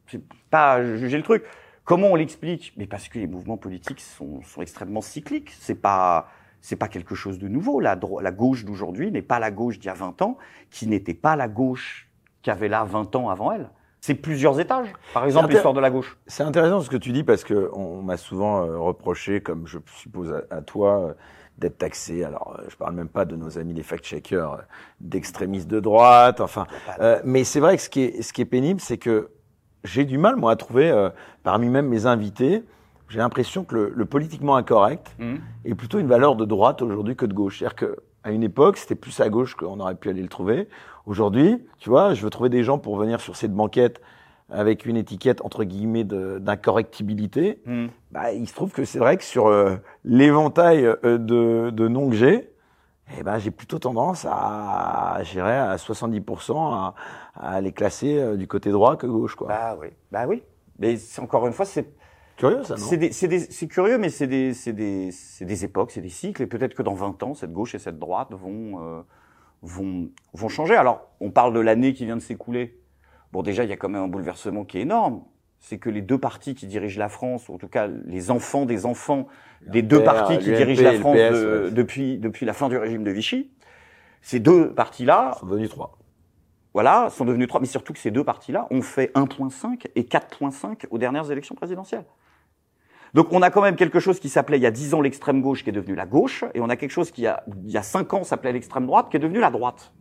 C'est 0.06 0.22
pas 0.50 0.84
juger 0.96 1.16
le 1.16 1.22
truc. 1.22 1.44
Comment 1.84 2.08
on 2.08 2.14
l'explique? 2.14 2.72
Mais 2.76 2.86
parce 2.86 3.08
que 3.08 3.18
les 3.18 3.26
mouvements 3.26 3.56
politiques 3.56 4.00
sont, 4.00 4.42
sont 4.42 4.62
extrêmement 4.62 5.00
cycliques. 5.00 5.50
C'est 5.58 5.74
pas, 5.74 6.28
c'est 6.64 6.76
pas 6.76 6.88
quelque 6.88 7.14
chose 7.14 7.38
de 7.38 7.46
nouveau. 7.46 7.78
La, 7.78 7.94
la 8.22 8.32
gauche 8.32 8.64
d'aujourd'hui 8.64 9.10
n'est 9.12 9.20
pas 9.20 9.38
la 9.38 9.50
gauche 9.50 9.78
d'il 9.78 9.88
y 9.88 9.90
a 9.90 9.94
20 9.94 10.22
ans, 10.22 10.38
qui 10.70 10.86
n'était 10.86 11.12
pas 11.12 11.36
la 11.36 11.46
gauche 11.46 12.08
qu'avait 12.40 12.68
là 12.68 12.84
20 12.84 13.14
ans 13.16 13.28
avant 13.28 13.52
elle. 13.52 13.68
C'est 14.00 14.14
plusieurs 14.14 14.58
étages. 14.58 14.90
Par 15.12 15.26
exemple, 15.26 15.50
l'histoire 15.50 15.74
de 15.74 15.80
la 15.80 15.90
gauche. 15.90 16.16
C'est 16.26 16.42
intéressant 16.42 16.80
ce 16.80 16.88
que 16.88 16.96
tu 16.96 17.12
dis 17.12 17.22
parce 17.22 17.44
que 17.44 17.70
on, 17.74 17.98
on 17.98 18.02
m'a 18.02 18.16
souvent 18.16 18.64
euh, 18.64 18.78
reproché, 18.78 19.42
comme 19.42 19.66
je 19.66 19.78
suppose 19.94 20.32
à, 20.32 20.56
à 20.56 20.62
toi, 20.62 21.00
euh, 21.00 21.12
d'être 21.58 21.76
taxé. 21.76 22.24
Alors, 22.24 22.56
euh, 22.58 22.64
je 22.70 22.76
parle 22.76 22.94
même 22.94 23.10
pas 23.10 23.26
de 23.26 23.36
nos 23.36 23.58
amis 23.58 23.74
les 23.74 23.82
fact-checkers, 23.82 24.54
euh, 24.54 24.62
d'extrémistes 25.00 25.68
de 25.68 25.80
droite. 25.80 26.40
Enfin, 26.40 26.66
mais 27.24 27.44
c'est 27.44 27.60
vrai 27.60 27.76
que 27.76 27.82
ce 27.82 27.90
qui 27.90 28.04
est, 28.04 28.22
ce 28.22 28.32
qui 28.32 28.40
est 28.40 28.46
pénible, 28.46 28.80
c'est 28.80 28.96
que 28.96 29.32
j'ai 29.84 30.06
du 30.06 30.16
mal 30.16 30.36
moi 30.36 30.52
à 30.52 30.56
trouver 30.56 31.10
parmi 31.42 31.68
même 31.68 31.88
mes 31.88 32.06
invités. 32.06 32.62
J'ai 33.08 33.18
l'impression 33.18 33.64
que 33.64 33.74
le, 33.74 33.92
le 33.94 34.04
politiquement 34.06 34.56
incorrect 34.56 35.14
Mhm. 35.18 35.38
est 35.64 35.74
plutôt 35.74 35.98
une 35.98 36.08
valeur 36.08 36.36
de 36.36 36.44
droite 36.44 36.82
aujourd'hui 36.82 37.16
que 37.16 37.26
de 37.26 37.34
gauche. 37.34 37.58
C'est-à-dire 37.58 37.76
que 37.76 37.96
à 38.22 38.30
une 38.30 38.42
époque, 38.42 38.78
c'était 38.78 38.94
plus 38.94 39.20
à 39.20 39.28
gauche 39.28 39.54
qu'on 39.54 39.78
aurait 39.80 39.94
pu 39.96 40.08
aller 40.08 40.22
le 40.22 40.28
trouver. 40.28 40.68
Aujourd'hui, 41.04 41.62
tu 41.78 41.90
vois, 41.90 42.14
je 42.14 42.22
veux 42.24 42.30
trouver 42.30 42.48
des 42.48 42.64
gens 42.64 42.78
pour 42.78 42.96
venir 42.96 43.20
sur 43.20 43.36
cette 43.36 43.52
banquette 43.52 44.00
avec 44.50 44.86
une 44.86 44.96
étiquette 44.96 45.42
entre 45.44 45.64
guillemets 45.64 46.04
d'incorrectibilité. 46.04 47.60
Mhm. 47.66 47.90
Bah, 48.10 48.32
il 48.32 48.48
se 48.48 48.54
trouve 48.54 48.72
que 48.72 48.84
c'est 48.84 48.98
vrai 48.98 49.16
que 49.16 49.24
sur 49.24 49.46
euh, 49.48 49.76
l'éventail 50.04 50.86
euh, 50.86 51.18
de, 51.18 51.70
de 51.70 51.88
noms 51.88 52.08
que 52.08 52.16
j'ai, 52.16 52.50
eh 53.18 53.22
ben, 53.22 53.38
j'ai 53.38 53.50
plutôt 53.50 53.78
tendance 53.78 54.26
à, 54.30 55.18
j'irais 55.22 55.58
à 55.58 55.76
70% 55.76 56.54
à, 56.72 56.94
à 57.34 57.60
les 57.60 57.72
classer 57.72 58.18
euh, 58.18 58.36
du 58.36 58.46
côté 58.46 58.70
droit 58.70 58.96
que 58.96 59.06
gauche, 59.06 59.34
quoi. 59.34 59.48
Bah 59.48 59.76
oui, 59.78 59.88
bah 60.10 60.24
oui. 60.26 60.42
Mais 60.78 60.96
encore 61.18 61.46
une 61.46 61.52
fois, 61.52 61.66
c'est 61.66 61.92
Curieux, 62.36 62.62
ça, 62.64 62.74
non 62.74 62.80
c'est 63.50 63.68
curieux, 63.68 63.96
mais 63.98 64.08
c'est 64.08 64.26
des, 64.26 64.52
des, 64.66 65.10
des 65.40 65.64
époques, 65.64 65.90
c'est 65.92 66.00
des 66.00 66.08
cycles, 66.08 66.42
et 66.42 66.46
peut-être 66.46 66.74
que 66.74 66.82
dans 66.82 66.94
20 66.94 67.22
ans, 67.22 67.34
cette 67.34 67.52
gauche 67.52 67.74
et 67.74 67.78
cette 67.78 67.98
droite 67.98 68.28
vont, 68.32 68.80
euh, 68.82 69.02
vont, 69.62 70.08
vont 70.32 70.48
changer. 70.48 70.74
Alors, 70.76 71.08
on 71.20 71.30
parle 71.30 71.54
de 71.54 71.60
l'année 71.60 71.92
qui 71.94 72.04
vient 72.06 72.16
de 72.16 72.22
s'écouler. 72.22 72.80
Bon, 73.32 73.42
déjà, 73.42 73.62
il 73.64 73.70
y 73.70 73.72
a 73.72 73.76
quand 73.76 73.88
même 73.88 74.02
un 74.02 74.08
bouleversement 74.08 74.64
qui 74.64 74.78
est 74.78 74.82
énorme. 74.82 75.22
C'est 75.60 75.78
que 75.78 75.88
les 75.90 76.02
deux 76.02 76.18
partis 76.18 76.54
qui 76.54 76.66
dirigent 76.66 76.98
la 76.98 77.08
France, 77.08 77.48
ou 77.48 77.54
en 77.54 77.58
tout 77.58 77.68
cas 77.68 77.86
les 77.86 78.30
enfants 78.30 78.66
des 78.66 78.84
enfants 78.84 79.28
des 79.66 79.80
deux 79.82 80.02
partis 80.04 80.38
qui 80.38 80.52
dirigent 80.52 80.82
la 80.82 80.92
France 81.00 81.16
PS, 81.16 81.32
de- 81.32 81.64
ouais. 81.66 81.70
depuis, 81.70 82.18
depuis 82.18 82.44
la 82.44 82.52
fin 82.52 82.68
du 82.68 82.76
régime 82.76 83.02
de 83.02 83.10
Vichy, 83.10 83.50
ces 84.20 84.40
deux 84.40 84.74
partis-là 84.74 85.32
Ils 85.36 85.38
sont 85.40 85.46
devenus 85.46 85.70
trois. 85.70 85.96
voilà, 86.74 87.08
sont 87.10 87.24
devenus 87.24 87.48
trois, 87.48 87.60
mais 87.60 87.66
surtout 87.66 87.94
que 87.94 87.98
ces 87.98 88.10
deux 88.10 88.24
partis-là 88.24 88.66
ont 88.70 88.82
fait 88.82 89.10
1.5 89.14 89.86
et 89.94 90.02
4.5 90.02 90.86
aux 90.90 90.98
dernières 90.98 91.30
élections 91.30 91.54
présidentielles. 91.54 92.04
Donc 93.14 93.32
on 93.32 93.42
a 93.42 93.50
quand 93.50 93.62
même 93.62 93.76
quelque 93.76 94.00
chose 94.00 94.18
qui 94.18 94.28
s'appelait 94.28 94.58
il 94.58 94.62
y 94.62 94.66
a 94.66 94.72
10 94.72 94.94
ans 94.94 95.00
l'extrême 95.00 95.40
gauche 95.40 95.62
qui 95.62 95.70
est 95.70 95.72
devenue 95.72 95.94
la 95.94 96.06
gauche, 96.06 96.44
et 96.52 96.60
on 96.60 96.68
a 96.68 96.76
quelque 96.76 96.90
chose 96.90 97.10
qui 97.10 97.22
il 97.22 97.70
y 97.70 97.76
a 97.76 97.82
5 97.82 98.12
ans 98.12 98.24
s'appelait 98.24 98.52
l'extrême 98.52 98.86
droite 98.86 99.08
qui 99.08 99.16
est 99.16 99.20
devenue 99.20 99.40
la 99.40 99.50
droite. 99.50 99.92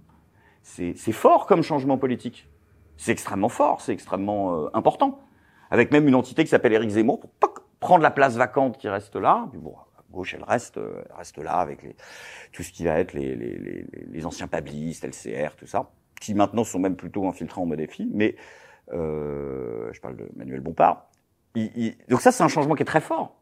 C'est 0.63 0.93
fort 1.11 1.45
comme 1.45 1.61
changement 1.61 1.97
politique. 1.97 2.49
C'est 2.97 3.11
extrêmement 3.11 3.49
fort, 3.49 3.81
c'est 3.81 3.91
extrêmement 3.91 4.55
euh, 4.55 4.69
important. 4.73 5.19
Avec 5.71 5.91
même 5.91 6.07
une 6.07 6.15
entité 6.15 6.43
qui 6.43 6.49
s'appelle 6.49 6.73
Éric 6.73 6.91
Zemmour 6.91 7.19
pour 7.19 7.29
poc, 7.31 7.59
prendre 7.79 8.03
la 8.03 8.11
place 8.11 8.35
vacante 8.35 8.77
qui 8.77 8.87
reste 8.87 9.15
là. 9.15 9.49
Bon, 9.55 9.75
gauche, 10.11 10.35
elle 10.35 10.43
reste, 10.43 10.77
euh, 10.77 11.03
elle 11.09 11.15
reste 11.17 11.37
là 11.39 11.55
avec 11.55 11.81
tout 12.51 12.63
ce 12.63 12.71
qui 12.71 12.85
va 12.85 12.99
être 12.99 13.13
les 13.13 14.25
anciens 14.25 14.47
pablistes, 14.47 15.03
LCR, 15.03 15.55
tout 15.57 15.65
ça, 15.65 15.89
qui 16.21 16.33
maintenant 16.35 16.63
sont 16.63 16.79
même 16.79 16.95
plutôt 16.95 17.27
infiltrés 17.27 17.59
en 17.59 17.65
mode 17.65 17.79
défi. 17.79 18.09
Mais 18.13 18.35
euh, 18.93 19.91
je 19.91 19.99
parle 19.99 20.15
de 20.15 20.29
Manuel 20.35 20.61
Bompard. 20.61 21.09
Donc 22.09 22.21
ça, 22.21 22.31
c'est 22.31 22.43
un 22.43 22.47
changement 22.47 22.75
qui 22.75 22.81
est 22.81 22.85
très 22.85 23.01
fort. 23.01 23.35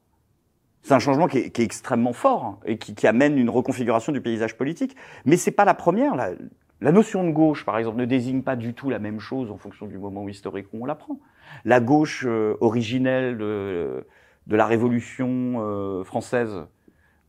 C'est 0.83 0.93
un 0.93 0.99
changement 0.99 1.27
qui 1.27 1.37
est, 1.37 1.59
extrêmement 1.59 2.13
fort 2.13 2.43
hein, 2.43 2.59
et 2.65 2.77
qui, 2.77 3.05
amène 3.05 3.37
une 3.37 3.49
reconfiguration 3.49 4.11
du 4.11 4.21
paysage 4.21 4.57
politique. 4.57 4.95
Mais 5.25 5.37
c'est 5.37 5.51
pas 5.51 5.65
la 5.65 5.73
première. 5.73 6.15
La, 6.15 6.91
notion 6.91 7.23
de 7.23 7.31
gauche, 7.31 7.65
par 7.65 7.77
exemple, 7.77 7.97
ne 7.97 8.05
désigne 8.05 8.41
pas 8.41 8.55
du 8.55 8.73
tout 8.73 8.89
la 8.89 8.97
même 8.97 9.19
chose 9.19 9.51
en 9.51 9.57
fonction 9.57 9.85
du 9.85 9.99
moment 9.99 10.27
historique 10.27 10.67
où 10.73 10.81
on 10.81 10.85
la 10.85 10.95
prend. 10.95 11.19
La 11.65 11.79
gauche 11.79 12.25
euh, 12.27 12.55
originelle 12.61 13.37
de, 13.37 14.05
la 14.47 14.65
Révolution 14.65 15.57
euh, 15.59 16.03
française, 16.03 16.65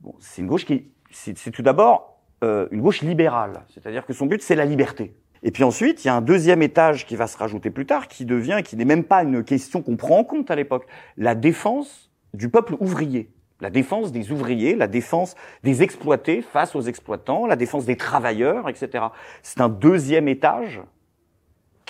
bon, 0.00 0.14
c'est 0.18 0.40
une 0.40 0.48
gauche 0.48 0.64
qui, 0.64 0.72
est- 0.72 0.86
c'est 1.10 1.36
c'est 1.36 1.50
tout 1.50 1.62
d'abord 1.62 2.20
euh, 2.42 2.66
une 2.70 2.80
gauche 2.80 3.02
libérale, 3.02 3.64
c'est-à-dire 3.68 4.06
que 4.06 4.12
son 4.12 4.26
but 4.26 4.42
c'est 4.42 4.56
la 4.56 4.64
liberté. 4.64 5.14
Et 5.42 5.50
puis 5.50 5.64
ensuite, 5.64 6.05
il 6.05 6.07
y 6.07 6.11
a 6.11 6.14
un 6.14 6.20
deuxième 6.20 6.62
étage 6.62 7.07
qui 7.07 7.16
va 7.16 7.26
se 7.26 7.37
rajouter 7.37 7.70
plus 7.70 7.87
tard, 7.87 8.07
qui 8.09 8.24
devient, 8.24 8.61
qui 8.64 8.76
n'est 8.76 8.85
même 8.85 9.05
pas 9.05 9.22
une 9.22 9.42
question 9.42 9.83
qu'on 9.83 9.96
prend 9.96 10.18
en 10.18 10.24
compte 10.24 10.50
à 10.50 10.57
l'époque, 10.57 10.87
la 11.16 11.35
défense 11.35 12.11
du 12.33 12.48
peuple 12.48 12.76
ouvrier. 12.78 13.28
La 13.61 13.70
défense 13.70 14.11
des 14.11 14.33
ouvriers, 14.33 14.74
la 14.74 14.88
défense 14.88 15.37
des 15.62 15.83
exploités 15.85 16.42
face 16.42 16.74
aux 16.74 16.83
exploitants, 16.83 17.46
la 17.46 17.55
défense 17.55 17.85
des 17.85 17.96
travailleurs, 17.96 18.68
etc. 18.68 19.05
C'est 19.42 19.61
un 19.61 19.68
deuxième 19.68 20.26
étage 20.26 20.81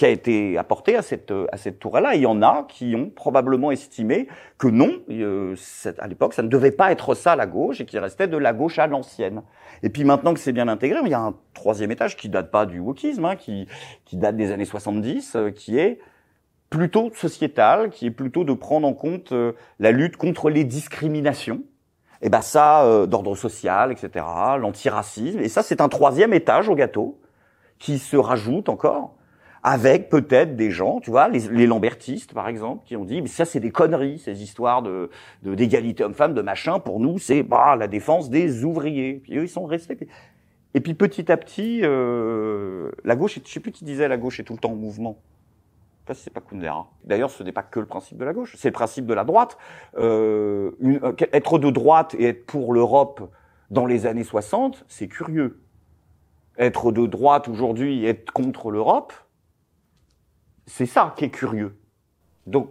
qui 0.03 0.07
a 0.07 0.09
été 0.09 0.59
apporté 0.59 0.97
à 0.97 1.03
cette, 1.03 1.33
à 1.53 1.57
cette 1.57 1.79
tour-là. 1.79 2.17
Il 2.17 2.23
y 2.23 2.27
en 2.27 2.43
a 2.43 2.67
qui 2.69 2.97
ont 2.97 3.09
probablement 3.09 3.71
estimé 3.71 4.27
que 4.59 4.67
non, 4.67 4.91
euh, 5.09 5.55
à 5.97 6.09
l'époque, 6.09 6.35
ça 6.35 6.43
ne 6.43 6.49
devait 6.49 6.73
pas 6.73 6.91
être 6.91 7.15
ça 7.15 7.37
la 7.37 7.47
gauche 7.47 7.81
et 7.81 7.85
qu'il 7.85 8.01
restait 8.01 8.27
de 8.27 8.37
la 8.37 8.53
gauche 8.53 8.81
à 8.81 8.89
l'ancienne. 8.89 9.43
Et 9.85 9.91
puis 9.91 10.03
maintenant 10.03 10.35
que 10.35 10.41
c'est 10.41 10.51
bien 10.51 10.67
intégré, 10.67 10.99
il 11.05 11.11
y 11.13 11.15
a 11.15 11.21
un 11.21 11.37
troisième 11.55 11.93
étage 11.93 12.17
qui 12.17 12.29
date 12.29 12.51
pas 12.51 12.67
du 12.67 12.81
wokisme, 12.81 13.25
hein, 13.25 13.37
qui, 13.37 13.69
qui 14.05 14.17
date 14.17 14.35
des 14.35 14.51
années 14.51 14.65
70, 14.65 15.37
euh, 15.37 15.51
qui 15.53 15.79
est 15.79 16.01
plutôt 16.69 17.13
sociétal, 17.15 17.91
qui 17.91 18.07
est 18.07 18.11
plutôt 18.11 18.43
de 18.43 18.55
prendre 18.55 18.89
en 18.89 18.95
compte 18.95 19.31
euh, 19.31 19.53
la 19.79 19.93
lutte 19.93 20.17
contre 20.17 20.51
les 20.51 20.65
discriminations. 20.65 21.63
Et 22.23 22.29
ben 22.29 22.43
ça, 22.43 22.83
euh, 22.83 23.07
d'ordre 23.07 23.37
social, 23.37 23.93
etc., 23.93 24.27
l'antiracisme. 24.59 25.39
Et 25.39 25.49
ça, 25.49 25.63
c'est 25.63 25.81
un 25.81 25.89
troisième 25.89 26.33
étage 26.33 26.69
au 26.69 26.75
gâteau 26.75 27.21
qui 27.79 28.01
se 28.01 28.17
rajoute 28.17 28.69
encore 28.69 29.15
avec 29.63 30.09
peut-être 30.09 30.57
des 30.57 30.71
gens, 30.71 30.99
tu 31.01 31.11
vois, 31.11 31.29
les, 31.29 31.41
les 31.49 31.67
lambertistes 31.67 32.35
par 32.35 32.49
exemple, 32.49 32.85
qui 32.85 32.97
ont 32.97 33.05
dit 33.05 33.23
mais 33.23 33.29
ça 33.29 33.45
c'est 33.45 33.61
des 33.61 33.71
conneries, 33.71 34.19
ces 34.19 34.43
histoires 34.43 34.83
de 34.83 35.09
d'égalité 35.43 36.03
homme-femme, 36.05 36.35
de 36.35 36.43
machin. 36.43 36.79
Pour 36.81 36.99
nous, 37.01 37.19
c'est 37.19 37.43
bah, 37.43 37.77
la 37.77 37.87
défense 37.89 38.29
des 38.31 38.65
ouvriers. 38.65 39.21
Puis 39.23 39.37
eux, 39.39 39.45
ils 39.45 39.49
sont 39.49 39.65
restés. 39.65 40.09
Et 40.75 40.81
puis 40.81 40.95
petit 40.95 41.31
à 41.31 41.37
petit, 41.37 41.81
euh, 41.85 42.91
la 43.05 43.15
gauche, 43.15 43.39
je 43.45 43.51
sais 43.53 43.61
plus 43.61 43.73
qui 43.73 43.85
disait 43.85 44.09
la 44.09 44.17
gauche 44.17 44.41
est 44.41 44.45
tout 44.45 44.55
le 44.55 44.59
temps 44.59 44.73
en 44.73 44.77
mouvement. 44.77 45.19
Je 46.09 46.15
c'est 46.15 46.33
pas 46.33 46.41
Kundera. 46.41 46.91
D'ailleurs, 47.05 47.31
ce 47.31 47.43
n'est 47.43 47.53
pas 47.53 47.63
que 47.63 47.79
le 47.79 47.87
principe 47.87 48.19
de 48.19 48.25
la 48.25 48.33
gauche, 48.33 48.57
c'est 48.59 48.69
le 48.69 48.73
principe 48.73 49.07
de 49.07 49.15
la 49.15 49.25
droite. 49.25 49.57
Euh, 49.99 50.73
une- 50.81 51.01
euh, 51.05 51.13
être 51.33 51.59
de 51.59 51.71
droite 51.71 52.17
et 52.19 52.25
être 52.25 52.45
pour 52.47 52.73
l'Europe 52.75 53.31
dans 53.71 53.87
les 53.87 54.07
années 54.07 54.25
60, 54.25 54.85
c'est 54.89 55.07
curieux. 55.09 55.61
Être 56.59 56.91
de 56.93 57.07
droite 57.07 57.49
aujourd'hui 57.49 58.05
et 58.05 58.09
être 58.09 58.33
contre 58.33 58.71
l'Europe, 58.71 59.13
c'est 60.73 60.87
ça 60.87 61.13
qui 61.17 61.27
est 61.27 61.31
curieux. 61.31 61.77
Donc, 62.47 62.71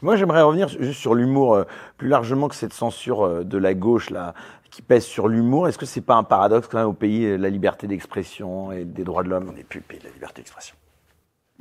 Moi, 0.00 0.16
j'aimerais 0.16 0.42
revenir 0.42 0.68
juste 0.68 1.00
sur 1.00 1.14
l'humour, 1.14 1.54
euh, 1.54 1.64
plus 1.96 2.08
largement 2.08 2.48
que 2.48 2.54
cette 2.54 2.72
censure 2.72 3.22
euh, 3.22 3.44
de 3.44 3.58
la 3.58 3.74
gauche 3.74 4.10
là, 4.10 4.32
qui 4.70 4.80
pèse 4.80 5.04
sur 5.04 5.28
l'humour. 5.28 5.68
Est-ce 5.68 5.76
que 5.76 5.86
c'est 5.86 6.00
pas 6.00 6.14
un 6.14 6.22
paradoxe 6.22 6.68
quand 6.68 6.78
même 6.78 6.86
au 6.86 6.92
pays 6.92 7.24
euh, 7.26 7.36
la 7.36 7.50
liberté 7.50 7.86
d'expression 7.86 8.72
et 8.72 8.84
des 8.84 9.04
droits 9.04 9.24
de 9.24 9.28
l'homme? 9.28 9.48
On 9.50 9.52
n'est 9.52 9.64
plus 9.64 9.80
le 9.80 9.84
pays 9.84 9.98
de 9.98 10.04
la 10.04 10.10
liberté 10.10 10.40
d'expression. 10.40 10.76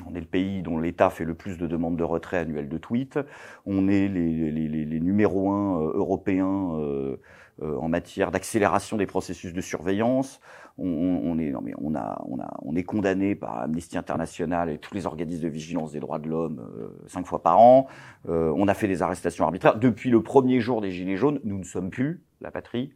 On 0.05 0.15
est 0.15 0.19
le 0.19 0.25
pays 0.25 0.61
dont 0.61 0.79
l'État 0.79 1.09
fait 1.09 1.25
le 1.25 1.33
plus 1.33 1.57
de 1.57 1.67
demandes 1.67 1.97
de 1.97 2.03
retrait 2.03 2.37
annuelles 2.37 2.69
de 2.69 2.77
tweets. 2.77 3.19
On 3.65 3.87
est 3.87 4.07
les, 4.07 4.51
les, 4.51 4.67
les, 4.67 4.85
les 4.85 4.99
numéros 4.99 5.51
un 5.51 5.81
euh, 5.81 5.91
européens 5.95 6.75
euh, 6.75 7.17
euh, 7.63 7.75
en 7.79 7.89
matière 7.89 8.29
d'accélération 8.29 8.97
des 8.97 9.07
processus 9.07 9.51
de 9.51 9.61
surveillance. 9.61 10.39
On, 10.79 11.39
est, 11.39 11.49
non 11.49 11.61
mais 11.63 11.73
on 11.81 11.95
a, 11.95 12.21
on 12.29 12.39
a, 12.39 12.53
on 12.61 12.75
est 12.75 12.83
condamné 12.83 13.33
par 13.33 13.57
Amnesty 13.61 13.97
International 13.97 14.69
et 14.69 14.77
tous 14.77 14.93
les 14.93 15.07
organismes 15.07 15.41
de 15.41 15.47
vigilance 15.47 15.91
des 15.91 15.99
droits 15.99 16.19
de 16.19 16.29
l'homme 16.29 16.59
euh, 16.59 16.89
cinq 17.07 17.25
fois 17.25 17.41
par 17.41 17.59
an. 17.59 17.87
Euh, 18.29 18.53
on 18.55 18.67
a 18.67 18.75
fait 18.75 18.87
des 18.87 19.01
arrestations 19.01 19.43
arbitraires 19.45 19.79
depuis 19.79 20.11
le 20.11 20.21
premier 20.21 20.59
jour 20.59 20.81
des 20.81 20.91
Gilets 20.91 21.17
jaunes. 21.17 21.39
Nous 21.43 21.57
ne 21.57 21.63
sommes 21.63 21.89
plus 21.89 22.21
la 22.41 22.51
patrie 22.51 22.93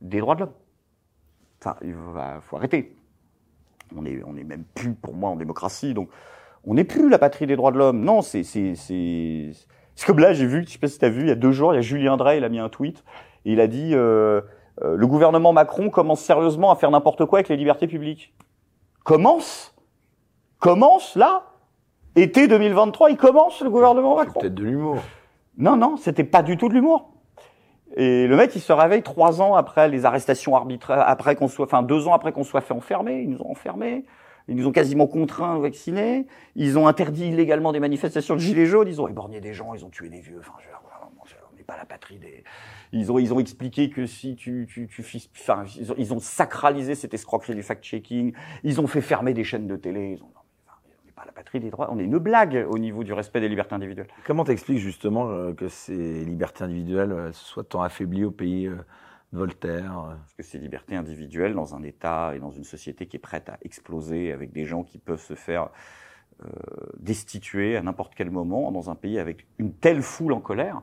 des 0.00 0.18
droits 0.18 0.34
de 0.34 0.40
l'homme. 0.40 0.52
Enfin, 1.60 1.76
il 1.82 1.94
va- 1.94 2.40
faut 2.40 2.56
arrêter. 2.56 2.96
On 3.96 4.04
est, 4.04 4.20
on 4.26 4.36
est 4.36 4.44
même 4.44 4.64
plus, 4.74 4.92
pour 4.94 5.14
moi, 5.14 5.30
en 5.30 5.36
démocratie. 5.36 5.94
Donc, 5.94 6.10
on 6.64 6.74
n'est 6.74 6.84
plus 6.84 7.08
la 7.08 7.20
patrie 7.20 7.46
des 7.46 7.54
droits 7.54 7.70
de 7.70 7.78
l'homme. 7.78 8.00
Non, 8.00 8.20
c'est, 8.20 8.42
c'est, 8.42 8.74
c'est, 8.74 9.52
comme 10.04 10.18
là, 10.18 10.32
j'ai 10.32 10.46
vu, 10.46 10.64
je 10.66 10.72
sais 10.72 10.78
pas 10.78 10.88
si 10.88 10.98
t'as 10.98 11.08
vu, 11.08 11.20
il 11.20 11.28
y 11.28 11.30
a 11.30 11.36
deux 11.36 11.52
jours, 11.52 11.72
il 11.72 11.76
y 11.76 11.78
a 11.78 11.82
Julien 11.82 12.16
Drey, 12.16 12.38
il 12.38 12.44
a 12.44 12.48
mis 12.48 12.58
un 12.58 12.68
tweet, 12.68 13.04
et 13.44 13.52
il 13.52 13.60
a 13.60 13.68
dit 13.68 13.92
euh, 13.94 14.40
le 14.82 15.06
gouvernement 15.06 15.52
Macron 15.52 15.90
commence 15.90 16.20
sérieusement 16.20 16.70
à 16.70 16.76
faire 16.76 16.90
n'importe 16.90 17.24
quoi 17.24 17.38
avec 17.38 17.48
les 17.48 17.56
libertés 17.56 17.86
publiques. 17.86 18.34
Commence 19.04 19.74
Commence 20.58 21.16
là 21.16 21.44
Été 22.16 22.48
2023, 22.48 23.10
il 23.10 23.16
commence 23.18 23.60
le 23.60 23.68
gouvernement 23.68 24.16
Macron. 24.16 24.40
Peut-être 24.40 24.54
de 24.54 24.64
l'humour. 24.64 25.02
Non, 25.58 25.76
non, 25.76 25.96
c'était 25.96 26.24
pas 26.24 26.42
du 26.42 26.56
tout 26.56 26.68
de 26.68 26.74
l'humour. 26.74 27.10
Et 27.94 28.26
le 28.26 28.36
mec, 28.36 28.54
il 28.56 28.60
se 28.60 28.72
réveille 28.72 29.02
trois 29.02 29.42
ans 29.42 29.54
après 29.54 29.88
les 29.88 30.06
arrestations 30.06 30.56
arbitraires, 30.56 31.04
après 31.06 31.36
qu'on 31.36 31.48
soit, 31.48 31.66
enfin 31.66 31.82
deux 31.82 32.08
ans 32.08 32.14
après 32.14 32.32
qu'on 32.32 32.42
soit 32.42 32.62
fait 32.62 32.74
enfermer, 32.74 33.20
ils 33.20 33.30
nous 33.30 33.42
ont 33.42 33.50
enfermés, 33.50 34.04
ils 34.48 34.56
nous 34.56 34.66
ont 34.66 34.72
quasiment 34.72 35.06
contraints 35.06 35.56
à 35.56 35.58
vacciner, 35.58 36.26
ils 36.54 36.78
ont 36.78 36.88
interdit 36.88 37.28
illégalement 37.28 37.72
des 37.72 37.80
manifestations 37.80 38.34
de 38.34 38.40
gilets 38.40 38.66
jaunes, 38.66 38.88
ils 38.88 39.00
ont 39.00 39.08
éborgné 39.08 39.40
des 39.40 39.52
gens, 39.52 39.74
ils 39.74 39.84
ont 39.84 39.90
tué 39.90 40.08
des 40.08 40.20
vieux. 40.20 40.38
Enfin, 40.40 40.52
je, 40.58 40.68
on 40.68 40.85
n'est 40.85 40.85
pas 41.66 41.76
la 41.76 41.84
patrie 41.84 42.18
des. 42.18 42.44
Ils 42.92 43.10
ont, 43.12 43.18
ils 43.18 43.32
ont 43.34 43.40
expliqué 43.40 43.90
que 43.90 44.06
si 44.06 44.36
tu, 44.36 44.66
tu, 44.68 44.86
tu, 44.86 45.04
enfin, 45.32 45.64
ils 45.78 45.92
ont, 45.92 45.94
ils 45.98 46.14
ont 46.14 46.20
sacralisé 46.20 46.94
cette 46.94 47.14
escroquerie 47.14 47.54
du 47.54 47.62
fact-checking, 47.62 48.32
ils 48.62 48.80
ont 48.80 48.86
fait 48.86 49.00
fermer 49.00 49.34
des 49.34 49.44
chaînes 49.44 49.66
de 49.66 49.76
télé. 49.76 50.16
Ils 50.16 50.22
ont, 50.22 50.30
pas 51.14 51.24
la 51.24 51.32
patrie 51.32 51.60
des 51.60 51.70
droits. 51.70 51.88
On 51.90 51.98
est 51.98 52.04
une 52.04 52.18
blague 52.18 52.66
au 52.68 52.78
niveau 52.78 53.02
du 53.02 53.14
respect 53.14 53.40
des 53.40 53.48
libertés 53.48 53.74
individuelles. 53.74 54.08
Comment 54.26 54.44
t'expliques 54.44 54.80
justement 54.80 55.30
euh, 55.30 55.54
que 55.54 55.66
ces 55.68 56.24
libertés 56.26 56.64
individuelles 56.64 57.12
euh, 57.12 57.32
soient 57.32 57.64
tant 57.64 57.80
affaiblies 57.80 58.24
au 58.24 58.30
pays 58.30 58.66
euh, 58.66 58.76
de 59.32 59.38
Voltaire 59.38 60.14
Parce 60.18 60.34
que 60.34 60.42
ces 60.42 60.58
libertés 60.58 60.94
individuelles, 60.94 61.54
dans 61.54 61.74
un 61.74 61.82
État 61.82 62.34
et 62.36 62.38
dans 62.38 62.50
une 62.50 62.64
société 62.64 63.06
qui 63.06 63.16
est 63.16 63.20
prête 63.20 63.48
à 63.48 63.56
exploser, 63.62 64.30
avec 64.30 64.52
des 64.52 64.66
gens 64.66 64.84
qui 64.84 64.98
peuvent 64.98 65.22
se 65.22 65.34
faire 65.34 65.70
euh, 66.44 66.48
destituer 66.98 67.78
à 67.78 67.82
n'importe 67.82 68.14
quel 68.14 68.30
moment, 68.30 68.70
dans 68.70 68.90
un 68.90 68.94
pays 68.94 69.18
avec 69.18 69.46
une 69.58 69.72
telle 69.72 70.02
foule 70.02 70.34
en 70.34 70.40
colère, 70.40 70.82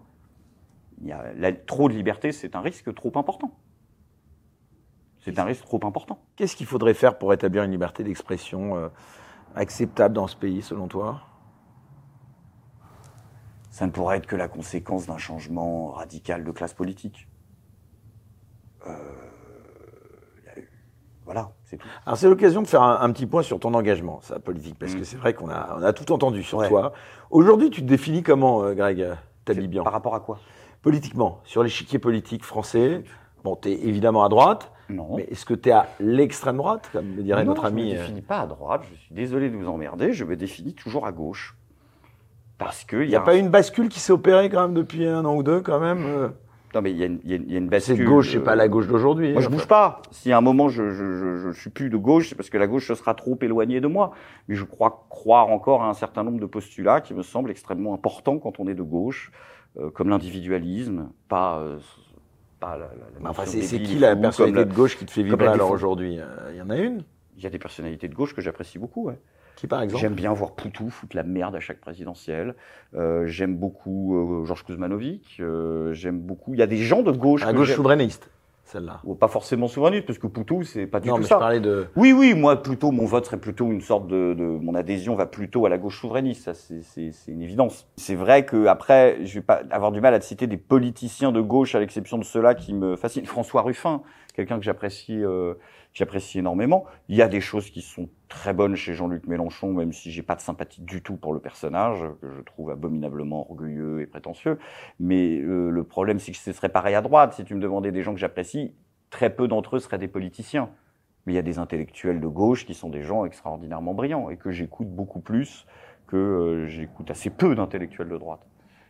il 1.04 1.10
y 1.10 1.12
a 1.12 1.34
la, 1.36 1.52
trop 1.52 1.90
de 1.90 1.94
liberté, 1.94 2.32
c'est 2.32 2.56
un 2.56 2.62
risque 2.62 2.94
trop 2.96 3.12
important. 3.16 3.52
C'est 5.20 5.38
un 5.38 5.44
risque 5.44 5.66
trop 5.66 5.80
important. 5.84 6.20
Qu'est-ce 6.36 6.56
qu'il 6.56 6.66
faudrait 6.66 6.94
faire 6.94 7.18
pour 7.18 7.34
établir 7.34 7.64
une 7.64 7.72
liberté 7.72 8.04
d'expression 8.04 8.76
euh, 8.78 8.90
acceptable 9.56 10.16
dans 10.16 10.28
ce 10.28 10.36
pays, 10.36 10.62
selon 10.62 10.88
toi? 10.88 11.22
Ça 13.70 13.86
ne 13.86 13.92
pourrait 13.92 14.18
être 14.18 14.28
que 14.28 14.36
la 14.36 14.48
conséquence 14.48 15.06
d'un 15.08 15.18
changement 15.18 15.92
radical 15.92 16.44
de 16.44 16.52
classe 16.52 16.74
politique. 16.74 17.28
Euh, 18.88 18.94
voilà, 21.26 21.52
c'est 21.64 21.78
tout. 21.78 21.88
Alors 22.06 22.18
c'est 22.18 22.28
l'occasion 22.30 22.62
de 22.62 22.68
faire 22.68 22.82
un, 22.82 23.02
un, 23.02 23.12
petit 23.12 23.26
point 23.26 23.44
sur 23.44 23.60
ton 23.60 23.74
engagement, 23.74 24.20
sa 24.22 24.40
politique, 24.40 24.78
parce 24.78 24.94
mmh. 24.94 25.00
que 25.00 25.04
c'est 25.06 25.18
vrai 25.18 25.34
qu'on 25.34 25.50
a, 25.50 25.78
on 25.80 25.84
a 25.84 25.94
tout 25.94 26.12
entendu 26.12 26.44
sur 26.44 26.60
ouais. 26.60 26.70
toi. 26.70 26.94
Aujourd'hui, 27.30 27.70
tu 27.70 27.82
te 27.82 27.88
définis 27.88 28.24
comment, 28.24 28.64
euh, 28.64 28.74
Greg 28.74 29.06
Tabibian 29.46 29.84
Par 29.84 29.94
rapport 29.94 30.16
à 30.16 30.20
quoi? 30.20 30.40
Politiquement, 30.84 31.40
sur 31.46 31.64
l'échiquier 31.64 31.98
politique 31.98 32.44
français. 32.44 33.04
Bon, 33.44 33.56
tu 33.56 33.70
es 33.70 33.88
évidemment 33.88 34.24
à 34.24 34.30
droite. 34.30 34.72
Non. 34.90 35.16
Mais 35.16 35.24
est-ce 35.32 35.46
que 35.46 35.54
tu 35.54 35.70
es 35.70 35.72
à 35.72 35.88
l'extrême 36.00 36.58
droite, 36.58 36.90
comme 36.92 37.08
me 37.08 37.24
dirait 37.24 37.44
non, 37.46 37.52
notre 37.54 37.66
ami 37.66 37.82
Je 37.82 37.88
ne 37.88 37.94
me 37.94 38.00
définis 38.02 38.22
pas 38.22 38.42
à 38.42 38.48
droite. 38.48 38.84
Je 38.94 39.00
suis 39.00 39.16
désolé 39.16 39.50
de 39.50 39.56
vous 39.56 39.68
emmerder. 39.68 40.14
Je 40.14 40.26
me 40.26 40.36
définis 40.36 40.74
toujours 40.74 41.08
à 41.08 41.12
gauche. 41.12 41.56
Parce 42.58 42.84
que 42.84 42.98
il 42.98 43.10
n'y 43.10 43.16
a, 43.16 43.22
a, 43.22 43.24
pas 43.24 43.34
un... 43.34 43.38
une 43.40 43.50
bascule 43.50 43.90
qui 43.90 44.00
s'est 44.00 44.14
opérée 44.14 44.50
quand 44.50 44.62
même 44.62 44.74
depuis 44.74 45.08
un 45.08 45.26
an 45.26 45.36
ou 45.36 45.42
deux, 45.44 45.62
quand 45.62 45.80
même. 45.80 46.06
euh 46.06 46.30
non, 46.76 46.82
mais 46.82 46.92
il 46.92 46.98
y, 46.98 47.34
y, 47.36 47.52
y, 47.52 47.56
a 47.56 47.60
une 47.60 47.70
bascule. 47.70 47.98
C'est 47.98 48.04
gauche, 48.04 48.32
c'est 48.32 48.40
pas 48.40 48.56
la 48.56 48.68
gauche 48.68 48.88
d'aujourd'hui. 48.88 49.34
Moi, 49.34 49.42
je 49.42 49.50
bouge 49.50 49.68
pas. 49.68 50.02
Si 50.10 50.32
à 50.32 50.38
un 50.40 50.42
moment 50.42 50.70
je, 50.70 50.90
je, 50.90 51.14
je, 51.14 51.52
je 51.52 51.60
suis 51.60 51.70
plus 51.70 51.92
de 51.92 51.98
gauche, 51.98 52.30
c'est 52.30 52.36
parce 52.36 52.50
que 52.50 52.58
la 52.58 52.66
gauche 52.66 52.88
se 52.88 52.96
sera 52.96 53.14
trop 53.14 53.38
éloignée 53.42 53.80
de 53.80 53.86
moi. 53.88 54.12
Mais 54.48 54.56
je 54.56 54.64
crois 54.64 55.06
croire 55.10 55.50
encore 55.50 55.84
à 55.84 55.90
un 55.90 55.94
certain 55.94 56.24
nombre 56.24 56.40
de 56.40 56.48
postulats 56.48 57.00
qui 57.00 57.14
me 57.14 57.22
semblent 57.22 57.52
extrêmement 57.52 57.94
importants 57.94 58.40
quand 58.40 58.60
on 58.60 58.68
est 58.68 58.74
de 58.74 58.82
gauche, 58.82 59.32
euh, 59.32 59.38
comme 59.94 60.10
l'individualisme, 60.10 61.10
pas. 61.28 61.60
Euh, 61.60 61.80
pas 62.60 62.78
la, 62.78 62.86
la, 63.22 63.30
enfin, 63.30 63.46
c'est 63.46 63.82
qui 63.82 63.96
la 63.96 64.16
personnalité 64.16 64.66
de 64.66 64.74
gauche 64.74 64.98
qui 64.98 65.06
te 65.06 65.12
fait 65.12 65.24
vibrer 65.24 65.48
alors 65.48 65.72
aujourd'hui 65.72 66.20
Il 66.52 66.56
y 66.56 66.62
en 66.62 66.70
a 66.70 66.78
une? 66.78 67.04
Il 67.36 67.44
y 67.44 67.48
a 67.48 67.50
des 67.50 67.60
personnalités 67.60 68.08
de 68.08 68.16
gauche 68.16 68.34
que 68.34 68.42
j'apprécie 68.42 68.80
beaucoup, 68.80 69.06
ouais. 69.06 69.20
Qui 69.56 69.68
par 69.68 69.82
exemple? 69.82 70.02
J'aime 70.02 70.14
bien 70.14 70.34
voir 70.34 70.54
Poutou 70.54 70.90
foutre 70.90 71.16
la 71.16 71.24
merde 71.24 71.56
à 71.56 71.60
chaque 71.60 71.80
présidentielle. 71.80 72.56
Euh, 72.96 73.28
j'aime 73.28 73.56
beaucoup 73.56 74.42
euh, 74.42 74.46
Georges 74.46 74.64
Kuzmanovic. 74.64 75.38
Euh, 75.40 75.94
j'aime 75.94 76.20
beaucoup. 76.20 76.54
Il 76.54 76.60
y 76.60 76.64
a 76.64 76.68
des 76.68 76.78
gens 76.78 77.04
de 77.04 77.12
gauche. 77.12 77.44
À 77.44 77.54
gauche 77.54 77.74
souverainiste, 77.74 78.30
celle-là. 78.74 79.00
Ou 79.06 79.16
pas 79.16 79.28
forcément 79.28 79.68
souverainiste, 79.68 80.06
parce 80.06 80.20
que 80.20 80.28
Poutou, 80.28 80.64
c'est 80.64 80.86
pas 80.86 81.00
du 81.00 81.08
non, 81.08 81.16
tout 81.16 81.22
mais 81.22 81.28
ça. 81.28 81.36
Je 81.36 81.40
parlais 81.40 81.60
de. 81.60 81.88
Oui, 81.96 82.12
oui, 82.12 82.34
moi 82.34 82.62
plutôt, 82.62 82.92
mon 82.92 83.06
vote 83.06 83.26
serait 83.26 83.40
plutôt 83.40 83.72
une 83.72 83.82
sorte 83.82 84.08
de, 84.08 84.34
de 84.34 84.44
mon 84.44 84.76
adhésion 84.76 85.16
va 85.16 85.26
plutôt 85.26 85.66
à 85.66 85.70
la 85.70 85.78
gauche 85.78 86.02
souverainiste. 86.02 86.44
Ça, 86.44 86.54
c'est 86.54 87.14
une 87.28 87.42
évidence. 87.42 87.88
C'est 87.96 88.16
vrai 88.16 88.46
que 88.46 88.66
après, 88.66 89.26
je 89.26 89.36
vais 89.36 89.46
pas 89.46 89.62
avoir 89.72 89.92
du 89.92 90.02
mal 90.02 90.14
à 90.14 90.22
citer 90.22 90.48
des 90.48 90.58
politiciens 90.58 91.32
de 91.32 91.42
gauche, 91.42 91.76
à 91.76 91.80
l'exception 91.80 92.18
de 92.18 92.24
ceux-là 92.24 92.56
qui 92.56 92.74
me 92.74 92.96
fascinent. 92.96 93.26
François 93.26 93.62
Ruffin, 93.62 94.02
quelqu'un 94.36 94.58
que 94.58 94.66
j'apprécie. 94.66 95.24
Euh, 95.24 95.54
j'apprécie 95.94 96.40
énormément. 96.40 96.86
Il 97.08 97.16
y 97.16 97.22
a 97.22 97.28
des 97.28 97.42
choses 97.42 97.70
qui 97.70 97.82
sont 97.82 98.10
très 98.28 98.54
bonnes 98.54 98.76
chez 98.76 98.94
Jean-Luc 98.94 99.28
Mélenchon, 99.28 99.74
même 99.74 99.94
si 99.94 100.12
j'ai 100.12 100.24
pas 100.24 100.36
de 100.36 100.42
sympathie 100.42 100.82
du 100.82 101.02
tout 101.02 101.16
pour 101.16 101.34
le 101.34 101.40
personnage, 101.40 102.04
que 102.22 102.30
je 102.30 102.42
trouve 102.42 102.72
abominablement 102.72 103.50
orgueilleux 103.50 104.02
et 104.02 104.08
prétentieux. 104.08 104.58
Mais 105.00 105.40
euh, 105.40 105.70
le 105.70 105.84
problème, 105.84 106.20
c'est 106.20 106.32
que 106.32 106.38
ce 106.38 106.52
serait 106.52 106.70
pareil 106.70 106.96
à 106.96 107.02
droite. 107.02 107.34
Si 107.34 107.44
tu 107.44 107.56
me 107.56 107.62
demandais 107.62 107.92
des 107.92 108.02
gens 108.02 108.14
que 108.14 108.20
j'apprécie, 108.20 108.74
très 109.10 109.30
peu 109.30 109.48
d'entre 109.48 109.76
eux 109.76 109.80
seraient 109.80 110.00
des 110.00 110.08
politiciens. 110.08 110.70
Mais 111.26 111.34
il 111.34 111.36
y 111.36 111.40
a 111.40 111.44
des 111.44 111.60
intellectuels 111.60 112.20
de 112.20 112.28
gauche 112.28 112.66
qui 112.66 112.74
sont 112.74 112.90
des 112.90 113.04
gens 113.04 113.24
extraordinairement 113.26 113.94
brillants 113.94 114.30
et 114.30 114.38
que 114.38 114.52
j'écoute 114.52 114.90
beaucoup 114.90 115.22
plus 115.22 115.66
que 116.08 116.18
euh, 116.18 116.68
j'écoute 116.68 117.10
assez 117.12 117.30
peu 117.30 117.56
d'intellectuels 117.56 118.10
de 118.10 118.18
droite. 118.18 118.46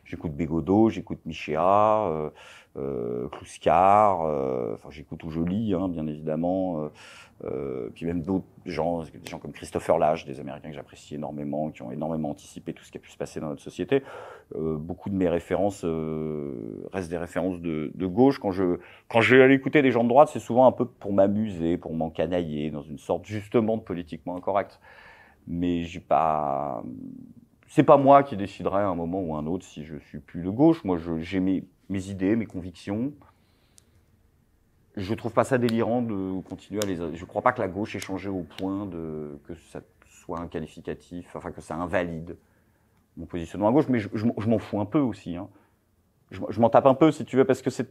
J'écoute 0.06 0.34
Bégodeau, 0.34 0.90
j'écoute 0.90 1.20
Michéa, 1.26 2.08
euh, 2.08 2.30
euh, 2.78 3.28
Kluskar, 3.30 4.22
euh, 4.22 4.74
enfin 4.74 4.90
j'écoute 4.92 5.22
je 5.28 5.40
lis, 5.40 5.74
hein, 5.74 5.88
bien 5.88 6.08
évidemment, 6.08 6.90
euh, 7.46 7.90
puis 7.94 8.06
même 8.06 8.22
d'autres 8.22 8.46
gens, 8.66 9.04
des 9.04 9.30
gens 9.30 9.40
comme 9.40 9.52
Christopher 9.52 9.98
Lage, 9.98 10.26
des 10.26 10.40
Américains 10.40 10.70
que 10.70 10.76
j'apprécie 10.76 11.16
énormément, 11.16 11.72
qui 11.72 11.82
ont 11.82 11.92
énormément 11.92 12.30
anticipé 12.30 12.74
tout 12.74 12.84
ce 12.84 12.92
qui 12.92 12.98
a 12.98 13.02
pu 13.02 13.12
se 13.12 13.18
passer 13.18 13.40
dans 13.40 13.50
notre 13.50 13.62
société. 13.62 14.02
Euh, 14.56 14.78
beaucoup 14.78 15.10
de 15.10 15.16
mes 15.16 15.28
références 15.28 15.84
euh, 15.84 16.88
restent 16.94 17.10
des 17.10 17.18
références 17.18 17.60
de, 17.60 17.92
de, 17.96 18.06
gauche. 18.06 18.40
Quand 18.40 18.52
je 18.52 18.80
quand 19.10 19.20
je 19.20 19.36
vais 19.36 19.44
aller 19.44 19.56
écouter 19.56 19.82
des 19.82 19.92
gens 19.92 20.04
de 20.04 20.10
droite, 20.10 20.30
c'est 20.32 20.40
souvent 20.40 20.66
un 20.68 20.72
peu 20.72 20.86
pour 20.86 21.12
m'amuser, 21.12 21.78
pour 21.78 21.94
m'encanailler, 21.94 22.72
dans 22.72 22.84
une 22.84 23.00
sorte 23.00 23.26
justement 23.26 23.78
de 23.78 23.82
politiquement 23.82 24.38
incorrect. 24.38 24.80
Mais 25.46 25.84
j'ai 25.84 26.00
pas 26.00 26.84
c'est 27.74 27.82
pas 27.82 27.98
moi 27.98 28.22
qui 28.22 28.38
déciderai 28.38 28.82
à 28.82 28.88
un 28.88 28.94
moment 28.94 29.20
ou 29.20 29.36
à 29.36 29.40
un 29.40 29.48
autre 29.48 29.66
si 29.66 29.84
je 29.84 29.96
suis 29.98 30.20
plus 30.20 30.44
de 30.44 30.50
gauche. 30.52 30.84
Moi, 30.84 31.00
j'ai 31.18 31.40
mes, 31.40 31.64
idées, 31.90 32.36
mes 32.36 32.46
convictions. 32.46 33.14
Je 34.96 35.12
trouve 35.16 35.34
pas 35.34 35.44
ça 35.44 35.58
délirant 35.58 36.04
de 36.04 36.40
continuer 36.42 36.82
à 36.84 36.86
les. 36.86 37.18
Je 37.18 37.26
crois 37.26 37.42
pas 37.42 37.52
que 37.52 37.60
la 37.60 37.68
gauche 37.68 37.96
ait 37.96 38.00
changé 38.00 38.30
au 38.30 38.44
point 38.44 38.86
de 38.86 39.40
que 39.48 39.56
ça 39.56 39.82
soit 40.08 40.40
un 40.40 40.48
qualificatif, 40.48 41.36
enfin 41.36 41.50
que 41.50 41.62
ça 41.62 41.74
invalide 41.74 42.38
mon 43.18 43.26
positionnement 43.26 43.70
à 43.70 43.72
gauche. 43.72 43.88
Mais 43.90 43.98
je, 43.98 44.08
m'en 44.48 44.60
fous 44.60 44.80
un 44.80 44.86
peu 44.86 45.00
aussi. 45.00 45.36
Hein. 45.36 45.50
Je, 46.30 46.60
m'en 46.60 46.70
tape 46.70 46.86
un 46.86 46.94
peu 46.94 47.12
si 47.12 47.26
tu 47.26 47.38
veux 47.38 47.46
parce 47.46 47.64
que 47.64 47.72
cette 47.72 47.90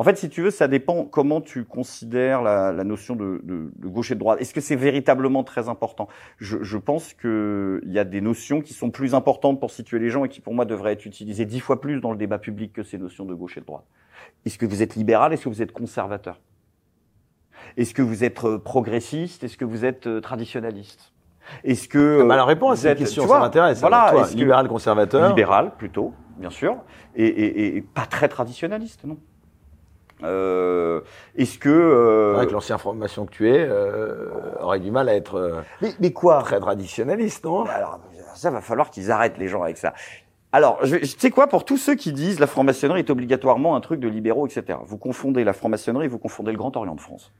en 0.00 0.02
fait, 0.02 0.16
si 0.16 0.30
tu 0.30 0.40
veux, 0.40 0.50
ça 0.50 0.66
dépend 0.66 1.04
comment 1.04 1.42
tu 1.42 1.66
considères 1.66 2.40
la, 2.40 2.72
la 2.72 2.84
notion 2.84 3.16
de, 3.16 3.42
de, 3.44 3.70
de, 3.76 3.86
gauche 3.86 4.10
et 4.10 4.14
de 4.14 4.18
droite. 4.18 4.40
Est-ce 4.40 4.54
que 4.54 4.62
c'est 4.62 4.74
véritablement 4.74 5.44
très 5.44 5.68
important? 5.68 6.08
Je, 6.38 6.62
je, 6.62 6.78
pense 6.78 7.12
qu'il 7.12 7.82
y 7.84 7.98
a 7.98 8.04
des 8.04 8.22
notions 8.22 8.62
qui 8.62 8.72
sont 8.72 8.90
plus 8.90 9.14
importantes 9.14 9.60
pour 9.60 9.70
situer 9.70 9.98
les 9.98 10.08
gens 10.08 10.24
et 10.24 10.30
qui, 10.30 10.40
pour 10.40 10.54
moi, 10.54 10.64
devraient 10.64 10.94
être 10.94 11.04
utilisées 11.04 11.44
dix 11.44 11.60
fois 11.60 11.82
plus 11.82 12.00
dans 12.00 12.12
le 12.12 12.16
débat 12.16 12.38
public 12.38 12.72
que 12.72 12.82
ces 12.82 12.96
notions 12.96 13.26
de 13.26 13.34
gauche 13.34 13.58
et 13.58 13.60
de 13.60 13.66
droite. 13.66 13.84
Est-ce 14.46 14.56
que 14.56 14.64
vous 14.64 14.82
êtes 14.82 14.96
libéral? 14.96 15.34
Est-ce 15.34 15.44
que 15.44 15.50
vous 15.50 15.60
êtes 15.60 15.72
conservateur? 15.72 16.40
Est-ce 17.76 17.92
que 17.92 18.00
vous 18.00 18.24
êtes 18.24 18.40
progressiste? 18.64 19.44
Est-ce 19.44 19.58
que 19.58 19.66
vous 19.66 19.84
êtes 19.84 20.22
traditionnaliste? 20.22 21.12
Est-ce 21.62 21.88
que 21.88 22.20
ah 22.22 22.24
bah, 22.24 22.36
la 22.36 22.46
réponse 22.46 22.72
à 22.72 22.76
cette 22.76 22.98
question, 23.00 23.28
ça 23.28 23.38
m'intéresse. 23.38 23.80
Voilà, 23.80 24.12
toi, 24.12 24.26
libéral, 24.34 24.66
conservateur? 24.66 25.28
Libéral, 25.28 25.72
plutôt, 25.76 26.14
bien 26.38 26.48
sûr, 26.48 26.78
et, 27.14 27.26
et, 27.26 27.76
et 27.76 27.82
pas 27.82 28.06
très 28.06 28.28
traditionnaliste, 28.28 29.04
non? 29.04 29.18
Euh, 30.22 31.00
Est-ce 31.36 31.58
que 31.58 31.68
euh... 31.68 32.36
avec 32.36 32.50
l'ancienne 32.50 32.78
formation 32.78 33.26
que 33.26 33.30
tu 33.30 33.48
es, 33.48 33.58
euh, 33.58 34.28
aurait 34.60 34.80
du 34.80 34.90
mal 34.90 35.08
à 35.08 35.14
être 35.14 35.36
euh, 35.36 35.60
mais, 35.80 35.92
mais, 36.00 36.12
quoi? 36.12 36.42
très 36.42 36.60
traditionnaliste, 36.60 37.44
non? 37.44 37.64
Alors 37.64 38.00
ça 38.34 38.50
va 38.50 38.60
falloir 38.60 38.90
qu'ils 38.90 39.10
arrêtent 39.10 39.38
les 39.38 39.48
gens 39.48 39.62
avec 39.62 39.76
ça. 39.76 39.92
Alors, 40.52 40.80
tu 40.82 41.06
sais 41.06 41.30
quoi, 41.30 41.46
pour 41.46 41.64
tous 41.64 41.76
ceux 41.76 41.94
qui 41.94 42.12
disent 42.12 42.40
la 42.40 42.48
franc-maçonnerie 42.48 43.00
est 43.00 43.10
obligatoirement 43.10 43.76
un 43.76 43.80
truc 43.80 44.00
de 44.00 44.08
libéraux, 44.08 44.46
etc. 44.46 44.78
Vous 44.84 44.98
confondez 44.98 45.44
la 45.44 45.52
franc-maçonnerie, 45.52 46.08
vous 46.08 46.18
confondez 46.18 46.50
le 46.50 46.58
Grand 46.58 46.76
Orient 46.76 46.96
de 46.96 47.00
France. 47.00 47.32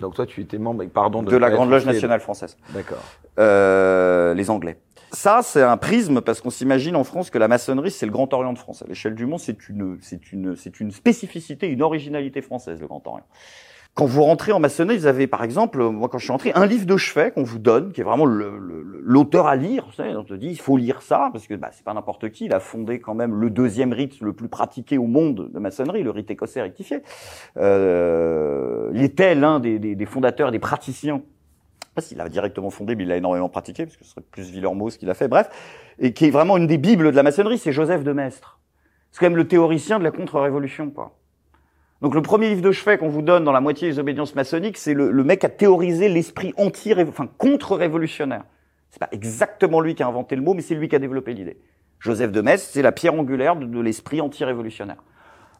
Donc 0.00 0.14
toi, 0.14 0.26
tu 0.26 0.40
étais 0.40 0.58
membre, 0.58 0.84
pardon, 0.86 1.22
de, 1.22 1.30
de 1.30 1.36
la 1.36 1.50
Grande 1.50 1.70
Loge 1.70 1.86
nationale 1.86 2.20
française. 2.20 2.56
D'accord. 2.70 3.02
Euh, 3.38 4.34
les 4.34 4.50
Anglais. 4.50 4.78
Ça, 5.12 5.40
c'est 5.42 5.62
un 5.62 5.76
prisme 5.76 6.20
parce 6.20 6.40
qu'on 6.40 6.50
s'imagine 6.50 6.96
en 6.96 7.04
France 7.04 7.30
que 7.30 7.38
la 7.38 7.48
maçonnerie, 7.48 7.90
c'est 7.90 8.06
le 8.06 8.12
Grand 8.12 8.32
Orient 8.34 8.52
de 8.52 8.58
France. 8.58 8.82
À 8.82 8.86
l'échelle 8.86 9.14
du 9.14 9.26
monde, 9.26 9.40
c'est 9.40 9.68
une, 9.68 9.98
c'est 10.00 10.32
une, 10.32 10.56
c'est 10.56 10.80
une 10.80 10.90
spécificité, 10.90 11.68
une 11.68 11.82
originalité 11.82 12.42
française, 12.42 12.80
le 12.80 12.86
Grand 12.86 13.06
Orient. 13.06 13.26
quand 13.94 14.04
vous 14.04 14.22
rentrez 14.24 14.52
en 14.52 14.60
maçonnerie, 14.60 14.98
vous 14.98 15.06
avez 15.06 15.26
par 15.26 15.42
exemple, 15.42 15.82
moi 15.82 16.08
quand 16.10 16.18
je 16.18 16.24
suis 16.24 16.32
entré, 16.32 16.52
un 16.54 16.66
livre 16.66 16.84
de 16.84 16.96
chevet 16.98 17.30
qu'on 17.30 17.44
vous 17.44 17.58
donne, 17.58 17.92
qui 17.92 18.02
est 18.02 18.04
vraiment 18.04 18.26
l'auteur 18.26 19.46
à 19.46 19.56
lire. 19.56 19.86
Vous 19.86 19.94
savez, 19.94 20.14
on 20.16 20.24
te 20.24 20.34
dit 20.34 20.48
il 20.48 20.60
faut 20.60 20.76
lire 20.76 21.00
ça 21.00 21.30
parce 21.32 21.46
que 21.46 21.54
bah, 21.54 21.70
c'est 21.72 21.84
pas 21.84 21.94
n'importe 21.94 22.28
qui. 22.30 22.44
Il 22.44 22.52
a 22.52 22.60
fondé 22.60 23.00
quand 23.00 23.14
même 23.14 23.34
le 23.34 23.48
deuxième 23.48 23.92
rite 23.94 24.20
le 24.20 24.34
plus 24.34 24.48
pratiqué 24.48 24.98
au 24.98 25.06
monde 25.06 25.50
de 25.50 25.58
maçonnerie, 25.58 26.02
le 26.02 26.10
rite 26.10 26.30
écossais 26.30 26.60
rectifié. 26.60 27.02
Euh, 27.56 28.90
il 28.92 29.02
était 29.02 29.34
l'un 29.34 29.60
des, 29.60 29.78
des, 29.78 30.06
fondateurs, 30.06 30.50
des 30.50 30.58
praticiens. 30.58 31.22
Pas 31.96 32.02
s'il 32.02 32.20
a 32.20 32.28
directement 32.28 32.68
fondé, 32.68 32.94
mais 32.94 33.04
il 33.04 33.10
a 33.12 33.16
énormément 33.16 33.48
pratiqué 33.48 33.86
parce 33.86 33.96
que 33.96 34.04
ce 34.04 34.10
serait 34.10 34.20
plus 34.30 34.50
Villermoz 34.50 34.92
ce 34.92 34.98
qu'il 34.98 35.08
a 35.08 35.14
fait. 35.14 35.28
Bref, 35.28 35.48
et 35.98 36.12
qui 36.12 36.26
est 36.26 36.30
vraiment 36.30 36.58
une 36.58 36.66
des 36.66 36.76
bibles 36.76 37.10
de 37.10 37.16
la 37.16 37.22
maçonnerie, 37.22 37.56
c'est 37.56 37.72
Joseph 37.72 38.04
de 38.04 38.12
Maistre. 38.12 38.60
C'est 39.10 39.20
quand 39.20 39.26
même 39.26 39.36
le 39.36 39.48
théoricien 39.48 39.98
de 39.98 40.04
la 40.04 40.10
contre-révolution, 40.10 40.90
quoi. 40.90 41.16
Donc 42.02 42.14
le 42.14 42.20
premier 42.20 42.50
livre 42.50 42.60
de 42.60 42.70
chevet 42.70 42.98
qu'on 42.98 43.08
vous 43.08 43.22
donne 43.22 43.44
dans 43.44 43.52
la 43.52 43.62
moitié 43.62 43.88
des 43.88 43.98
obédiences 43.98 44.34
maçonniques, 44.34 44.76
c'est 44.76 44.92
le, 44.92 45.10
mec 45.24 45.42
a 45.44 45.48
théorisé 45.48 46.10
l'esprit 46.10 46.52
anti, 46.58 46.92
enfin 46.92 47.26
contre-révolutionnaire. 47.38 48.44
C'est 48.90 49.00
pas 49.00 49.08
exactement 49.10 49.80
lui 49.80 49.94
qui 49.94 50.02
a 50.02 50.06
inventé 50.06 50.36
le 50.36 50.42
mot, 50.42 50.52
mais 50.52 50.60
c'est 50.60 50.74
lui 50.74 50.90
qui 50.90 50.96
a 50.96 50.98
développé 50.98 51.32
l'idée. 51.32 51.58
Joseph 51.98 52.30
de 52.30 52.42
Metz, 52.42 52.62
c'est 52.70 52.82
la 52.82 52.92
pierre 52.92 53.14
angulaire 53.14 53.56
de, 53.56 53.80
l'esprit 53.80 54.20
anti-révolutionnaire. 54.20 55.02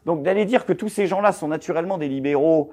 Donc 0.05 0.21
d'aller 0.21 0.45
dire 0.45 0.67
que 0.67 0.73
tous 0.73 0.89
ces 0.89 1.07
gens-là 1.07 1.31
sont 1.31 1.47
naturellement 1.47 1.97
des 1.97 2.07
libéraux, 2.07 2.69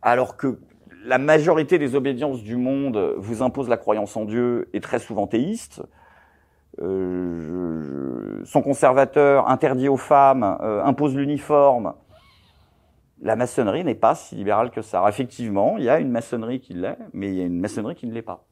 alors 0.00 0.38
que 0.38 0.58
la 1.04 1.18
majorité 1.18 1.78
des 1.78 1.94
obédiences 1.94 2.42
du 2.42 2.56
monde 2.56 3.14
vous 3.18 3.42
impose 3.42 3.68
la 3.68 3.76
croyance 3.76 4.16
en 4.16 4.24
Dieu 4.24 4.68
et 4.72 4.80
très 4.80 4.98
souvent 4.98 5.26
théiste, 5.26 5.82
euh, 6.80 8.42
sont 8.44 8.62
conservateurs, 8.62 9.48
interdit 9.48 9.88
aux 9.88 9.96
femmes, 9.96 10.56
euh, 10.62 10.82
impose 10.84 11.14
l'uniforme, 11.14 11.94
la 13.20 13.36
maçonnerie 13.36 13.84
n'est 13.84 13.94
pas 13.94 14.14
si 14.14 14.34
libérale 14.34 14.70
que 14.70 14.82
ça. 14.82 15.04
effectivement, 15.08 15.76
il 15.76 15.84
y 15.84 15.90
a 15.90 15.98
une 15.98 16.10
maçonnerie 16.10 16.60
qui 16.60 16.72
l'est, 16.74 16.98
mais 17.12 17.28
il 17.28 17.34
y 17.34 17.42
a 17.42 17.44
une 17.44 17.60
maçonnerie 17.60 17.94
qui 17.94 18.06
ne 18.06 18.12
l'est 18.12 18.22
pas. 18.22 18.44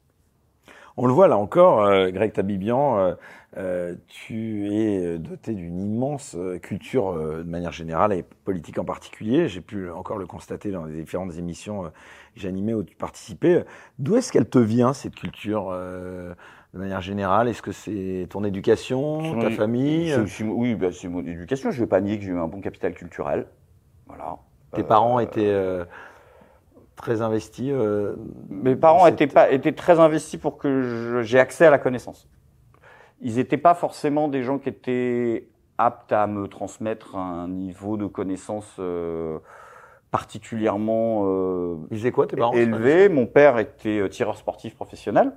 On 0.97 1.07
le 1.07 1.13
voit 1.13 1.27
là 1.27 1.37
encore, 1.37 1.81
euh, 1.81 2.09
Greg 2.11 2.31
Tabibian, 2.31 3.15
euh, 3.57 3.91
euh, 3.91 3.95
tu 4.07 4.73
es 4.73 5.17
doté 5.17 5.53
d'une 5.53 5.79
immense 5.79 6.37
culture 6.61 7.13
de 7.13 7.43
manière 7.43 7.71
générale 7.71 8.13
et 8.13 8.23
politique 8.23 8.77
en 8.77 8.85
particulier. 8.85 9.47
J'ai 9.47 9.61
pu 9.61 9.89
encore 9.89 10.17
le 10.17 10.25
constater 10.25 10.71
dans 10.71 10.85
les 10.85 11.01
différentes 11.01 11.35
émissions 11.37 11.83
que 11.83 11.89
j'ai 12.35 12.47
animées 12.47 12.73
où 12.73 12.83
tu 12.83 12.95
participais. 12.95 13.65
D'où 13.99 14.15
est-ce 14.15 14.31
qu'elle 14.31 14.49
te 14.49 14.59
vient 14.59 14.93
cette 14.93 15.15
culture 15.15 15.71
de 15.71 16.79
manière 16.79 17.01
générale? 17.01 17.49
Est-ce 17.49 17.61
que 17.61 17.71
c'est 17.71 18.27
ton 18.29 18.43
éducation, 18.43 19.39
ta 19.39 19.49
famille? 19.49 20.15
Oui, 20.43 20.75
bah, 20.75 20.91
c'est 20.91 21.07
mon 21.07 21.25
éducation. 21.25 21.71
Je 21.71 21.77
ne 21.77 21.83
vais 21.85 21.89
pas 21.89 22.01
nier 22.01 22.17
que 22.17 22.23
j'ai 22.23 22.31
eu 22.31 22.39
un 22.39 22.47
bon 22.47 22.61
capital 22.61 22.93
culturel. 22.93 23.47
Voilà. 24.07 24.37
Tes 24.73 24.83
parents 24.83 25.19
euh, 25.19 25.23
étaient 25.23 25.41
euh, 25.47 25.85
très 26.95 27.21
investis 27.21 27.71
euh, 27.71 28.15
Mes 28.49 28.75
parents 28.75 29.07
étaient, 29.07 29.27
pas, 29.27 29.51
étaient 29.51 29.73
très 29.73 29.99
investis 29.99 30.39
pour 30.39 30.57
que 30.57 31.21
j'ai 31.23 31.39
accès 31.39 31.65
à 31.65 31.69
la 31.69 31.79
connaissance. 31.79 32.27
Ils 33.21 33.35
n'étaient 33.35 33.57
pas 33.57 33.73
forcément 33.73 34.27
des 34.27 34.43
gens 34.43 34.57
qui 34.57 34.69
étaient 34.69 35.47
aptes 35.77 36.11
à 36.11 36.27
me 36.27 36.47
transmettre 36.47 37.15
un 37.15 37.47
niveau 37.47 37.97
de 37.97 38.05
connaissance 38.05 38.79
particulièrement 40.11 41.77
Ils 41.91 42.11
quoi 42.11 42.27
tes 42.27 42.35
parents 42.35 42.53
élevé. 42.53 43.09
Mon 43.09 43.25
père 43.25 43.57
était 43.57 44.07
tireur 44.09 44.37
sportif 44.37 44.75
professionnel, 44.75 45.33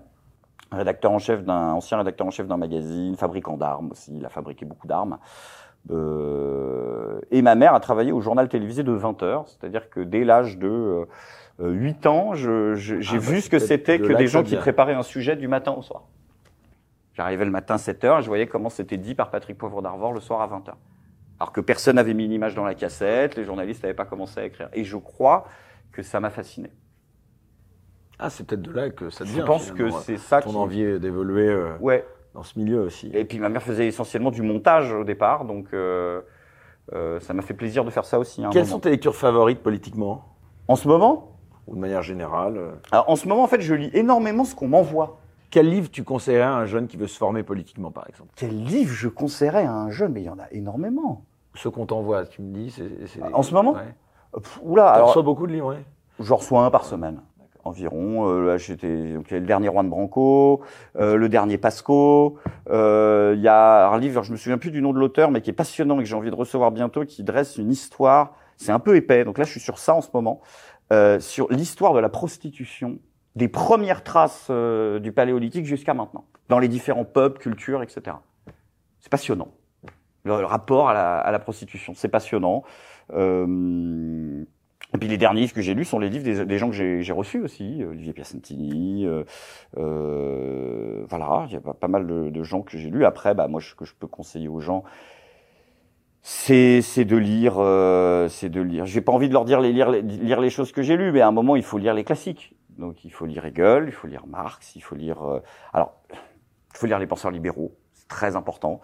rédacteur 0.72 1.12
en 1.12 1.18
chef 1.18 1.45
d'un 1.45 1.72
ancien 1.72 1.99
rédacteur 1.99 2.26
en 2.26 2.30
chef 2.30 2.47
d'un 2.47 2.57
magazine, 2.57 3.16
fabricant 3.16 3.57
d'armes 3.57 3.91
aussi. 3.93 4.16
Il 4.16 4.24
a 4.24 4.30
fabriqué 4.30 4.64
beaucoup 4.64 4.87
d'armes. 4.87 5.18
Euh, 5.91 7.20
et 7.30 7.43
ma 7.43 7.55
mère 7.55 7.74
a 7.74 7.80
travaillé 7.80 8.12
au 8.12 8.20
journal 8.20 8.49
télévisé 8.49 8.82
de 8.82 8.93
20 8.93 9.22
heures, 9.22 9.49
c'est-à-dire 9.49 9.91
que 9.91 10.01
dès 10.01 10.24
l'âge 10.24 10.59
de 10.59 11.07
euh, 11.61 11.70
8 11.70 12.07
ans, 12.07 12.35
j'ai 12.35 12.97
ah, 12.97 13.18
vu 13.18 13.35
bah, 13.35 13.41
ce 13.41 13.51
que 13.51 13.59
c'était 13.59 13.99
que 13.99 14.12
des 14.12 14.26
gens 14.26 14.43
qui 14.43 14.57
préparaient 14.57 14.95
un 14.95 15.03
sujet 15.03 15.37
du 15.37 15.49
matin 15.49 15.72
au 15.72 15.82
soir. 15.82 16.05
J'arrivais 17.14 17.44
le 17.44 17.50
matin 17.50 17.74
à 17.74 17.78
7 17.78 18.04
heures 18.04 18.18
et 18.18 18.22
je 18.22 18.28
voyais 18.28 18.46
comment 18.46 18.70
c'était 18.70 18.96
dit 18.96 19.14
par 19.14 19.30
Patrick 19.30 19.56
Poivre 19.56 19.82
d'Arvor 19.82 20.12
le 20.12 20.20
soir 20.20 20.40
à 20.40 20.46
20 20.46 20.68
heures. 20.68 20.78
Alors 21.38 21.52
que 21.52 21.60
personne 21.60 21.96
n'avait 21.96 22.14
mis 22.14 22.24
une 22.24 22.32
image 22.32 22.54
dans 22.54 22.64
la 22.64 22.74
cassette, 22.74 23.36
les 23.36 23.44
journalistes 23.44 23.82
n'avaient 23.82 23.94
pas 23.94 24.04
commencé 24.04 24.40
à 24.40 24.44
écrire. 24.44 24.68
Et 24.72 24.84
je 24.84 24.96
crois 24.96 25.46
que 25.92 26.02
ça 26.02 26.20
m'a 26.20 26.30
fasciné. 26.30 26.70
Ah, 28.18 28.30
c'est 28.30 28.46
peut-être 28.46 28.62
de 28.62 28.72
là 28.72 28.90
que 28.90 29.10
ça 29.10 29.24
devient. 29.24 29.36
Je 29.36 29.42
pense 29.42 29.70
que 29.72 29.90
c'est 29.90 30.16
ça 30.16 30.40
ton 30.40 30.54
envie 30.54 30.98
d'évoluer. 31.00 31.48
Euh... 31.48 31.76
Ouais, 31.80 32.06
dans 32.34 32.42
ce 32.42 32.58
milieu 32.58 32.82
aussi. 32.82 33.10
Et 33.14 33.24
puis 33.24 33.38
ma 33.38 33.48
mère 33.48 33.62
faisait 33.62 33.86
essentiellement 33.86 34.30
du 34.30 34.42
montage 34.42 34.92
au 34.92 35.04
départ, 35.04 35.44
donc 35.44 35.68
euh, 35.72 36.20
euh, 36.92 37.20
ça 37.20 37.32
m'a 37.32 37.42
fait 37.42 37.54
plaisir 37.54 37.84
de 37.84 37.90
faire 37.90 38.04
ça 38.04 38.18
aussi. 38.18 38.42
Quelles 38.52 38.66
sont 38.66 38.80
tes 38.80 38.90
lectures 38.90 39.14
favorites 39.14 39.62
politiquement? 39.62 40.36
En 40.68 40.76
ce 40.76 40.88
moment? 40.88 41.38
Ou 41.66 41.76
de 41.76 41.80
manière 41.80 42.02
générale 42.02 42.56
euh 42.58 42.72
Alors, 42.90 43.08
En 43.08 43.16
ce 43.16 43.26
moment, 43.26 43.42
en 43.42 43.46
fait, 43.46 43.60
je 43.60 43.74
lis 43.74 43.90
énormément 43.94 44.44
ce 44.44 44.54
qu'on 44.54 44.68
m'envoie. 44.68 45.20
Quel 45.55 45.70
livre 45.70 45.88
tu 45.88 46.02
conseillerais 46.02 46.42
à 46.42 46.57
un 46.57 46.66
jeune 46.66 46.88
qui 46.88 46.96
veut 46.96 47.07
se 47.07 47.16
former 47.16 47.44
politiquement, 47.44 47.92
par 47.92 48.09
exemple? 48.09 48.32
Quel 48.34 48.64
livre 48.64 48.92
je 48.92 49.07
conseillerais 49.07 49.64
à 49.64 49.72
un 49.72 49.88
jeune? 49.88 50.12
Mais 50.12 50.22
il 50.22 50.24
y 50.24 50.28
en 50.28 50.40
a 50.40 50.50
énormément. 50.50 51.22
Ce 51.55 51.68
qu'on 51.68 51.86
t'envoie, 51.86 52.26
tu 52.26 52.42
me 52.42 52.52
dis, 52.52 52.72
c'est... 52.72 53.22
En 53.32 53.44
ce 53.44 53.55
moment? 53.55 53.74
Ouais. 53.74 54.42
Oula, 54.64 54.88
alors... 54.88 55.07
Tu 55.07 55.11
reçois 55.11 55.22
beaucoup 55.22 55.46
de 55.46 55.52
livres, 55.52 55.76
oui 55.76 56.24
J'en 56.26 56.34
reçois 56.34 56.64
un 56.64 56.72
par 56.72 56.84
semaine 56.84 57.20
environ. 57.62 58.28
Euh, 58.28 58.44
là, 58.44 58.57
j'étais 58.57 59.12
donc 59.12 59.30
le 59.30 59.42
dernier 59.42 59.68
Juan 59.68 59.88
Branco, 59.88 60.62
euh, 60.96 61.14
le 61.14 61.28
dernier 61.28 61.57
Pasco. 61.57 62.36
Euh, 62.68 63.34
il 63.36 63.40
y 63.40 63.46
a 63.46 63.88
un 63.90 63.98
livre, 64.00 64.24
je 64.24 64.32
me 64.32 64.36
souviens 64.36 64.59
plus 64.59 64.72
du 64.72 64.82
nom 64.82 64.92
de 64.92 64.98
l'auteur, 64.98 65.30
mais 65.30 65.40
qui 65.40 65.50
est 65.50 65.55
passionnant 65.55 66.00
et 66.00 66.02
que 66.02 66.09
j'ai 66.09 66.16
envie 66.16 66.30
de 66.30 66.34
recevoir 66.34 66.72
bientôt, 66.72 67.05
qui 67.05 67.22
dresse 67.22 67.59
une 67.59 67.70
histoire. 67.70 68.34
C'est 68.57 68.72
un 68.72 68.80
peu 68.80 68.96
épais, 68.96 69.24
donc 69.24 69.38
là, 69.38 69.44
je 69.44 69.52
suis 69.52 69.61
sur 69.61 69.78
ça 69.78 69.94
en 69.94 70.00
ce 70.00 70.09
moment, 70.12 70.40
euh, 70.92 71.20
sur 71.20 71.46
l'histoire 71.52 71.94
de 71.94 72.00
la 72.00 72.09
prostitution, 72.09 72.98
des 73.37 73.49
premières 73.49 74.05
traces 74.05 74.51
du 74.51 75.12
Paléolithique 75.12 75.66
jusqu'à 75.66 75.95
maintenant, 75.95 76.24
dans 76.49 76.59
les 76.59 76.68
différents 76.68 77.05
peuples, 77.05 77.41
cultures, 77.41 77.82
etc. 77.82 78.16
C'est 79.01 79.11
passionnant. 79.11 79.49
Le, 80.24 80.32
rapport 80.45 80.89
à 80.89 80.95
la, 80.95 81.18
à 81.18 81.30
la 81.30 81.39
prostitution, 81.39 81.93
c'est 81.95 82.09
passionnant. 82.09 82.62
Euh, 83.12 84.45
et 84.95 84.99
puis 84.99 85.09
les 85.09 85.16
derniers 85.16 85.41
livres 85.41 85.55
que 85.55 85.61
j'ai 85.61 85.74
lus 85.74 85.85
sont 85.85 85.99
les 85.99 86.09
livres 86.09 86.45
des, 86.45 86.59
gens 86.59 86.70
que 86.70 87.01
j'ai 87.01 87.12
reçus 87.12 87.41
aussi, 87.41 87.82
euh, 87.82 87.91
Olivier 87.91 88.12
Piacentini, 88.12 89.05
euh, 89.05 89.24
euh, 89.76 91.05
voilà, 91.09 91.47
il 91.49 91.55
y 91.55 91.57
a 91.57 91.61
pas, 91.61 91.89
mal 91.89 92.07
de, 92.07 92.43
gens 92.45 92.62
que 92.62 92.78
j'ai 92.78 92.91
lus. 92.91 93.05
Après, 93.05 93.35
bah 93.35 93.49
moi, 93.49 93.61
ce 93.61 93.74
que 93.74 93.85
je 93.85 93.95
peux 93.99 94.07
conseiller 94.07 94.47
aux 94.47 94.61
gens, 94.61 94.85
c'est 96.22 97.05
de 97.05 97.16
lire, 97.16 97.57
euh, 97.59 98.28
c'est 98.28 98.49
de 98.49 98.61
lire. 98.61 98.87
J'ai 98.87 99.01
pas 99.01 99.12
envie 99.12 99.28
de 99.28 99.32
leur 99.32 99.45
dire 99.45 99.61
les 99.61 99.72
lire, 99.72 99.91
lire 99.91 100.41
les 100.41 100.51
choses 100.51 100.70
que 100.70 100.82
j'ai 100.82 100.97
lues, 100.97 101.11
mais 101.11 101.20
à 101.20 101.28
un 101.28 101.32
moment, 101.32 101.57
il 101.57 101.64
faut 101.64 101.78
lire 101.78 101.93
les 101.93 102.05
classiques. 102.05 102.55
Donc, 102.79 103.05
il 103.05 103.11
faut 103.11 103.27
lire 103.27 103.45
Hegel, 103.45 103.85
il 103.87 103.93
faut 103.93 104.07
lire 104.07 104.27
Marx, 104.27 104.77
il 104.77 104.81
faut 104.83 104.95
lire. 104.95 105.18
alors, 105.72 105.95
il 106.11 106.79
faut 106.79 106.87
lire 106.87 106.99
les 106.99 107.07
penseurs 107.07 107.31
libéraux, 107.31 107.77
c'est 107.93 108.09
très 108.09 108.37
important. 108.37 108.81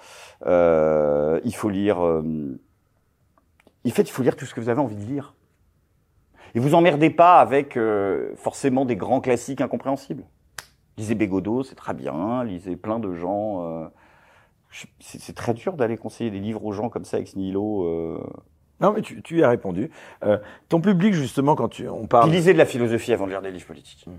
il 0.47 1.55
faut 1.55 1.71
lire. 1.71 1.99
en 1.99 3.91
fait, 3.91 4.03
il 4.03 4.11
faut 4.11 4.23
lire 4.23 4.37
tout 4.37 4.47
ce 4.47 4.55
que 4.55 4.61
vous 4.61 4.69
avez 4.69 4.81
envie 4.81 4.97
de 4.97 5.05
lire. 5.05 5.35
Et 6.55 6.59
vous 6.59 6.75
emmerdez 6.75 7.11
pas 7.11 7.41
avec 7.41 7.77
euh, 7.77 8.35
forcément 8.37 8.85
des 8.85 8.97
grands 8.97 9.21
classiques 9.21 9.61
incompréhensibles. 9.61 10.25
Lisez 10.97 11.15
Bégodeau, 11.15 11.63
c'est 11.63 11.77
très 11.77 11.95
bien. 11.95 12.45
Lisez 12.45 12.77
plein 12.77 12.99
de 12.99 13.15
gens. 13.15 13.65
Euh, 13.65 13.89
c'est 15.01 15.35
très 15.35 15.55
dur 15.55 15.75
d'aller 15.75 15.97
conseiller 15.97 16.31
des 16.31 16.39
livres 16.39 16.65
aux 16.65 16.73
gens 16.73 16.89
comme 16.89 17.05
ça, 17.05 17.19
ex 17.19 17.35
nihilo. 17.37 18.23
Euh. 18.81 18.87
Non, 18.87 18.93
mais 18.93 19.03
tu, 19.03 19.23
tu 19.23 19.39
y 19.39 19.43
as 19.43 19.49
répondu. 19.49 19.91
ton 20.69 20.81
public, 20.81 21.15
justement, 21.15 21.55
quand 21.55 21.69
tu, 21.69 21.89
on 21.89 22.07
parle... 22.07 22.31
lisez 22.31 22.53
de 22.53 22.59
la 22.59 22.67
philosophie 22.67 23.13
avant 23.13 23.27
de 23.27 23.31
lire 23.31 23.43
des 23.43 23.51
livres 23.51 23.67
politiques. 23.67 24.05
Hmm. 24.07 24.13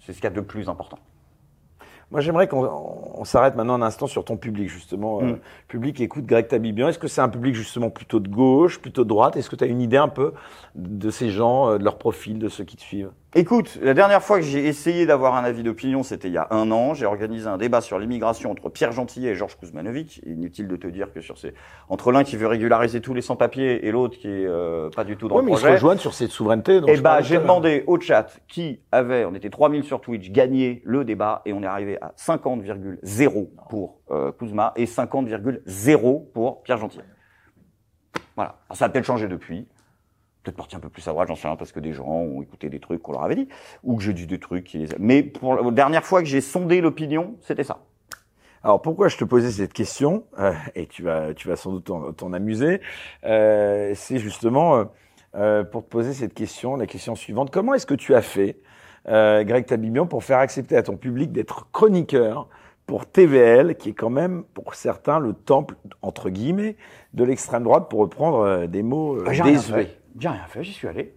C'est 0.00 0.12
ce 0.12 0.16
qu'il 0.16 0.24
y 0.24 0.32
a 0.32 0.34
de 0.34 0.40
plus 0.40 0.68
important. 0.68 0.98
Moi, 2.10 2.20
j'aimerais 2.20 2.48
qu'on 2.48 3.24
s'arrête 3.24 3.54
maintenant 3.54 3.74
un 3.74 3.82
instant 3.82 4.08
sur 4.08 4.24
ton 4.24 4.36
public, 4.36 4.68
justement. 4.68 5.22
Mm. 5.22 5.38
public 5.68 6.00
écoute 6.00 6.26
Greg 6.26 6.48
Tabibian. 6.48 6.88
Est-ce 6.88 6.98
que 6.98 7.06
c'est 7.06 7.20
un 7.20 7.28
public, 7.28 7.54
justement, 7.54 7.88
plutôt 7.88 8.18
de 8.18 8.28
gauche, 8.28 8.80
plutôt 8.80 9.04
de 9.04 9.08
droite? 9.08 9.36
Est-ce 9.36 9.48
que 9.48 9.54
tu 9.54 9.62
as 9.62 9.68
une 9.68 9.80
idée 9.80 9.96
un 9.96 10.08
peu 10.08 10.32
de 10.74 11.10
ces 11.10 11.30
gens, 11.30 11.70
euh, 11.70 11.78
de 11.78 11.84
leur 11.84 11.98
profil, 11.98 12.40
de 12.40 12.48
ceux 12.48 12.64
qui 12.64 12.76
te 12.76 12.82
suivent? 12.82 13.12
Écoute, 13.36 13.78
la 13.80 13.94
dernière 13.94 14.24
fois 14.24 14.40
que 14.40 14.44
j'ai 14.44 14.66
essayé 14.66 15.06
d'avoir 15.06 15.36
un 15.36 15.44
avis 15.44 15.62
d'opinion, 15.62 16.02
c'était 16.02 16.26
il 16.26 16.34
y 16.34 16.36
a 16.36 16.48
un 16.50 16.72
an. 16.72 16.94
J'ai 16.94 17.06
organisé 17.06 17.46
un 17.46 17.58
débat 17.58 17.80
sur 17.80 17.96
l'immigration 18.00 18.50
entre 18.50 18.68
Pierre 18.70 18.90
Gentillet 18.90 19.30
et 19.30 19.34
Georges 19.36 19.56
Kuzmanovic. 19.56 20.20
Inutile 20.26 20.66
de 20.66 20.74
te 20.74 20.88
dire 20.88 21.12
que 21.12 21.20
sur 21.20 21.38
ces 21.38 21.54
entre 21.88 22.10
l'un 22.10 22.24
qui 22.24 22.36
veut 22.36 22.48
régulariser 22.48 23.00
tous 23.00 23.14
les 23.14 23.22
sans-papiers 23.22 23.86
et 23.86 23.92
l'autre 23.92 24.18
qui 24.18 24.26
est 24.26 24.46
euh, 24.46 24.90
pas 24.90 25.04
du 25.04 25.16
tout 25.16 25.28
dans 25.28 25.38
le 25.38 25.44
projet. 25.46 25.62
Mais 25.62 25.68
ils 25.68 25.70
se 25.70 25.74
rejoignent 25.74 26.00
sur 26.00 26.12
cette 26.12 26.32
souveraineté. 26.32 26.78
Et 26.78 26.82
eh 26.88 27.00
bah, 27.00 27.20
j'ai 27.20 27.38
demandé 27.38 27.84
au 27.86 28.00
chat 28.00 28.40
qui 28.48 28.80
avait, 28.90 29.24
on 29.24 29.34
était 29.36 29.50
3000 29.50 29.84
sur 29.84 30.00
Twitch, 30.00 30.32
gagné 30.32 30.82
le 30.84 31.04
débat 31.04 31.42
et 31.44 31.52
on 31.52 31.62
est 31.62 31.66
arrivé 31.66 31.98
à 32.02 32.12
50,0 32.16 33.48
pour 33.68 34.00
euh, 34.10 34.32
Kuzma 34.32 34.72
et 34.74 34.86
50,0 34.86 36.32
pour 36.32 36.64
Pierre 36.64 36.78
Gentillet. 36.78 37.04
Voilà. 38.34 38.56
Alors, 38.68 38.76
ça 38.76 38.86
a 38.86 38.88
peut-être 38.88 39.04
changé 39.04 39.28
depuis 39.28 39.68
peut-être 40.42 40.56
parti 40.56 40.76
un 40.76 40.80
peu 40.80 40.88
plus 40.88 41.06
à 41.06 41.12
droite, 41.12 41.28
j'en 41.28 41.36
sais 41.36 41.48
rien, 41.48 41.56
parce 41.56 41.72
que 41.72 41.80
des 41.80 41.92
gens 41.92 42.06
ont 42.06 42.42
écouté 42.42 42.68
des 42.68 42.80
trucs 42.80 43.02
qu'on 43.02 43.12
leur 43.12 43.22
avait 43.22 43.36
dit, 43.36 43.48
ou 43.84 43.96
que 43.96 44.02
j'ai 44.02 44.12
dit 44.12 44.26
des 44.26 44.38
trucs 44.38 44.64
qui 44.64 44.78
les... 44.78 44.86
Mais 44.98 45.22
pour 45.22 45.54
la 45.54 45.70
dernière 45.70 46.04
fois 46.04 46.20
que 46.20 46.28
j'ai 46.28 46.40
sondé 46.40 46.80
l'opinion, 46.80 47.36
c'était 47.40 47.64
ça. 47.64 47.80
Alors 48.62 48.82
pourquoi 48.82 49.08
je 49.08 49.16
te 49.16 49.24
posais 49.24 49.50
cette 49.50 49.72
question, 49.72 50.24
euh, 50.38 50.52
et 50.74 50.86
tu 50.86 51.02
vas, 51.02 51.32
tu 51.34 51.48
vas 51.48 51.56
sans 51.56 51.72
doute 51.72 51.90
t'en 52.16 52.32
amuser, 52.32 52.80
euh, 53.24 53.92
c'est 53.94 54.18
justement, 54.18 54.76
euh, 54.76 54.84
euh, 55.34 55.64
pour 55.64 55.82
te 55.84 55.88
poser 55.88 56.12
cette 56.12 56.34
question, 56.34 56.76
la 56.76 56.86
question 56.86 57.14
suivante. 57.14 57.50
Comment 57.50 57.74
est-ce 57.74 57.86
que 57.86 57.94
tu 57.94 58.14
as 58.14 58.22
fait, 58.22 58.58
euh, 59.08 59.44
Greg 59.44 59.64
Tabibian, 59.64 60.06
pour 60.06 60.24
faire 60.24 60.38
accepter 60.38 60.76
à 60.76 60.82
ton 60.82 60.96
public 60.96 61.32
d'être 61.32 61.70
chroniqueur 61.70 62.48
pour 62.86 63.06
TVL, 63.06 63.76
qui 63.76 63.90
est 63.90 63.94
quand 63.94 64.10
même, 64.10 64.42
pour 64.52 64.74
certains, 64.74 65.20
le 65.20 65.32
temple, 65.32 65.76
entre 66.02 66.28
guillemets, 66.28 66.76
de 67.14 67.22
l'extrême 67.24 67.62
droite, 67.62 67.88
pour 67.88 68.00
reprendre 68.00 68.40
euh, 68.40 68.66
des 68.66 68.82
mots 68.82 69.16
euh, 69.16 69.24
Bah, 69.24 69.32
désuets? 69.32 69.96
J'ai 70.18 70.28
rien 70.28 70.46
fait, 70.46 70.62
j'y 70.62 70.72
suis 70.72 70.88
allé. 70.88 71.14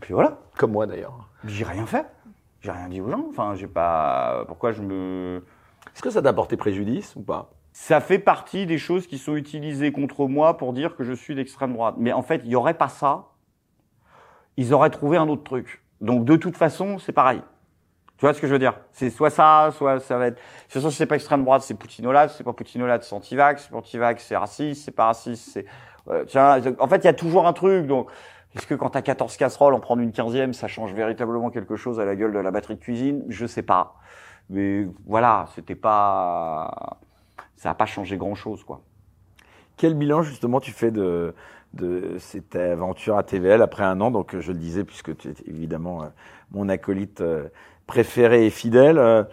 Puis 0.00 0.14
voilà. 0.14 0.38
Comme 0.56 0.72
moi 0.72 0.86
d'ailleurs. 0.86 1.28
J'ai 1.44 1.64
rien 1.64 1.86
fait. 1.86 2.06
J'ai 2.60 2.70
rien 2.70 2.88
dit 2.88 3.00
aux 3.00 3.10
gens. 3.10 3.26
Enfin, 3.28 3.54
j'ai 3.54 3.66
pas. 3.66 4.44
Pourquoi 4.46 4.72
je 4.72 4.82
me. 4.82 5.44
Est-ce 5.94 6.02
que 6.02 6.10
ça 6.10 6.22
t'a 6.22 6.32
porté 6.32 6.56
préjudice 6.56 7.16
ou 7.16 7.22
pas? 7.22 7.50
Ça 7.72 8.00
fait 8.00 8.18
partie 8.18 8.66
des 8.66 8.78
choses 8.78 9.06
qui 9.06 9.16
sont 9.16 9.36
utilisées 9.36 9.92
contre 9.92 10.26
moi 10.26 10.56
pour 10.56 10.72
dire 10.72 10.96
que 10.96 11.04
je 11.04 11.12
suis 11.12 11.34
d'extrême 11.34 11.72
droite. 11.72 11.94
Mais 11.98 12.12
en 12.12 12.22
fait, 12.22 12.42
il 12.44 12.48
n'y 12.48 12.56
aurait 12.56 12.74
pas 12.74 12.88
ça. 12.88 13.28
Ils 14.56 14.74
auraient 14.74 14.90
trouvé 14.90 15.16
un 15.16 15.28
autre 15.28 15.44
truc. 15.44 15.82
Donc, 16.00 16.24
de 16.24 16.36
toute 16.36 16.56
façon, 16.56 16.98
c'est 16.98 17.12
pareil. 17.12 17.42
Tu 18.18 18.26
vois 18.26 18.34
ce 18.34 18.40
que 18.40 18.46
je 18.46 18.52
veux 18.52 18.58
dire? 18.58 18.78
C'est 18.92 19.08
soit 19.08 19.30
ça, 19.30 19.70
soit 19.72 19.98
ça 20.00 20.18
va 20.18 20.26
être. 20.26 20.34
De 20.34 20.40
toute 20.64 20.72
façon, 20.72 20.90
c'est 20.90 21.06
pas 21.06 21.14
extrême 21.14 21.42
droite, 21.42 21.62
c'est 21.62 21.74
Poutinolade. 21.74 22.28
C'est 22.30 22.44
pas 22.44 22.52
Poutinolade, 22.52 23.02
c'est 23.02 23.14
anti-vax. 23.14 23.68
C'est 23.68 23.74
anti-vax, 23.74 24.22
c'est 24.22 24.36
raciste. 24.36 24.84
C'est 24.84 24.90
pas 24.90 25.06
raciste, 25.06 25.50
c'est. 25.52 25.64
Euh, 26.10 26.24
tiens, 26.26 26.60
en 26.78 26.88
fait, 26.88 26.98
il 26.98 27.04
y 27.04 27.08
a 27.08 27.14
toujours 27.14 27.46
un 27.46 27.52
truc. 27.52 27.86
Donc, 27.86 28.10
est-ce 28.56 28.66
que 28.66 28.74
quand 28.74 28.90
t'as 28.90 29.02
14 29.02 29.36
casseroles, 29.36 29.74
en 29.74 29.80
prendre 29.80 30.02
une 30.02 30.12
quinzième, 30.12 30.52
ça 30.52 30.68
change 30.68 30.92
véritablement 30.92 31.50
quelque 31.50 31.76
chose 31.76 32.00
à 32.00 32.04
la 32.04 32.16
gueule 32.16 32.32
de 32.32 32.38
la 32.38 32.50
batterie 32.50 32.74
de 32.74 32.80
cuisine 32.80 33.24
Je 33.28 33.46
sais 33.46 33.62
pas. 33.62 33.96
Mais 34.48 34.86
voilà, 35.06 35.46
c'était 35.54 35.76
pas. 35.76 36.98
Ça 37.56 37.70
a 37.70 37.74
pas 37.74 37.86
changé 37.86 38.16
grand-chose, 38.16 38.64
quoi. 38.64 38.80
Quel 39.76 39.94
bilan 39.94 40.22
justement 40.22 40.60
tu 40.60 40.72
fais 40.72 40.90
de, 40.90 41.34
de 41.74 42.16
cette 42.18 42.56
aventure 42.56 43.16
à 43.16 43.22
TVL 43.22 43.62
après 43.62 43.84
un 43.84 44.00
an? 44.00 44.10
Donc 44.10 44.38
je 44.38 44.52
le 44.52 44.58
disais 44.58 44.84
puisque 44.84 45.16
tu 45.16 45.28
es 45.28 45.34
évidemment 45.46 46.02
euh, 46.02 46.06
mon 46.50 46.68
acolyte 46.68 47.20
euh, 47.20 47.48
préféré 47.86 48.46
et 48.46 48.50
fidèle. 48.50 49.26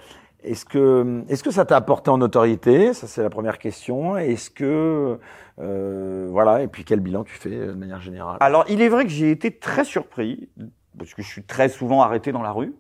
Est-ce 0.44 0.66
que 0.66 1.24
est-ce 1.30 1.44
que 1.44 1.52
ça 1.52 1.66
t'a 1.66 1.76
apporté 1.76 2.10
en 2.10 2.18
notoriété? 2.18 2.94
Ça 2.94 3.08
c'est 3.08 3.24
la 3.24 3.30
première 3.30 3.58
question. 3.58 4.18
Est-ce 4.18 4.50
que 4.50 5.20
euh, 5.60 6.28
voilà 6.30 6.62
et 6.62 6.68
puis 6.68 6.86
quel 6.86 7.00
bilan 7.00 7.24
tu 7.24 7.34
fais 7.34 7.54
euh, 7.54 7.68
de 7.68 7.78
manière 7.78 8.02
générale? 8.02 8.38
Alors, 8.40 8.66
il 8.70 8.82
est 8.82 8.90
vrai 8.90 9.04
que 9.04 9.10
j'ai 9.10 9.32
été 9.32 9.58
très 9.58 9.84
surpris, 9.84 10.50
parce 10.98 11.14
que 11.14 11.22
je 11.22 11.28
suis 11.28 11.44
très 11.44 11.70
souvent 11.70 12.02
arrêté 12.02 12.32
dans 12.32 12.44
la 12.44 12.52
rue, 12.52 12.76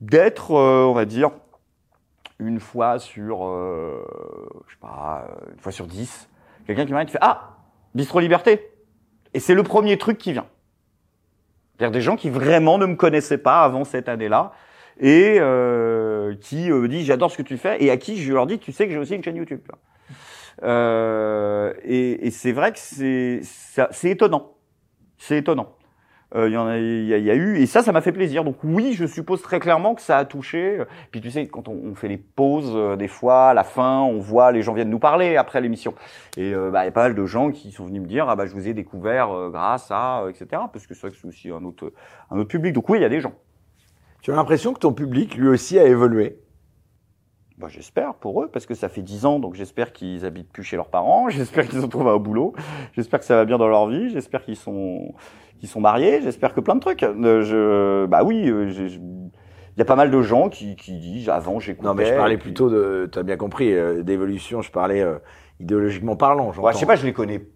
d'être, 0.00 0.52
euh, 0.52 0.84
on 0.84 0.92
va 0.92 1.04
dire, 1.04 1.30
une 2.38 2.60
fois 2.60 2.98
sur, 2.98 3.46
euh, 3.46 4.04
je 4.66 4.72
sais 4.72 4.80
pas, 4.80 5.26
euh, 5.28 5.52
une 5.52 5.60
fois 5.60 5.72
sur 5.72 5.86
dix, 5.86 6.28
quelqu'un 6.66 6.84
qui 6.84 6.92
m'arrête 6.92 7.10
fait 7.10 7.18
Ah, 7.20 7.58
Bistro 7.94 8.20
Liberté 8.20 8.70
Et 9.32 9.40
c'est 9.40 9.54
le 9.54 9.62
premier 9.62 9.98
truc 9.98 10.18
qui 10.18 10.32
vient. 10.32 10.46
C'est-à-dire 11.76 11.92
des 11.92 12.00
gens 12.00 12.16
qui 12.16 12.30
vraiment 12.30 12.78
ne 12.78 12.86
me 12.86 12.94
connaissaient 12.96 13.38
pas 13.38 13.62
avant 13.62 13.84
cette 13.84 14.08
année-là 14.08 14.52
et 15.00 15.36
euh, 15.40 16.34
qui 16.40 16.70
euh, 16.70 16.86
disent 16.88 17.06
j'adore 17.06 17.30
ce 17.30 17.36
que 17.38 17.42
tu 17.42 17.56
fais 17.56 17.82
et 17.82 17.90
à 17.90 17.96
qui 17.96 18.16
je 18.22 18.32
leur 18.32 18.46
dis 18.46 18.58
tu 18.58 18.72
sais 18.72 18.86
que 18.86 18.92
j'ai 18.92 18.98
aussi 18.98 19.14
une 19.14 19.22
chaîne 19.24 19.36
YouTube. 19.36 19.60
Euh, 20.62 21.72
et, 21.84 22.26
et 22.26 22.30
c'est 22.30 22.52
vrai 22.52 22.72
que 22.72 22.78
c'est 22.78 23.40
c'est 23.42 24.10
étonnant, 24.10 24.52
c'est 25.18 25.38
étonnant. 25.38 25.76
Euh, 26.36 26.48
Il 26.48 26.52
y 26.54 26.56
en 26.56 26.66
a, 26.66 26.78
y, 26.78 27.30
a- 27.30 27.34
eu 27.34 27.58
et 27.58 27.66
ça, 27.66 27.82
ça 27.82 27.92
m'a 27.92 28.00
fait 28.00 28.10
plaisir. 28.12 28.42
Donc 28.44 28.56
oui, 28.64 28.92
je 28.94 29.04
suppose 29.06 29.40
très 29.42 29.60
clairement 29.60 29.94
que 29.94 30.00
ça 30.02 30.18
a 30.18 30.24
touché. 30.24 30.78
Puis 31.12 31.20
tu 31.20 31.30
sais, 31.30 31.46
quand 31.46 31.68
on, 31.68 31.72
on 31.84 31.94
fait 31.94 32.08
les 32.08 32.16
pauses, 32.16 32.72
euh, 32.74 32.96
des 32.96 33.06
fois, 33.08 33.50
à 33.50 33.54
la 33.54 33.62
fin, 33.62 34.00
on 34.00 34.18
voit 34.18 34.50
les 34.50 34.62
gens 34.62 34.72
viennent 34.74 34.90
nous 34.90 34.98
parler 34.98 35.36
après 35.36 35.60
l'émission. 35.60 35.94
Et 36.36 36.52
euh, 36.54 36.70
bah, 36.70 36.82
il 36.82 36.86
y 36.86 36.88
a 36.88 36.92
pas 36.92 37.02
mal 37.04 37.14
de 37.14 37.26
gens 37.26 37.50
qui 37.50 37.70
sont 37.70 37.86
venus 37.86 38.02
me 38.02 38.06
dire 38.06 38.28
ah 38.28 38.34
bah 38.36 38.46
je 38.46 38.52
vous 38.52 38.66
ai 38.66 38.74
découvert 38.74 39.28
grâce 39.50 39.88
à 39.90 40.24
etc. 40.28 40.46
Parce 40.72 40.86
que 40.86 40.94
c'est 40.94 41.02
vrai 41.02 41.10
que 41.10 41.16
c'est 41.20 41.28
aussi 41.28 41.50
un 41.50 41.62
autre 41.64 41.92
un 42.30 42.38
autre 42.38 42.48
public. 42.48 42.72
Donc 42.72 42.88
oui, 42.88 42.98
il 42.98 43.02
y 43.02 43.06
a 43.06 43.08
des 43.10 43.20
gens. 43.20 43.34
Tu 44.24 44.32
as 44.32 44.36
l'impression 44.36 44.72
que 44.72 44.78
ton 44.78 44.94
public 44.94 45.34
lui 45.34 45.48
aussi 45.48 45.78
a 45.78 45.84
évolué? 45.84 46.38
Bah, 47.58 47.66
j'espère 47.68 48.14
pour 48.14 48.42
eux, 48.42 48.48
parce 48.50 48.64
que 48.64 48.72
ça 48.72 48.88
fait 48.88 49.02
dix 49.02 49.26
ans, 49.26 49.38
donc 49.38 49.54
j'espère 49.54 49.92
qu'ils 49.92 50.24
habitent 50.24 50.50
plus 50.50 50.64
chez 50.64 50.76
leurs 50.76 50.88
parents, 50.88 51.28
j'espère 51.28 51.68
qu'ils 51.68 51.84
ont 51.84 51.88
trouvé 51.88 52.08
un 52.08 52.16
boulot, 52.16 52.54
j'espère 52.94 53.20
que 53.20 53.26
ça 53.26 53.36
va 53.36 53.44
bien 53.44 53.58
dans 53.58 53.68
leur 53.68 53.86
vie, 53.86 54.08
j'espère 54.08 54.42
qu'ils 54.42 54.56
sont, 54.56 55.12
qu'ils 55.60 55.68
sont 55.68 55.82
mariés, 55.82 56.22
j'espère 56.22 56.54
que 56.54 56.60
plein 56.62 56.74
de 56.74 56.80
trucs. 56.80 57.02
Euh, 57.02 57.42
je, 57.42 58.06
bah 58.06 58.24
oui, 58.24 58.48
euh, 58.48 58.70
il 58.70 59.78
y 59.78 59.82
a 59.82 59.84
pas 59.84 59.94
mal 59.94 60.10
de 60.10 60.22
gens 60.22 60.48
qui, 60.48 60.74
qui 60.74 60.98
disent 60.98 61.28
avant 61.28 61.60
j'écoutais. 61.60 61.86
Non 61.86 61.92
mais 61.92 62.06
je 62.06 62.14
parlais 62.14 62.38
puis- 62.38 62.44
plutôt 62.44 62.70
de 62.70 63.10
tu 63.12 63.18
as 63.18 63.24
bien 63.24 63.36
compris 63.36 63.74
euh, 63.74 64.02
d'évolution. 64.02 64.62
Je 64.62 64.70
parlais 64.70 65.02
euh, 65.02 65.18
idéologiquement 65.60 66.16
parlant. 66.16 66.50
Ouais, 66.50 66.72
je 66.72 66.78
sais 66.78 66.86
pas, 66.86 66.96
je 66.96 67.04
les 67.04 67.12
connais. 67.12 67.46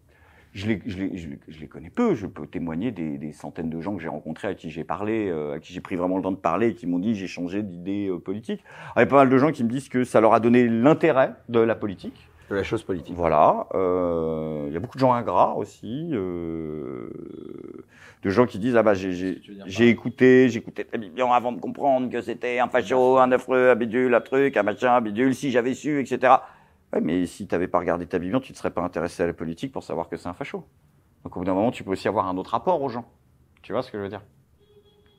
Je 0.55 0.66
les, 0.66 0.80
je, 0.86 0.96
les, 0.99 1.16
je, 1.16 1.28
les, 1.28 1.38
je 1.49 1.61
les 1.61 1.66
connais 1.68 1.90
peu. 1.90 2.14
Je 2.14 2.26
peux 2.26 2.46
témoigner 2.46 2.90
des, 2.90 3.18
des 3.18 3.32
centaines 3.32 3.70
de 3.70 3.80
gens 3.80 3.94
que 3.94 4.03
j'ai 4.03 4.09
rencontrés, 4.09 4.49
à 4.49 4.55
qui 4.55 4.70
j'ai 4.70 4.84
parlé, 4.84 5.28
euh, 5.28 5.55
à 5.55 5.59
qui 5.61 5.72
j'ai 5.72 5.80
pris 5.80 5.94
vraiment 5.96 6.16
le 6.16 6.22
temps 6.22 6.32
de 6.32 6.36
parler, 6.36 6.68
et 6.68 6.74
qui 6.74 6.86
m'ont 6.86 6.99
dit 6.99 7.14
j'ai 7.14 7.26
changé 7.26 7.62
d'idée 7.62 8.09
euh, 8.09 8.18
politique. 8.18 8.62
Alors, 8.94 8.96
Il 8.96 9.01
y 9.01 9.03
a 9.03 9.07
pas 9.07 9.16
mal 9.16 9.30
de 9.30 9.38
gens 9.38 9.53
qui 9.53 9.62
me 9.64 9.68
disent 9.68 9.88
que 9.88 10.05
ça 10.05 10.20
leur 10.20 10.32
a 10.34 10.40
donné 10.40 10.66
l'intérêt 10.68 11.32
de 11.49 11.61
la 11.61 11.74
politique. 11.74 12.28
de 12.51 12.55
la 12.57 12.62
chose 12.62 12.82
politique. 12.82 13.14
Voilà. 13.14 13.66
euh, 13.74 14.64
Il 14.68 14.72
y 14.72 14.76
a 14.76 14.80
beaucoup 14.80 14.96
de 14.96 15.01
gens 15.01 15.12
ingrats 15.12 15.55
aussi. 15.55 16.11
Euh, 16.12 17.11
de 18.24 18.30
gens 18.30 18.46
qui 18.46 18.59
disent 18.59 18.74
ah 18.76 18.82
bah 18.82 18.94
j'ai 18.94 19.12
j'ai 19.12 19.40
j'ai 19.66 19.88
écouté, 19.88 20.49
j'écoutais 20.49 20.82
très 20.82 20.99
bien 20.99 21.30
avant 21.30 21.53
de 21.53 21.61
comprendre 21.61 22.11
que 22.11 22.20
c'était 22.20 22.59
un 22.59 22.66
facho, 22.68 23.16
un 23.18 23.30
affreux, 23.30 23.70
un 23.70 23.76
bidule, 23.76 24.12
un 24.12 24.20
truc, 24.20 24.57
un 24.57 24.64
machin, 24.64 24.94
un 24.96 25.01
bidule. 25.01 25.34
Si 25.36 25.51
j'avais 25.53 25.74
su, 25.74 26.01
etc. 26.01 26.32
Ouais, 26.93 27.01
mais 27.01 27.26
si 27.26 27.47
t'avais 27.47 27.68
pas 27.68 27.78
regardé 27.78 28.07
ta 28.07 28.18
Bible, 28.18 28.41
tu 28.41 28.53
ne 28.53 28.57
serais 28.57 28.70
pas 28.70 28.82
intéressé 28.82 29.22
à 29.22 29.26
la 29.26 29.34
politique 29.34 29.72
pour 29.72 29.82
savoir 29.82 30.09
que 30.09 30.16
c'est 30.16 30.28
un 30.28 30.34
facho. 30.34 30.66
Donc 31.24 31.36
au 31.36 31.41
bout 31.41 31.45
d'un 31.45 31.55
moment, 31.55 31.70
tu 31.70 31.84
peux 31.84 31.91
aussi 31.91 32.09
avoir 32.09 32.26
un 32.26 32.36
autre 32.36 32.51
rapport 32.51 32.80
aux 32.80 32.89
gens. 32.89 33.05
Tu 33.62 33.72
vois 33.72 33.82
ce 33.82 33.91
que 33.91 33.99
je 33.99 34.03
veux 34.05 34.09
dire? 34.09 34.22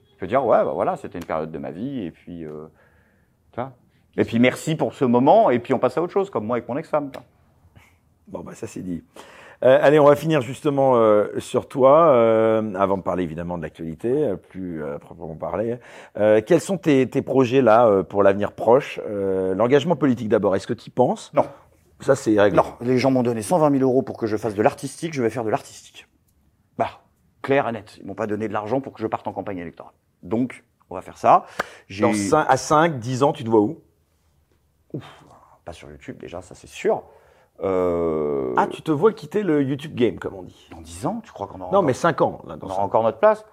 Tu 0.10 0.16
peux 0.18 0.28
dire 0.28 0.44
ouais 0.46 0.64
bah 0.64 0.72
voilà, 0.74 0.96
c'était 0.98 1.18
une 1.18 1.26
période 1.26 1.52
de 1.52 1.58
ma 1.58 1.72
vie 1.72 2.02
et 2.02 2.12
puis 2.12 2.46
euh, 2.46 2.68
tu 3.52 3.62
vois? 3.62 3.74
Et 4.18 4.26
puis 4.26 4.40
merci 4.40 4.76
pour 4.76 4.94
ce 4.94 5.06
moment 5.06 5.50
et 5.50 5.60
puis 5.60 5.74
on 5.74 5.80
passe 5.80 5.98
à 5.98 6.02
autre 6.02 6.12
chose 6.14 6.30
comme 6.30 6.46
moi 6.46 6.58
avec 6.58 6.68
mon 6.68 6.78
ex-femme. 6.78 7.12
tu. 7.12 7.20
Bon, 8.28 8.42
bah 8.42 8.54
ça 8.54 8.68
c'est 8.68 8.82
dit. 8.82 9.04
Euh, 9.64 9.78
allez, 9.82 10.00
on 10.00 10.06
va 10.06 10.16
finir 10.16 10.42
justement 10.42 10.96
euh, 10.96 11.28
sur 11.40 11.68
toi, 11.68 12.12
euh, 12.14 12.74
avant 12.76 12.98
de 12.98 13.02
parler 13.04 13.24
évidemment 13.24 13.58
de 13.58 13.64
l'actualité, 13.64 14.10
euh, 14.10 14.36
plus 14.38 14.82
euh, 14.84 14.98
proprement 15.00 15.36
parler. 15.36 15.80
Euh, 16.18 16.42
quels 16.46 16.62
sont 16.62 16.78
tes, 16.78 17.10
tes 17.10 17.22
projets 17.22 17.62
là 17.62 17.88
euh, 17.88 18.04
pour 18.04 18.24
l'avenir 18.24 18.54
proche 18.54 19.02
Euh, 19.08 19.54
L'engagement 19.56 19.98
politique 19.98 20.30
d'abord, 20.30 20.56
est-ce 20.56 20.68
que 20.68 20.74
tu 20.74 20.88
y 20.88 20.90
penses? 20.92 21.32
Non. 21.34 21.44
Ça 22.00 22.16
c'est 22.16 22.40
réglé. 22.40 22.56
Non, 22.58 22.64
les 22.80 22.98
gens 22.98 23.12
m'ont 23.12 23.24
donné 23.24 23.42
120 23.42 23.78
000 23.78 23.84
euros 23.84 24.02
pour 24.02 24.18
que 24.18 24.28
je 24.28 24.38
fasse 24.38 24.56
de 24.56 24.62
l'artistique, 24.62 25.14
je 25.14 25.22
vais 25.22 25.30
faire 25.30 25.44
de 25.44 25.50
l'artistique. 25.50 26.08
Bah, 26.78 27.02
clair 27.42 27.68
et 27.68 27.74
net. 27.74 27.98
Ils 28.00 28.08
m'ont 28.08 28.16
pas 28.16 28.28
donné 28.28 28.48
de 28.48 28.54
l'argent 28.54 28.80
pour 28.80 28.94
que 28.94 29.02
je 29.02 29.08
parte 29.08 29.28
en 29.28 29.34
campagne 29.34 29.58
électorale. 29.58 29.94
Donc, 30.24 30.64
on 30.90 30.96
va 30.96 31.02
faire 31.02 31.18
ça. 31.18 31.46
Dans 32.00 32.14
à 32.48 32.56
5, 32.56 32.98
10 33.00 33.24
ans, 33.24 33.34
tu 33.34 33.44
te 33.44 33.50
vois 33.50 33.60
où? 33.60 33.82
Pas 35.66 35.74
sur 35.74 35.90
YouTube 35.92 36.18
déjà, 36.18 36.42
ça 36.42 36.56
c'est 36.56 36.70
sûr. 36.70 37.04
Euh... 37.64 38.54
Ah, 38.58 38.68
tu 38.68 38.82
te 38.82 38.92
vois 38.92 39.12
quitter 39.14 39.44
le 39.44 39.62
YouTube 39.64 39.96
game, 39.96 40.18
comme 40.18 40.36
on 40.36 40.44
dit. 40.44 40.68
Dans 40.72 40.82
10 40.82 41.06
ans, 41.06 41.22
tu 41.24 41.32
crois 41.32 41.48
qu'on 41.48 41.60
aura, 41.60 41.72
Non, 41.72 41.80
encore- 41.80 41.84
mais 41.84 41.94
5 41.94 42.22
ans. 42.22 42.42
Là, 42.48 42.56
dans 42.56 42.68
on 42.68 42.70
aura 42.72 42.84
encore 42.84 43.04
notre 43.04 43.20
place? 43.20 43.46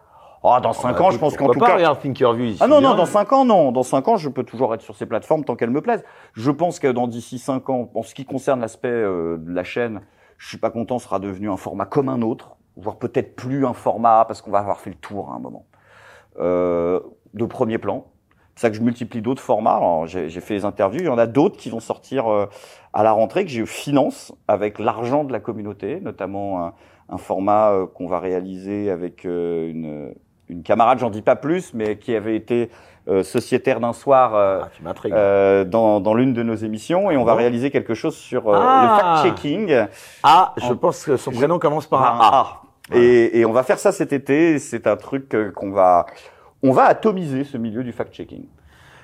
Ah, 0.45 0.61
dans 0.61 0.73
5 0.73 1.01
ans, 1.01 1.11
je 1.11 1.19
pense 1.19 1.37
qu'en 1.37 1.49
tout 1.49 1.59
pas, 1.59 1.67
cas. 1.67 1.75
Regarde 1.75 1.99
Thinkerview 2.01 2.45
ici. 2.45 2.61
Ah 2.63 2.69
non, 2.69 2.81
non, 2.81 2.95
dans 2.95 3.07
5 3.07 3.33
ans, 3.33 3.45
non. 3.45 3.73
Dans 3.73 3.83
5 3.83 4.07
ans, 4.07 4.17
je 4.17 4.29
peux 4.29 4.45
toujours 4.45 4.73
être 4.75 4.83
sur 4.83 4.95
ces 4.95 5.07
plateformes 5.07 5.45
tant 5.45 5.57
qu'elles 5.57 5.71
me 5.71 5.81
plaisent. 5.81 6.05
Je 6.35 6.51
pense 6.53 6.79
que 6.79 6.87
dans 6.87 7.09
d'ici 7.09 7.39
5 7.39 7.69
ans, 7.69 7.91
en 7.95 8.03
ce 8.03 8.15
qui 8.15 8.25
concerne 8.25 8.61
l'aspect 8.61 8.89
euh, 8.89 9.39
de 9.39 9.53
la 9.53 9.65
chaîne, 9.65 10.03
je 10.39 10.47
suis 10.49 10.59
pas 10.59 10.71
content, 10.71 10.99
sera 11.01 11.19
devenu 11.19 11.51
un 11.51 11.57
format 11.57 11.87
comme 11.87 12.09
un 12.09 12.23
autre, 12.23 12.57
voire 12.77 12.97
peut-être 12.97 13.35
plus 13.35 13.67
un 13.67 13.73
format, 13.73 14.25
parce 14.27 14.41
qu'on 14.41 14.53
va 14.53 14.59
avoir 14.61 14.79
fait 14.79 14.91
le 14.91 14.97
tour 14.97 15.31
à 15.33 15.35
un 15.35 15.41
moment. 15.41 15.67
Euh, 16.39 17.01
de 17.35 17.45
premier 17.45 17.79
plan. 17.79 18.07
C'est 18.57 18.63
ça 18.63 18.71
que 18.71 18.77
je 18.77 18.81
multiplie 18.83 19.21
d'autres 19.21 19.43
formats. 19.43 19.77
Alors, 19.77 20.07
J'ai 20.07 20.29
fait 20.41 20.55
les 20.55 20.65
interviews, 20.65 21.01
il 21.01 21.07
y 21.07 21.11
en 21.11 21.19
a 21.19 21.27
d'autres 21.27 21.57
qui 21.59 21.69
vont 21.71 21.79
sortir 21.81 22.27
euh, 22.33 22.47
à 22.95 23.03
la 23.03 23.13
rentrée, 23.13 23.45
que 23.45 23.51
je 23.51 23.65
finance 23.67 24.33
avec 24.49 24.79
l'argent 24.79 25.25
de 25.25 25.33
la 25.33 25.41
communauté, 25.41 26.01
notamment 26.01 26.65
un, 26.65 26.73
un 27.11 27.19
format 27.19 27.71
euh, 27.73 27.87
qu'on 27.87 28.09
va 28.09 28.19
réaliser 28.19 28.91
avec 28.91 29.27
euh, 29.27 29.69
une, 29.71 30.15
une 30.49 30.63
camarade, 30.63 30.99
j'en 30.99 31.11
dis 31.11 31.21
pas 31.23 31.37
plus, 31.37 31.75
mais 31.75 31.99
qui 31.99 32.17
avait 32.17 32.35
été 32.35 32.71
euh, 33.09 33.23
sociétaire 33.23 33.79
d'un 33.79 33.93
soir 33.93 34.35
euh, 34.35 34.63
Ah, 34.85 34.93
euh, 35.13 35.65
dans, 35.65 36.01
dans 36.01 36.15
l'une 36.15 36.33
de 36.33 36.43
nos 36.43 36.55
émissions, 36.55 37.11
et 37.11 37.17
on 37.19 37.25
va 37.25 37.33
bon 37.33 37.39
réaliser 37.39 37.71
quelque 37.71 37.93
chose 37.95 38.17
sur 38.17 38.49
euh, 38.49 38.59
Ah. 38.59 39.23
le 39.23 39.29
fact-checking. 39.31 39.87
ah, 40.23 40.55
je 40.57 40.65
en- 40.73 40.77
pense 40.77 41.05
que 41.05 41.19
son 41.19 41.31
prénom 41.31 41.59
commence 41.59 41.87
par 41.87 42.03
un 42.03 42.19
A. 42.21 42.41
A. 42.41 42.97
Et, 42.97 43.41
et 43.41 43.45
on 43.45 43.53
va 43.53 43.65
faire 43.65 43.79
ça 43.79 43.93
cet 43.93 44.13
été. 44.15 44.59
C'est 44.61 44.87
un 44.87 44.97
truc 44.97 45.37
qu'on 45.55 45.73
va, 45.73 46.07
on 46.67 46.73
va 46.73 46.85
atomiser 46.85 47.45
ce 47.45 47.57
milieu 47.57 47.85
du 47.85 47.93
fact-checking. 47.93 48.45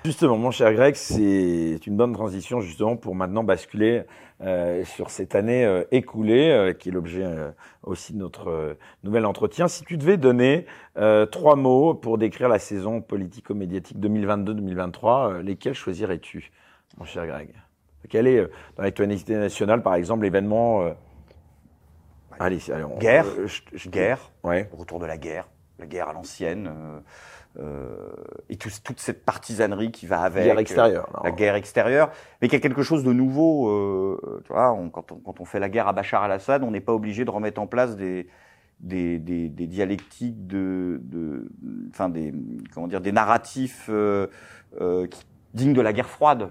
Justement, 0.05 0.37
mon 0.37 0.51
cher 0.51 0.73
Greg, 0.75 0.97
c'est 0.97 1.79
une 1.87 1.97
bonne 1.97 2.13
transition 2.13 2.61
justement 2.61 2.97
pour 2.97 3.15
maintenant 3.15 3.45
basculer 3.45 4.03
euh, 4.41 4.85
sur 4.85 5.11
cette 5.11 5.37
année 5.37 5.65
euh, 5.65 5.85
écoulée, 5.93 6.51
euh, 6.51 6.73
qui 6.73 6.89
est 6.89 6.93
l'objet 6.93 7.23
euh, 7.25 7.53
aussi 7.85 8.13
de 8.13 8.19
notre 8.19 8.49
euh, 8.51 8.75
nouvel 9.05 9.25
entretien. 9.27 9.69
Si 9.69 9.85
tu 9.85 9.97
devais 9.97 10.17
donner 10.17 10.67
euh, 10.99 11.25
trois 11.25 11.55
mots 11.55 11.95
pour 11.95 12.19
décrire 12.19 12.49
la 12.49 12.59
saison 12.59 13.01
politico-médiatique 13.01 13.97
2022-2023, 13.99 15.31
euh, 15.35 15.43
lesquels 15.43 15.75
choisirais-tu, 15.75 16.51
mon 16.99 17.05
cher 17.05 17.25
Greg? 17.29 17.51
Quel 18.09 18.27
est, 18.27 18.39
euh, 18.39 18.51
dans 18.77 18.83
l'actualité 18.83 19.37
nationale, 19.37 19.83
par 19.83 19.95
exemple, 19.95 20.25
l'événement 20.25 20.83
euh, 20.83 20.91
Allez, 22.41 22.59
allez 22.73 22.83
on- 22.83 22.99
Guerre. 22.99 23.27
euh, 23.39 23.47
je- 23.47 23.61
je- 23.75 23.89
Guerre, 23.89 24.19
Ouais. 24.43 24.69
retour 24.77 24.99
de 24.99 25.07
la 25.07 25.17
guerre, 25.17 25.47
la 25.79 25.87
guerre 25.87 26.09
à 26.09 26.13
l'ancienne, 26.13 26.69
et 28.49 28.57
tout- 28.57 28.71
toute 28.83 28.99
cette 29.01 29.25
partisanerie 29.25 29.91
qui 29.93 30.07
va 30.07 30.21
avec. 30.23 30.45
Guerre 30.45 30.59
extérieure. 30.59 31.09
euh. 31.17 31.21
La 31.25 31.31
guerre 31.33 31.55
extérieure, 31.55 32.11
mais 32.41 32.49
qu'il 32.49 32.57
y 32.57 32.61
a 32.61 32.63
quelque 32.63 32.83
chose 32.83 33.05
de 33.05 33.13
nouveau. 33.13 33.69
euh, 33.69 34.41
tu 34.45 34.53
vois, 34.53 34.73
on- 34.73 34.89
quand, 34.91 35.13
on, 35.13 35.17
quand 35.17 35.41
on 35.41 35.45
fait 35.45 35.61
la 35.61 35.69
guerre 35.69 35.89
à 35.89 35.93
Bachar 35.93 36.23
al-Assad, 36.23 36.63
on 36.65 36.71
n'est 36.71 36.81
pas 36.81 36.95
obligé 36.95 37.25
de 37.25 37.31
remettre 37.31 37.61
en 37.61 37.67
place 37.67 37.97
des, 37.97 38.27
des, 38.81 39.19
des, 39.19 39.49
des 39.49 39.67
dialectiques 39.67 40.47
de, 40.47 41.01
de, 41.05 41.49
enfin 41.91 42.09
des, 42.09 42.33
comment 42.75 42.89
dire, 42.89 43.01
des 43.01 43.13
narratifs 43.13 43.87
euh, 43.91 44.27
euh, 44.81 45.07
qui- 45.07 45.25
dignes 45.55 45.75
de 45.75 45.83
la 45.83 45.93
guerre 45.93 46.09
froide. 46.09 46.49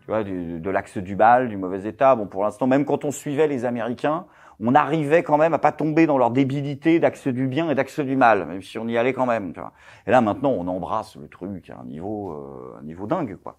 Tu 0.00 0.06
vois, 0.08 0.24
du- 0.24 0.58
de 0.60 0.70
l'axe 0.70 0.98
du 0.98 1.14
mal, 1.16 1.48
du 1.48 1.56
mauvais 1.56 1.86
état. 1.88 2.16
Bon, 2.16 2.26
pour 2.26 2.42
l'instant, 2.42 2.66
même 2.66 2.84
quand 2.84 3.04
on 3.04 3.10
suivait 3.12 3.46
les 3.46 3.64
Américains, 3.64 4.24
on 4.60 4.74
arrivait 4.74 5.22
quand 5.22 5.38
même 5.38 5.54
à 5.54 5.58
pas 5.58 5.72
tomber 5.72 6.06
dans 6.06 6.18
leur 6.18 6.30
débilité 6.30 6.98
d'axe 6.98 7.28
du 7.28 7.46
bien 7.46 7.70
et 7.70 7.74
d'axe 7.74 8.00
du 8.00 8.16
mal, 8.16 8.46
même 8.46 8.62
si 8.62 8.78
on 8.78 8.88
y 8.88 8.96
allait 8.96 9.12
quand 9.12 9.26
même. 9.26 9.52
Tu 9.52 9.60
vois. 9.60 9.72
Et 10.06 10.10
là, 10.10 10.20
maintenant, 10.20 10.50
on 10.50 10.66
embrasse 10.66 11.16
le 11.16 11.28
truc 11.28 11.70
à 11.70 11.78
un 11.80 11.84
niveau, 11.84 12.32
euh, 12.32 12.78
un 12.80 12.82
niveau 12.82 13.06
dingue, 13.06 13.36
quoi. 13.42 13.58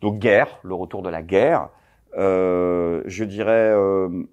Donc, 0.00 0.18
guerre, 0.18 0.58
le 0.62 0.74
retour 0.74 1.02
de 1.02 1.08
la 1.08 1.22
guerre. 1.22 1.68
Euh, 2.18 3.02
je 3.06 3.24
dirais 3.24 3.72
euh, 3.72 4.24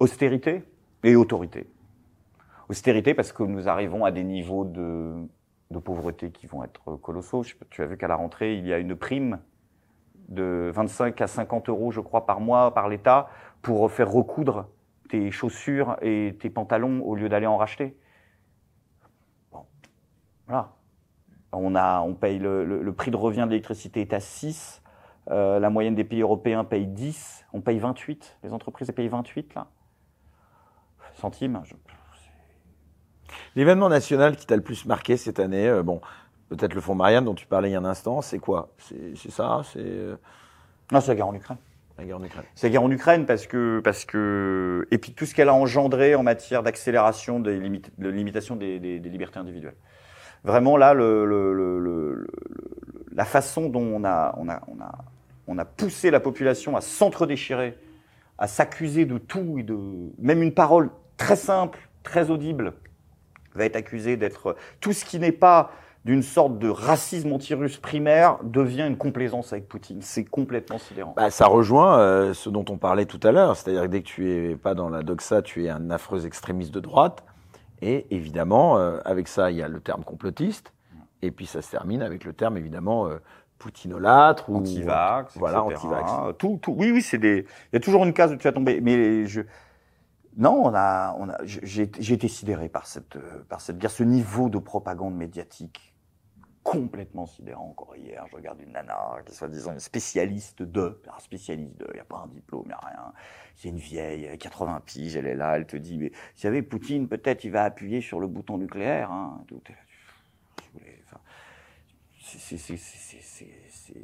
austérité 0.00 0.64
et 1.04 1.14
autorité. 1.14 1.68
Austérité 2.68 3.14
parce 3.14 3.32
que 3.32 3.42
nous 3.44 3.68
arrivons 3.68 4.04
à 4.04 4.10
des 4.10 4.24
niveaux 4.24 4.64
de, 4.64 5.14
de 5.70 5.78
pauvreté 5.78 6.30
qui 6.30 6.46
vont 6.46 6.64
être 6.64 6.96
colossaux. 6.96 7.44
Tu 7.70 7.82
as 7.82 7.86
vu 7.86 7.96
qu'à 7.96 8.08
la 8.08 8.16
rentrée, 8.16 8.54
il 8.54 8.66
y 8.66 8.72
a 8.72 8.78
une 8.78 8.96
prime 8.96 9.38
de 10.28 10.70
25 10.74 11.20
à 11.20 11.26
50 11.26 11.68
euros, 11.68 11.90
je 11.90 12.00
crois, 12.00 12.26
par 12.26 12.40
mois 12.40 12.72
par 12.74 12.88
l'État 12.88 13.28
pour 13.62 13.90
faire 13.90 14.10
recoudre 14.10 14.68
tes 15.10 15.30
chaussures 15.30 15.96
et 16.02 16.36
tes 16.40 16.50
pantalons 16.50 17.02
au 17.02 17.14
lieu 17.14 17.28
d'aller 17.28 17.46
en 17.46 17.56
racheter. 17.56 17.96
Bon, 19.52 19.64
voilà. 20.46 20.72
On, 21.52 21.74
a, 21.74 22.00
on 22.02 22.14
paye 22.14 22.38
le, 22.38 22.64
le- 22.64 22.82
le 22.82 22.92
prix 22.92 23.10
de 23.10 23.16
revient 23.16 23.44
de 23.46 23.50
l'électricité 23.50 24.02
est 24.02 24.12
à 24.12 24.20
6. 24.20 24.82
euh, 25.30 25.58
la 25.58 25.70
moyenne 25.70 25.94
des 25.94 26.04
pays 26.04 26.20
européens 26.20 26.64
paye 26.64 26.86
10. 26.86 27.44
On 27.52 27.60
paye 27.62 27.78
28. 27.78 28.38
Les 28.42 28.52
entreprises 28.52 28.90
payent 28.92 29.08
28 29.08 29.54
là. 29.54 29.66
Centimes. 31.14 31.60
je- 31.64 31.74
L'événement 33.56 33.88
national 33.88 34.36
qui 34.36 34.46
t'a 34.46 34.56
le 34.56 34.62
plus 34.62 34.84
marqué 34.86 35.16
cette 35.16 35.40
année, 35.40 35.66
euh, 35.68 35.82
bon, 35.82 36.00
peut-être 36.48 36.74
le 36.74 36.80
fonds 36.80 36.94
Marianne 36.94 37.24
dont 37.24 37.34
tu 37.34 37.46
parlais 37.46 37.70
il 37.70 37.72
y 37.72 37.76
a 37.76 37.78
un 37.78 37.84
instant, 37.84 38.20
c'est 38.22 38.38
quoi? 38.38 38.68
C'est 38.78 39.16
c'est 39.16 39.30
ça? 39.30 39.62
C'est 39.64 39.80
euh, 39.80 40.16
Non, 40.92 41.00
c'est 41.00 41.08
la 41.08 41.14
guerre 41.16 41.28
en 41.28 41.34
Ukraine. 41.34 41.58
La 41.98 42.04
guerre 42.04 42.16
en 42.18 42.24
Ukraine. 42.24 42.44
C'est 42.54 42.66
la 42.68 42.70
guerre 42.70 42.82
en 42.82 42.90
Ukraine 42.90 43.26
parce 43.26 43.46
que 43.46 43.80
parce 43.82 44.04
que 44.04 44.86
et 44.90 44.98
puis 44.98 45.12
tout 45.12 45.26
ce 45.26 45.34
qu'elle 45.34 45.48
a 45.48 45.54
engendré 45.54 46.14
en 46.14 46.22
matière 46.22 46.62
d'accélération 46.62 47.40
des 47.40 47.58
limites, 47.58 47.90
de 47.98 48.08
limitation 48.08 48.56
des, 48.56 48.78
libertés 48.78 49.38
individuelles. 49.38 49.76
Vraiment 50.44 50.76
là, 50.76 50.94
le- 50.94 51.26
le- 51.26 51.52
le- 51.52 52.26
la 53.12 53.24
façon 53.24 53.68
dont 53.68 53.82
on 53.82 54.04
a 54.04 54.34
on 54.38 54.48
a 54.48 54.62
on 54.68 54.80
a 54.80 54.92
on 55.48 55.58
a 55.58 55.64
poussé 55.64 56.10
la 56.10 56.20
population 56.20 56.76
à 56.76 56.80
s'entre-déchirer, 56.80 57.76
à 58.38 58.46
s'accuser 58.46 59.04
de 59.06 59.18
tout 59.18 59.56
et 59.58 59.62
de 59.62 59.76
même 60.18 60.42
une 60.42 60.54
parole 60.54 60.90
très 61.16 61.36
simple, 61.36 61.78
très 62.02 62.30
audible 62.30 62.74
va 63.54 63.64
être 63.64 63.76
accusée 63.76 64.16
d'être 64.16 64.56
tout 64.80 64.92
ce 64.92 65.04
qui 65.04 65.18
n'est 65.18 65.32
pas 65.32 65.72
d'une 66.08 66.22
sorte 66.22 66.58
de 66.58 66.70
racisme 66.70 67.34
anti-russe 67.34 67.76
primaire 67.76 68.38
devient 68.42 68.86
une 68.88 68.96
complaisance 68.96 69.52
avec 69.52 69.68
Poutine. 69.68 70.00
C'est 70.00 70.24
complètement 70.24 70.78
sidérant. 70.78 71.12
Bah, 71.14 71.30
ça 71.30 71.46
rejoint 71.46 71.98
euh, 71.98 72.32
ce 72.32 72.48
dont 72.48 72.64
on 72.70 72.78
parlait 72.78 73.04
tout 73.04 73.20
à 73.24 73.30
l'heure, 73.30 73.56
c'est-à-dire 73.56 73.82
que 73.82 73.88
dès 73.88 74.00
que 74.00 74.06
tu 74.06 74.32
es 74.32 74.56
pas 74.56 74.74
dans 74.74 74.88
la 74.88 75.02
doxa, 75.02 75.42
tu 75.42 75.66
es 75.66 75.68
un 75.68 75.90
affreux 75.90 76.24
extrémiste 76.24 76.72
de 76.72 76.80
droite. 76.80 77.24
Et 77.82 78.06
évidemment, 78.10 78.78
euh, 78.78 79.00
avec 79.04 79.28
ça, 79.28 79.50
il 79.50 79.58
y 79.58 79.62
a 79.62 79.68
le 79.68 79.80
terme 79.80 80.02
complotiste. 80.02 80.72
Et 81.20 81.30
puis 81.30 81.44
ça 81.44 81.60
se 81.60 81.70
termine 81.70 82.00
avec 82.00 82.24
le 82.24 82.32
terme, 82.32 82.56
évidemment, 82.56 83.06
euh, 83.06 83.18
poutinolâtre 83.58 84.48
ou 84.48 84.56
anti-vax, 84.56 85.36
Voilà, 85.36 85.62
anti-vax. 85.62 86.38
Tout, 86.38 86.58
tout. 86.62 86.74
Oui, 86.74 86.90
oui, 86.90 87.02
c'est 87.02 87.18
des. 87.18 87.44
Il 87.70 87.74
y 87.74 87.76
a 87.76 87.80
toujours 87.80 88.06
une 88.06 88.14
case 88.14 88.32
où 88.32 88.36
tu 88.36 88.44
vas 88.44 88.52
tomber. 88.52 88.80
Mais 88.80 89.26
je. 89.26 89.42
Non, 90.38 90.62
on 90.64 90.72
a, 90.74 91.14
on 91.18 91.28
a. 91.28 91.36
J'ai 91.44 91.82
été 91.82 92.28
sidéré 92.28 92.70
par 92.70 92.86
cette, 92.86 93.16
euh, 93.16 93.44
par 93.50 93.60
cette 93.60 93.76
guerre, 93.76 93.90
ce 93.90 94.04
niveau 94.04 94.48
de 94.48 94.56
propagande 94.56 95.14
médiatique 95.14 95.87
complètement 96.62 97.26
sidérant. 97.26 97.70
Encore 97.70 97.96
hier, 97.96 98.24
je 98.30 98.36
regarde 98.36 98.60
une 98.60 98.72
nana 98.72 99.18
qui 99.24 99.32
est 99.32 99.34
soi-disant 99.34 99.72
une 99.72 99.80
spécialiste 99.80 100.62
de, 100.62 101.00
un 101.14 101.18
spécialiste 101.18 101.76
de. 101.78 101.86
Il 101.90 101.94
n'y 101.94 102.00
a 102.00 102.04
pas 102.04 102.22
un 102.24 102.28
diplôme, 102.28 102.64
il 102.66 102.68
n'y 102.68 102.74
a 102.74 102.78
rien. 102.78 103.12
C'est 103.56 103.68
une 103.68 103.78
vieille, 103.78 104.24
elle 104.24 104.32
a 104.32 104.36
80 104.36 104.82
piges, 104.84 105.16
elle 105.16 105.26
est 105.26 105.34
là, 105.34 105.56
elle 105.56 105.66
te 105.66 105.76
dit, 105.76 105.98
mais 105.98 106.08
vous 106.08 106.14
savez, 106.36 106.62
Poutine, 106.62 107.08
peut-être, 107.08 107.44
il 107.44 107.50
va 107.50 107.64
appuyer 107.64 108.00
sur 108.00 108.20
le 108.20 108.26
bouton 108.26 108.58
nucléaire. 108.58 109.10
Hein, 109.10 109.44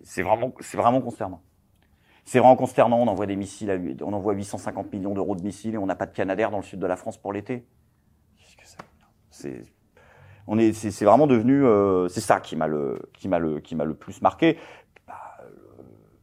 c'est- 0.04 0.22
vraiment, 0.22 0.54
c'est 0.60 0.76
vraiment 0.76 1.00
consternant. 1.00 1.42
C'est 2.24 2.38
vraiment 2.38 2.56
consternant. 2.56 2.98
On 3.00 3.08
envoie 3.08 3.26
des 3.26 3.36
missiles, 3.36 3.70
à, 3.70 3.76
on 4.04 4.12
envoie 4.12 4.32
850 4.32 4.92
millions 4.92 5.14
d'euros 5.14 5.36
de 5.36 5.42
missiles 5.42 5.74
et 5.74 5.78
on 5.78 5.86
n'a 5.86 5.94
pas 5.94 6.06
de 6.06 6.12
Canadair 6.12 6.50
dans 6.50 6.58
le 6.58 6.62
sud 6.62 6.80
de 6.80 6.86
la 6.86 6.96
France 6.96 7.18
pour 7.18 7.32
l'été. 7.32 7.66
Qu'est-ce 8.36 8.56
que 8.56 8.66
ça 8.66 8.78
veut 8.78 8.96
dire? 8.96 9.08
On 10.46 10.58
est, 10.58 10.72
c'est, 10.72 11.04
vraiment 11.04 11.26
devenu, 11.26 11.64
euh, 11.64 12.08
c'est 12.08 12.20
ça 12.20 12.40
qui 12.40 12.56
m'a 12.56 12.66
le, 12.66 13.00
qui 13.14 13.28
m'a 13.28 13.38
le, 13.38 13.60
qui 13.60 13.74
m'a 13.74 13.84
le 13.84 13.94
plus 13.94 14.20
marqué. 14.20 14.58
Bah, 15.06 15.14
euh, 15.40 15.44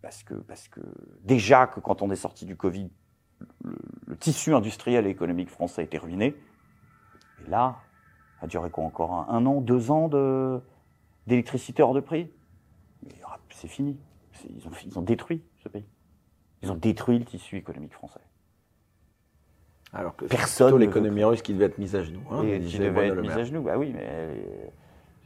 parce 0.02 0.24
que, 0.24 0.36
parce 0.36 0.68
que 0.68 0.82
déjà 1.24 1.68
que 1.68 1.80
quand 1.80 2.02
on 2.02 2.12
est 2.12 2.16
sorti 2.16 2.46
du 2.46 2.56
Covid, 2.56 2.90
le, 3.64 4.18
tissu 4.18 4.54
industriel 4.54 5.08
et 5.08 5.10
économique 5.10 5.50
français 5.50 5.84
était 5.84 5.98
ruiné. 5.98 6.36
Et 7.46 7.50
là, 7.50 7.78
a 8.42 8.48
duré 8.48 8.70
quoi 8.70 8.84
encore 8.84 9.14
un, 9.14 9.46
an, 9.46 9.62
deux 9.62 9.90
ans 9.90 10.10
d'électricité 11.28 11.82
hors 11.82 11.94
de 11.94 12.02
prix? 12.02 12.32
Mais 13.04 13.14
aura- 13.24 13.40
c'est 13.50 13.68
fini. 13.68 13.98
Ils 14.50 14.98
ont 14.98 15.02
détruit 15.02 15.44
ce 15.64 15.70
pays. 15.70 15.86
Ils 16.62 16.72
ont 16.72 16.76
détruit 16.76 17.20
le 17.20 17.26
tissu 17.26 17.58
économique 17.58 17.94
français. 17.94 18.22
Alors 19.94 20.16
que 20.16 20.26
Personne 20.26 20.78
l'économie 20.78 21.24
russe 21.24 21.42
qui 21.42 21.54
devait 21.54 21.66
être 21.66 21.78
mise 21.78 21.96
à 21.96 22.04
genoux. 22.04 22.22
Hein, 22.32 22.44
et 22.44 22.60
qui 22.62 22.78
devait 22.80 23.08
être 23.08 23.22
mise 23.22 23.32
à 23.32 23.44
genoux. 23.44 23.62
Bah 23.64 23.78
oui, 23.78 23.92
mais 23.94 24.06
euh, 24.10 24.36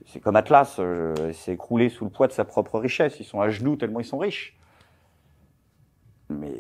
c'est 0.08 0.20
comme 0.20 0.36
Atlas, 0.36 0.78
euh, 0.80 1.32
s'est 1.34 1.54
écroulé 1.54 1.90
sous 1.90 2.06
le 2.06 2.10
poids 2.12 2.28
de 2.28 2.32
sa 2.32 2.46
propre 2.46 2.80
richesse. 2.80 3.20
Ils 3.20 3.26
sont 3.26 3.42
à 3.42 3.50
genoux 3.50 3.76
tellement 3.76 4.00
ils 4.00 4.06
sont 4.06 4.18
riches. 4.18 4.58
Mais 6.30 6.52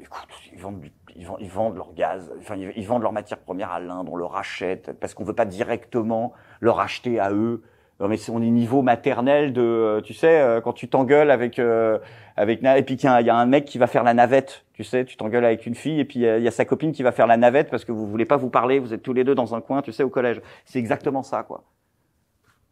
écoute, 0.00 0.28
ils 0.52 0.58
vendent, 0.58 0.80
du- 0.80 0.92
ils 1.14 1.26
vendent, 1.26 1.40
ils 1.40 1.50
vendent 1.50 1.76
leur 1.76 1.92
gaz, 1.92 2.32
enfin 2.38 2.56
ils, 2.56 2.72
ils 2.74 2.86
vendent 2.86 3.02
leur 3.02 3.12
matière 3.12 3.38
première 3.38 3.70
à 3.70 3.78
l'Inde, 3.78 4.08
on 4.10 4.16
le 4.16 4.24
rachète 4.24 4.92
parce 4.98 5.12
qu'on 5.12 5.24
veut 5.24 5.34
pas 5.34 5.44
directement 5.44 6.32
leur 6.60 6.80
acheter 6.80 7.20
à 7.20 7.30
eux. 7.30 7.62
Non, 8.00 8.08
mais 8.08 8.16
on 8.30 8.40
est 8.42 8.46
niveau 8.50 8.80
maternel 8.80 9.52
de, 9.52 9.60
euh, 9.60 10.00
tu 10.00 10.14
sais, 10.14 10.40
euh, 10.40 10.62
quand 10.62 10.72
tu 10.72 10.88
t'engueules 10.88 11.30
avec 11.30 11.58
euh, 11.58 11.98
avec 12.36 12.62
et 12.64 12.82
puis 12.82 12.96
qu'il 12.96 13.10
y, 13.10 13.24
y 13.24 13.30
a 13.30 13.36
un 13.36 13.44
mec 13.44 13.66
qui 13.66 13.76
va 13.76 13.86
faire 13.86 14.04
la 14.04 14.14
navette, 14.14 14.64
tu 14.72 14.84
sais, 14.84 15.04
tu 15.04 15.18
t'engueules 15.18 15.44
avec 15.44 15.66
une 15.66 15.74
fille 15.74 16.00
et 16.00 16.06
puis 16.06 16.24
euh, 16.24 16.38
il 16.38 16.44
y 16.44 16.48
a 16.48 16.50
sa 16.50 16.64
copine 16.64 16.92
qui 16.92 17.02
va 17.02 17.12
faire 17.12 17.26
la 17.26 17.36
navette 17.36 17.68
parce 17.70 17.84
que 17.84 17.92
vous 17.92 18.06
voulez 18.06 18.24
pas 18.24 18.38
vous 18.38 18.48
parler, 18.48 18.78
vous 18.78 18.94
êtes 18.94 19.02
tous 19.02 19.12
les 19.12 19.22
deux 19.22 19.34
dans 19.34 19.54
un 19.54 19.60
coin, 19.60 19.82
tu 19.82 19.92
sais, 19.92 20.02
au 20.02 20.08
collège. 20.08 20.40
C'est 20.64 20.78
exactement 20.78 21.22
ça, 21.22 21.42
quoi. 21.42 21.64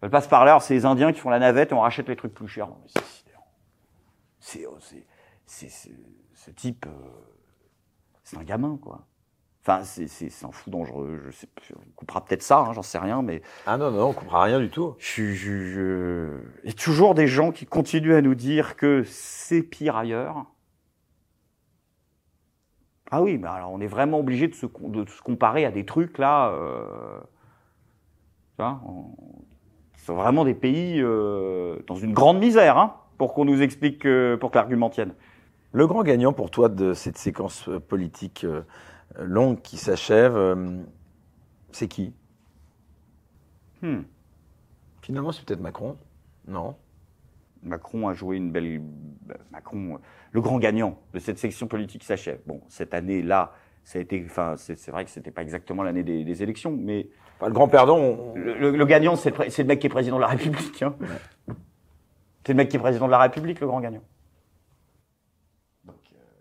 Le 0.00 0.08
passe-parleur, 0.08 0.62
c'est 0.62 0.72
les 0.74 0.86
Indiens 0.86 1.12
qui 1.12 1.20
font 1.20 1.28
la 1.28 1.38
navette 1.40 1.72
et 1.72 1.74
on 1.74 1.80
rachète 1.80 2.08
les 2.08 2.16
trucs 2.16 2.32
plus 2.32 2.48
chers. 2.48 2.68
Oh, 2.70 2.76
c'est, 4.40 4.64
c'est, 5.44 5.68
c'est- 5.68 5.90
ce 6.34 6.50
type, 6.52 6.86
euh, 6.86 6.90
c'est 8.22 8.38
un 8.38 8.44
gamin, 8.44 8.78
quoi. 8.80 9.04
Enfin, 9.68 9.84
c'est, 9.84 10.44
un 10.46 10.50
fou 10.50 10.70
dangereux. 10.70 11.20
Je 11.26 11.30
sais, 11.30 11.46
on 11.76 11.90
coupera 11.94 12.24
peut-être 12.24 12.42
ça, 12.42 12.60
hein, 12.60 12.72
j'en 12.72 12.80
sais 12.80 12.98
rien, 12.98 13.20
mais 13.20 13.42
Ah 13.66 13.76
non, 13.76 13.90
non, 13.90 14.06
on 14.08 14.12
comprend 14.14 14.40
rien 14.40 14.60
du 14.60 14.70
tout. 14.70 14.94
je, 14.98 15.32
je, 15.34 15.66
je... 15.66 16.38
Il 16.64 16.68
y 16.68 16.72
a 16.72 16.72
toujours 16.72 17.14
des 17.14 17.26
gens 17.26 17.52
qui 17.52 17.66
continuent 17.66 18.14
à 18.14 18.22
nous 18.22 18.34
dire 18.34 18.76
que 18.76 19.02
c'est 19.04 19.62
pire 19.62 19.96
ailleurs. 19.96 20.46
Ah 23.10 23.20
oui, 23.22 23.36
mais 23.36 23.48
alors 23.48 23.70
on 23.70 23.80
est 23.80 23.86
vraiment 23.86 24.18
obligé 24.20 24.48
de 24.48 24.54
se, 24.54 24.64
com- 24.64 24.90
de 24.90 25.06
se 25.08 25.20
comparer 25.20 25.66
à 25.66 25.70
des 25.70 25.84
trucs 25.84 26.16
là. 26.16 26.48
Euh... 26.52 27.20
Vois, 28.58 28.80
on- 28.86 29.14
c'est 29.96 30.12
vraiment 30.14 30.46
des 30.46 30.54
pays 30.54 30.98
euh, 31.02 31.76
dans 31.86 31.94
une 31.96 32.14
grande 32.14 32.38
misère, 32.38 32.78
hein, 32.78 32.94
pour 33.18 33.34
qu'on 33.34 33.44
nous 33.44 33.60
explique, 33.60 33.98
que- 33.98 34.38
pour 34.40 34.50
que 34.50 34.56
l'argument 34.56 34.88
tienne. 34.88 35.12
Le 35.72 35.86
grand 35.86 36.02
gagnant 36.02 36.32
pour 36.32 36.50
toi 36.50 36.70
de 36.70 36.94
cette 36.94 37.18
séquence 37.18 37.68
euh, 37.68 37.78
politique 37.78 38.44
euh, 38.44 38.62
longue 39.18 39.60
qui 39.62 39.76
s'achève, 39.76 40.36
euh, 40.36 40.78
c'est 41.72 41.88
qui? 41.88 42.14
Hmm. 43.82 44.00
Finalement, 45.02 45.32
c'est 45.32 45.44
peut-être 45.44 45.60
Macron. 45.60 45.96
Non. 46.46 46.76
Macron 47.62 48.08
a 48.08 48.14
joué 48.14 48.36
une 48.36 48.50
belle. 48.52 48.82
Macron, 49.50 49.94
euh, 49.94 49.98
le 50.32 50.40
grand 50.40 50.58
gagnant 50.58 50.98
de 51.12 51.18
cette 51.18 51.38
section 51.38 51.66
politique 51.66 52.04
s'achève. 52.04 52.40
Bon, 52.46 52.60
cette 52.68 52.94
année-là, 52.94 53.52
ça 53.84 53.98
a 53.98 54.02
été. 54.02 54.22
Enfin, 54.24 54.54
c'est 54.56 54.90
vrai 54.90 55.04
que 55.04 55.10
c'était 55.10 55.30
pas 55.30 55.42
exactement 55.42 55.82
l'année 55.82 56.02
des, 56.02 56.24
des 56.24 56.42
élections, 56.42 56.70
mais 56.76 57.08
Enfin, 57.36 57.46
le 57.48 57.52
grand 57.54 57.68
perdant, 57.68 57.98
on- 57.98 58.34
le, 58.34 58.58
le- 58.58 58.76
le 58.76 58.84
gagnant, 58.86 59.14
c'est 59.14 59.30
le, 59.30 59.34
pré- 59.36 59.50
c'est 59.50 59.62
le 59.62 59.68
mec 59.68 59.78
qui 59.78 59.86
est 59.86 59.90
président 59.90 60.16
de 60.16 60.22
la 60.22 60.26
République. 60.28 60.82
Hein. 60.82 60.96
C'est 62.44 62.52
le 62.52 62.56
mec 62.56 62.68
qui 62.68 62.76
est 62.76 62.80
président 62.80 63.06
de 63.06 63.12
la 63.12 63.18
République, 63.18 63.60
le 63.60 63.66
grand 63.68 63.80
gagnant. 63.80 64.02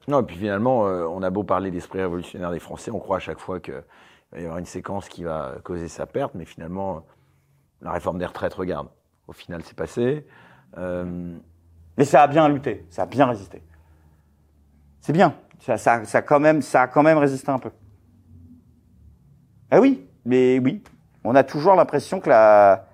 Non, 0.07 0.21
et 0.21 0.23
puis 0.23 0.37
finalement, 0.37 0.81
on 0.83 1.21
a 1.21 1.29
beau 1.29 1.43
parler 1.43 1.69
d'esprit 1.69 1.99
révolutionnaire 1.99 2.51
des 2.51 2.59
Français, 2.59 2.91
on 2.91 2.99
croit 2.99 3.17
à 3.17 3.19
chaque 3.19 3.39
fois 3.39 3.59
qu'il 3.59 3.73
va 4.31 4.39
y 4.39 4.43
avoir 4.43 4.57
une 4.57 4.65
séquence 4.65 5.09
qui 5.09 5.23
va 5.23 5.55
causer 5.63 5.87
sa 5.87 6.05
perte, 6.05 6.33
mais 6.33 6.45
finalement, 6.45 7.05
la 7.81 7.91
réforme 7.91 8.17
des 8.17 8.25
retraites, 8.25 8.53
regarde, 8.53 8.87
au 9.27 9.33
final, 9.33 9.61
c'est 9.63 9.75
passé. 9.75 10.25
Mais 10.77 12.05
ça 12.05 12.21
a 12.21 12.27
bien 12.27 12.47
lutté, 12.47 12.85
ça 12.89 13.03
a 13.03 13.05
bien 13.05 13.25
résisté. 13.25 13.63
C'est 15.01 15.13
bien. 15.13 15.35
Ça, 15.59 15.77
ça, 15.77 16.05
ça, 16.05 16.21
quand 16.21 16.39
même, 16.39 16.61
ça 16.61 16.83
a 16.83 16.87
quand 16.87 17.03
même 17.03 17.17
résisté 17.17 17.49
un 17.49 17.59
peu. 17.59 17.71
Ah 19.71 19.81
oui, 19.81 20.07
mais 20.23 20.59
oui, 20.59 20.83
on 21.23 21.35
a 21.35 21.43
toujours 21.43 21.75
l'impression 21.75 22.19
que 22.19 22.29
la, 22.29 22.87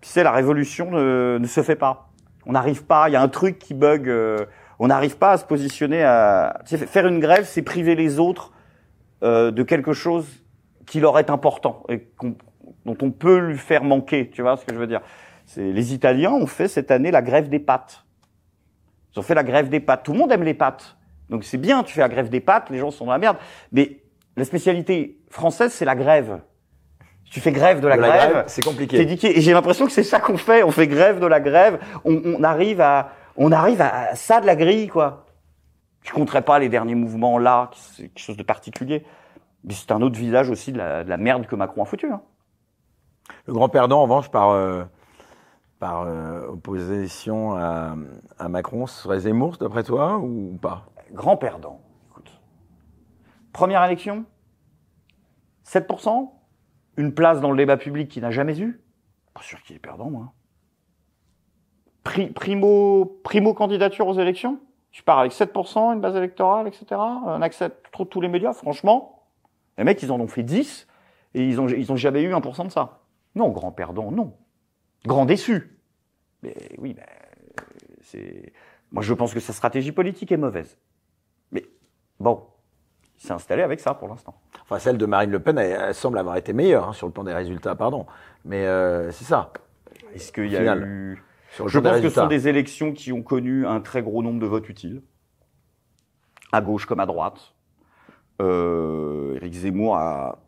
tu 0.00 0.22
la 0.22 0.32
révolution 0.32 0.90
ne, 0.90 1.38
ne 1.38 1.46
se 1.46 1.62
fait 1.62 1.76
pas. 1.76 2.10
On 2.46 2.52
n'arrive 2.52 2.84
pas. 2.84 3.08
Il 3.08 3.12
y 3.12 3.16
a 3.16 3.22
un 3.22 3.28
truc 3.28 3.58
qui 3.58 3.74
bug. 3.74 4.08
Euh, 4.08 4.46
on 4.80 4.88
n'arrive 4.88 5.18
pas 5.18 5.32
à 5.32 5.36
se 5.36 5.44
positionner. 5.44 6.02
À 6.02 6.62
faire 6.64 7.06
une 7.06 7.20
grève, 7.20 7.44
c'est 7.44 7.62
priver 7.62 7.94
les 7.94 8.18
autres 8.18 8.50
euh, 9.22 9.50
de 9.50 9.62
quelque 9.62 9.92
chose 9.92 10.26
qui 10.86 11.00
leur 11.00 11.18
est 11.18 11.28
important 11.28 11.84
et 11.90 12.08
dont 12.86 12.96
on 13.02 13.10
peut 13.10 13.38
lui 13.38 13.58
faire 13.58 13.84
manquer. 13.84 14.30
Tu 14.30 14.40
vois 14.40 14.56
ce 14.56 14.64
que 14.64 14.72
je 14.74 14.78
veux 14.78 14.86
dire? 14.86 15.02
C'est 15.44 15.70
les 15.70 15.92
Italiens 15.92 16.32
ont 16.32 16.46
fait 16.46 16.66
cette 16.66 16.90
année 16.90 17.10
la 17.10 17.20
grève 17.20 17.50
des 17.50 17.58
pâtes. 17.58 18.06
Ils 19.14 19.18
ont 19.18 19.22
fait 19.22 19.34
la 19.34 19.44
grève 19.44 19.68
des 19.68 19.80
pâtes. 19.80 20.02
Tout 20.02 20.14
le 20.14 20.18
monde 20.18 20.32
aime 20.32 20.44
les 20.44 20.54
pâtes. 20.54 20.96
Donc 21.28 21.44
c'est 21.44 21.58
bien, 21.58 21.82
tu 21.82 21.92
fais 21.92 22.00
la 22.00 22.08
grève 22.08 22.30
des 22.30 22.40
pâtes, 22.40 22.70
les 22.70 22.78
gens 22.78 22.90
sont 22.90 23.04
dans 23.04 23.12
la 23.12 23.18
merde. 23.18 23.36
Mais 23.72 23.98
la 24.36 24.46
spécialité 24.46 25.18
française, 25.28 25.72
c'est 25.72 25.84
la 25.84 25.94
grève. 25.94 26.40
Tu 27.30 27.40
fais 27.40 27.52
grève 27.52 27.80
de 27.80 27.86
la, 27.86 27.98
grève, 27.98 28.44
c'est 28.46 28.64
compliqué. 28.64 28.98
Et 28.98 29.40
j'ai 29.40 29.52
l'impression 29.52 29.84
que 29.84 29.92
c'est 29.92 30.02
ça 30.02 30.18
qu'on 30.20 30.38
fait. 30.38 30.62
On 30.62 30.70
fait 30.70 30.88
grève 30.88 31.20
de 31.20 31.26
la 31.26 31.38
grève. 31.38 31.78
On, 32.04 32.20
on, 32.24 32.42
arrive 32.42 32.80
à, 32.80 33.12
on 33.36 33.52
arrive 33.52 33.80
à 33.80 34.14
ça 34.14 34.40
de 34.40 34.46
la 34.46 34.56
grille, 34.56 34.88
quoi. 34.88 35.26
Je 36.02 36.12
compterai 36.12 36.42
pas 36.42 36.58
les 36.58 36.68
derniers 36.68 36.94
mouvements 36.94 37.38
là, 37.38 37.70
c'est 37.74 38.08
quelque 38.08 38.18
chose 38.18 38.36
de 38.36 38.42
particulier. 38.42 39.04
Mais 39.64 39.74
c'est 39.74 39.92
un 39.92 40.00
autre 40.00 40.18
visage 40.18 40.48
aussi 40.48 40.72
de 40.72 40.78
la, 40.78 41.04
de 41.04 41.10
la, 41.10 41.18
merde 41.18 41.46
que 41.46 41.54
Macron 41.54 41.82
a 41.82 41.84
foutu. 41.84 42.10
Hein. 42.10 42.22
Le 43.46 43.52
grand 43.52 43.68
perdant, 43.68 43.98
en 43.98 44.02
revanche, 44.04 44.30
par 44.30 44.50
euh, 44.50 44.84
par 45.78 46.02
euh, 46.02 46.46
opposition 46.48 47.54
à, 47.54 47.96
à, 48.38 48.48
Macron, 48.48 48.86
ce 48.86 49.02
serait 49.02 49.20
Zemmour, 49.20 49.56
d'après 49.58 49.82
toi, 49.82 50.18
ou 50.18 50.58
pas? 50.60 50.86
Grand 51.12 51.36
perdant. 51.36 51.80
Écoute. 52.10 52.30
Première 53.52 53.84
élection, 53.84 54.24
7%, 55.66 56.30
une 56.96 57.14
place 57.14 57.40
dans 57.40 57.50
le 57.50 57.56
débat 57.56 57.76
public 57.76 58.10
qu'il 58.10 58.22
n'a 58.22 58.30
jamais 58.30 58.58
eu. 58.58 58.80
Pas 59.34 59.42
sûr 59.42 59.62
qu'il 59.62 59.76
est 59.76 59.80
perdant, 59.80 60.10
moi. 60.10 60.32
Primo, 62.34 63.20
primo 63.22 63.54
candidature 63.54 64.06
aux 64.06 64.18
élections, 64.18 64.58
tu 64.90 65.02
pars 65.02 65.18
avec 65.18 65.32
7%, 65.32 65.94
une 65.94 66.00
base 66.00 66.16
électorale, 66.16 66.66
etc. 66.66 66.86
Un 66.92 67.42
accès 67.42 67.66
à 67.66 67.70
tous 68.04 68.20
les 68.20 68.28
médias, 68.28 68.52
franchement. 68.52 69.22
Les 69.78 69.84
mecs, 69.84 70.02
ils 70.02 70.12
en 70.12 70.20
ont 70.20 70.28
fait 70.28 70.42
10 70.42 70.86
et 71.34 71.46
ils 71.46 71.60
ont, 71.60 71.68
ils 71.68 71.92
ont 71.92 71.96
jamais 71.96 72.22
eu 72.22 72.32
1% 72.32 72.66
de 72.66 72.72
ça. 72.72 73.00
Non, 73.34 73.50
grand 73.50 73.70
perdant, 73.70 74.10
non 74.10 74.34
grand 75.06 75.24
déçu. 75.24 75.78
Mais 76.42 76.54
oui, 76.78 76.94
ben, 76.94 77.04
c'est. 78.02 78.52
Moi, 78.92 79.02
je 79.02 79.14
pense 79.14 79.32
que 79.32 79.40
sa 79.40 79.52
stratégie 79.52 79.92
politique 79.92 80.32
est 80.32 80.36
mauvaise. 80.36 80.76
Mais 81.52 81.64
bon, 82.18 82.42
il 83.18 83.26
s'est 83.26 83.32
installé 83.32 83.62
avec 83.62 83.80
ça 83.80 83.94
pour 83.94 84.08
l'instant. 84.08 84.34
Enfin, 84.62 84.78
celle 84.78 84.98
de 84.98 85.06
Marine 85.06 85.30
Le 85.30 85.40
Pen, 85.40 85.58
elle, 85.58 85.94
semble 85.94 86.18
avoir 86.18 86.36
été 86.36 86.52
meilleure 86.52 86.88
hein, 86.88 86.92
sur 86.92 87.06
le 87.06 87.12
plan 87.12 87.22
des 87.22 87.32
résultats, 87.32 87.74
pardon. 87.74 88.06
Mais 88.44 88.66
euh, 88.66 89.10
c'est 89.12 89.24
ça. 89.24 89.52
Est-ce 90.14 90.32
qu'il 90.32 90.50
y 90.50 90.56
a 90.56 90.76
eu 90.76 91.22
sur 91.54 91.64
le 91.64 91.70
Je 91.70 91.78
pense 91.78 92.00
que 92.00 92.08
ce 92.08 92.14
sont 92.14 92.26
des 92.26 92.48
élections 92.48 92.92
qui 92.92 93.12
ont 93.12 93.22
connu 93.22 93.66
un 93.66 93.80
très 93.80 94.02
gros 94.02 94.22
nombre 94.22 94.40
de 94.40 94.46
votes 94.46 94.68
utiles, 94.68 95.02
à 96.52 96.60
gauche 96.60 96.86
comme 96.86 97.00
à 97.00 97.06
droite. 97.06 97.54
Euh, 98.40 99.36
Éric 99.36 99.54
Zemmour 99.54 99.96
a, 99.96 100.38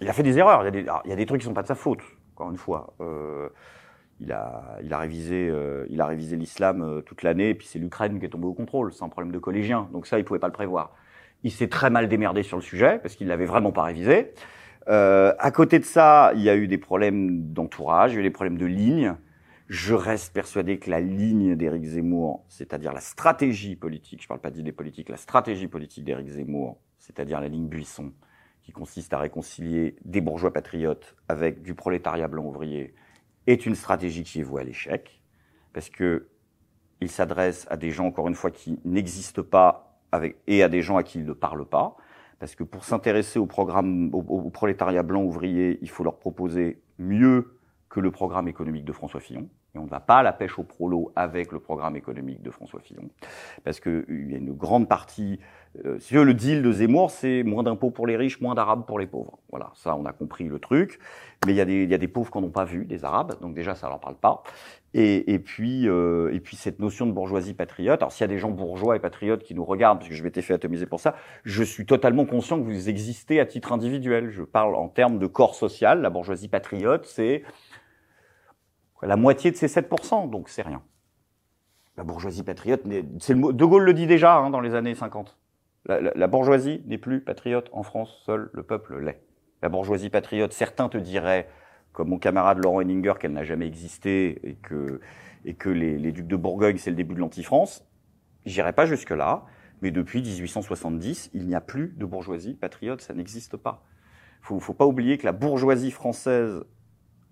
il 0.00 0.08
a 0.08 0.12
fait 0.12 0.22
des 0.22 0.38
erreurs. 0.38 0.62
Il 0.62 0.64
y 0.64 0.68
a 0.68 0.70
des, 0.70 0.86
il 1.04 1.10
y 1.10 1.12
a 1.12 1.16
des 1.16 1.26
trucs 1.26 1.40
qui 1.40 1.46
sont 1.46 1.54
pas 1.54 1.62
de 1.62 1.68
sa 1.68 1.74
faute 1.74 2.00
encore 2.34 2.50
une 2.50 2.56
fois. 2.56 2.94
Euh, 3.00 3.48
il 4.20 4.32
a, 4.32 4.78
il 4.82 4.92
a 4.92 4.98
révisé, 4.98 5.48
euh, 5.48 5.86
il 5.90 6.00
a 6.00 6.06
révisé 6.06 6.36
l'islam 6.36 6.82
euh, 6.82 7.00
toute 7.00 7.22
l'année, 7.22 7.50
et 7.50 7.54
puis 7.54 7.66
c'est 7.66 7.78
l'Ukraine 7.78 8.18
qui 8.18 8.26
est 8.26 8.28
tombée 8.28 8.46
au 8.46 8.52
contrôle, 8.52 8.92
c'est 8.92 9.04
un 9.04 9.08
problème 9.08 9.32
de 9.32 9.38
collégien. 9.38 9.88
Donc 9.92 10.06
ça, 10.06 10.18
il 10.18 10.24
pouvait 10.24 10.40
pas 10.40 10.48
le 10.48 10.52
prévoir. 10.52 10.94
Il 11.44 11.52
s'est 11.52 11.68
très 11.68 11.90
mal 11.90 12.08
démerdé 12.08 12.42
sur 12.42 12.56
le 12.56 12.62
sujet 12.62 12.98
parce 13.00 13.14
qu'il 13.14 13.28
l'avait 13.28 13.46
vraiment 13.46 13.70
pas 13.70 13.84
révisé. 13.84 14.32
Euh, 14.88 15.34
à 15.38 15.50
côté 15.50 15.78
de 15.78 15.84
ça, 15.84 16.32
il 16.34 16.42
y 16.42 16.50
a 16.50 16.56
eu 16.56 16.66
des 16.66 16.78
problèmes 16.78 17.52
d'entourage, 17.52 18.12
il 18.12 18.14
y 18.14 18.18
a 18.18 18.20
eu 18.20 18.24
des 18.24 18.30
problèmes 18.30 18.58
de 18.58 18.66
ligne. 18.66 19.14
Je 19.68 19.92
reste 19.92 20.32
persuadé 20.32 20.78
que 20.78 20.90
la 20.90 21.00
ligne 21.00 21.54
d'Éric 21.54 21.84
Zemmour, 21.84 22.42
c'est-à-dire 22.48 22.94
la 22.94 23.02
stratégie 23.02 23.76
politique, 23.76 24.22
je 24.22 24.26
parle 24.26 24.40
pas 24.40 24.50
d'idée 24.50 24.72
politique, 24.72 25.10
la 25.10 25.18
stratégie 25.18 25.68
politique 25.68 26.04
d'Éric 26.04 26.26
Zemmour, 26.28 26.78
c'est-à-dire 26.98 27.38
la 27.38 27.48
ligne 27.48 27.68
Buisson, 27.68 28.14
qui 28.62 28.72
consiste 28.72 29.12
à 29.12 29.18
réconcilier 29.18 29.96
des 30.06 30.22
bourgeois 30.22 30.54
patriotes 30.54 31.16
avec 31.28 31.60
du 31.62 31.74
prolétariat 31.74 32.28
blanc 32.28 32.46
ouvrier, 32.46 32.94
est 33.46 33.66
une 33.66 33.74
stratégie 33.74 34.24
qui 34.24 34.40
est 34.40 34.42
vouée 34.42 34.62
à 34.62 34.64
l'échec, 34.64 35.22
parce 35.74 35.90
que 35.90 36.28
il 37.02 37.10
s'adresse 37.10 37.66
à 37.70 37.76
des 37.76 37.90
gens, 37.90 38.06
encore 38.06 38.28
une 38.28 38.34
fois, 38.34 38.50
qui 38.50 38.80
n'existent 38.86 39.42
pas, 39.42 40.00
avec, 40.12 40.38
et 40.46 40.62
à 40.62 40.70
des 40.70 40.80
gens 40.80 40.96
à 40.96 41.02
qui 41.02 41.18
il 41.18 41.26
ne 41.26 41.32
parle 41.34 41.66
pas, 41.66 41.94
parce 42.38 42.54
que 42.54 42.64
pour 42.64 42.84
s'intéresser 42.84 43.38
au 43.38 43.46
programme, 43.46 44.08
au, 44.14 44.48
prolétariat 44.48 45.02
blanc 45.02 45.22
ouvrier, 45.22 45.78
il 45.82 45.90
faut 45.90 46.04
leur 46.04 46.18
proposer 46.18 46.80
mieux 46.98 47.57
que 47.88 48.00
le 48.00 48.10
programme 48.10 48.48
économique 48.48 48.84
de 48.84 48.92
François 48.92 49.20
Fillon. 49.20 49.48
Et 49.74 49.78
on 49.78 49.84
ne 49.84 49.88
va 49.88 50.00
pas 50.00 50.18
à 50.18 50.22
la 50.22 50.32
pêche 50.32 50.58
au 50.58 50.62
prolo 50.62 51.12
avec 51.16 51.52
le 51.52 51.60
programme 51.60 51.96
économique 51.96 52.42
de 52.42 52.50
François 52.50 52.80
Fillon, 52.80 53.08
parce 53.64 53.80
qu'il 53.80 54.30
y 54.30 54.34
a 54.34 54.38
une 54.38 54.52
grande 54.52 54.88
partie 54.88 55.38
euh, 55.84 55.98
si 55.98 56.14
le 56.14 56.34
deal 56.34 56.62
de 56.62 56.72
Zemmour, 56.72 57.10
c'est 57.10 57.42
moins 57.42 57.62
d'impôts 57.62 57.90
pour 57.90 58.06
les 58.06 58.16
riches, 58.16 58.40
moins 58.40 58.54
d'arabes 58.54 58.86
pour 58.86 58.98
les 58.98 59.06
pauvres. 59.06 59.38
Voilà, 59.50 59.70
ça, 59.74 59.94
on 59.96 60.04
a 60.06 60.12
compris 60.12 60.44
le 60.44 60.58
truc. 60.58 60.98
Mais 61.46 61.52
il 61.52 61.56
y 61.56 61.60
a 61.60 61.64
des, 61.64 61.84
il 61.84 61.90
y 61.90 61.94
a 61.94 61.98
des 61.98 62.08
pauvres 62.08 62.30
qu'on 62.30 62.40
n'ont 62.40 62.50
pas 62.50 62.64
vu, 62.64 62.84
des 62.84 63.04
arabes, 63.04 63.38
donc 63.40 63.54
déjà, 63.54 63.74
ça 63.74 63.88
leur 63.88 64.00
parle 64.00 64.16
pas. 64.16 64.42
Et, 64.94 65.32
et 65.32 65.38
puis, 65.38 65.88
euh, 65.88 66.32
et 66.32 66.40
puis 66.40 66.56
cette 66.56 66.80
notion 66.80 67.06
de 67.06 67.12
bourgeoisie 67.12 67.54
patriote. 67.54 68.00
Alors, 68.00 68.10
s'il 68.10 68.22
y 68.22 68.24
a 68.24 68.28
des 68.28 68.38
gens 68.38 68.50
bourgeois 68.50 68.96
et 68.96 68.98
patriotes 68.98 69.44
qui 69.44 69.54
nous 69.54 69.64
regardent, 69.64 69.98
parce 69.98 70.08
que 70.08 70.16
je 70.16 70.24
m'étais 70.24 70.42
fait 70.42 70.54
atomiser 70.54 70.86
pour 70.86 71.00
ça, 71.00 71.14
je 71.44 71.62
suis 71.62 71.86
totalement 71.86 72.24
conscient 72.24 72.58
que 72.58 72.64
vous 72.64 72.88
existez 72.88 73.38
à 73.38 73.46
titre 73.46 73.70
individuel. 73.72 74.30
Je 74.30 74.42
parle 74.42 74.74
en 74.74 74.88
termes 74.88 75.18
de 75.18 75.26
corps 75.26 75.54
social. 75.54 76.00
La 76.00 76.10
bourgeoisie 76.10 76.48
patriote, 76.48 77.06
c'est 77.06 77.42
la 79.02 79.16
moitié 79.16 79.50
de 79.50 79.56
ces 79.56 79.66
7%, 79.66 80.30
donc 80.30 80.48
c'est 80.48 80.62
rien. 80.62 80.82
La 81.96 82.04
bourgeoisie 82.04 82.42
patriote, 82.42 82.82
c'est 83.18 83.34
le 83.34 83.52
De 83.52 83.64
Gaulle 83.64 83.84
le 83.84 83.94
dit 83.94 84.06
déjà 84.06 84.36
hein, 84.36 84.50
dans 84.50 84.60
les 84.60 84.74
années 84.74 84.94
50. 84.94 85.36
La, 85.86 86.26
bourgeoisie 86.26 86.82
n'est 86.86 86.98
plus 86.98 87.20
patriote 87.20 87.70
en 87.72 87.82
France, 87.82 88.22
seul 88.26 88.50
le 88.52 88.62
peuple 88.62 88.98
l'est. 88.98 89.22
La 89.62 89.68
bourgeoisie 89.68 90.10
patriote, 90.10 90.52
certains 90.52 90.88
te 90.88 90.98
diraient, 90.98 91.48
comme 91.92 92.08
mon 92.08 92.18
camarade 92.18 92.62
Laurent 92.62 92.80
Henninger, 92.80 93.14
qu'elle 93.18 93.32
n'a 93.32 93.42
jamais 93.42 93.66
existé 93.66 94.38
et 94.46 94.54
que, 94.56 95.00
et 95.44 95.54
que 95.54 95.70
les, 95.70 95.98
les 95.98 96.12
ducs 96.12 96.26
de 96.26 96.36
Bourgogne, 96.36 96.76
c'est 96.76 96.90
le 96.90 96.96
début 96.96 97.14
de 97.14 97.20
l'anti-France. 97.20 97.88
J'irai 98.44 98.72
pas 98.72 98.84
jusque-là, 98.84 99.46
mais 99.80 99.90
depuis 99.90 100.20
1870, 100.20 101.30
il 101.34 101.46
n'y 101.46 101.54
a 101.54 101.60
plus 101.60 101.94
de 101.96 102.04
bourgeoisie 102.04 102.54
patriote, 102.54 103.00
ça 103.00 103.14
n'existe 103.14 103.56
pas. 103.56 103.84
Faut, 104.42 104.60
faut 104.60 104.74
pas 104.74 104.86
oublier 104.86 105.18
que 105.18 105.24
la 105.24 105.32
bourgeoisie 105.32 105.90
française, 105.90 106.64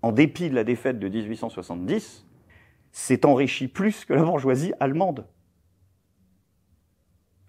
en 0.01 0.11
dépit 0.11 0.49
de 0.49 0.55
la 0.55 0.63
défaite 0.63 0.99
de 0.99 1.09
1870, 1.09 2.25
s'est 2.91 3.25
enrichie 3.25 3.67
plus 3.67 4.05
que 4.05 4.13
la 4.13 4.23
bourgeoisie 4.23 4.73
allemande 4.79 5.25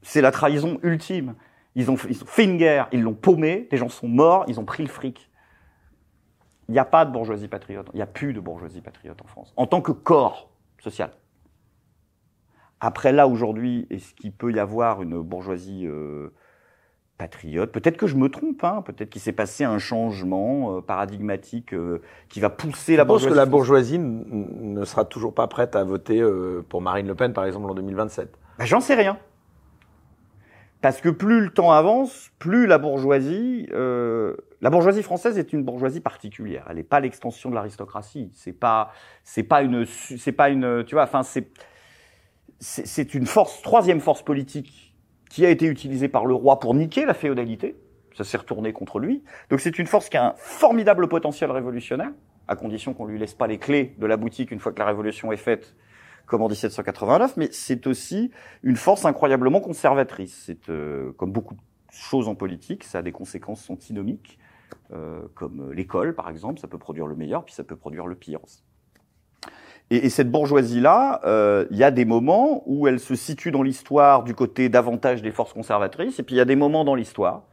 c'est 0.02 0.20
la 0.20 0.30
trahison 0.30 0.78
ultime. 0.82 1.34
Ils 1.74 1.90
ont, 1.90 1.96
ils 2.08 2.16
fait 2.16 2.44
une 2.44 2.56
guerre, 2.56 2.88
ils 2.92 3.02
l'ont 3.02 3.14
paumé, 3.14 3.68
des 3.70 3.76
gens 3.76 3.88
sont 3.88 4.08
morts, 4.08 4.44
ils 4.48 4.58
ont 4.58 4.64
pris 4.64 4.82
le 4.82 4.88
fric. 4.88 5.30
Il 6.68 6.72
n'y 6.72 6.78
a 6.78 6.84
pas 6.84 7.04
de 7.04 7.12
bourgeoisie 7.12 7.48
patriote, 7.48 7.88
il 7.92 7.96
n'y 7.96 8.02
a 8.02 8.06
plus 8.06 8.32
de 8.32 8.40
bourgeoisie 8.40 8.80
patriote 8.80 9.20
en 9.22 9.26
France, 9.26 9.52
en 9.56 9.66
tant 9.66 9.80
que 9.80 9.92
corps 9.92 10.50
social. 10.80 11.10
Après 12.80 13.12
là, 13.12 13.26
aujourd'hui, 13.26 13.86
est-ce 13.90 14.14
qu'il 14.14 14.32
peut 14.32 14.52
y 14.52 14.58
avoir 14.58 15.02
une 15.02 15.20
bourgeoisie 15.20 15.86
euh, 15.86 16.34
patriote 17.18 17.72
Peut-être 17.72 17.96
que 17.96 18.06
je 18.06 18.16
me 18.16 18.28
trompe, 18.28 18.64
hein 18.64 18.82
peut-être 18.86 19.10
qu'il 19.10 19.20
s'est 19.20 19.32
passé 19.32 19.64
un 19.64 19.78
changement 19.78 20.76
euh, 20.76 20.80
paradigmatique 20.80 21.74
euh, 21.74 22.00
qui 22.28 22.40
va 22.40 22.48
pousser 22.48 22.96
la 22.96 23.04
bourgeoisie. 23.04 23.24
Je 23.24 23.28
pense 23.28 23.34
que 23.34 23.38
la 23.38 23.46
bourgeoisie 23.46 23.98
ne 23.98 24.84
sera 24.84 25.04
toujours 25.04 25.34
pas 25.34 25.46
prête 25.48 25.76
à 25.76 25.84
voter 25.84 26.22
pour 26.68 26.80
Marine 26.80 27.06
Le 27.06 27.14
Pen, 27.14 27.32
par 27.32 27.44
exemple, 27.44 27.70
en 27.70 27.74
2027. 27.74 28.30
Ben, 28.58 28.64
J'en 28.64 28.80
sais 28.80 28.94
rien. 28.94 29.18
Parce 30.80 31.00
que 31.00 31.08
plus 31.08 31.40
le 31.40 31.50
temps 31.50 31.72
avance, 31.72 32.30
plus 32.38 32.66
la 32.66 32.78
bourgeoisie, 32.78 33.68
euh, 33.72 34.36
la 34.60 34.70
bourgeoisie 34.70 35.02
française 35.02 35.36
est 35.36 35.52
une 35.52 35.64
bourgeoisie 35.64 36.00
particulière. 36.00 36.66
Elle 36.70 36.76
n'est 36.76 36.84
pas 36.84 37.00
l'extension 37.00 37.50
de 37.50 37.56
l'aristocratie. 37.56 38.30
C'est 38.34 38.52
pas, 38.52 38.92
c'est 39.24 39.42
pas 39.42 39.62
une, 39.62 39.84
c'est 39.86 40.32
pas 40.32 40.50
une, 40.50 40.84
tu 40.84 40.94
vois, 40.94 41.02
enfin 41.02 41.24
c'est, 41.24 41.50
c'est 42.60 43.14
une 43.14 43.26
force, 43.26 43.60
troisième 43.62 43.98
force 43.98 44.22
politique 44.22 44.87
qui 45.30 45.44
a 45.46 45.50
été 45.50 45.66
utilisée 45.66 46.08
par 46.08 46.26
le 46.26 46.34
roi 46.34 46.58
pour 46.58 46.74
niquer 46.74 47.04
la 47.04 47.14
féodalité. 47.14 47.76
Ça 48.16 48.24
s'est 48.24 48.38
retourné 48.38 48.72
contre 48.72 48.98
lui. 48.98 49.22
Donc 49.50 49.60
c'est 49.60 49.78
une 49.78 49.86
force 49.86 50.08
qui 50.08 50.16
a 50.16 50.30
un 50.30 50.34
formidable 50.36 51.08
potentiel 51.08 51.50
révolutionnaire, 51.50 52.10
à 52.48 52.56
condition 52.56 52.94
qu'on 52.94 53.06
lui 53.06 53.18
laisse 53.18 53.34
pas 53.34 53.46
les 53.46 53.58
clés 53.58 53.94
de 53.98 54.06
la 54.06 54.16
boutique 54.16 54.50
une 54.50 54.58
fois 54.58 54.72
que 54.72 54.78
la 54.78 54.86
révolution 54.86 55.30
est 55.32 55.36
faite 55.36 55.74
comme 56.26 56.42
en 56.42 56.48
1789, 56.48 57.36
mais 57.38 57.48
c'est 57.52 57.86
aussi 57.86 58.30
une 58.62 58.76
force 58.76 59.04
incroyablement 59.06 59.60
conservatrice. 59.60 60.42
C'est 60.44 60.68
euh, 60.68 61.12
comme 61.12 61.32
beaucoup 61.32 61.54
de 61.54 61.60
choses 61.90 62.28
en 62.28 62.34
politique, 62.34 62.84
ça 62.84 62.98
a 62.98 63.02
des 63.02 63.12
conséquences 63.12 63.70
antinomiques, 63.70 64.38
euh, 64.92 65.22
comme 65.34 65.72
l'école 65.72 66.14
par 66.14 66.28
exemple, 66.28 66.60
ça 66.60 66.68
peut 66.68 66.78
produire 66.78 67.06
le 67.06 67.16
meilleur, 67.16 67.44
puis 67.44 67.54
ça 67.54 67.64
peut 67.64 67.76
produire 67.76 68.06
le 68.06 68.14
pire 68.14 68.44
aussi. 68.44 68.62
Et, 69.90 70.06
et 70.06 70.10
cette 70.10 70.30
bourgeoisie-là, 70.30 71.20
euh, 71.24 71.66
il 71.70 71.76
y 71.76 71.84
a 71.84 71.90
des 71.90 72.04
moments 72.04 72.62
où 72.66 72.86
elle 72.86 73.00
se 73.00 73.14
situe 73.14 73.50
dans 73.50 73.62
l'histoire 73.62 74.22
du 74.24 74.34
côté 74.34 74.68
davantage 74.68 75.22
des 75.22 75.32
forces 75.32 75.52
conservatrices, 75.52 76.18
et 76.18 76.22
puis 76.22 76.34
il 76.34 76.38
y 76.38 76.42
a 76.42 76.44
des 76.44 76.56
moments 76.56 76.84
dans 76.84 76.94
l'histoire 76.94 77.44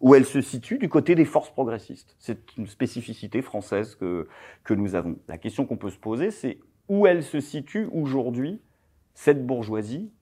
où 0.00 0.14
elle 0.14 0.26
se 0.26 0.42
situe 0.42 0.76
du 0.78 0.90
côté 0.90 1.14
des 1.14 1.24
forces 1.24 1.50
progressistes. 1.50 2.14
C'est 2.18 2.56
une 2.58 2.66
spécificité 2.66 3.40
française 3.40 3.94
que, 3.94 4.28
que 4.62 4.74
nous 4.74 4.94
avons. 4.94 5.16
La 5.28 5.38
question 5.38 5.64
qu'on 5.64 5.78
peut 5.78 5.88
se 5.88 5.98
poser, 5.98 6.30
c'est 6.30 6.58
où 6.88 7.06
elle 7.06 7.22
se 7.22 7.40
situe 7.40 7.88
aujourd'hui, 7.90 8.60
cette 9.14 9.46
bourgeoisie, 9.46 10.12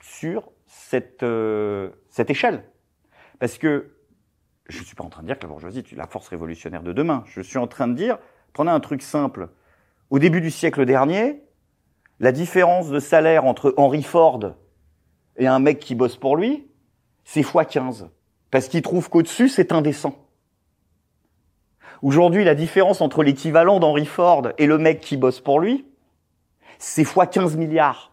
sur 0.00 0.50
cette, 0.66 1.22
euh, 1.22 1.90
cette 2.08 2.30
échelle? 2.30 2.64
Parce 3.38 3.58
que 3.58 3.96
je 4.68 4.80
ne 4.80 4.84
suis 4.84 4.96
pas 4.96 5.04
en 5.04 5.10
train 5.10 5.22
de 5.22 5.26
dire 5.26 5.38
que 5.38 5.42
la 5.42 5.48
bourgeoisie 5.48 5.80
est 5.80 5.92
la 5.96 6.06
force 6.06 6.28
révolutionnaire 6.28 6.82
de 6.82 6.92
demain. 6.92 7.24
Je 7.26 7.42
suis 7.42 7.58
en 7.58 7.66
train 7.66 7.88
de 7.88 7.94
dire, 7.94 8.18
prenez 8.52 8.70
un 8.70 8.80
truc 8.80 9.02
simple. 9.02 9.50
Au 10.10 10.18
début 10.18 10.40
du 10.40 10.50
siècle 10.50 10.84
dernier, 10.84 11.40
la 12.18 12.32
différence 12.32 12.88
de 12.88 12.98
salaire 12.98 13.44
entre 13.44 13.72
Henry 13.76 14.02
Ford 14.02 14.40
et 15.36 15.46
un 15.46 15.60
mec 15.60 15.78
qui 15.78 15.94
bosse 15.94 16.16
pour 16.16 16.36
lui, 16.36 16.68
c'est 17.24 17.40
x 17.40 17.52
15. 17.70 18.10
Parce 18.50 18.66
qu'il 18.68 18.82
trouve 18.82 19.08
qu'au-dessus, 19.08 19.48
c'est 19.48 19.72
indécent. 19.72 20.14
Aujourd'hui, 22.02 22.44
la 22.44 22.56
différence 22.56 23.00
entre 23.00 23.22
l'équivalent 23.22 23.78
d'Henry 23.78 24.06
Ford 24.06 24.48
et 24.58 24.66
le 24.66 24.78
mec 24.78 25.00
qui 25.00 25.16
bosse 25.16 25.40
pour 25.40 25.60
lui, 25.60 25.86
c'est 26.78 27.02
x 27.02 27.14
15 27.30 27.56
milliards. 27.56 28.12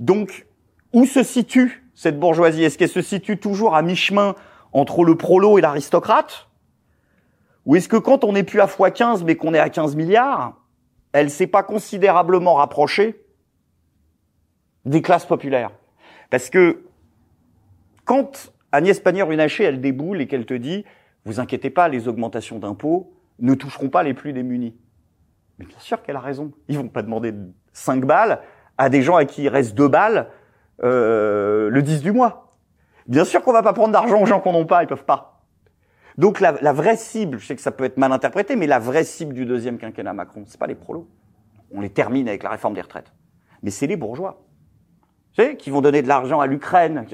Donc, 0.00 0.46
où 0.92 1.04
se 1.04 1.22
situe 1.22 1.88
cette 1.94 2.18
bourgeoisie? 2.18 2.64
Est-ce 2.64 2.78
qu'elle 2.78 2.88
se 2.88 3.02
situe 3.02 3.38
toujours 3.38 3.76
à 3.76 3.82
mi-chemin 3.82 4.34
entre 4.72 5.04
le 5.04 5.16
prolo 5.16 5.58
et 5.58 5.60
l'aristocrate? 5.60 6.49
Ou 7.66 7.76
est-ce 7.76 7.88
que 7.88 7.96
quand 7.96 8.24
on 8.24 8.32
n'est 8.32 8.42
plus 8.42 8.60
à 8.60 8.64
x 8.64 8.76
15 8.94 9.24
mais 9.24 9.36
qu'on 9.36 9.54
est 9.54 9.58
à 9.58 9.68
15 9.68 9.96
milliards, 9.96 10.56
elle 11.12 11.30
s'est 11.30 11.46
pas 11.46 11.62
considérablement 11.62 12.54
rapprochée 12.54 13.24
des 14.84 15.02
classes 15.02 15.26
populaires? 15.26 15.70
Parce 16.30 16.48
que 16.50 16.84
quand 18.04 18.52
Agnès 18.72 18.98
Pannier-Runacher, 19.00 19.64
elle 19.64 19.80
déboule 19.80 20.20
et 20.20 20.26
qu'elle 20.26 20.46
te 20.46 20.54
dit, 20.54 20.84
vous 21.24 21.40
inquiétez 21.40 21.70
pas, 21.70 21.88
les 21.88 22.08
augmentations 22.08 22.58
d'impôts 22.58 23.12
ne 23.40 23.54
toucheront 23.54 23.88
pas 23.88 24.02
les 24.02 24.14
plus 24.14 24.32
démunis. 24.32 24.76
Mais 25.58 25.66
bien 25.66 25.78
sûr 25.78 26.02
qu'elle 26.02 26.16
a 26.16 26.20
raison. 26.20 26.52
Ils 26.68 26.78
vont 26.78 26.88
pas 26.88 27.02
demander 27.02 27.34
5 27.72 28.04
balles 28.04 28.40
à 28.78 28.88
des 28.88 29.02
gens 29.02 29.16
à 29.16 29.24
qui 29.24 29.42
il 29.42 29.48
reste 29.48 29.74
2 29.74 29.88
balles 29.88 30.28
euh, 30.82 31.68
le 31.68 31.82
10 31.82 32.02
du 32.02 32.12
mois. 32.12 32.56
Bien 33.06 33.24
sûr 33.24 33.42
qu'on 33.42 33.52
va 33.52 33.62
pas 33.62 33.72
prendre 33.72 33.92
d'argent 33.92 34.22
aux 34.22 34.26
gens 34.26 34.40
qu'on 34.40 34.52
n'ont 34.52 34.66
pas, 34.66 34.82
ils 34.82 34.86
peuvent 34.86 35.04
pas. 35.04 35.29
Donc 36.20 36.40
la, 36.40 36.52
la, 36.60 36.74
vraie 36.74 36.98
cible, 36.98 37.38
je 37.38 37.46
sais 37.46 37.56
que 37.56 37.62
ça 37.62 37.70
peut 37.70 37.84
être 37.84 37.96
mal 37.96 38.12
interprété, 38.12 38.54
mais 38.54 38.66
la 38.66 38.78
vraie 38.78 39.04
cible 39.04 39.32
du 39.32 39.46
deuxième 39.46 39.78
quinquennat 39.78 40.12
Macron, 40.12 40.44
c'est 40.46 40.60
pas 40.60 40.66
les 40.66 40.74
prolos. 40.74 41.08
On 41.72 41.80
les 41.80 41.88
termine 41.88 42.28
avec 42.28 42.42
la 42.42 42.50
réforme 42.50 42.74
des 42.74 42.82
retraites. 42.82 43.10
Mais 43.62 43.70
c'est 43.70 43.86
les 43.86 43.96
bourgeois. 43.96 44.42
Tu 45.32 45.42
sais, 45.42 45.56
qui 45.56 45.70
vont 45.70 45.80
donner 45.80 46.02
de 46.02 46.08
l'argent 46.08 46.38
à 46.38 46.46
l'Ukraine, 46.46 47.06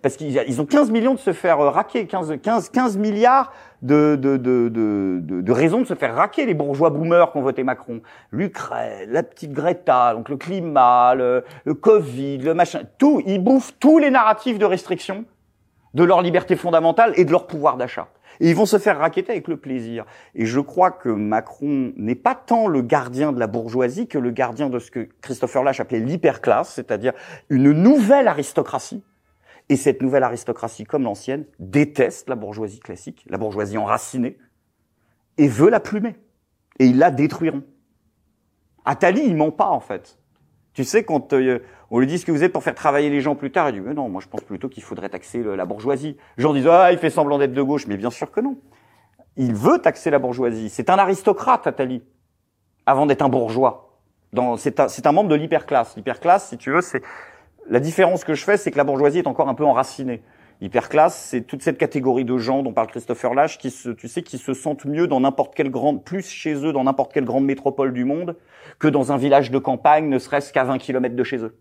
parce 0.00 0.16
qu'ils 0.16 0.60
ont 0.62 0.64
15 0.64 0.90
millions 0.90 1.12
de 1.12 1.18
se 1.18 1.34
faire 1.34 1.60
euh, 1.60 1.68
raquer, 1.68 2.06
15, 2.06 2.40
15, 2.40 2.70
15 2.70 2.96
milliards 2.96 3.52
de, 3.82 4.16
de, 4.16 4.38
de, 4.38 4.70
de, 4.70 5.20
de 5.42 5.52
raisons 5.52 5.80
de 5.80 5.84
se 5.84 5.94
faire 5.94 6.14
raquer, 6.14 6.46
les 6.46 6.54
bourgeois 6.54 6.88
boomers 6.88 7.32
qui 7.32 7.36
ont 7.36 7.42
voté 7.42 7.64
Macron. 7.64 8.00
L'Ukraine, 8.30 9.10
la 9.10 9.22
petite 9.22 9.52
Greta, 9.52 10.14
donc 10.14 10.30
le 10.30 10.38
climat, 10.38 11.14
le, 11.14 11.44
le 11.66 11.74
Covid, 11.74 12.38
le 12.38 12.54
machin, 12.54 12.80
tout, 12.96 13.22
ils 13.26 13.44
bouffent 13.44 13.74
tous 13.78 13.98
les 13.98 14.08
narratifs 14.08 14.58
de 14.58 14.64
restriction 14.64 15.26
de 15.92 16.02
leur 16.02 16.22
liberté 16.22 16.56
fondamentale 16.56 17.12
et 17.16 17.26
de 17.26 17.30
leur 17.30 17.46
pouvoir 17.46 17.76
d'achat. 17.76 18.08
Et 18.40 18.50
ils 18.50 18.56
vont 18.56 18.66
se 18.66 18.78
faire 18.78 18.98
raqueter 18.98 19.32
avec 19.32 19.48
le 19.48 19.56
plaisir. 19.56 20.04
Et 20.34 20.46
je 20.46 20.60
crois 20.60 20.90
que 20.90 21.08
Macron 21.08 21.92
n'est 21.96 22.14
pas 22.14 22.34
tant 22.34 22.68
le 22.68 22.82
gardien 22.82 23.32
de 23.32 23.38
la 23.38 23.46
bourgeoisie 23.46 24.06
que 24.06 24.18
le 24.18 24.30
gardien 24.30 24.70
de 24.70 24.78
ce 24.78 24.90
que 24.90 25.08
Christopher 25.20 25.62
Lash 25.62 25.80
appelait 25.80 26.00
l'hyperclasse, 26.00 26.72
c'est-à-dire 26.74 27.12
une 27.48 27.72
nouvelle 27.72 28.28
aristocratie. 28.28 29.02
Et 29.68 29.76
cette 29.76 30.02
nouvelle 30.02 30.24
aristocratie, 30.24 30.84
comme 30.84 31.04
l'ancienne, 31.04 31.46
déteste 31.58 32.28
la 32.28 32.34
bourgeoisie 32.34 32.80
classique, 32.80 33.24
la 33.28 33.38
bourgeoisie 33.38 33.78
enracinée, 33.78 34.36
et 35.38 35.48
veut 35.48 35.70
la 35.70 35.80
plumer. 35.80 36.16
Et 36.78 36.86
ils 36.86 36.98
la 36.98 37.10
détruiront. 37.10 37.62
Attali, 38.84 39.22
il 39.24 39.36
ment 39.36 39.52
pas, 39.52 39.68
en 39.68 39.80
fait. 39.80 40.18
Tu 40.74 40.84
sais, 40.84 41.04
quand 41.04 41.32
euh, 41.32 41.60
on 41.94 42.00
lui 42.00 42.08
dit 42.08 42.18
ce 42.18 42.26
que 42.26 42.32
vous 42.32 42.42
êtes 42.42 42.52
pour 42.52 42.64
faire 42.64 42.74
travailler 42.74 43.08
les 43.08 43.20
gens 43.20 43.36
plus 43.36 43.52
tard, 43.52 43.68
il 43.68 43.74
dit 43.74 43.80
mais 43.80 43.94
non, 43.94 44.08
moi 44.08 44.20
je 44.20 44.26
pense 44.26 44.40
plutôt 44.40 44.68
qu'il 44.68 44.82
faudrait 44.82 45.10
taxer 45.10 45.44
la 45.44 45.64
bourgeoisie. 45.64 46.16
Les 46.36 46.42
gens 46.42 46.52
disent 46.52 46.66
ah 46.66 46.90
il 46.90 46.98
fait 46.98 47.08
semblant 47.08 47.38
d'être 47.38 47.52
de 47.52 47.62
gauche, 47.62 47.86
mais 47.86 47.96
bien 47.96 48.10
sûr 48.10 48.32
que 48.32 48.40
non. 48.40 48.56
Il 49.36 49.54
veut 49.54 49.78
taxer 49.78 50.10
la 50.10 50.18
bourgeoisie. 50.18 50.70
C'est 50.70 50.90
un 50.90 50.98
aristocrate, 50.98 51.68
Attali, 51.68 52.02
avant 52.84 53.06
d'être 53.06 53.22
un 53.22 53.28
bourgeois. 53.28 54.00
C'est 54.56 54.80
un, 54.80 54.88
un, 55.04 55.12
membre 55.12 55.30
de 55.30 55.36
l'hyperclasse. 55.36 55.94
L'hyperclasse, 55.94 56.48
si 56.48 56.58
tu 56.58 56.72
veux, 56.72 56.80
c'est 56.80 57.00
la 57.70 57.78
différence 57.78 58.24
que 58.24 58.34
je 58.34 58.42
fais, 58.42 58.56
c'est 58.56 58.72
que 58.72 58.76
la 58.76 58.82
bourgeoisie 58.82 59.20
est 59.20 59.28
encore 59.28 59.48
un 59.48 59.54
peu 59.54 59.64
enracinée. 59.64 60.20
Hyperclasse, 60.62 61.16
c'est 61.16 61.42
toute 61.42 61.62
cette 61.62 61.78
catégorie 61.78 62.24
de 62.24 62.36
gens 62.38 62.64
dont 62.64 62.72
parle 62.72 62.88
Christopher 62.88 63.34
Lash 63.34 63.56
qui 63.56 63.70
se, 63.70 63.90
tu 63.90 64.08
sais, 64.08 64.22
qui 64.22 64.38
se 64.38 64.52
sentent 64.52 64.84
mieux 64.84 65.06
dans 65.06 65.20
n'importe 65.20 65.54
quelle 65.54 65.70
grande, 65.70 66.02
plus 66.02 66.26
chez 66.26 66.54
eux 66.54 66.72
dans 66.72 66.82
n'importe 66.82 67.12
quelle 67.12 67.24
grande 67.24 67.44
métropole 67.44 67.92
du 67.92 68.04
monde 68.04 68.36
que 68.80 68.88
dans 68.88 69.12
un 69.12 69.16
village 69.16 69.52
de 69.52 69.58
campagne, 69.58 70.08
ne 70.08 70.18
serait-ce 70.18 70.52
qu'à 70.52 70.64
20 70.64 70.78
km 70.78 71.14
de 71.14 71.22
chez 71.22 71.36
eux. 71.36 71.56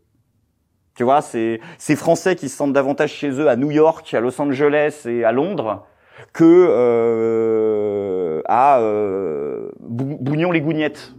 Tu 0.96 1.04
vois, 1.04 1.22
c'est 1.22 1.60
ces 1.78 1.96
Français 1.96 2.36
qui 2.36 2.50
se 2.50 2.58
sentent 2.58 2.74
davantage 2.74 3.12
chez 3.12 3.30
eux 3.30 3.50
à 3.50 3.56
New 3.56 3.72
York, 3.72 4.14
à 4.14 4.20
Los 4.20 4.40
Angeles 4.40 5.04
et 5.06 5.24
à 5.24 5.32
Londres 5.32 5.86
que 6.34 6.68
euh, 6.70 8.42
à 8.46 8.80
euh, 8.80 9.70
Bougnon-les-Gougnettes. 9.80 11.16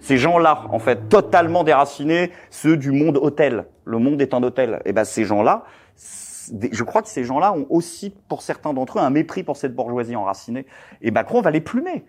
Ces 0.00 0.16
gens-là, 0.16 0.64
en 0.70 0.78
fait, 0.78 1.08
totalement 1.08 1.64
déracinés, 1.64 2.30
ceux 2.50 2.76
du 2.76 2.90
monde 2.90 3.18
hôtel. 3.18 3.66
Le 3.84 3.98
monde 3.98 4.20
est 4.22 4.32
un 4.34 4.42
hôtel. 4.42 4.80
Et 4.84 4.90
eh 4.90 4.92
ben 4.92 5.04
ces 5.04 5.24
gens-là, 5.24 5.64
je 5.98 6.84
crois 6.84 7.02
que 7.02 7.08
ces 7.08 7.24
gens-là 7.24 7.52
ont 7.52 7.66
aussi, 7.68 8.14
pour 8.28 8.42
certains 8.42 8.72
d'entre 8.72 8.98
eux, 8.98 9.02
un 9.02 9.10
mépris 9.10 9.42
pour 9.42 9.56
cette 9.56 9.74
bourgeoisie 9.74 10.16
enracinée. 10.16 10.66
Et 11.02 11.10
Macron 11.10 11.42
va 11.42 11.50
les 11.50 11.60
plumer. 11.60 12.04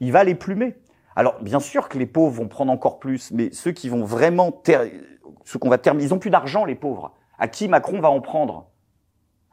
Il 0.00 0.12
va 0.12 0.24
les 0.24 0.34
plumer. 0.34 0.76
Alors, 1.16 1.42
bien 1.42 1.60
sûr 1.60 1.88
que 1.88 1.98
les 1.98 2.06
pauvres 2.06 2.32
vont 2.32 2.48
prendre 2.48 2.72
encore 2.72 2.98
plus, 2.98 3.32
mais 3.32 3.50
ceux 3.52 3.72
qui 3.72 3.88
vont 3.88 4.04
vraiment, 4.04 4.50
ceux 5.44 5.58
qu'on 5.58 5.68
va 5.68 5.78
terminer, 5.78 6.06
ils 6.06 6.14
ont 6.14 6.18
plus 6.18 6.30
d'argent, 6.30 6.64
les 6.64 6.74
pauvres. 6.74 7.12
À 7.38 7.48
qui 7.48 7.68
Macron 7.68 8.00
va 8.00 8.10
en 8.10 8.20
prendre? 8.20 8.68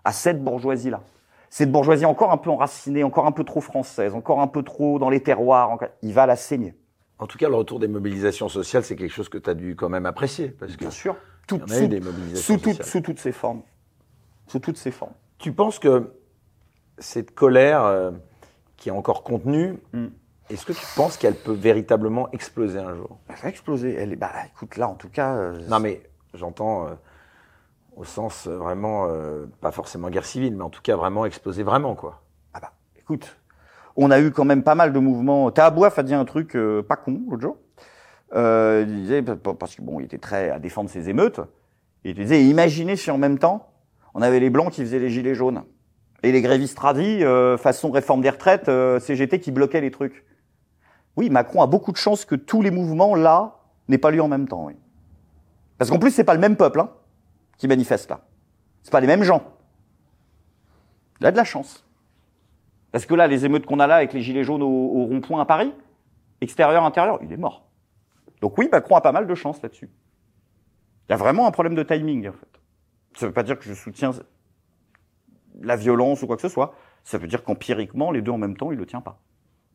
À 0.03 0.11
cette 0.11 0.43
bourgeoisie-là. 0.43 1.01
Cette 1.49 1.71
bourgeoisie 1.71 2.05
encore 2.05 2.31
un 2.31 2.37
peu 2.37 2.49
enracinée, 2.49 3.03
encore 3.03 3.25
un 3.25 3.31
peu 3.31 3.43
trop 3.43 3.61
française, 3.61 4.13
encore 4.13 4.39
un 4.39 4.47
peu 4.47 4.63
trop 4.63 4.99
dans 4.99 5.09
les 5.09 5.21
terroirs, 5.21 5.79
il 6.01 6.13
va 6.13 6.25
la 6.25 6.35
saigner. 6.35 6.75
En 7.17 7.27
tout 7.27 7.37
cas, 7.37 7.49
le 7.49 7.55
retour 7.55 7.79
des 7.79 7.87
mobilisations 7.87 8.47
sociales, 8.47 8.83
c'est 8.83 8.95
quelque 8.95 9.11
chose 9.11 9.29
que 9.29 9.37
tu 9.37 9.49
as 9.49 9.55
dû 9.55 9.75
quand 9.75 9.89
même 9.89 10.05
apprécier. 10.05 10.49
Parce 10.49 10.73
que 10.73 10.79
bien 10.79 10.91
sûr. 10.91 11.15
Tout, 11.47 11.59
sous, 11.67 11.87
des 11.87 11.99
mobilisations 11.99 12.53
sous, 12.53 12.61
toutes, 12.61 12.83
sous 12.83 13.01
toutes 13.01 13.19
ses 13.19 13.31
formes 13.31 13.63
sous 14.49 14.59
toutes 14.59 14.77
ses 14.77 14.91
formes. 14.91 15.13
Tu 15.37 15.53
penses 15.53 15.79
que 15.79 16.11
cette 16.97 17.31
colère 17.31 17.83
euh, 17.83 18.11
qui 18.75 18.89
est 18.89 18.91
encore 18.91 19.23
contenue, 19.23 19.77
mm. 19.93 20.07
Est-ce 20.49 20.65
que 20.65 20.73
tu 20.73 20.85
penses 20.95 21.17
qu'elle 21.17 21.35
peut 21.35 21.53
véritablement 21.53 22.31
exploser 22.31 22.79
un 22.79 22.95
jour? 22.95 23.19
Elle 23.29 23.35
va 23.35 23.49
exploser. 23.49 23.93
Elle 23.93 24.13
est, 24.13 24.15
bah, 24.15 24.31
écoute, 24.53 24.77
là, 24.77 24.87
en 24.87 24.95
tout 24.95 25.09
cas. 25.09 25.35
Euh, 25.35 25.59
non, 25.67 25.79
mais 25.79 26.01
j'entends 26.33 26.87
euh, 26.87 26.91
au 27.95 28.03
sens 28.03 28.47
vraiment, 28.47 29.09
pas 29.61 29.71
forcément 29.71 30.09
guerre 30.09 30.25
civile, 30.25 30.55
mais 30.55 30.63
en 30.63 30.69
tout 30.69 30.81
cas 30.81 30.95
vraiment 30.95 31.25
exploser 31.25 31.63
vraiment, 31.63 31.95
quoi. 31.95 32.21
Ah 32.53 32.59
bah, 32.59 32.71
écoute, 32.97 33.37
on 33.95 34.09
a 34.09 34.19
eu 34.19 34.31
quand 34.31 34.45
même 34.45 34.63
pas 34.63 34.75
mal 34.75 34.93
de 34.93 34.99
mouvements. 34.99 35.51
Tahabouaf 35.51 35.99
a 35.99 36.03
dit 36.03 36.13
un 36.13 36.25
truc 36.25 36.57
pas 36.87 36.95
con 36.95 37.21
l'autre 37.29 37.41
jour. 37.41 37.57
il 38.33 39.01
disait 39.01 39.21
parce 39.21 39.75
que 39.75 39.81
bon, 39.81 39.99
il 39.99 40.05
était 40.05 40.17
très 40.17 40.49
à 40.49 40.59
défendre 40.59 40.89
ses 40.89 41.09
émeutes. 41.09 41.41
Il 42.05 42.15
disait, 42.15 42.43
imaginez 42.43 42.95
si 42.95 43.11
en 43.11 43.17
même 43.17 43.37
temps 43.37 43.69
on 44.13 44.21
avait 44.21 44.39
les 44.39 44.49
blancs 44.49 44.71
qui 44.71 44.81
faisaient 44.81 44.99
les 44.99 45.09
gilets 45.09 45.35
jaunes. 45.35 45.63
Et 46.23 46.31
les 46.31 46.41
grévistes 46.41 46.79
radis, 46.79 47.23
euh, 47.23 47.57
façon 47.57 47.91
réforme 47.91 48.21
des 48.21 48.29
retraites, 48.29 48.67
euh, 48.67 48.99
CGT 48.99 49.39
qui 49.39 49.51
bloquait 49.51 49.81
les 49.81 49.91
trucs. 49.91 50.25
Oui, 51.15 51.29
Macron 51.29 51.61
a 51.61 51.67
beaucoup 51.67 51.91
de 51.91 51.97
chance 51.97 52.25
que 52.25 52.35
tous 52.35 52.61
les 52.61 52.71
mouvements, 52.71 53.15
là, 53.15 53.59
n'aient 53.87 53.97
pas 53.97 54.11
lieu 54.11 54.21
en 54.21 54.27
même 54.27 54.47
temps. 54.47 54.65
Oui. 54.65 54.75
Parce 55.77 55.89
qu'en 55.89 55.99
plus, 55.99 56.11
c'est 56.11 56.23
pas 56.23 56.33
le 56.33 56.39
même 56.39 56.55
peuple 56.55 56.79
hein, 56.79 56.91
qui 57.57 57.67
manifeste 57.67 58.09
là. 58.09 58.21
C'est 58.83 58.91
pas 58.91 58.99
les 58.99 59.07
mêmes 59.07 59.23
gens. 59.23 59.43
Il 61.19 61.25
a 61.25 61.31
de 61.31 61.37
la 61.37 61.43
chance. 61.43 61.85
Parce 62.91 63.05
que 63.05 63.13
là, 63.13 63.27
les 63.27 63.45
émeutes 63.45 63.65
qu'on 63.65 63.79
a 63.79 63.87
là 63.87 63.95
avec 63.95 64.13
les 64.13 64.21
gilets 64.21 64.43
jaunes 64.43 64.63
au, 64.63 65.05
rond-point 65.05 65.41
à 65.41 65.45
Paris, 65.45 65.73
extérieur, 66.41 66.83
intérieur, 66.83 67.19
il 67.21 67.31
est 67.31 67.37
mort. 67.37 67.65
Donc 68.41 68.57
oui, 68.57 68.69
Macron 68.71 68.95
a 68.95 69.01
pas 69.01 69.11
mal 69.11 69.27
de 69.27 69.35
chance 69.35 69.61
là-dessus. 69.61 69.89
Il 71.07 71.11
y 71.11 71.13
a 71.13 71.17
vraiment 71.17 71.47
un 71.47 71.51
problème 71.51 71.75
de 71.75 71.83
timing, 71.83 72.27
en 72.29 72.33
fait. 72.33 72.59
Ça 73.15 73.25
veut 73.27 73.33
pas 73.33 73.43
dire 73.43 73.57
que 73.57 73.65
je 73.65 73.73
soutiens 73.73 74.11
la 75.61 75.75
violence 75.75 76.21
ou 76.21 76.27
quoi 76.27 76.35
que 76.35 76.41
ce 76.41 76.49
soit. 76.49 76.73
Ça 77.03 77.17
veut 77.17 77.27
dire 77.27 77.43
qu'empiriquement, 77.43 78.11
les 78.11 78.21
deux 78.21 78.31
en 78.31 78.37
même 78.37 78.55
temps, 78.55 78.71
il 78.71 78.77
le 78.77 78.85
tient 78.85 79.01
pas. 79.01 79.19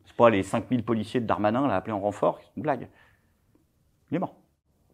C'est 0.05 0.15
pas 0.15 0.29
les 0.29 0.43
5000 0.43 0.83
policiers 0.83 1.19
de 1.19 1.25
Darmanin, 1.25 1.67
l'a 1.67 1.75
appelé 1.75 1.93
en 1.93 1.99
renfort, 1.99 2.39
c'est 2.41 2.55
une 2.55 2.63
blague. 2.63 2.87
Il 4.11 4.15
est 4.15 4.19
mort. 4.19 4.35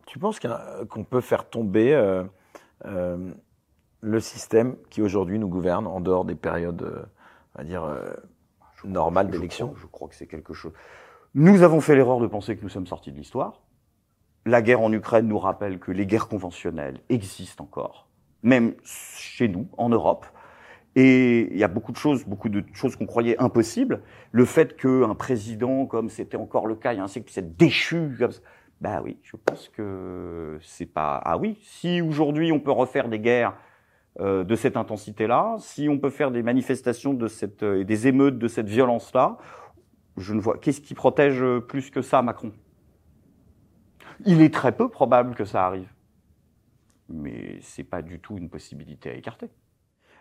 Tu 0.05 0.19
penses 0.19 0.39
qu'on 0.39 1.03
peut 1.03 1.21
faire 1.21 1.49
tomber 1.49 1.93
euh, 1.93 2.23
euh, 2.85 3.31
le 4.01 4.19
système 4.19 4.75
qui 4.89 5.01
aujourd'hui 5.01 5.39
nous 5.39 5.47
gouverne 5.47 5.87
en 5.87 6.01
dehors 6.01 6.25
des 6.25 6.35
périodes, 6.35 6.81
euh, 6.81 7.05
on 7.55 7.59
va 7.59 7.63
dire, 7.63 7.87
normales 8.83 9.29
d'élection 9.29 9.75
je, 9.77 9.85
crois 9.85 10.07
que 10.07 10.15
c'est 10.15 10.27
quelque 10.27 10.53
chose. 10.53 10.73
Nous 11.35 11.61
avons 11.61 11.81
fait 11.81 11.95
l'erreur 11.95 12.19
de 12.19 12.27
penser 12.27 12.57
que 12.57 12.63
nous 12.63 12.69
sommes 12.69 12.87
sortis 12.87 13.11
de 13.11 13.17
l'histoire. 13.17 13.61
La 14.45 14.61
guerre 14.61 14.81
en 14.81 14.91
Ukraine 14.91 15.27
nous 15.27 15.37
rappelle 15.37 15.79
que 15.79 15.91
les 15.91 16.05
guerres 16.05 16.27
conventionnelles 16.27 16.99
existent 17.09 17.63
encore, 17.63 18.07
même 18.41 18.73
chez 18.83 19.47
nous, 19.47 19.67
en 19.77 19.89
Europe. 19.89 20.25
Et 20.95 21.49
il 21.51 21.57
y 21.57 21.63
a 21.63 21.69
beaucoup 21.69 21.91
de 21.91 21.97
choses, 21.97 22.25
beaucoup 22.25 22.49
de 22.49 22.63
choses 22.73 22.95
qu'on 22.95 23.05
croyait 23.05 23.37
impossibles. 23.39 24.01
Le 24.31 24.45
fait 24.45 24.75
qu'un 24.75 25.15
président, 25.15 25.85
comme 25.85 26.09
c'était 26.09 26.37
encore 26.37 26.67
le 26.67 26.75
cas 26.75 26.93
il 26.93 26.97
y 26.97 26.99
a 26.99 27.03
un 27.03 27.07
siècle, 27.07 27.25
puisse 27.25 27.37
être 27.37 27.55
déchu, 27.55 28.15
comme 28.19 28.31
ça, 28.31 28.41
bah 28.81 29.01
oui, 29.03 29.17
je 29.23 29.37
pense 29.37 29.69
que 29.69 30.57
c'est 30.61 30.87
pas. 30.87 31.21
Ah 31.23 31.37
oui, 31.37 31.57
si 31.61 32.01
aujourd'hui 32.01 32.51
on 32.51 32.59
peut 32.59 32.71
refaire 32.71 33.07
des 33.07 33.19
guerres 33.19 33.53
euh, 34.19 34.43
de 34.43 34.55
cette 34.55 34.75
intensité-là, 34.75 35.55
si 35.59 35.87
on 35.87 35.97
peut 35.97 36.09
faire 36.09 36.31
des 36.31 36.43
manifestations 36.43 37.13
de 37.13 37.27
cette 37.27 37.63
euh, 37.63 37.81
et 37.81 37.85
des 37.85 38.07
émeutes 38.07 38.39
de 38.39 38.47
cette 38.47 38.67
violence-là, 38.67 39.37
je 40.17 40.33
ne 40.33 40.41
vois. 40.41 40.57
Qu'est-ce 40.57 40.81
qui 40.81 40.93
protège 40.93 41.43
plus 41.67 41.89
que 41.89 42.01
ça, 42.01 42.21
Macron? 42.21 42.51
Il 44.25 44.41
est 44.41 44.53
très 44.53 44.71
peu 44.71 44.89
probable 44.89 45.35
que 45.35 45.45
ça 45.45 45.65
arrive, 45.65 45.93
mais 47.07 47.59
c'est 47.61 47.83
pas 47.83 48.01
du 48.01 48.19
tout 48.19 48.37
une 48.37 48.49
possibilité 48.49 49.09
à 49.11 49.13
écarter. 49.13 49.49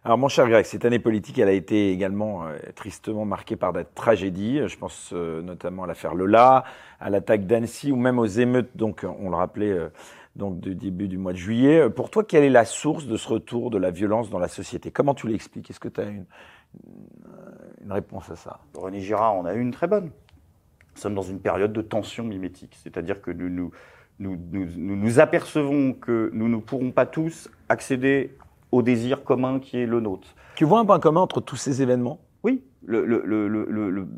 Alors, 0.03 0.16
mon 0.16 0.28
cher 0.28 0.48
Greg, 0.48 0.64
cette 0.64 0.86
année 0.86 0.98
politique, 0.98 1.38
elle 1.38 1.48
a 1.48 1.53
été 1.53 1.90
également 1.92 2.46
euh, 2.46 2.57
tristement 2.74 3.26
marquée 3.26 3.57
par 3.57 3.74
des 3.74 3.84
tragédies. 3.84 4.66
Je 4.66 4.78
pense 4.78 5.11
euh, 5.12 5.42
notamment 5.42 5.84
à 5.84 5.86
l'affaire 5.86 6.14
Lola, 6.14 6.64
à 7.01 7.11
l'attaque 7.11 7.46
d'Annecy 7.46 7.92
ou 7.92 7.96
même 7.96 8.18
aux 8.18 8.24
émeutes, 8.24 8.74
donc 8.74 9.05
on 9.05 9.28
le 9.28 9.36
rappelait, 9.36 9.72
euh, 9.72 9.88
donc 10.36 10.59
du 10.59 10.74
début 10.74 11.07
du 11.07 11.18
mois 11.18 11.34
de 11.34 11.36
juillet. 11.36 11.90
Pour 11.90 12.09
toi, 12.09 12.24
quelle 12.24 12.44
est 12.44 12.51
la 12.51 12.64
source 12.64 13.07
de 13.07 13.18
ce 13.18 13.28
retour 13.28 13.68
de 13.68 13.76
la 13.76 13.90
violence 13.90 14.30
dans 14.30 14.38
la 14.38 14.48
société? 14.48 14.90
Comment 14.90 15.12
tu 15.12 15.28
l'expliques? 15.28 15.68
Est-ce 15.68 15.80
que 15.80 15.88
tu 15.88 16.01
as 16.01 16.05
une, 16.05 16.24
une 17.84 17.92
réponse 17.92 18.30
à 18.30 18.36
ça? 18.36 18.61
René 18.72 19.03
Girard 19.03 19.36
on 19.36 19.44
a 19.44 19.53
une 19.53 19.70
très 19.70 19.86
bonne. 19.86 20.07
Nous 20.07 21.01
sommes 21.01 21.14
dans 21.14 21.20
une 21.20 21.40
période 21.40 21.74
de 21.74 21.82
tension 21.82 22.24
mimétique, 22.24 22.74
c'est-à-dire 22.82 23.20
que 23.20 23.30
nous 23.30 23.51
nous, 23.51 23.70
nous, 24.18 24.38
nous, 24.51 24.96
nous 24.96 25.20
apercevons 25.20 25.92
que 25.92 26.30
nous 26.32 26.48
ne 26.48 26.57
pourrons 26.57 26.90
pas 26.90 27.05
tous 27.05 27.51
accéder 27.68 28.34
au 28.73 28.83
désir 28.83 29.25
commun 29.25 29.59
qui 29.59 29.79
est 29.79 29.87
le 29.87 30.01
nôtre. 30.01 30.35
Tu 30.55 30.64
vois 30.64 30.81
un 30.81 30.85
point 30.85 31.01
commun 31.01 31.21
entre 31.21 31.41
tous 31.41 31.57
ces 31.57 31.83
événements? 31.83 32.21
Oui, 32.43 32.62
le, 32.85 33.05
le, 33.05 33.23
le, 33.25 34.09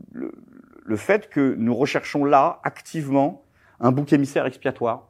le, 0.85 0.97
fait 0.97 1.29
que 1.29 1.55
nous 1.59 1.75
recherchons 1.75 2.25
là 2.25 2.61
activement 2.63 3.45
un 3.81 3.91
bouc 3.93 4.13
émissaire 4.13 4.47
expiatoire, 4.47 5.09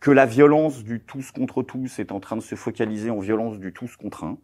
que 0.00 0.10
la 0.10 0.26
violence 0.26 0.84
du 0.84 1.00
tous 1.00 1.32
contre 1.32 1.62
tous 1.62 1.98
est 1.98 2.12
en 2.12 2.20
train 2.20 2.36
de 2.36 2.42
se 2.42 2.54
focaliser 2.54 3.10
en 3.10 3.18
violence 3.18 3.58
du 3.58 3.72
tous 3.72 3.96
contre 3.96 4.24
un, 4.24 4.38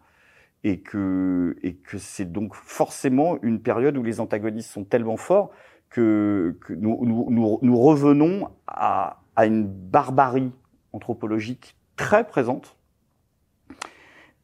et 0.65 0.81
que, 0.81 1.57
et 1.63 1.75
que 1.75 1.99
c'est 1.99 2.31
donc 2.31 2.55
forcément 2.55 3.39
une 3.43 3.61
période 3.61 3.97
où 3.97 4.03
les 4.03 4.21
antagonistes 4.21 4.71
sont 4.71 4.85
tellement 4.85 5.17
forts 5.17 5.51
que, 5.91 6.57
que 6.61 6.73
nous, 6.73 7.05
nous, 7.05 7.59
nous, 7.63 7.79
revenons 7.79 8.49
à, 8.67 9.23
à 9.37 9.47
une 9.47 9.67
barbarie 9.67 10.53
anthropologique 10.93 11.77
très 11.97 12.27
présente 12.27 12.77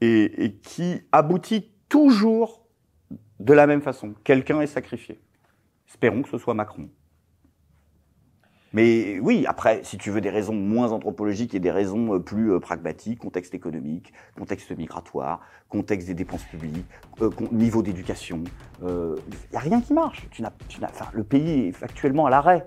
et, 0.00 0.58
qui 0.62 1.02
aboutit 1.12 1.70
toujours 1.88 2.66
de 3.40 3.52
la 3.52 3.66
même 3.66 3.82
façon. 3.82 4.14
Quelqu'un 4.24 4.60
est 4.60 4.66
sacrifié. 4.66 5.20
Espérons 5.88 6.22
que 6.22 6.28
ce 6.28 6.38
soit 6.38 6.54
Macron. 6.54 6.88
Mais 8.74 9.18
oui, 9.20 9.46
après, 9.46 9.80
si 9.82 9.96
tu 9.96 10.10
veux 10.10 10.20
des 10.20 10.28
raisons 10.28 10.52
moins 10.52 10.92
anthropologiques 10.92 11.54
et 11.54 11.60
des 11.60 11.70
raisons 11.70 12.14
euh, 12.14 12.18
plus 12.18 12.52
euh, 12.52 12.60
pragmatiques, 12.60 13.20
contexte 13.20 13.54
économique, 13.54 14.12
contexte 14.36 14.76
migratoire, 14.76 15.40
contexte 15.70 16.06
des 16.06 16.14
dépenses 16.14 16.44
publiques, 16.44 16.84
euh, 17.22 17.30
niveau 17.50 17.82
d'éducation, 17.82 18.44
il 18.82 19.16
n'y 19.50 19.56
a 19.56 19.60
rien 19.60 19.80
qui 19.80 19.94
marche. 19.94 20.28
Tu 20.30 20.42
n'as, 20.42 20.52
le 21.14 21.24
pays 21.24 21.68
est 21.68 21.82
actuellement 21.82 22.26
à 22.26 22.30
l'arrêt. 22.30 22.66